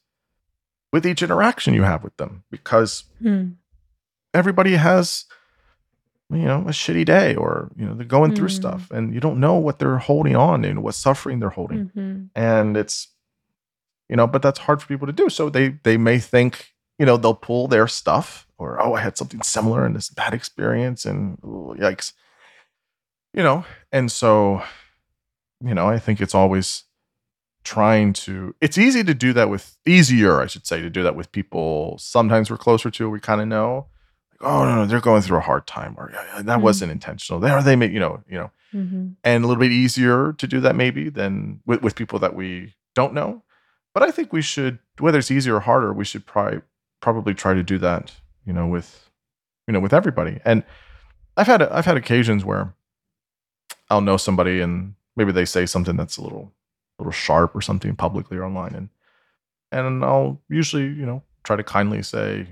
with 0.91 1.05
each 1.05 1.21
interaction 1.21 1.75
you 1.75 1.83
have 1.83 2.03
with 2.03 2.17
them? 2.17 2.43
Because 2.49 3.03
Hmm. 3.21 3.49
everybody 4.33 4.75
has 4.77 5.25
you 6.31 6.45
know 6.45 6.59
a 6.61 6.71
shitty 6.71 7.05
day 7.05 7.35
or 7.35 7.69
you 7.75 7.85
know 7.85 7.93
they're 7.95 8.05
going 8.05 8.35
through 8.35 8.47
Mm. 8.49 8.51
stuff 8.61 8.91
and 8.91 9.13
you 9.13 9.19
don't 9.19 9.39
know 9.39 9.55
what 9.55 9.79
they're 9.79 9.97
holding 9.97 10.35
on 10.35 10.63
and 10.63 10.83
what 10.83 10.93
suffering 10.95 11.39
they're 11.39 11.49
holding 11.49 11.89
Mhm. 11.95 12.29
and 12.35 12.77
it's 12.77 13.07
you 14.09 14.15
know 14.15 14.27
but 14.27 14.41
that's 14.41 14.59
hard 14.59 14.81
for 14.81 14.87
people 14.87 15.07
to 15.07 15.13
do 15.13 15.29
so 15.29 15.49
they 15.49 15.69
they 15.83 15.97
may 15.97 16.19
think 16.19 16.73
you 16.99 17.05
know 17.05 17.17
they'll 17.17 17.33
pull 17.33 17.67
their 17.67 17.87
stuff 17.87 18.45
or 18.57 18.79
oh 18.81 18.93
i 18.93 19.01
had 19.01 19.17
something 19.17 19.41
similar 19.41 19.85
in 19.85 19.93
this 19.93 20.09
bad 20.09 20.33
experience 20.33 21.03
and 21.05 21.37
ooh, 21.43 21.75
yikes 21.79 22.13
you 23.33 23.41
know 23.43 23.65
and 23.91 24.11
so 24.11 24.61
you 25.63 25.73
know 25.73 25.87
i 25.87 25.97
think 25.99 26.21
it's 26.21 26.35
always 26.35 26.83
trying 27.63 28.13
to 28.13 28.55
it's 28.61 28.77
easy 28.77 29.03
to 29.03 29.13
do 29.13 29.33
that 29.33 29.49
with 29.49 29.77
easier 29.85 30.41
i 30.41 30.45
should 30.47 30.65
say 30.65 30.79
to 30.81 30.89
do 30.89 31.03
that 31.03 31.15
with 31.15 31.31
people 31.31 31.97
sometimes 31.99 32.49
we're 32.49 32.57
closer 32.57 32.89
to 32.89 33.09
we 33.09 33.19
kind 33.19 33.41
of 33.41 33.47
know 33.47 33.87
oh 34.41 34.63
no, 34.65 34.75
no 34.75 34.85
they're 34.85 35.01
going 35.01 35.21
through 35.21 35.37
a 35.37 35.41
hard 35.41 35.65
time 35.67 35.95
or 35.97 36.09
"Yeah, 36.13 36.23
yeah, 36.35 36.41
that 36.43 36.59
Mm. 36.59 36.61
wasn't 36.61 36.91
intentional 36.91 37.39
they 37.41 37.49
are 37.49 37.61
they 37.63 37.75
may 37.75 37.89
you 37.89 37.99
know 37.99 38.23
you 38.27 38.37
know 38.37 38.51
Mhm. 38.73 39.15
and 39.23 39.43
a 39.43 39.47
little 39.47 39.59
bit 39.61 39.71
easier 39.71 40.33
to 40.33 40.47
do 40.47 40.59
that 40.61 40.75
maybe 40.75 41.09
than 41.09 41.59
with, 41.65 41.81
with 41.81 41.95
people 41.95 42.19
that 42.19 42.35
we 42.35 42.75
don't 42.95 43.13
know. 43.15 43.41
But 43.95 44.03
I 44.03 44.11
think 44.11 44.31
we 44.31 44.43
should, 44.43 44.77
whether 44.99 45.17
it's 45.17 45.31
easier 45.31 45.55
or 45.55 45.59
harder, 45.61 45.91
we 45.91 46.05
should 46.05 46.25
probably 46.27 46.61
probably 47.01 47.33
try 47.33 47.55
to 47.55 47.63
do 47.63 47.79
that, 47.79 48.13
you 48.45 48.53
know, 48.53 48.67
with 48.67 49.09
you 49.67 49.73
know 49.73 49.79
with 49.79 49.93
everybody. 49.93 50.39
And 50.45 50.63
I've 51.35 51.47
had 51.47 51.63
I've 51.63 51.85
had 51.85 51.97
occasions 51.97 52.45
where 52.45 52.73
I'll 53.89 54.01
know 54.01 54.17
somebody 54.17 54.61
and 54.61 54.93
maybe 55.15 55.31
they 55.31 55.45
say 55.45 55.65
something 55.65 55.97
that's 55.97 56.17
a 56.17 56.21
little 56.21 56.53
little 56.99 57.11
sharp 57.11 57.55
or 57.55 57.61
something 57.61 57.95
publicly 57.95 58.37
or 58.37 58.43
online, 58.45 58.75
and 58.75 58.89
and 59.71 60.03
I'll 60.05 60.39
usually 60.49 60.83
you 60.85 61.05
know 61.05 61.23
try 61.43 61.55
to 61.55 61.63
kindly 61.63 62.03
say, 62.03 62.49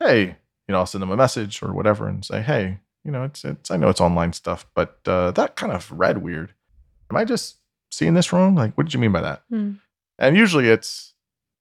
hey, 0.00 0.36
you 0.68 0.72
know, 0.72 0.78
I'll 0.78 0.86
send 0.86 1.02
them 1.02 1.10
a 1.10 1.16
message 1.16 1.62
or 1.62 1.72
whatever 1.72 2.08
and 2.08 2.24
say, 2.24 2.40
hey, 2.42 2.78
you 3.04 3.10
know, 3.10 3.24
it's 3.24 3.44
it's 3.44 3.70
I 3.70 3.76
know 3.76 3.88
it's 3.88 4.00
online 4.00 4.32
stuff, 4.32 4.66
but 4.74 4.98
uh, 5.06 5.30
that 5.32 5.56
kind 5.56 5.72
of 5.72 5.90
read 5.92 6.18
weird. 6.18 6.54
Am 7.10 7.16
I 7.16 7.24
just 7.24 7.56
seeing 7.90 8.14
this 8.14 8.32
wrong? 8.32 8.54
Like, 8.54 8.74
what 8.76 8.84
did 8.86 8.94
you 8.94 9.00
mean 9.00 9.12
by 9.12 9.20
that? 9.20 9.42
Hmm. 9.50 9.72
And 10.18 10.36
usually 10.36 10.68
it's, 10.68 11.12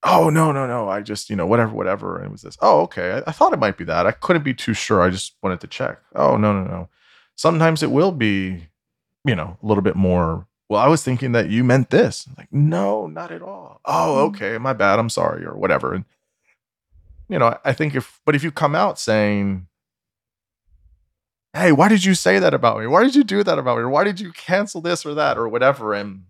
oh 0.03 0.29
no 0.29 0.51
no 0.51 0.65
no, 0.67 0.87
I 0.89 1.01
just 1.01 1.29
you 1.29 1.35
know 1.35 1.45
whatever 1.45 1.73
whatever, 1.73 2.17
and 2.17 2.27
it 2.27 2.31
was 2.31 2.43
this. 2.43 2.57
Oh 2.61 2.81
okay, 2.81 3.13
I, 3.13 3.29
I 3.29 3.31
thought 3.33 3.53
it 3.53 3.59
might 3.59 3.77
be 3.77 3.83
that. 3.85 4.07
I 4.07 4.11
couldn't 4.11 4.43
be 4.43 4.53
too 4.53 4.73
sure. 4.73 5.01
I 5.01 5.09
just 5.09 5.33
wanted 5.43 5.59
to 5.61 5.67
check. 5.67 5.99
Oh 6.15 6.37
no 6.37 6.53
no 6.53 6.63
no. 6.69 6.89
Sometimes 7.35 7.81
it 7.83 7.91
will 7.91 8.11
be, 8.11 8.67
you 9.25 9.35
know, 9.35 9.57
a 9.61 9.65
little 9.65 9.81
bit 9.83 9.95
more. 9.95 10.47
Well, 10.69 10.79
I 10.81 10.87
was 10.87 11.03
thinking 11.03 11.33
that 11.33 11.49
you 11.49 11.63
meant 11.63 11.89
this. 11.89 12.27
Like, 12.37 12.47
no, 12.51 13.05
not 13.07 13.31
at 13.31 13.41
all. 13.41 13.81
Oh, 13.85 14.15
Mm. 14.15 14.29
okay, 14.35 14.57
my 14.59 14.71
bad. 14.73 14.97
I'm 14.99 15.09
sorry, 15.09 15.43
or 15.45 15.55
whatever. 15.57 15.93
And 15.93 16.05
you 17.29 17.39
know, 17.39 17.57
I 17.63 17.73
think 17.73 17.95
if, 17.95 18.19
but 18.25 18.35
if 18.35 18.43
you 18.43 18.51
come 18.51 18.75
out 18.75 18.99
saying, 18.99 19.67
hey, 21.53 21.71
why 21.71 21.87
did 21.87 22.03
you 22.03 22.15
say 22.15 22.39
that 22.39 22.53
about 22.53 22.79
me? 22.79 22.87
Why 22.87 23.03
did 23.03 23.15
you 23.15 23.23
do 23.23 23.43
that 23.43 23.59
about 23.59 23.77
me? 23.77 23.85
Why 23.85 24.03
did 24.03 24.19
you 24.19 24.31
cancel 24.33 24.81
this 24.81 25.05
or 25.05 25.13
that 25.13 25.37
or 25.37 25.47
whatever? 25.47 25.93
And, 25.93 26.25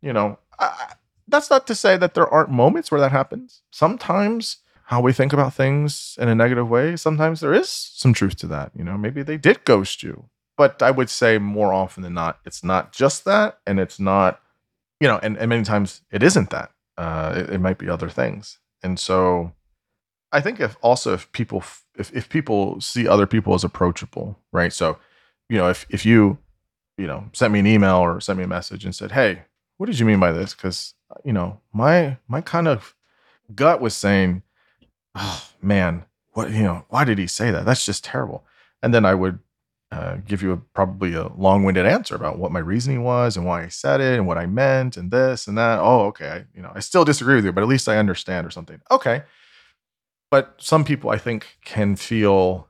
you 0.00 0.12
know, 0.12 0.38
I, 0.58 0.94
that's 1.28 1.50
not 1.50 1.66
to 1.66 1.74
say 1.74 1.96
that 1.96 2.14
there 2.14 2.28
aren't 2.28 2.50
moments 2.50 2.90
where 2.90 3.00
that 3.00 3.12
happens. 3.12 3.62
Sometimes 3.72 4.58
how 4.84 5.00
we 5.00 5.12
think 5.12 5.32
about 5.32 5.52
things 5.52 6.16
in 6.20 6.28
a 6.28 6.34
negative 6.34 6.68
way, 6.68 6.94
sometimes 6.94 7.40
there 7.40 7.52
is 7.52 7.68
some 7.68 8.12
truth 8.12 8.36
to 8.36 8.46
that. 8.46 8.70
You 8.76 8.84
know, 8.84 8.96
maybe 8.96 9.22
they 9.22 9.36
did 9.36 9.64
ghost 9.64 10.02
you. 10.04 10.28
But 10.56 10.80
I 10.80 10.92
would 10.92 11.10
say 11.10 11.38
more 11.38 11.72
often 11.72 12.04
than 12.04 12.14
not, 12.14 12.38
it's 12.44 12.62
not 12.62 12.92
just 12.92 13.24
that. 13.24 13.58
And 13.66 13.80
it's 13.80 13.98
not, 13.98 14.40
you 15.00 15.08
know, 15.08 15.18
and, 15.22 15.36
and 15.36 15.48
many 15.48 15.64
times 15.64 16.02
it 16.12 16.22
isn't 16.22 16.50
that. 16.50 16.70
Uh, 16.96 17.34
it, 17.36 17.50
it 17.54 17.58
might 17.58 17.78
be 17.78 17.88
other 17.88 18.08
things. 18.08 18.58
And 18.82 18.98
so 18.98 19.52
I 20.36 20.42
think 20.42 20.60
if 20.60 20.76
also 20.82 21.14
if 21.14 21.32
people 21.32 21.64
if 21.94 22.14
if 22.14 22.28
people 22.28 22.78
see 22.78 23.08
other 23.08 23.26
people 23.26 23.54
as 23.54 23.64
approachable, 23.64 24.38
right? 24.52 24.70
So, 24.70 24.98
you 25.48 25.56
know, 25.56 25.70
if 25.70 25.86
if 25.88 26.04
you 26.04 26.36
you 26.98 27.06
know 27.06 27.30
sent 27.32 27.54
me 27.54 27.60
an 27.60 27.66
email 27.66 27.96
or 27.96 28.20
sent 28.20 28.36
me 28.36 28.44
a 28.44 28.48
message 28.48 28.84
and 28.84 28.94
said, 28.94 29.12
"Hey, 29.12 29.44
what 29.78 29.86
did 29.86 29.98
you 29.98 30.04
mean 30.04 30.20
by 30.20 30.32
this?" 30.32 30.52
Because 30.52 30.92
you 31.24 31.32
know 31.32 31.62
my 31.72 32.18
my 32.28 32.42
kind 32.42 32.68
of 32.68 32.94
gut 33.54 33.80
was 33.80 33.96
saying, 33.96 34.42
"Oh 35.14 35.42
man, 35.62 36.04
what 36.32 36.50
you 36.50 36.62
know? 36.62 36.84
Why 36.90 37.04
did 37.04 37.16
he 37.16 37.26
say 37.26 37.50
that? 37.50 37.64
That's 37.64 37.86
just 37.86 38.04
terrible." 38.04 38.44
And 38.82 38.92
then 38.92 39.06
I 39.06 39.14
would 39.14 39.38
uh, 39.90 40.16
give 40.16 40.42
you 40.42 40.52
a, 40.52 40.58
probably 40.58 41.14
a 41.14 41.28
long-winded 41.28 41.86
answer 41.86 42.14
about 42.14 42.38
what 42.38 42.52
my 42.52 42.58
reasoning 42.58 43.02
was 43.02 43.38
and 43.38 43.46
why 43.46 43.64
I 43.64 43.68
said 43.68 44.02
it 44.02 44.18
and 44.18 44.26
what 44.26 44.36
I 44.36 44.44
meant 44.44 44.98
and 44.98 45.10
this 45.10 45.46
and 45.46 45.56
that. 45.56 45.78
Oh, 45.78 46.06
okay. 46.08 46.28
I, 46.28 46.44
you 46.54 46.60
know, 46.60 46.72
I 46.74 46.80
still 46.80 47.06
disagree 47.06 47.36
with 47.36 47.46
you, 47.46 47.52
but 47.52 47.62
at 47.62 47.68
least 47.68 47.88
I 47.88 47.96
understand 47.96 48.46
or 48.46 48.50
something. 48.50 48.82
Okay 48.90 49.22
but 50.30 50.54
some 50.58 50.84
people 50.84 51.10
i 51.10 51.18
think 51.18 51.58
can 51.64 51.96
feel 51.96 52.68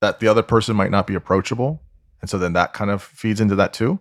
that 0.00 0.20
the 0.20 0.28
other 0.28 0.42
person 0.42 0.76
might 0.76 0.90
not 0.90 1.06
be 1.06 1.14
approachable 1.14 1.80
and 2.24 2.30
so 2.30 2.38
then 2.38 2.54
that 2.54 2.72
kind 2.72 2.90
of 2.90 3.02
feeds 3.02 3.38
into 3.38 3.54
that 3.56 3.74
too. 3.74 3.98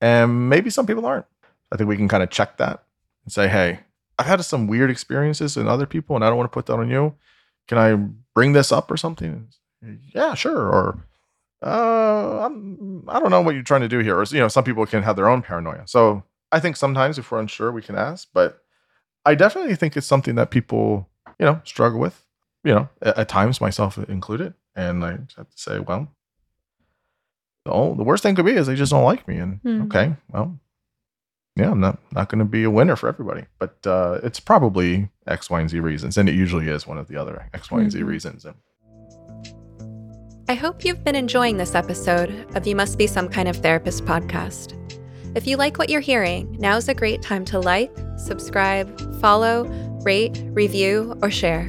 And 0.00 0.48
maybe 0.48 0.70
some 0.70 0.86
people 0.86 1.04
aren't. 1.04 1.26
I 1.70 1.76
think 1.76 1.90
we 1.90 1.96
can 1.98 2.08
kind 2.08 2.22
of 2.22 2.30
check 2.30 2.56
that 2.56 2.84
and 3.22 3.30
say 3.30 3.48
hey 3.48 3.80
i've 4.18 4.24
had 4.24 4.42
some 4.42 4.66
weird 4.66 4.90
experiences 4.90 5.58
in 5.58 5.68
other 5.68 5.84
people 5.84 6.16
and 6.16 6.24
i 6.24 6.28
don't 6.28 6.38
want 6.38 6.50
to 6.50 6.54
put 6.54 6.64
that 6.64 6.78
on 6.78 6.88
you. 6.88 7.14
Can 7.68 7.76
i 7.76 7.94
bring 8.34 8.54
this 8.54 8.72
up 8.72 8.90
or 8.90 8.96
something? 8.96 9.48
Yeah 10.14 10.32
sure 10.32 10.56
or 10.56 11.06
uh 11.62 12.46
I'm, 12.46 13.04
i 13.08 13.20
don't 13.20 13.30
know 13.30 13.42
what 13.42 13.54
you're 13.54 13.62
trying 13.62 13.82
to 13.82 13.88
do 13.88 13.98
here 13.98 14.18
or 14.18 14.24
you 14.24 14.40
know 14.40 14.48
some 14.48 14.64
people 14.64 14.86
can 14.86 15.02
have 15.02 15.16
their 15.16 15.28
own 15.28 15.42
paranoia. 15.42 15.82
So 15.86 16.22
i 16.50 16.60
think 16.60 16.76
sometimes 16.76 17.18
if 17.18 17.30
we're 17.30 17.40
unsure 17.40 17.70
we 17.70 17.82
can 17.82 17.96
ask 17.96 18.26
but 18.32 18.62
i 19.26 19.34
definitely 19.34 19.76
think 19.76 19.98
it's 19.98 20.06
something 20.06 20.36
that 20.36 20.50
people 20.50 21.10
you 21.38 21.46
know, 21.46 21.60
struggle 21.64 22.00
with, 22.00 22.24
you 22.62 22.74
know, 22.74 22.88
at, 23.02 23.18
at 23.18 23.28
times 23.28 23.60
myself 23.60 23.98
included. 24.08 24.54
And 24.76 25.04
I 25.04 25.10
have 25.36 25.50
to 25.50 25.56
say, 25.56 25.78
well, 25.78 26.08
the, 27.64 27.72
only, 27.72 27.96
the 27.96 28.02
worst 28.04 28.22
thing 28.22 28.34
could 28.34 28.44
be 28.44 28.52
is 28.52 28.66
they 28.66 28.74
just 28.74 28.92
don't 28.92 29.04
like 29.04 29.26
me. 29.28 29.38
And 29.38 29.60
Hmm. 29.62 29.82
okay, 29.82 30.16
well, 30.32 30.58
yeah, 31.56 31.70
I'm 31.70 31.78
not 31.80 31.98
not 32.12 32.28
going 32.28 32.40
to 32.40 32.44
be 32.44 32.64
a 32.64 32.70
winner 32.70 32.96
for 32.96 33.08
everybody. 33.08 33.44
But 33.60 33.86
uh, 33.86 34.18
it's 34.24 34.40
probably 34.40 35.08
X, 35.26 35.48
Y, 35.48 35.60
and 35.60 35.70
Z 35.70 35.78
reasons, 35.80 36.18
and 36.18 36.28
it 36.28 36.34
usually 36.34 36.68
is 36.68 36.86
one 36.86 36.98
of 36.98 37.06
the 37.08 37.16
other 37.16 37.48
X, 37.54 37.70
Y, 37.70 37.80
and 37.80 37.92
Z 37.92 38.00
Mhm. 38.00 38.06
reasons. 38.06 38.44
I 40.48 40.54
hope 40.54 40.84
you've 40.84 41.02
been 41.04 41.14
enjoying 41.14 41.56
this 41.56 41.74
episode 41.74 42.30
of 42.54 42.66
You 42.66 42.76
Must 42.76 42.98
Be 42.98 43.06
Some 43.06 43.28
Kind 43.28 43.48
of 43.48 43.56
Therapist 43.56 44.04
podcast. 44.04 44.74
If 45.34 45.48
you 45.48 45.56
like 45.56 45.78
what 45.78 45.90
you're 45.90 46.00
hearing, 46.00 46.54
now's 46.60 46.88
a 46.88 46.94
great 46.94 47.20
time 47.20 47.44
to 47.46 47.58
like, 47.58 47.90
subscribe, 48.16 49.20
follow, 49.20 49.64
rate, 50.04 50.40
review, 50.50 51.18
or 51.22 51.30
share. 51.30 51.68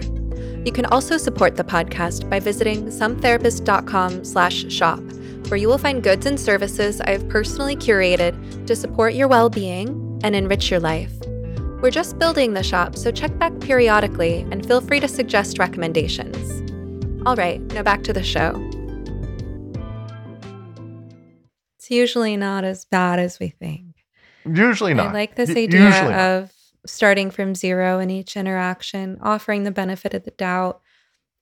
You 0.64 0.72
can 0.72 0.86
also 0.86 1.18
support 1.18 1.56
the 1.56 1.64
podcast 1.64 2.30
by 2.30 2.40
visiting 2.40 2.86
sometherapist.com 2.88 4.24
slash 4.24 4.72
shop, 4.72 5.00
where 5.48 5.58
you 5.58 5.68
will 5.68 5.80
find 5.80 6.04
goods 6.04 6.28
and 6.28 6.40
services 6.40 7.02
I 7.02 7.12
have 7.12 7.28
personally 7.28 7.76
curated 7.76 8.68
to 8.68 8.76
support 8.76 9.16
your 9.16 9.28
well-being 9.28 10.20
and 10.24 10.36
enrich 10.36 10.70
your 10.70 10.80
life. 10.80 11.14
We're 11.82 11.92
just 11.92 12.20
building 12.20 12.54
the 12.54 12.64
shop, 12.64 12.96
so 12.96 13.12
check 13.12 13.36
back 13.40 13.60
periodically 13.62 14.46
and 14.52 14.66
feel 14.66 14.82
free 14.82 15.00
to 15.00 15.08
suggest 15.08 15.58
recommendations. 15.58 16.62
All 17.26 17.36
right, 17.36 17.60
now 17.74 17.82
back 17.82 18.04
to 18.04 18.14
the 18.14 18.24
show. 18.24 18.54
It's 21.86 21.92
usually 21.92 22.36
not 22.36 22.64
as 22.64 22.84
bad 22.86 23.20
as 23.20 23.40
we 23.40 23.50
think. 23.50 23.94
usually 24.44 24.96
not. 24.96 25.10
I 25.10 25.14
like 25.14 25.36
this 25.36 25.52
idea 25.52 25.86
usually 25.86 26.16
of 26.16 26.52
starting 26.84 27.30
from 27.30 27.54
zero 27.54 28.00
in 28.00 28.10
each 28.10 28.36
interaction, 28.36 29.20
offering 29.22 29.66
the 29.66 29.72
benefit 29.72 30.16
of 30.16 30.24
the 30.24 30.32
doubt. 30.32 30.82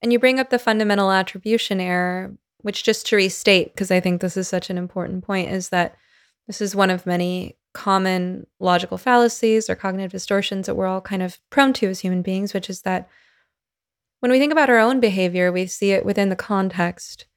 And 0.02 0.12
you 0.12 0.20
bring 0.20 0.42
up 0.42 0.50
the 0.50 0.60
fundamental 0.60 1.12
attribution 1.12 1.80
error, 1.80 2.36
which 2.58 2.84
just 2.84 3.08
to 3.08 3.16
restate, 3.16 3.74
because 3.74 3.90
I 3.90 4.02
think 4.02 4.20
this 4.20 4.36
is 4.36 4.50
such 4.50 4.70
an 4.70 4.78
important 4.78 5.24
point, 5.24 5.50
is 5.50 5.70
that 5.70 5.96
this 6.48 6.60
is 6.60 6.76
one 6.76 6.90
of 6.90 7.06
many 7.06 7.56
common 7.74 8.46
logical 8.60 8.98
fallacies 8.98 9.70
or 9.70 9.76
cognitive 9.76 10.12
distortions 10.12 10.66
that 10.66 10.76
we're 10.76 10.88
all 10.88 11.00
kind 11.00 11.24
of 11.24 11.40
prone 11.52 11.72
to 11.72 11.88
as 11.88 12.02
human 12.02 12.22
beings, 12.22 12.54
which 12.54 12.70
is 12.70 12.82
that 12.82 13.08
when 14.20 14.30
we 14.30 14.40
think 14.40 14.52
about 14.52 14.70
our 14.70 14.80
own 14.80 15.00
behavior, 15.00 15.54
we 15.54 15.68
see 15.68 15.92
it 15.92 16.06
within 16.06 16.28
the 16.28 16.36
context 16.36 17.28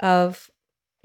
of, 0.00 0.50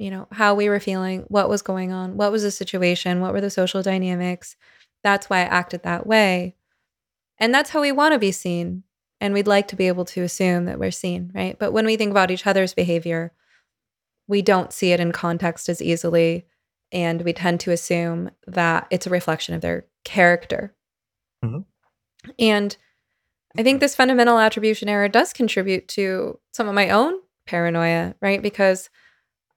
you 0.02 0.10
know, 0.10 0.28
how 0.32 0.56
we 0.56 0.68
were 0.68 0.80
feeling, 0.80 1.26
what 1.28 1.48
was 1.48 1.62
going 1.62 1.92
on, 1.92 2.18
what 2.18 2.32
was 2.32 2.42
the 2.42 2.50
situation, 2.50 3.22
what 3.22 3.34
were 3.34 3.42
the 3.42 3.52
social 3.52 3.84
dynamics. 3.84 4.56
That's 5.04 5.30
why 5.30 5.38
I 5.38 5.44
acted 5.44 5.84
that 5.84 6.08
way. 6.08 6.56
And 7.38 7.54
that's 7.54 7.70
how 7.70 7.82
we 7.82 7.92
want 7.92 8.14
to 8.14 8.20
be 8.20 8.32
seen. 8.32 8.82
And 9.20 9.32
we'd 9.32 9.46
like 9.46 9.68
to 9.68 9.76
be 9.76 9.88
able 9.88 10.06
to 10.06 10.24
assume 10.24 10.66
that 10.66 10.80
we're 10.80 10.90
seen, 10.90 11.32
right? 11.36 11.58
But 11.60 11.72
when 11.72 11.86
we 11.86 11.98
think 11.98 12.10
about 12.10 12.32
each 12.32 12.48
other's 12.48 12.74
behavior, 12.74 13.32
we 14.28 14.42
don't 14.42 14.74
see 14.74 14.92
it 14.92 15.00
in 15.00 15.12
context 15.12 15.70
as 15.70 15.84
easily. 15.84 16.48
And 16.92 17.22
we 17.22 17.32
tend 17.32 17.60
to 17.60 17.72
assume 17.72 18.32
that 18.48 18.88
it's 18.90 19.06
a 19.06 19.12
reflection 19.12 19.54
of 19.54 19.62
their 19.62 19.86
character. 20.04 20.74
Mhm. 21.46 21.66
And 22.40 22.76
I 23.56 23.62
think 23.62 23.80
this 23.80 23.96
fundamental 23.96 24.40
attribution 24.40 24.90
error 24.90 25.08
does 25.08 25.32
contribute 25.32 25.88
to 25.90 26.40
some 26.54 26.68
of 26.68 26.74
my 26.74 26.90
own 26.90 27.20
paranoia, 27.46 28.16
right? 28.20 28.42
Because 28.42 28.90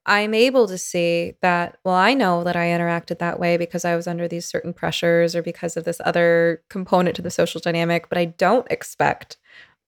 I'm 0.05 0.33
able 0.33 0.67
to 0.67 0.77
see 0.77 1.33
that, 1.41 1.77
well, 1.83 1.95
I 1.95 2.13
know 2.13 2.43
that 2.43 2.55
I 2.55 2.67
interacted 2.67 3.19
that 3.19 3.39
way 3.39 3.57
because 3.57 3.85
I 3.85 3.95
was 3.95 4.07
under 4.07 4.27
these 4.27 4.45
certain 4.45 4.73
pressures 4.73 5.35
or 5.35 5.41
because 5.41 5.77
of 5.77 5.83
this 5.83 5.99
other 6.05 6.61
component 6.69 7.15
to 7.15 7.21
the 7.21 7.31
social 7.31 7.59
dynamic, 7.59 8.07
but 8.09 8.17
I 8.17 8.25
don't 8.25 8.69
expect 8.71 9.37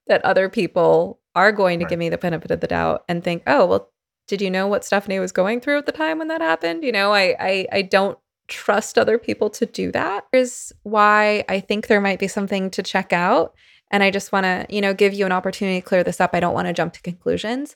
that 0.07 0.23
other 0.25 0.49
people 0.49 1.19
are 1.35 1.51
going 1.51 1.79
to 1.79 1.85
Right. 1.85 1.89
give 1.89 1.99
me 1.99 2.09
the 2.09 2.17
benefit 2.17 2.49
of 2.51 2.61
the 2.61 2.67
doubt 2.67 3.03
and 3.07 3.23
think, 3.23 3.43
oh, 3.45 3.65
well, 3.65 3.91
did 4.27 4.41
you 4.41 4.49
know 4.49 4.67
what 4.67 4.83
Stephanie 4.83 5.19
was 5.19 5.31
going 5.31 5.61
through 5.61 5.77
at 5.77 5.85
the 5.85 5.91
time 5.91 6.17
when 6.17 6.27
that 6.29 6.41
happened? 6.41 6.83
You 6.83 6.91
know, 6.91 7.13
I 7.13 7.35
I, 7.39 7.67
I 7.71 7.81
don't 7.83 8.17
trust 8.47 8.97
other 8.97 9.17
people 9.17 9.49
to 9.51 9.65
do 9.65 9.91
that. 9.91 10.25
Is 10.33 10.73
why 10.83 11.45
I 11.47 11.59
think 11.59 11.87
there 11.87 12.01
might 12.01 12.19
be 12.19 12.27
something 12.27 12.69
to 12.71 12.83
check 12.83 13.13
out. 13.13 13.53
And 13.91 14.03
I 14.03 14.11
just 14.11 14.31
want 14.31 14.43
to, 14.45 14.65
you 14.69 14.81
know, 14.81 14.93
give 14.93 15.13
you 15.13 15.25
an 15.25 15.31
opportunity 15.31 15.79
to 15.79 15.87
clear 15.87 16.03
this 16.03 16.19
up. 16.19 16.31
I 16.33 16.39
don't 16.39 16.53
want 16.53 16.67
to 16.67 16.73
jump 16.73 16.93
to 16.93 17.01
conclusions. 17.01 17.75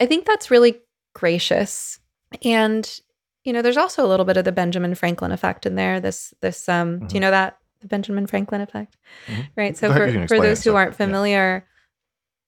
I 0.00 0.06
think 0.06 0.24
that's 0.24 0.50
really 0.50 0.80
gracious. 1.14 1.98
And, 2.44 3.00
you 3.44 3.52
know, 3.52 3.62
there's 3.62 3.76
also 3.76 4.04
a 4.04 4.08
little 4.08 4.26
bit 4.26 4.36
of 4.36 4.44
the 4.44 4.52
Benjamin 4.52 4.94
Franklin 4.94 5.32
effect 5.32 5.66
in 5.66 5.74
there. 5.74 6.00
This, 6.00 6.34
this, 6.40 6.68
um, 6.68 7.00
do 7.00 7.14
you 7.14 7.18
Mhm. 7.18 7.22
know 7.22 7.30
that? 7.30 7.58
The 7.80 7.88
Benjamin 7.88 8.26
Franklin 8.26 8.60
effect? 8.60 8.96
Mhm. 9.26 9.48
Right. 9.56 9.76
So 9.76 9.92
for, 9.92 10.26
for 10.28 10.38
those 10.40 10.62
who 10.62 10.70
so, 10.70 10.76
aren't 10.76 10.92
yeah. 10.92 10.96
familiar, 11.06 11.66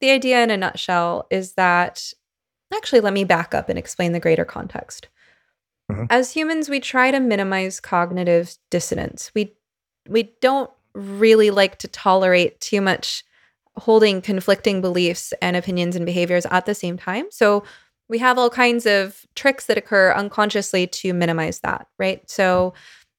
the 0.01 0.11
idea 0.11 0.43
in 0.43 0.51
a 0.51 0.57
nutshell 0.57 1.27
is 1.31 1.55
that 1.55 2.13
actually, 2.75 3.01
let 3.01 3.13
me 3.13 3.25
back 3.25 3.55
up 3.55 3.69
and 3.69 3.79
explain 3.79 4.13
the 4.13 4.21
greater 4.21 4.45
context. 4.45 5.09
Mhm. 5.91 6.07
As 6.11 6.33
humans, 6.33 6.69
we 6.69 6.81
try 6.81 7.11
to 7.11 7.21
minimize 7.21 7.81
cognitive 7.81 8.57
dissonance. 8.71 9.31
We 9.35 9.55
we 10.09 10.35
don't 10.41 10.71
really 10.95 11.51
like 11.51 11.79
to 11.79 11.89
tolerate 11.89 12.61
too 12.61 12.81
much 12.81 13.25
holding 13.77 14.21
conflicting 14.21 14.81
beliefs 14.81 15.33
and 15.41 15.57
opinions 15.57 15.97
and 15.97 16.05
behaviors 16.05 16.45
at 16.47 16.67
the 16.67 16.75
same 16.75 16.99
time. 16.99 17.27
So 17.31 17.63
we 18.13 18.19
have 18.19 18.37
all 18.37 18.51
kinds 18.51 18.85
of 18.85 19.25
tricks 19.35 19.65
that 19.65 19.79
occur 19.79 20.13
unconsciously 20.13 20.87
to 20.87 21.15
minimize 21.15 21.61
that, 21.61 21.87
right? 21.99 22.29
So 22.31 22.75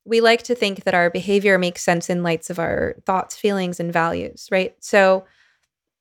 we 0.06 0.22
like 0.22 0.44
to 0.44 0.54
think 0.54 0.84
that 0.84 0.94
our 0.94 1.10
behavior 1.10 1.58
makes 1.58 1.84
sense 1.84 2.12
in 2.12 2.22
lights 2.22 2.52
of 2.52 2.60
our 2.60 2.94
thoughts, 3.04 3.36
feelings, 3.36 3.80
and 3.80 3.92
values, 3.92 4.48
right? 4.52 4.76
So 4.82 5.26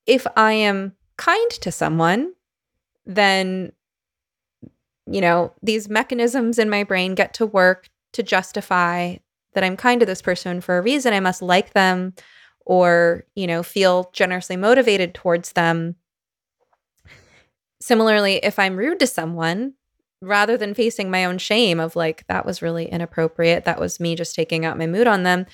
if 0.04 0.26
I 0.36 0.52
am 0.52 0.92
kind 1.16 1.50
to 1.52 1.72
someone, 1.72 2.34
then 3.06 3.72
you 5.06 5.22
know, 5.22 5.54
these 5.62 5.88
mechanisms 5.88 6.58
in 6.58 6.68
my 6.68 6.84
brain 6.84 7.14
get 7.14 7.32
to 7.34 7.46
work 7.46 7.88
to 8.12 8.22
justify 8.22 9.16
that 9.54 9.64
I'm 9.64 9.76
kind 9.76 10.00
to 10.00 10.06
this 10.06 10.20
person 10.20 10.60
for 10.60 10.76
a 10.76 10.82
reason. 10.82 11.14
I 11.14 11.20
must 11.20 11.40
like 11.40 11.72
them 11.72 12.12
or, 12.66 13.24
you 13.34 13.46
know, 13.46 13.62
feel 13.62 14.10
generously 14.12 14.56
motivated 14.56 15.14
towards 15.14 15.52
them. 15.52 15.96
Similarly, 17.82 18.36
if 18.44 18.58
I'm 18.58 18.76
rude 18.76 19.00
to 19.00 19.06
someone, 19.06 19.74
rather 20.20 20.56
than 20.56 20.72
facing 20.72 21.10
my 21.10 21.24
own 21.24 21.38
shame 21.38 21.80
of 21.80 21.96
like, 21.96 22.24
that 22.28 22.46
was 22.46 22.62
really 22.62 22.86
inappropriate, 22.86 23.64
that 23.64 23.80
was 23.80 23.98
me 23.98 24.14
just 24.14 24.36
taking 24.36 24.64
out 24.64 24.78
my 24.78 24.86
mood 24.86 25.08
on 25.08 25.24
them, 25.24 25.46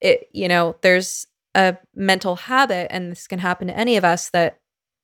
it, 0.00 0.28
you 0.32 0.46
know, 0.46 0.76
there's 0.82 1.26
a 1.56 1.76
mental 1.94 2.36
habit, 2.36 2.86
and 2.90 3.10
this 3.10 3.26
can 3.26 3.40
happen 3.40 3.66
to 3.66 3.76
any 3.76 3.96
of 3.96 4.04
us 4.04 4.30
that 4.30 4.58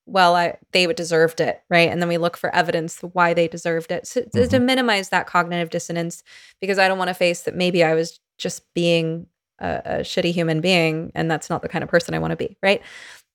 well, 0.06 0.34
I 0.36 0.56
they 0.72 0.86
deserved 0.86 1.40
it, 1.40 1.62
right? 1.68 1.90
And 1.90 2.00
then 2.00 2.08
we 2.08 2.16
look 2.16 2.36
for 2.36 2.54
evidence 2.54 3.00
why 3.00 3.34
they 3.34 3.46
deserved 3.46 3.92
it 3.92 4.06
so, 4.06 4.22
to- 4.22 4.30
to 4.30 4.56
mm-hmm. 4.56 4.64
minimize 4.64 5.10
that 5.10 5.26
cognitive 5.26 5.68
dissonance 5.68 6.22
because 6.60 6.78
I 6.78 6.88
don't 6.88 6.96
want 6.96 7.08
to 7.08 7.14
face 7.14 7.42
that 7.42 7.54
maybe 7.54 7.84
I 7.84 7.94
was 7.94 8.18
just 8.38 8.62
being 8.74 9.26
a, 9.58 9.82
a 9.84 9.92
shitty 9.98 10.32
human 10.32 10.62
being 10.62 11.12
and 11.14 11.30
that's 11.30 11.50
not 11.50 11.60
the 11.60 11.68
kind 11.68 11.84
of 11.84 11.90
person 11.90 12.14
I 12.14 12.20
want 12.20 12.30
to 12.30 12.36
be, 12.36 12.56
right? 12.62 12.80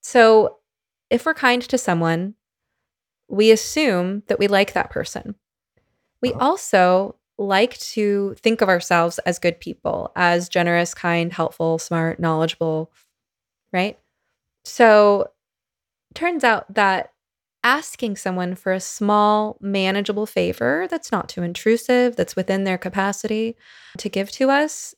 So 0.01 0.57
if 1.11 1.27
we're 1.27 1.35
kind 1.35 1.61
to 1.61 1.77
someone, 1.77 2.33
we 3.27 3.51
assume 3.51 4.23
that 4.27 4.39
we 4.39 4.47
like 4.47 4.73
that 4.73 4.89
person. 4.91 5.35
We 6.21 6.31
Uh-huh. 6.33 6.45
also 6.45 7.15
like 7.37 7.77
to 7.79 8.35
think 8.39 8.61
of 8.61 8.69
ourselves 8.69 9.19
as 9.19 9.39
good 9.39 9.59
people, 9.59 10.11
as 10.15 10.47
generous, 10.49 10.93
kind, 10.93 11.33
helpful, 11.33 11.79
smart, 11.79 12.19
knowledgeable, 12.19 12.91
right? 13.71 13.97
So 14.65 15.31
turns 16.13 16.43
out 16.43 16.71
that 16.73 17.11
asking 17.63 18.17
someone 18.17 18.55
for 18.55 18.73
a 18.73 18.79
small, 18.79 19.57
manageable 19.61 20.25
favor 20.25 20.85
that's 20.89 21.11
not 21.11 21.29
too 21.29 21.43
intrusive, 21.43 22.15
that's 22.15 22.35
within 22.35 22.65
their 22.65 22.77
capacity 22.77 23.55
to 23.97 24.09
give 24.09 24.29
to 24.31 24.49
us, 24.49 24.93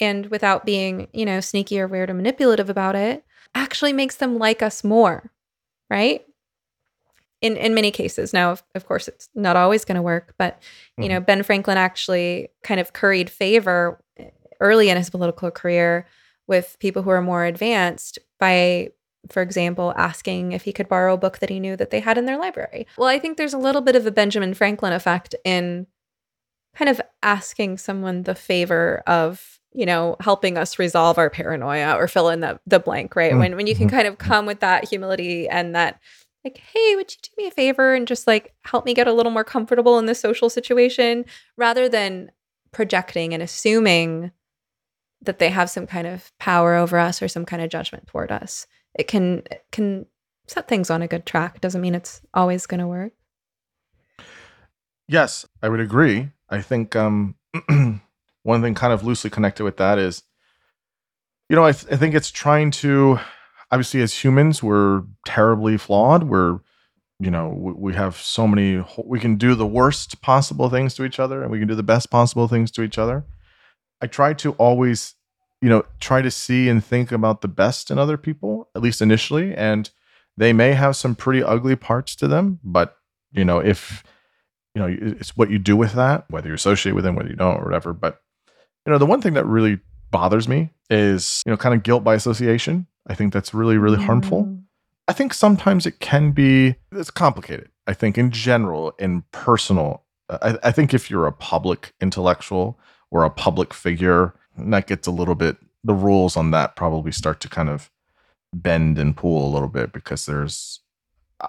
and 0.00 0.26
without 0.26 0.64
being, 0.64 1.08
you 1.12 1.24
know, 1.26 1.40
sneaky 1.40 1.78
or 1.80 1.86
weird 1.88 2.10
or 2.10 2.14
manipulative 2.14 2.70
about 2.70 2.96
it, 2.96 3.24
actually 3.54 3.92
makes 3.92 4.16
them 4.16 4.38
like 4.38 4.62
us 4.62 4.82
more, 4.84 5.30
right? 5.90 6.24
In 7.40 7.56
in 7.56 7.74
many 7.74 7.90
cases. 7.90 8.32
Now, 8.32 8.52
of, 8.52 8.62
of 8.74 8.86
course, 8.86 9.06
it's 9.08 9.28
not 9.34 9.56
always 9.56 9.84
going 9.84 9.96
to 9.96 10.02
work, 10.02 10.34
but 10.38 10.62
you 10.96 11.08
know, 11.08 11.20
Ben 11.20 11.42
Franklin 11.42 11.76
actually 11.76 12.48
kind 12.62 12.80
of 12.80 12.92
curried 12.92 13.28
favor 13.28 14.02
early 14.60 14.88
in 14.88 14.96
his 14.96 15.10
political 15.10 15.50
career 15.50 16.06
with 16.46 16.76
people 16.80 17.02
who 17.02 17.10
are 17.10 17.22
more 17.22 17.44
advanced 17.44 18.18
by 18.38 18.90
for 19.30 19.42
example, 19.42 19.94
asking 19.96 20.52
if 20.52 20.64
he 20.64 20.72
could 20.72 20.88
borrow 20.88 21.14
a 21.14 21.18
book 21.18 21.38
that 21.38 21.50
he 21.50 21.60
knew 21.60 21.76
that 21.76 21.90
they 21.90 22.00
had 22.00 22.18
in 22.18 22.26
their 22.26 22.38
library. 22.38 22.86
Well, 22.98 23.08
I 23.08 23.18
think 23.18 23.36
there's 23.36 23.54
a 23.54 23.58
little 23.58 23.80
bit 23.80 23.96
of 23.96 24.06
a 24.06 24.10
Benjamin 24.10 24.54
Franklin 24.54 24.92
effect 24.92 25.34
in 25.44 25.86
kind 26.76 26.88
of 26.88 27.00
asking 27.22 27.78
someone 27.78 28.24
the 28.24 28.34
favor 28.34 29.02
of, 29.06 29.60
you 29.72 29.86
know, 29.86 30.16
helping 30.20 30.58
us 30.58 30.78
resolve 30.78 31.18
our 31.18 31.30
paranoia 31.30 31.94
or 31.96 32.08
fill 32.08 32.28
in 32.28 32.40
the, 32.40 32.60
the 32.66 32.78
blank, 32.78 33.16
right? 33.16 33.32
Mm, 33.32 33.38
When 33.38 33.56
when 33.56 33.66
you 33.66 33.74
can 33.74 33.86
mhm. 33.88 33.92
kind 33.92 34.06
of 34.06 34.18
come 34.18 34.46
with 34.46 34.60
that 34.60 34.88
humility 34.88 35.48
and 35.48 35.74
that 35.74 36.00
like, 36.44 36.58
hey, 36.58 36.96
would 36.96 37.10
you 37.10 37.18
do 37.22 37.30
me 37.38 37.48
a 37.48 37.50
favor 37.50 37.94
and 37.94 38.06
just 38.06 38.26
like 38.26 38.54
help 38.64 38.84
me 38.84 38.94
get 38.94 39.06
a 39.06 39.12
little 39.12 39.32
more 39.32 39.44
comfortable 39.44 39.98
in 39.98 40.06
this 40.06 40.20
social 40.20 40.50
situation 40.50 41.24
rather 41.56 41.88
than 41.88 42.30
projecting 42.70 43.32
and 43.32 43.42
assuming 43.42 44.30
that 45.22 45.38
they 45.38 45.48
have 45.48 45.70
some 45.70 45.86
kind 45.86 46.06
of 46.06 46.32
power 46.38 46.74
over 46.74 46.98
us 46.98 47.22
or 47.22 47.28
some 47.28 47.46
kind 47.46 47.62
of 47.62 47.70
judgment 47.70 48.06
toward 48.06 48.30
us 48.30 48.66
it 48.94 49.08
can 49.08 49.38
it 49.50 49.64
can 49.72 50.06
set 50.46 50.68
things 50.68 50.90
on 50.90 51.02
a 51.02 51.08
good 51.08 51.26
track. 51.26 51.60
Doesn't 51.60 51.80
mean 51.80 51.94
it's 51.94 52.20
always 52.32 52.66
going 52.66 52.80
to 52.80 52.86
work. 52.86 53.12
Yes, 55.08 55.46
I 55.62 55.68
would 55.68 55.80
agree. 55.80 56.30
I 56.48 56.60
think 56.60 56.96
um, 56.96 57.36
one 58.42 58.62
thing 58.62 58.74
kind 58.74 58.92
of 58.92 59.04
loosely 59.04 59.30
connected 59.30 59.64
with 59.64 59.76
that 59.78 59.98
is, 59.98 60.22
you 61.48 61.56
know, 61.56 61.64
I, 61.64 61.72
th- 61.72 61.92
I 61.92 61.96
think 61.96 62.14
it's 62.14 62.30
trying 62.30 62.70
to, 62.72 63.18
obviously, 63.74 64.00
as 64.02 64.22
humans, 64.22 64.62
we're 64.62 65.02
terribly 65.26 65.76
flawed. 65.76 66.22
We're, 66.22 66.60
you 67.18 67.28
know, 67.28 67.48
we, 67.48 67.72
we 67.72 67.94
have 67.94 68.16
so 68.16 68.46
many, 68.46 68.84
we 69.04 69.18
can 69.18 69.34
do 69.34 69.56
the 69.56 69.66
worst 69.66 70.22
possible 70.22 70.70
things 70.70 70.94
to 70.94 71.04
each 71.04 71.18
other 71.18 71.42
and 71.42 71.50
we 71.50 71.58
can 71.58 71.66
do 71.66 71.74
the 71.74 71.82
best 71.82 72.08
possible 72.08 72.46
things 72.46 72.70
to 72.70 72.82
each 72.82 72.98
other. 72.98 73.24
I 74.00 74.06
try 74.06 74.32
to 74.34 74.52
always, 74.52 75.14
you 75.60 75.68
know, 75.68 75.84
try 75.98 76.22
to 76.22 76.30
see 76.30 76.68
and 76.68 76.84
think 76.84 77.10
about 77.10 77.40
the 77.40 77.48
best 77.48 77.90
in 77.90 77.98
other 77.98 78.16
people, 78.16 78.68
at 78.76 78.82
least 78.82 79.02
initially. 79.02 79.52
And 79.52 79.90
they 80.36 80.52
may 80.52 80.74
have 80.74 80.94
some 80.94 81.16
pretty 81.16 81.42
ugly 81.42 81.74
parts 81.74 82.14
to 82.16 82.28
them, 82.28 82.60
but, 82.62 82.96
you 83.32 83.44
know, 83.44 83.58
if, 83.58 84.04
you 84.76 84.82
know, 84.82 84.88
it's 84.88 85.36
what 85.36 85.50
you 85.50 85.58
do 85.58 85.76
with 85.76 85.94
that, 85.94 86.26
whether 86.30 86.46
you 86.46 86.54
associate 86.54 86.92
with 86.92 87.02
them, 87.02 87.16
whether 87.16 87.28
you 87.28 87.36
don't, 87.36 87.60
or 87.60 87.64
whatever. 87.64 87.92
But, 87.92 88.20
you 88.86 88.92
know, 88.92 88.98
the 88.98 89.06
one 89.06 89.20
thing 89.20 89.34
that 89.34 89.46
really 89.46 89.80
bothers 90.12 90.46
me 90.46 90.70
is, 90.90 91.42
you 91.44 91.50
know, 91.50 91.56
kind 91.56 91.74
of 91.74 91.82
guilt 91.82 92.04
by 92.04 92.14
association. 92.14 92.86
I 93.06 93.14
think 93.14 93.32
that's 93.32 93.52
really, 93.52 93.76
really 93.76 94.02
harmful. 94.02 94.58
I 95.06 95.12
think 95.12 95.34
sometimes 95.34 95.84
it 95.86 96.00
can 96.00 96.32
be, 96.32 96.76
it's 96.90 97.10
complicated. 97.10 97.68
I 97.86 97.92
think 97.92 98.16
in 98.16 98.30
general, 98.30 98.94
in 98.98 99.24
personal, 99.32 100.04
uh, 100.30 100.56
I, 100.62 100.68
I 100.68 100.72
think 100.72 100.94
if 100.94 101.10
you're 101.10 101.26
a 101.26 101.32
public 101.32 101.92
intellectual 102.00 102.78
or 103.10 103.24
a 103.24 103.30
public 103.30 103.74
figure, 103.74 104.34
that 104.56 104.86
gets 104.86 105.06
a 105.06 105.10
little 105.10 105.34
bit, 105.34 105.58
the 105.82 105.92
rules 105.92 106.36
on 106.36 106.50
that 106.52 106.76
probably 106.76 107.12
start 107.12 107.40
to 107.40 107.48
kind 107.48 107.68
of 107.68 107.90
bend 108.54 108.98
and 108.98 109.16
pull 109.16 109.46
a 109.46 109.52
little 109.52 109.68
bit 109.68 109.92
because 109.92 110.24
there's, 110.24 110.80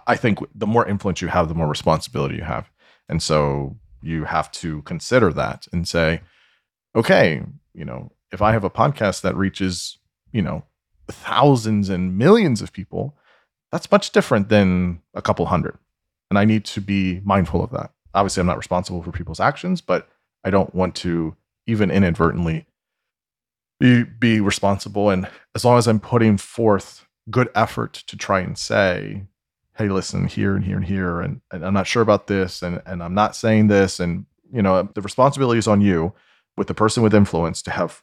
I 0.08 0.18
think 0.18 0.40
the 0.54 0.68
more 0.68 0.86
influence 0.86 1.22
you 1.22 1.30
have, 1.30 1.48
the 1.48 1.56
more 1.56 1.68
responsibility 1.70 2.36
you 2.36 2.44
have. 2.44 2.70
And 3.08 3.24
so 3.24 3.78
you 4.02 4.26
have 4.26 4.52
to 4.54 4.82
consider 4.82 5.32
that 5.34 5.68
and 5.72 5.88
say, 5.88 6.22
okay, 6.96 7.44
you 7.74 7.86
know, 7.86 8.12
if 8.32 8.42
I 8.42 8.52
have 8.52 8.64
a 8.66 8.70
podcast 8.70 9.22
that 9.22 9.38
reaches, 9.38 9.98
you 10.34 10.42
know, 10.42 10.66
thousands 11.08 11.90
and 11.90 12.18
millions 12.18 12.62
of 12.62 12.74
people, 12.74 13.16
that's 13.72 13.92
much 13.92 14.12
different 14.12 14.50
than 14.50 15.02
a 15.14 15.22
couple 15.22 15.46
hundred. 15.46 15.78
And 16.30 16.40
I 16.40 16.46
need 16.46 16.66
to 16.66 16.82
be 16.82 17.22
mindful 17.24 17.64
of 17.64 17.72
that. 17.72 17.92
Obviously, 18.14 18.42
I'm 18.42 18.48
not 18.48 18.58
responsible 18.58 19.04
for 19.04 19.12
people's 19.12 19.40
actions, 19.40 19.82
but 19.82 20.08
I 20.44 20.50
don't 20.50 20.74
want 20.74 20.96
to 20.96 21.36
even 21.68 21.92
inadvertently 21.92 22.68
be 23.80 24.04
be 24.04 24.40
responsible 24.40 25.10
and 25.10 25.28
as 25.54 25.66
long 25.66 25.78
as 25.78 25.86
I'm 25.86 26.00
putting 26.00 26.38
forth 26.38 27.06
good 27.30 27.50
effort 27.56 27.92
to 28.08 28.16
try 28.16 28.40
and 28.40 28.58
say 28.58 29.28
hey, 29.78 29.90
listen, 29.90 30.28
here 30.28 30.56
and 30.56 30.64
here 30.64 30.78
and 30.78 30.86
here, 30.86 31.22
and, 31.22 31.42
and 31.52 31.66
I'm 31.66 31.74
not 31.74 31.88
sure 31.88 32.02
about 32.02 32.28
this, 32.28 32.62
and, 32.62 32.82
and 32.86 33.04
I'm 33.04 33.14
not 33.14 33.36
saying 33.36 33.68
this. 33.68 34.00
And, 34.00 34.26
you 34.52 34.62
know, 34.62 34.84
the 34.94 35.02
responsibility 35.02 35.60
is 35.60 35.68
on 35.68 35.82
you 35.82 36.14
with 36.58 36.68
the 36.68 36.74
person 36.74 37.04
with 37.04 37.14
influence 37.14 37.62
to 37.64 37.72
have 37.72 38.02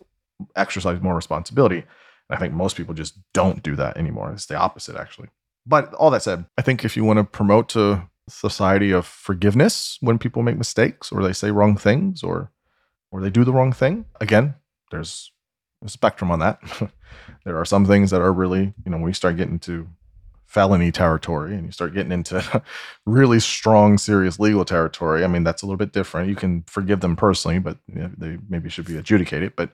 exercise 0.55 1.01
more 1.01 1.17
responsibility. 1.17 1.85
I 2.33 2.37
think 2.37 2.55
most 2.55 2.77
people 2.77 2.95
just 2.95 3.15
don't 3.33 3.63
do 3.63 3.77
that 3.77 3.97
anymore. 3.97 4.33
It's 4.33 4.47
the 4.47 4.57
opposite, 4.57 4.97
actually. 4.97 5.29
But 5.67 5.93
all 5.95 6.11
that 6.11 6.23
said, 6.23 6.47
I 6.59 6.63
think 6.63 6.85
if 6.85 6.97
you 6.97 7.05
want 7.05 7.19
to 7.19 7.25
promote 7.25 7.77
a 7.77 8.09
society 8.29 8.91
of 8.91 9.07
forgiveness 9.07 9.99
when 10.01 10.19
people 10.19 10.43
make 10.43 10.57
mistakes 10.57 11.13
or 11.13 11.23
they 11.23 11.33
say 11.33 11.51
wrong 11.51 11.77
things 11.77 12.23
or 12.23 12.51
or 13.11 13.21
they 13.21 13.31
do 13.31 13.45
the 13.45 13.53
wrong 13.53 13.73
thing, 13.73 14.07
again, 14.21 14.55
there's 14.91 15.31
a 15.85 15.89
spectrum 15.89 16.31
on 16.31 16.39
that. 16.39 16.59
there 17.45 17.59
are 17.59 17.65
some 17.65 17.85
things 17.85 18.11
that 18.11 18.23
are 18.23 18.33
really, 18.33 18.73
you 18.85 18.91
know, 18.91 18.97
when 18.97 19.09
you 19.09 19.15
start 19.15 19.37
getting 19.37 19.59
to 19.61 19.87
felony 20.47 20.93
territory 20.93 21.55
and 21.55 21.67
you 21.67 21.73
start 21.73 21.95
getting 21.95 22.13
into 22.13 22.63
really 23.07 23.41
strong, 23.41 23.99
serious 23.99 24.39
legal 24.39 24.65
territory, 24.65 25.25
I 25.25 25.27
mean, 25.27 25.45
that's 25.45 25.63
a 25.63 25.67
little 25.67 25.77
bit 25.77 25.93
different. 25.93 26.29
You 26.29 26.37
can 26.37 26.63
forgive 26.67 27.01
them 27.01 27.17
personally, 27.17 27.59
but 27.59 27.79
you 27.87 28.01
know, 28.01 28.11
they 28.17 28.39
maybe 28.49 28.71
should 28.71 28.87
be 28.87 28.97
adjudicated. 28.97 29.55
But, 29.57 29.71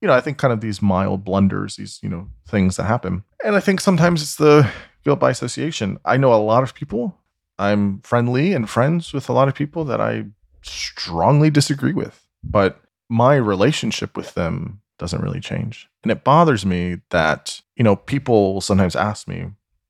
you 0.00 0.08
know, 0.08 0.14
I 0.14 0.20
think 0.20 0.38
kind 0.38 0.52
of 0.52 0.60
these 0.60 0.82
mild 0.82 1.24
blunders, 1.24 1.76
these, 1.76 1.98
you 2.02 2.08
know, 2.08 2.28
things 2.46 2.76
that 2.76 2.84
happen. 2.84 3.24
And 3.44 3.56
I 3.56 3.60
think 3.60 3.80
sometimes 3.80 4.22
it's 4.22 4.36
the 4.36 4.70
guilt 5.04 5.20
by 5.20 5.30
association. 5.30 5.98
I 6.04 6.16
know 6.16 6.34
a 6.34 6.36
lot 6.36 6.62
of 6.62 6.74
people. 6.74 7.16
I'm 7.58 8.00
friendly 8.00 8.52
and 8.52 8.68
friends 8.68 9.12
with 9.12 9.28
a 9.28 9.32
lot 9.32 9.48
of 9.48 9.54
people 9.54 9.84
that 9.86 10.00
I 10.00 10.26
strongly 10.62 11.48
disagree 11.48 11.94
with, 11.94 12.26
but 12.44 12.80
my 13.08 13.36
relationship 13.36 14.16
with 14.16 14.34
them 14.34 14.80
doesn't 14.98 15.22
really 15.22 15.40
change. 15.40 15.88
And 16.02 16.10
it 16.10 16.24
bothers 16.24 16.66
me 16.66 16.98
that, 17.10 17.60
you 17.76 17.84
know, 17.84 17.96
people 17.96 18.54
will 18.54 18.60
sometimes 18.60 18.96
ask 18.96 19.28
me, 19.28 19.46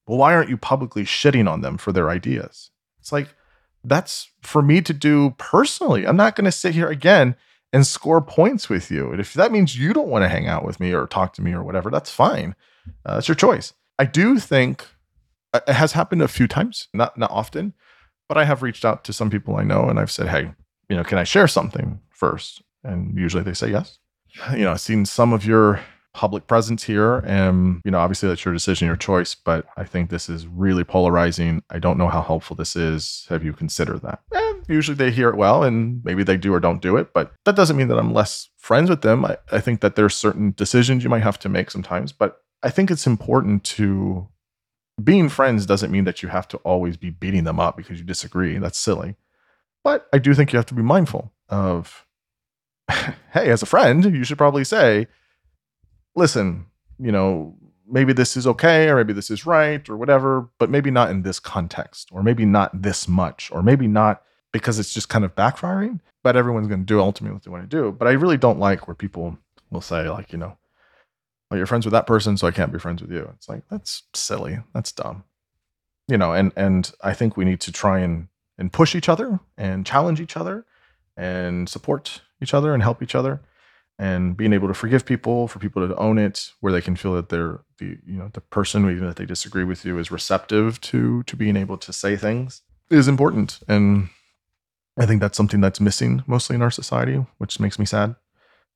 well, 0.06 0.18
why 0.18 0.34
aren't 0.34 0.50
you 0.50 0.56
publicly 0.56 1.04
shitting 1.04 1.50
on 1.50 1.60
them 1.60 1.76
for 1.78 1.92
their 1.92 2.10
ideas? 2.10 2.70
It's 3.00 3.12
like, 3.12 3.34
that's 3.82 4.30
for 4.42 4.62
me 4.62 4.80
to 4.82 4.92
do 4.92 5.34
personally. 5.38 6.06
I'm 6.06 6.16
not 6.16 6.36
going 6.36 6.44
to 6.44 6.52
sit 6.52 6.74
here 6.74 6.88
again 6.88 7.36
and 7.72 7.86
score 7.86 8.20
points 8.20 8.68
with 8.68 8.90
you. 8.90 9.10
And 9.10 9.20
if 9.20 9.34
that 9.34 9.52
means 9.52 9.78
you 9.78 9.92
don't 9.92 10.08
want 10.08 10.24
to 10.24 10.28
hang 10.28 10.46
out 10.46 10.64
with 10.64 10.80
me 10.80 10.92
or 10.92 11.06
talk 11.06 11.32
to 11.34 11.42
me 11.42 11.52
or 11.52 11.62
whatever, 11.62 11.90
that's 11.90 12.10
fine. 12.10 12.54
Uh, 13.04 13.14
that's 13.14 13.28
your 13.28 13.34
choice. 13.34 13.72
I 13.98 14.04
do 14.04 14.38
think 14.38 14.86
uh, 15.52 15.60
it 15.66 15.74
has 15.74 15.92
happened 15.92 16.22
a 16.22 16.28
few 16.28 16.46
times, 16.46 16.88
not 16.94 17.16
not 17.18 17.30
often, 17.30 17.74
but 18.28 18.36
I 18.36 18.44
have 18.44 18.62
reached 18.62 18.84
out 18.84 19.04
to 19.04 19.12
some 19.12 19.30
people 19.30 19.56
I 19.56 19.62
know 19.64 19.88
and 19.88 19.98
I've 19.98 20.10
said, 20.10 20.28
"Hey, 20.28 20.52
you 20.88 20.96
know, 20.96 21.04
can 21.04 21.18
I 21.18 21.24
share 21.24 21.48
something 21.48 22.00
first? 22.10 22.62
And 22.84 23.16
usually 23.16 23.42
they 23.42 23.54
say 23.54 23.70
yes. 23.70 23.98
You 24.52 24.64
know, 24.64 24.72
I've 24.72 24.80
seen 24.80 25.06
some 25.06 25.32
of 25.32 25.44
your 25.44 25.80
public 26.16 26.46
presence 26.46 26.82
here. 26.82 27.18
And, 27.18 27.82
you 27.84 27.90
know, 27.90 27.98
obviously 27.98 28.26
that's 28.26 28.42
your 28.42 28.54
decision, 28.54 28.86
your 28.86 28.96
choice, 28.96 29.34
but 29.34 29.66
I 29.76 29.84
think 29.84 30.08
this 30.08 30.30
is 30.30 30.46
really 30.46 30.82
polarizing. 30.82 31.62
I 31.68 31.78
don't 31.78 31.98
know 31.98 32.08
how 32.08 32.22
helpful 32.22 32.56
this 32.56 32.74
is. 32.74 33.26
Have 33.28 33.44
you 33.44 33.52
considered 33.52 34.00
that? 34.00 34.20
Eh, 34.32 34.54
usually 34.66 34.96
they 34.96 35.10
hear 35.10 35.28
it 35.28 35.36
well 35.36 35.62
and 35.62 36.02
maybe 36.04 36.24
they 36.24 36.38
do 36.38 36.54
or 36.54 36.58
don't 36.58 36.80
do 36.80 36.96
it, 36.96 37.12
but 37.12 37.34
that 37.44 37.54
doesn't 37.54 37.76
mean 37.76 37.88
that 37.88 37.98
I'm 37.98 38.14
less 38.14 38.48
friends 38.56 38.88
with 38.88 39.02
them. 39.02 39.26
I, 39.26 39.36
I 39.52 39.60
think 39.60 39.82
that 39.82 39.94
there's 39.94 40.16
certain 40.16 40.54
decisions 40.56 41.04
you 41.04 41.10
might 41.10 41.22
have 41.22 41.38
to 41.40 41.50
make 41.50 41.70
sometimes, 41.70 42.12
but 42.12 42.40
I 42.62 42.70
think 42.70 42.90
it's 42.90 43.06
important 43.06 43.62
to 43.64 44.26
being 45.04 45.28
friends 45.28 45.66
doesn't 45.66 45.92
mean 45.92 46.04
that 46.04 46.22
you 46.22 46.30
have 46.30 46.48
to 46.48 46.56
always 46.58 46.96
be 46.96 47.10
beating 47.10 47.44
them 47.44 47.60
up 47.60 47.76
because 47.76 47.98
you 47.98 48.06
disagree. 48.06 48.56
That's 48.56 48.78
silly. 48.78 49.16
But 49.84 50.06
I 50.14 50.18
do 50.18 50.32
think 50.32 50.54
you 50.54 50.56
have 50.56 50.66
to 50.66 50.74
be 50.74 50.80
mindful 50.82 51.34
of, 51.50 52.06
hey, 52.90 53.50
as 53.50 53.62
a 53.62 53.66
friend, 53.66 54.02
you 54.02 54.24
should 54.24 54.38
probably 54.38 54.64
say, 54.64 55.08
listen, 56.16 56.66
you 56.98 57.12
know, 57.12 57.54
maybe 57.88 58.12
this 58.12 58.36
is 58.36 58.46
okay 58.46 58.88
or 58.88 58.96
maybe 58.96 59.12
this 59.12 59.30
is 59.30 59.46
right 59.46 59.88
or 59.88 59.96
whatever, 59.96 60.48
but 60.58 60.70
maybe 60.70 60.90
not 60.90 61.10
in 61.10 61.22
this 61.22 61.38
context 61.38 62.08
or 62.10 62.22
maybe 62.22 62.44
not 62.44 62.82
this 62.82 63.06
much 63.06 63.50
or 63.52 63.62
maybe 63.62 63.86
not 63.86 64.22
because 64.52 64.78
it's 64.78 64.92
just 64.92 65.08
kind 65.08 65.24
of 65.24 65.34
backfiring, 65.36 66.00
but 66.24 66.36
everyone's 66.36 66.66
going 66.66 66.80
to 66.80 66.86
do 66.86 67.00
ultimately 67.00 67.34
what 67.34 67.44
they 67.44 67.50
want 67.50 67.62
to 67.62 67.76
do. 67.76 67.92
But 67.92 68.08
I 68.08 68.12
really 68.12 68.38
don't 68.38 68.58
like 68.58 68.88
where 68.88 68.94
people 68.94 69.38
will 69.70 69.80
say 69.80 70.08
like, 70.08 70.32
you 70.32 70.38
know, 70.38 70.56
well, 71.50 71.58
you're 71.58 71.66
friends 71.66 71.86
with 71.86 71.92
that 71.92 72.08
person, 72.08 72.36
so 72.36 72.46
I 72.46 72.50
can't 72.50 72.72
be 72.72 72.78
friends 72.78 73.02
with 73.02 73.12
you. 73.12 73.30
It's 73.34 73.48
like, 73.48 73.62
that's 73.70 74.02
silly. 74.14 74.58
That's 74.74 74.90
dumb. 74.90 75.22
You 76.08 76.18
know, 76.18 76.32
and 76.32 76.52
and 76.56 76.90
I 77.02 77.14
think 77.14 77.36
we 77.36 77.44
need 77.44 77.60
to 77.60 77.72
try 77.72 78.00
and 78.00 78.28
and 78.58 78.72
push 78.72 78.94
each 78.94 79.08
other 79.08 79.38
and 79.56 79.84
challenge 79.84 80.20
each 80.20 80.36
other 80.36 80.64
and 81.16 81.68
support 81.68 82.22
each 82.40 82.54
other 82.54 82.74
and 82.74 82.82
help 82.82 83.02
each 83.02 83.14
other 83.14 83.40
and 83.98 84.36
being 84.36 84.52
able 84.52 84.68
to 84.68 84.74
forgive 84.74 85.06
people 85.06 85.48
for 85.48 85.58
people 85.58 85.86
to 85.86 85.96
own 85.96 86.18
it 86.18 86.52
where 86.60 86.72
they 86.72 86.80
can 86.80 86.96
feel 86.96 87.14
that 87.14 87.28
they're 87.28 87.60
the 87.78 87.98
you 88.06 88.16
know 88.18 88.28
the 88.32 88.40
person 88.40 88.90
even 88.90 89.08
if 89.08 89.14
they 89.14 89.24
disagree 89.24 89.64
with 89.64 89.84
you 89.84 89.98
is 89.98 90.10
receptive 90.10 90.80
to 90.80 91.22
to 91.24 91.36
being 91.36 91.56
able 91.56 91.78
to 91.78 91.92
say 91.92 92.16
things 92.16 92.62
is 92.90 93.08
important. 93.08 93.60
And 93.68 94.08
i 94.98 95.04
think 95.04 95.20
that's 95.20 95.36
something 95.36 95.60
that's 95.60 95.80
missing 95.80 96.22
mostly 96.26 96.56
in 96.56 96.62
our 96.62 96.70
society 96.70 97.24
which 97.38 97.60
makes 97.60 97.78
me 97.78 97.86
sad. 97.86 98.14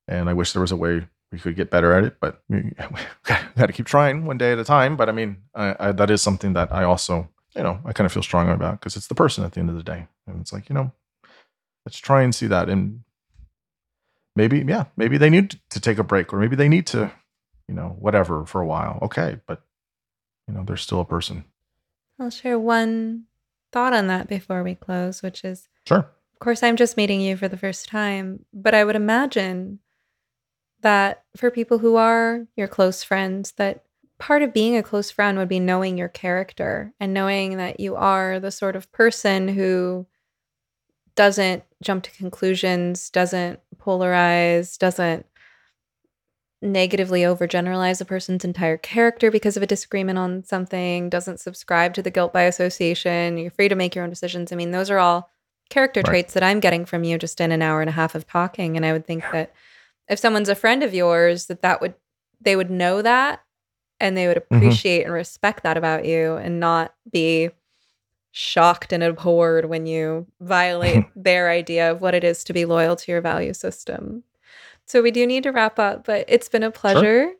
And 0.07 0.29
i 0.29 0.33
wish 0.33 0.53
there 0.53 0.61
was 0.61 0.71
a 0.71 0.77
way 0.77 1.07
we 1.31 1.39
could 1.39 1.55
get 1.55 1.71
better 1.71 1.93
at 1.93 2.03
it 2.03 2.17
but 2.19 2.41
we 2.49 2.73
got 3.23 3.67
to 3.67 3.73
keep 3.73 3.85
trying 3.85 4.25
one 4.25 4.37
day 4.37 4.51
at 4.51 4.59
a 4.59 4.63
time. 4.63 4.95
But 4.95 5.09
i 5.09 5.11
mean 5.11 5.37
I, 5.53 5.75
I, 5.79 5.91
that 5.91 6.09
is 6.09 6.21
something 6.21 6.53
that 6.53 6.73
i 6.73 6.83
also 6.83 7.29
you 7.55 7.63
know 7.63 7.79
i 7.85 7.93
kind 7.93 8.05
of 8.05 8.11
feel 8.11 8.23
strongly 8.23 8.53
about 8.53 8.79
because 8.79 8.95
it's 8.95 9.07
the 9.07 9.15
person 9.15 9.43
at 9.43 9.51
the 9.53 9.59
end 9.59 9.69
of 9.69 9.75
the 9.75 9.83
day. 9.83 10.07
And 10.25 10.41
it's 10.41 10.53
like 10.53 10.69
you 10.69 10.75
know 10.75 10.91
let's 11.85 11.99
try 11.99 12.21
and 12.21 12.33
see 12.33 12.47
that. 12.47 12.69
And 12.69 13.03
maybe 14.35 14.63
yeah 14.67 14.85
maybe 14.97 15.17
they 15.17 15.29
need 15.29 15.59
to 15.69 15.79
take 15.79 15.97
a 15.97 16.03
break 16.03 16.33
or 16.33 16.39
maybe 16.39 16.55
they 16.55 16.69
need 16.69 16.87
to 16.87 17.11
you 17.67 17.75
know 17.75 17.95
whatever 17.99 18.45
for 18.45 18.61
a 18.61 18.67
while. 18.67 18.99
Okay 19.01 19.39
but 19.47 19.63
you 20.47 20.53
know 20.53 20.63
they're 20.65 20.77
still 20.77 21.01
a 21.01 21.05
person. 21.05 21.45
I'll 22.19 22.29
share 22.29 22.59
one 22.59 23.25
thought 23.71 23.93
on 23.93 24.07
that 24.07 24.27
before 24.27 24.63
we 24.63 24.75
close 24.75 25.23
which 25.23 25.43
is 25.43 25.69
sure. 25.87 25.99
of 25.99 26.39
course 26.39 26.61
i'm 26.61 26.75
just 26.75 26.97
meeting 26.97 27.21
you 27.21 27.37
for 27.37 27.47
the 27.47 27.57
first 27.57 27.87
time 27.87 28.45
but 28.53 28.73
i 28.73 28.83
would 28.83 28.97
imagine 28.97 29.79
that 30.81 31.23
for 31.37 31.49
people 31.49 31.77
who 31.77 31.95
are 31.95 32.45
your 32.57 32.67
close 32.67 33.01
friends 33.01 33.53
that 33.53 33.85
part 34.21 34.43
of 34.43 34.53
being 34.53 34.77
a 34.77 34.83
close 34.83 35.09
friend 35.09 35.37
would 35.37 35.49
be 35.49 35.59
knowing 35.59 35.97
your 35.97 36.07
character 36.07 36.93
and 36.99 37.13
knowing 37.13 37.57
that 37.57 37.79
you 37.79 37.95
are 37.95 38.39
the 38.39 38.51
sort 38.51 38.75
of 38.75 38.91
person 38.91 39.47
who 39.47 40.05
doesn't 41.15 41.63
jump 41.83 42.03
to 42.03 42.11
conclusions, 42.11 43.09
doesn't 43.09 43.59
polarize, 43.81 44.77
doesn't 44.77 45.25
negatively 46.61 47.21
overgeneralize 47.21 48.01
a 48.01 48.05
person's 48.05 48.45
entire 48.45 48.77
character 48.77 49.31
because 49.31 49.57
of 49.57 49.63
a 49.63 49.67
disagreement 49.67 50.19
on 50.19 50.43
something, 50.43 51.09
doesn't 51.09 51.39
subscribe 51.39 51.93
to 51.95 52.03
the 52.03 52.11
guilt 52.11 52.31
by 52.33 52.43
association, 52.43 53.37
you're 53.37 53.49
free 53.49 53.67
to 53.67 53.75
make 53.75 53.95
your 53.95 54.03
own 54.03 54.09
decisions. 54.11 54.51
I 54.51 54.55
mean, 54.55 54.71
those 54.71 54.91
are 54.91 54.99
all 54.99 55.29
character 55.69 56.01
Right. 56.01 56.09
traits 56.09 56.33
that 56.35 56.43
I'm 56.43 56.59
getting 56.59 56.85
from 56.85 57.03
you 57.03 57.17
just 57.17 57.41
in 57.41 57.51
an 57.51 57.61
hour 57.63 57.81
and 57.81 57.89
a 57.89 57.93
half 57.93 58.13
of 58.13 58.27
talking. 58.27 58.75
And 58.75 58.85
I 58.85 58.91
would 58.91 59.07
think 59.07 59.23
that 59.31 59.53
if 60.07 60.19
someone's 60.19 60.49
a 60.49 60.55
friend 60.55 60.83
of 60.83 60.93
yours, 60.93 61.47
that 61.47 61.61
that 61.63 61.81
would 61.81 61.95
they 62.41 62.55
would 62.55 62.69
know 62.69 63.01
that 63.01 63.41
and 63.99 64.15
they 64.17 64.27
would 64.27 64.37
Mm-hmm. 64.37 64.57
appreciate 64.57 65.03
and 65.03 65.13
respect 65.13 65.63
that 65.63 65.77
about 65.77 66.05
you 66.05 66.35
and 66.35 66.59
not 66.59 66.93
be 67.11 67.49
shocked 68.31 68.93
and 68.93 69.03
abhorred 69.03 69.65
when 69.65 69.85
you 69.85 70.27
violate 70.39 71.05
their 71.15 71.49
idea 71.49 71.91
of 71.91 72.01
what 72.01 72.13
it 72.13 72.23
is 72.23 72.43
to 72.45 72.53
be 72.53 72.65
loyal 72.65 72.95
to 72.95 73.11
your 73.11 73.21
value 73.21 73.53
system. 73.53 74.23
So 74.85 75.01
we 75.01 75.11
do 75.11 75.25
need 75.27 75.43
to 75.43 75.51
wrap 75.51 75.79
up, 75.79 76.05
but 76.05 76.25
it's 76.27 76.49
been 76.49 76.63
a 76.63 76.71
pleasure. 76.71 77.31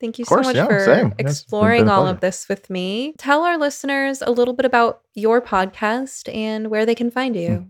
Thank 0.00 0.18
you 0.18 0.24
course, 0.24 0.46
so 0.46 0.48
much 0.50 0.56
yeah, 0.56 0.66
for 0.66 0.80
same. 0.80 0.88
Yeah, 0.88 1.04
it's 1.04 1.16
been- 1.16 1.26
exploring 1.26 1.88
all 1.88 2.06
of 2.06 2.20
this 2.20 2.48
with 2.48 2.68
me. 2.68 3.14
Tell 3.18 3.42
our 3.42 3.56
listeners 3.56 4.22
a 4.22 4.30
little 4.30 4.54
bit 4.54 4.66
about 4.66 5.02
your 5.14 5.40
podcast 5.40 6.34
and 6.34 6.68
where 6.68 6.84
they 6.84 6.94
can 6.94 7.10
find 7.10 7.36
you. 7.36 7.48
Hmm. 7.48 7.64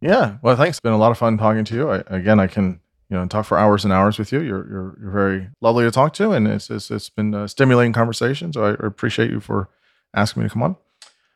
Yeah. 0.00 0.36
Well, 0.42 0.56
thanks. 0.56 0.76
It's 0.76 0.80
been 0.80 0.92
a 0.92 0.98
lot 0.98 1.10
of 1.10 1.18
fun 1.18 1.36
talking 1.38 1.64
to 1.64 1.74
you. 1.74 1.90
I, 1.90 2.02
again, 2.06 2.40
I 2.40 2.46
can 2.46 2.80
you 3.10 3.16
know 3.16 3.26
talk 3.26 3.44
for 3.44 3.58
hours 3.58 3.84
and 3.84 3.92
hours 3.92 4.18
with 4.18 4.32
you. 4.32 4.40
You're 4.40 4.66
you're, 4.70 4.98
you're 5.00 5.10
very 5.10 5.48
lovely 5.60 5.84
to 5.84 5.90
talk 5.90 6.14
to, 6.14 6.32
and 6.32 6.48
it's 6.48 6.70
it's, 6.70 6.90
it's 6.90 7.10
been 7.10 7.34
a 7.34 7.48
stimulating 7.48 7.92
conversation. 7.92 8.52
So 8.52 8.64
I 8.64 8.86
appreciate 8.86 9.30
you 9.30 9.40
for 9.40 9.68
asking 10.14 10.42
me 10.42 10.48
to 10.48 10.52
come 10.52 10.62
on. 10.62 10.76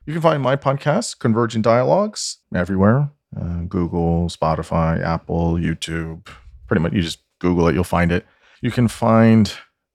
You 0.06 0.12
can 0.12 0.20
find 0.20 0.42
my 0.42 0.54
podcast, 0.54 1.18
Converging 1.18 1.62
Dialogues, 1.62 2.38
everywhere: 2.54 3.10
uh, 3.40 3.62
Google, 3.68 4.28
Spotify, 4.28 5.02
Apple, 5.02 5.54
YouTube. 5.54 6.28
Pretty 6.66 6.82
much, 6.82 6.92
you 6.92 7.00
just 7.00 7.20
Google 7.40 7.68
it, 7.68 7.74
you'll 7.74 7.84
find 7.84 8.12
it. 8.12 8.26
You 8.60 8.70
can 8.70 8.86
find 8.86 9.50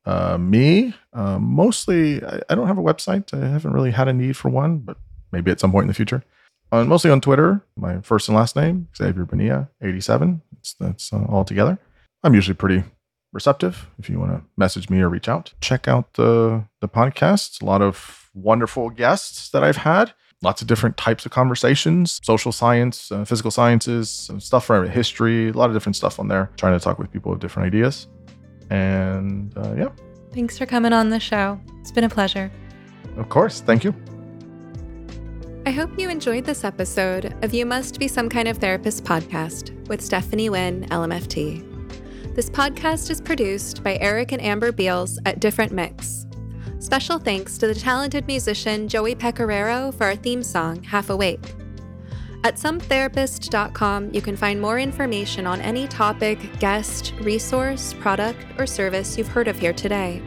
uh, 0.05 0.37
me 0.39 0.95
uh, 1.13 1.37
mostly. 1.37 2.23
I, 2.23 2.41
I 2.49 2.55
don't 2.55 2.67
have 2.67 2.79
a 2.79 2.83
website. 2.83 3.33
I 3.33 3.47
haven't 3.47 3.73
really 3.73 3.91
had 3.91 4.07
a 4.07 4.13
need 4.13 4.35
for 4.35 4.49
one, 4.49 4.79
but 4.79 4.97
maybe 5.31 5.51
at 5.51 5.59
some 5.59 5.71
point 5.71 5.83
in 5.83 5.89
the 5.89 5.93
future 5.93 6.23
on 6.71 6.87
mostly 6.87 7.11
on 7.11 7.21
Twitter. 7.21 7.63
My 7.75 8.01
first 8.01 8.27
and 8.29 8.35
last 8.35 8.55
name 8.55 8.87
Xavier 8.97 9.25
Bonilla, 9.25 9.69
eighty 9.81 10.01
seven. 10.01 10.41
That's 10.53 10.73
that's 10.73 11.13
uh, 11.13 11.25
all 11.29 11.45
together. 11.45 11.77
I'm 12.23 12.33
usually 12.33 12.55
pretty 12.55 12.83
receptive. 13.31 13.87
If 13.99 14.09
you 14.09 14.19
want 14.19 14.31
to 14.31 14.41
message 14.57 14.89
me 14.89 15.01
or 15.01 15.09
reach 15.09 15.29
out, 15.29 15.53
check 15.61 15.87
out 15.87 16.13
the 16.13 16.65
the 16.81 16.87
podcast. 16.87 17.61
A 17.61 17.65
lot 17.65 17.81
of 17.81 18.29
wonderful 18.33 18.89
guests 18.89 19.49
that 19.49 19.63
I've 19.63 19.77
had. 19.77 20.13
Lots 20.41 20.61
of 20.61 20.67
different 20.67 20.95
types 20.95 21.25
of 21.25 21.33
conversations, 21.33 22.21
social 22.23 22.53
science, 22.53 23.11
uh, 23.11 23.25
physical 23.25 23.51
sciences, 23.51 24.09
some 24.09 24.39
stuff 24.39 24.65
from 24.65 24.87
history, 24.87 25.49
a 25.49 25.53
lot 25.53 25.69
of 25.69 25.75
different 25.75 25.97
stuff 25.97 26.17
on 26.17 26.29
there. 26.29 26.49
Trying 26.55 26.79
to 26.79 26.83
talk 26.83 26.97
with 26.97 27.11
people 27.11 27.31
with 27.31 27.41
different 27.41 27.67
ideas. 27.67 28.07
And 28.69 29.51
uh, 29.57 29.73
yeah, 29.77 29.89
Thanks 30.31 30.57
for 30.57 30.65
coming 30.65 30.93
on 30.93 31.09
the 31.09 31.19
show. 31.19 31.59
It's 31.81 31.91
been 31.91 32.03
a 32.03 32.09
pleasure. 32.09 32.51
of 33.17 33.29
course. 33.29 33.61
Thank 33.61 33.83
you. 33.83 33.93
I 35.65 35.71
hope 35.71 35.99
you 35.99 36.09
enjoyed 36.09 36.45
this 36.45 36.63
episode 36.63 37.35
of 37.43 37.53
You 37.53 37.65
Must 37.65 37.99
Be 37.99 38.07
Some 38.07 38.29
Kind 38.29 38.47
of 38.47 38.57
Therapist 38.57 39.03
podcast 39.03 39.87
with 39.87 40.01
Stephanie 40.01 40.49
Wynn, 40.49 40.87
LMFT. 40.89 41.68
This 42.35 42.49
podcast 42.49 43.09
is 43.09 43.19
produced 43.19 43.83
by 43.83 43.97
Eric 43.99 44.31
and 44.31 44.41
Amber 44.41 44.71
Beals 44.71 45.19
at 45.25 45.39
Different 45.39 45.71
Mix. 45.71 46.27
Special 46.77 47.17
thanks 47.17 47.57
to 47.57 47.67
the 47.67 47.73
talented 47.73 48.27
musician 48.27 48.87
Joey 48.87 49.15
Pecoraro 49.15 49.93
for 49.93 50.05
our 50.05 50.15
theme 50.15 50.43
song, 50.43 50.83
Half 50.83 51.09
Awake. 51.09 51.55
At 52.43 52.55
sometherapist.com, 52.55 54.13
you 54.13 54.21
can 54.21 54.37
find 54.37 54.61
more 54.61 54.79
information 54.79 55.47
on 55.47 55.59
any 55.59 55.87
topic, 55.87 56.59
guest, 56.59 57.13
resource, 57.19 57.93
product, 57.95 58.45
or 58.59 58.67
service 58.67 59.17
you've 59.17 59.27
heard 59.27 59.47
of 59.47 59.59
here 59.59 59.73
today. 59.73 60.21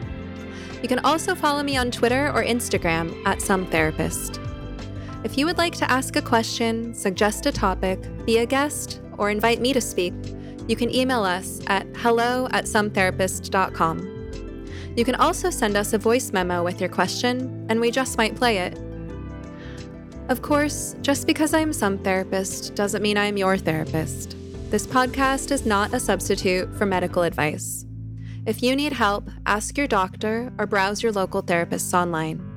You 0.82 0.88
can 0.88 0.98
also 1.00 1.36
follow 1.36 1.62
me 1.62 1.76
on 1.76 1.92
Twitter 1.92 2.30
or 2.32 2.42
Instagram 2.42 3.14
at 3.26 3.38
sometherapist. 3.38 4.40
If 5.24 5.38
you 5.38 5.46
would 5.46 5.56
like 5.56 5.76
to 5.76 5.90
ask 5.90 6.16
a 6.16 6.22
question, 6.22 6.94
suggest 6.94 7.46
a 7.46 7.52
topic, 7.52 8.00
be 8.26 8.38
a 8.38 8.46
guest, 8.46 9.00
or 9.18 9.30
invite 9.30 9.60
me 9.60 9.72
to 9.72 9.80
speak, 9.80 10.12
you 10.68 10.76
can 10.76 10.94
email 10.94 11.24
us 11.24 11.60
at 11.66 11.86
hello 11.96 12.48
at 12.52 12.64
sometherapist.com. 12.64 14.12
You 14.96 15.04
can 15.04 15.14
also 15.14 15.50
send 15.50 15.76
us 15.76 15.92
a 15.92 15.98
voice 15.98 16.32
memo 16.32 16.62
with 16.62 16.80
your 16.80 16.90
question, 16.90 17.66
and 17.68 17.80
we 17.80 17.90
just 17.90 18.18
might 18.18 18.36
play 18.36 18.58
it. 18.58 18.78
Of 20.28 20.42
course, 20.42 20.94
just 21.00 21.26
because 21.26 21.54
I'm 21.54 21.72
some 21.72 21.98
therapist 21.98 22.74
doesn't 22.74 23.02
mean 23.02 23.18
I'm 23.18 23.36
your 23.36 23.56
therapist. 23.56 24.36
This 24.70 24.86
podcast 24.86 25.50
is 25.50 25.66
not 25.66 25.92
a 25.92 26.00
substitute 26.00 26.74
for 26.76 26.86
medical 26.86 27.22
advice. 27.22 27.84
If 28.46 28.62
you 28.62 28.74
need 28.74 28.92
help, 28.92 29.28
ask 29.46 29.76
your 29.76 29.86
doctor 29.86 30.52
or 30.58 30.66
browse 30.66 31.02
your 31.02 31.12
local 31.12 31.42
therapists 31.42 31.92
online. 31.94 32.48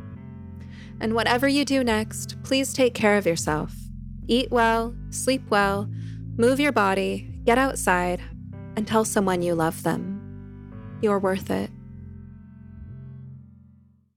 And 1.00 1.14
whatever 1.14 1.48
you 1.48 1.66
do 1.66 1.84
next, 1.84 2.42
please 2.44 2.74
take 2.74 2.94
care 2.94 3.18
of 3.18 3.26
yourself. 3.26 3.74
Eat 4.28 4.50
well, 4.52 4.96
sleep 5.10 5.44
well, 5.50 5.90
move 6.38 6.60
your 6.60 6.72
body, 6.72 7.35
get 7.46 7.58
outside, 7.58 8.22
and 8.76 8.88
tell 8.88 9.06
someone 9.06 9.42
you 9.42 9.56
love 9.56 9.84
them. 9.84 11.00
You're 11.02 11.20
worth 11.20 11.50
it. 11.50 11.70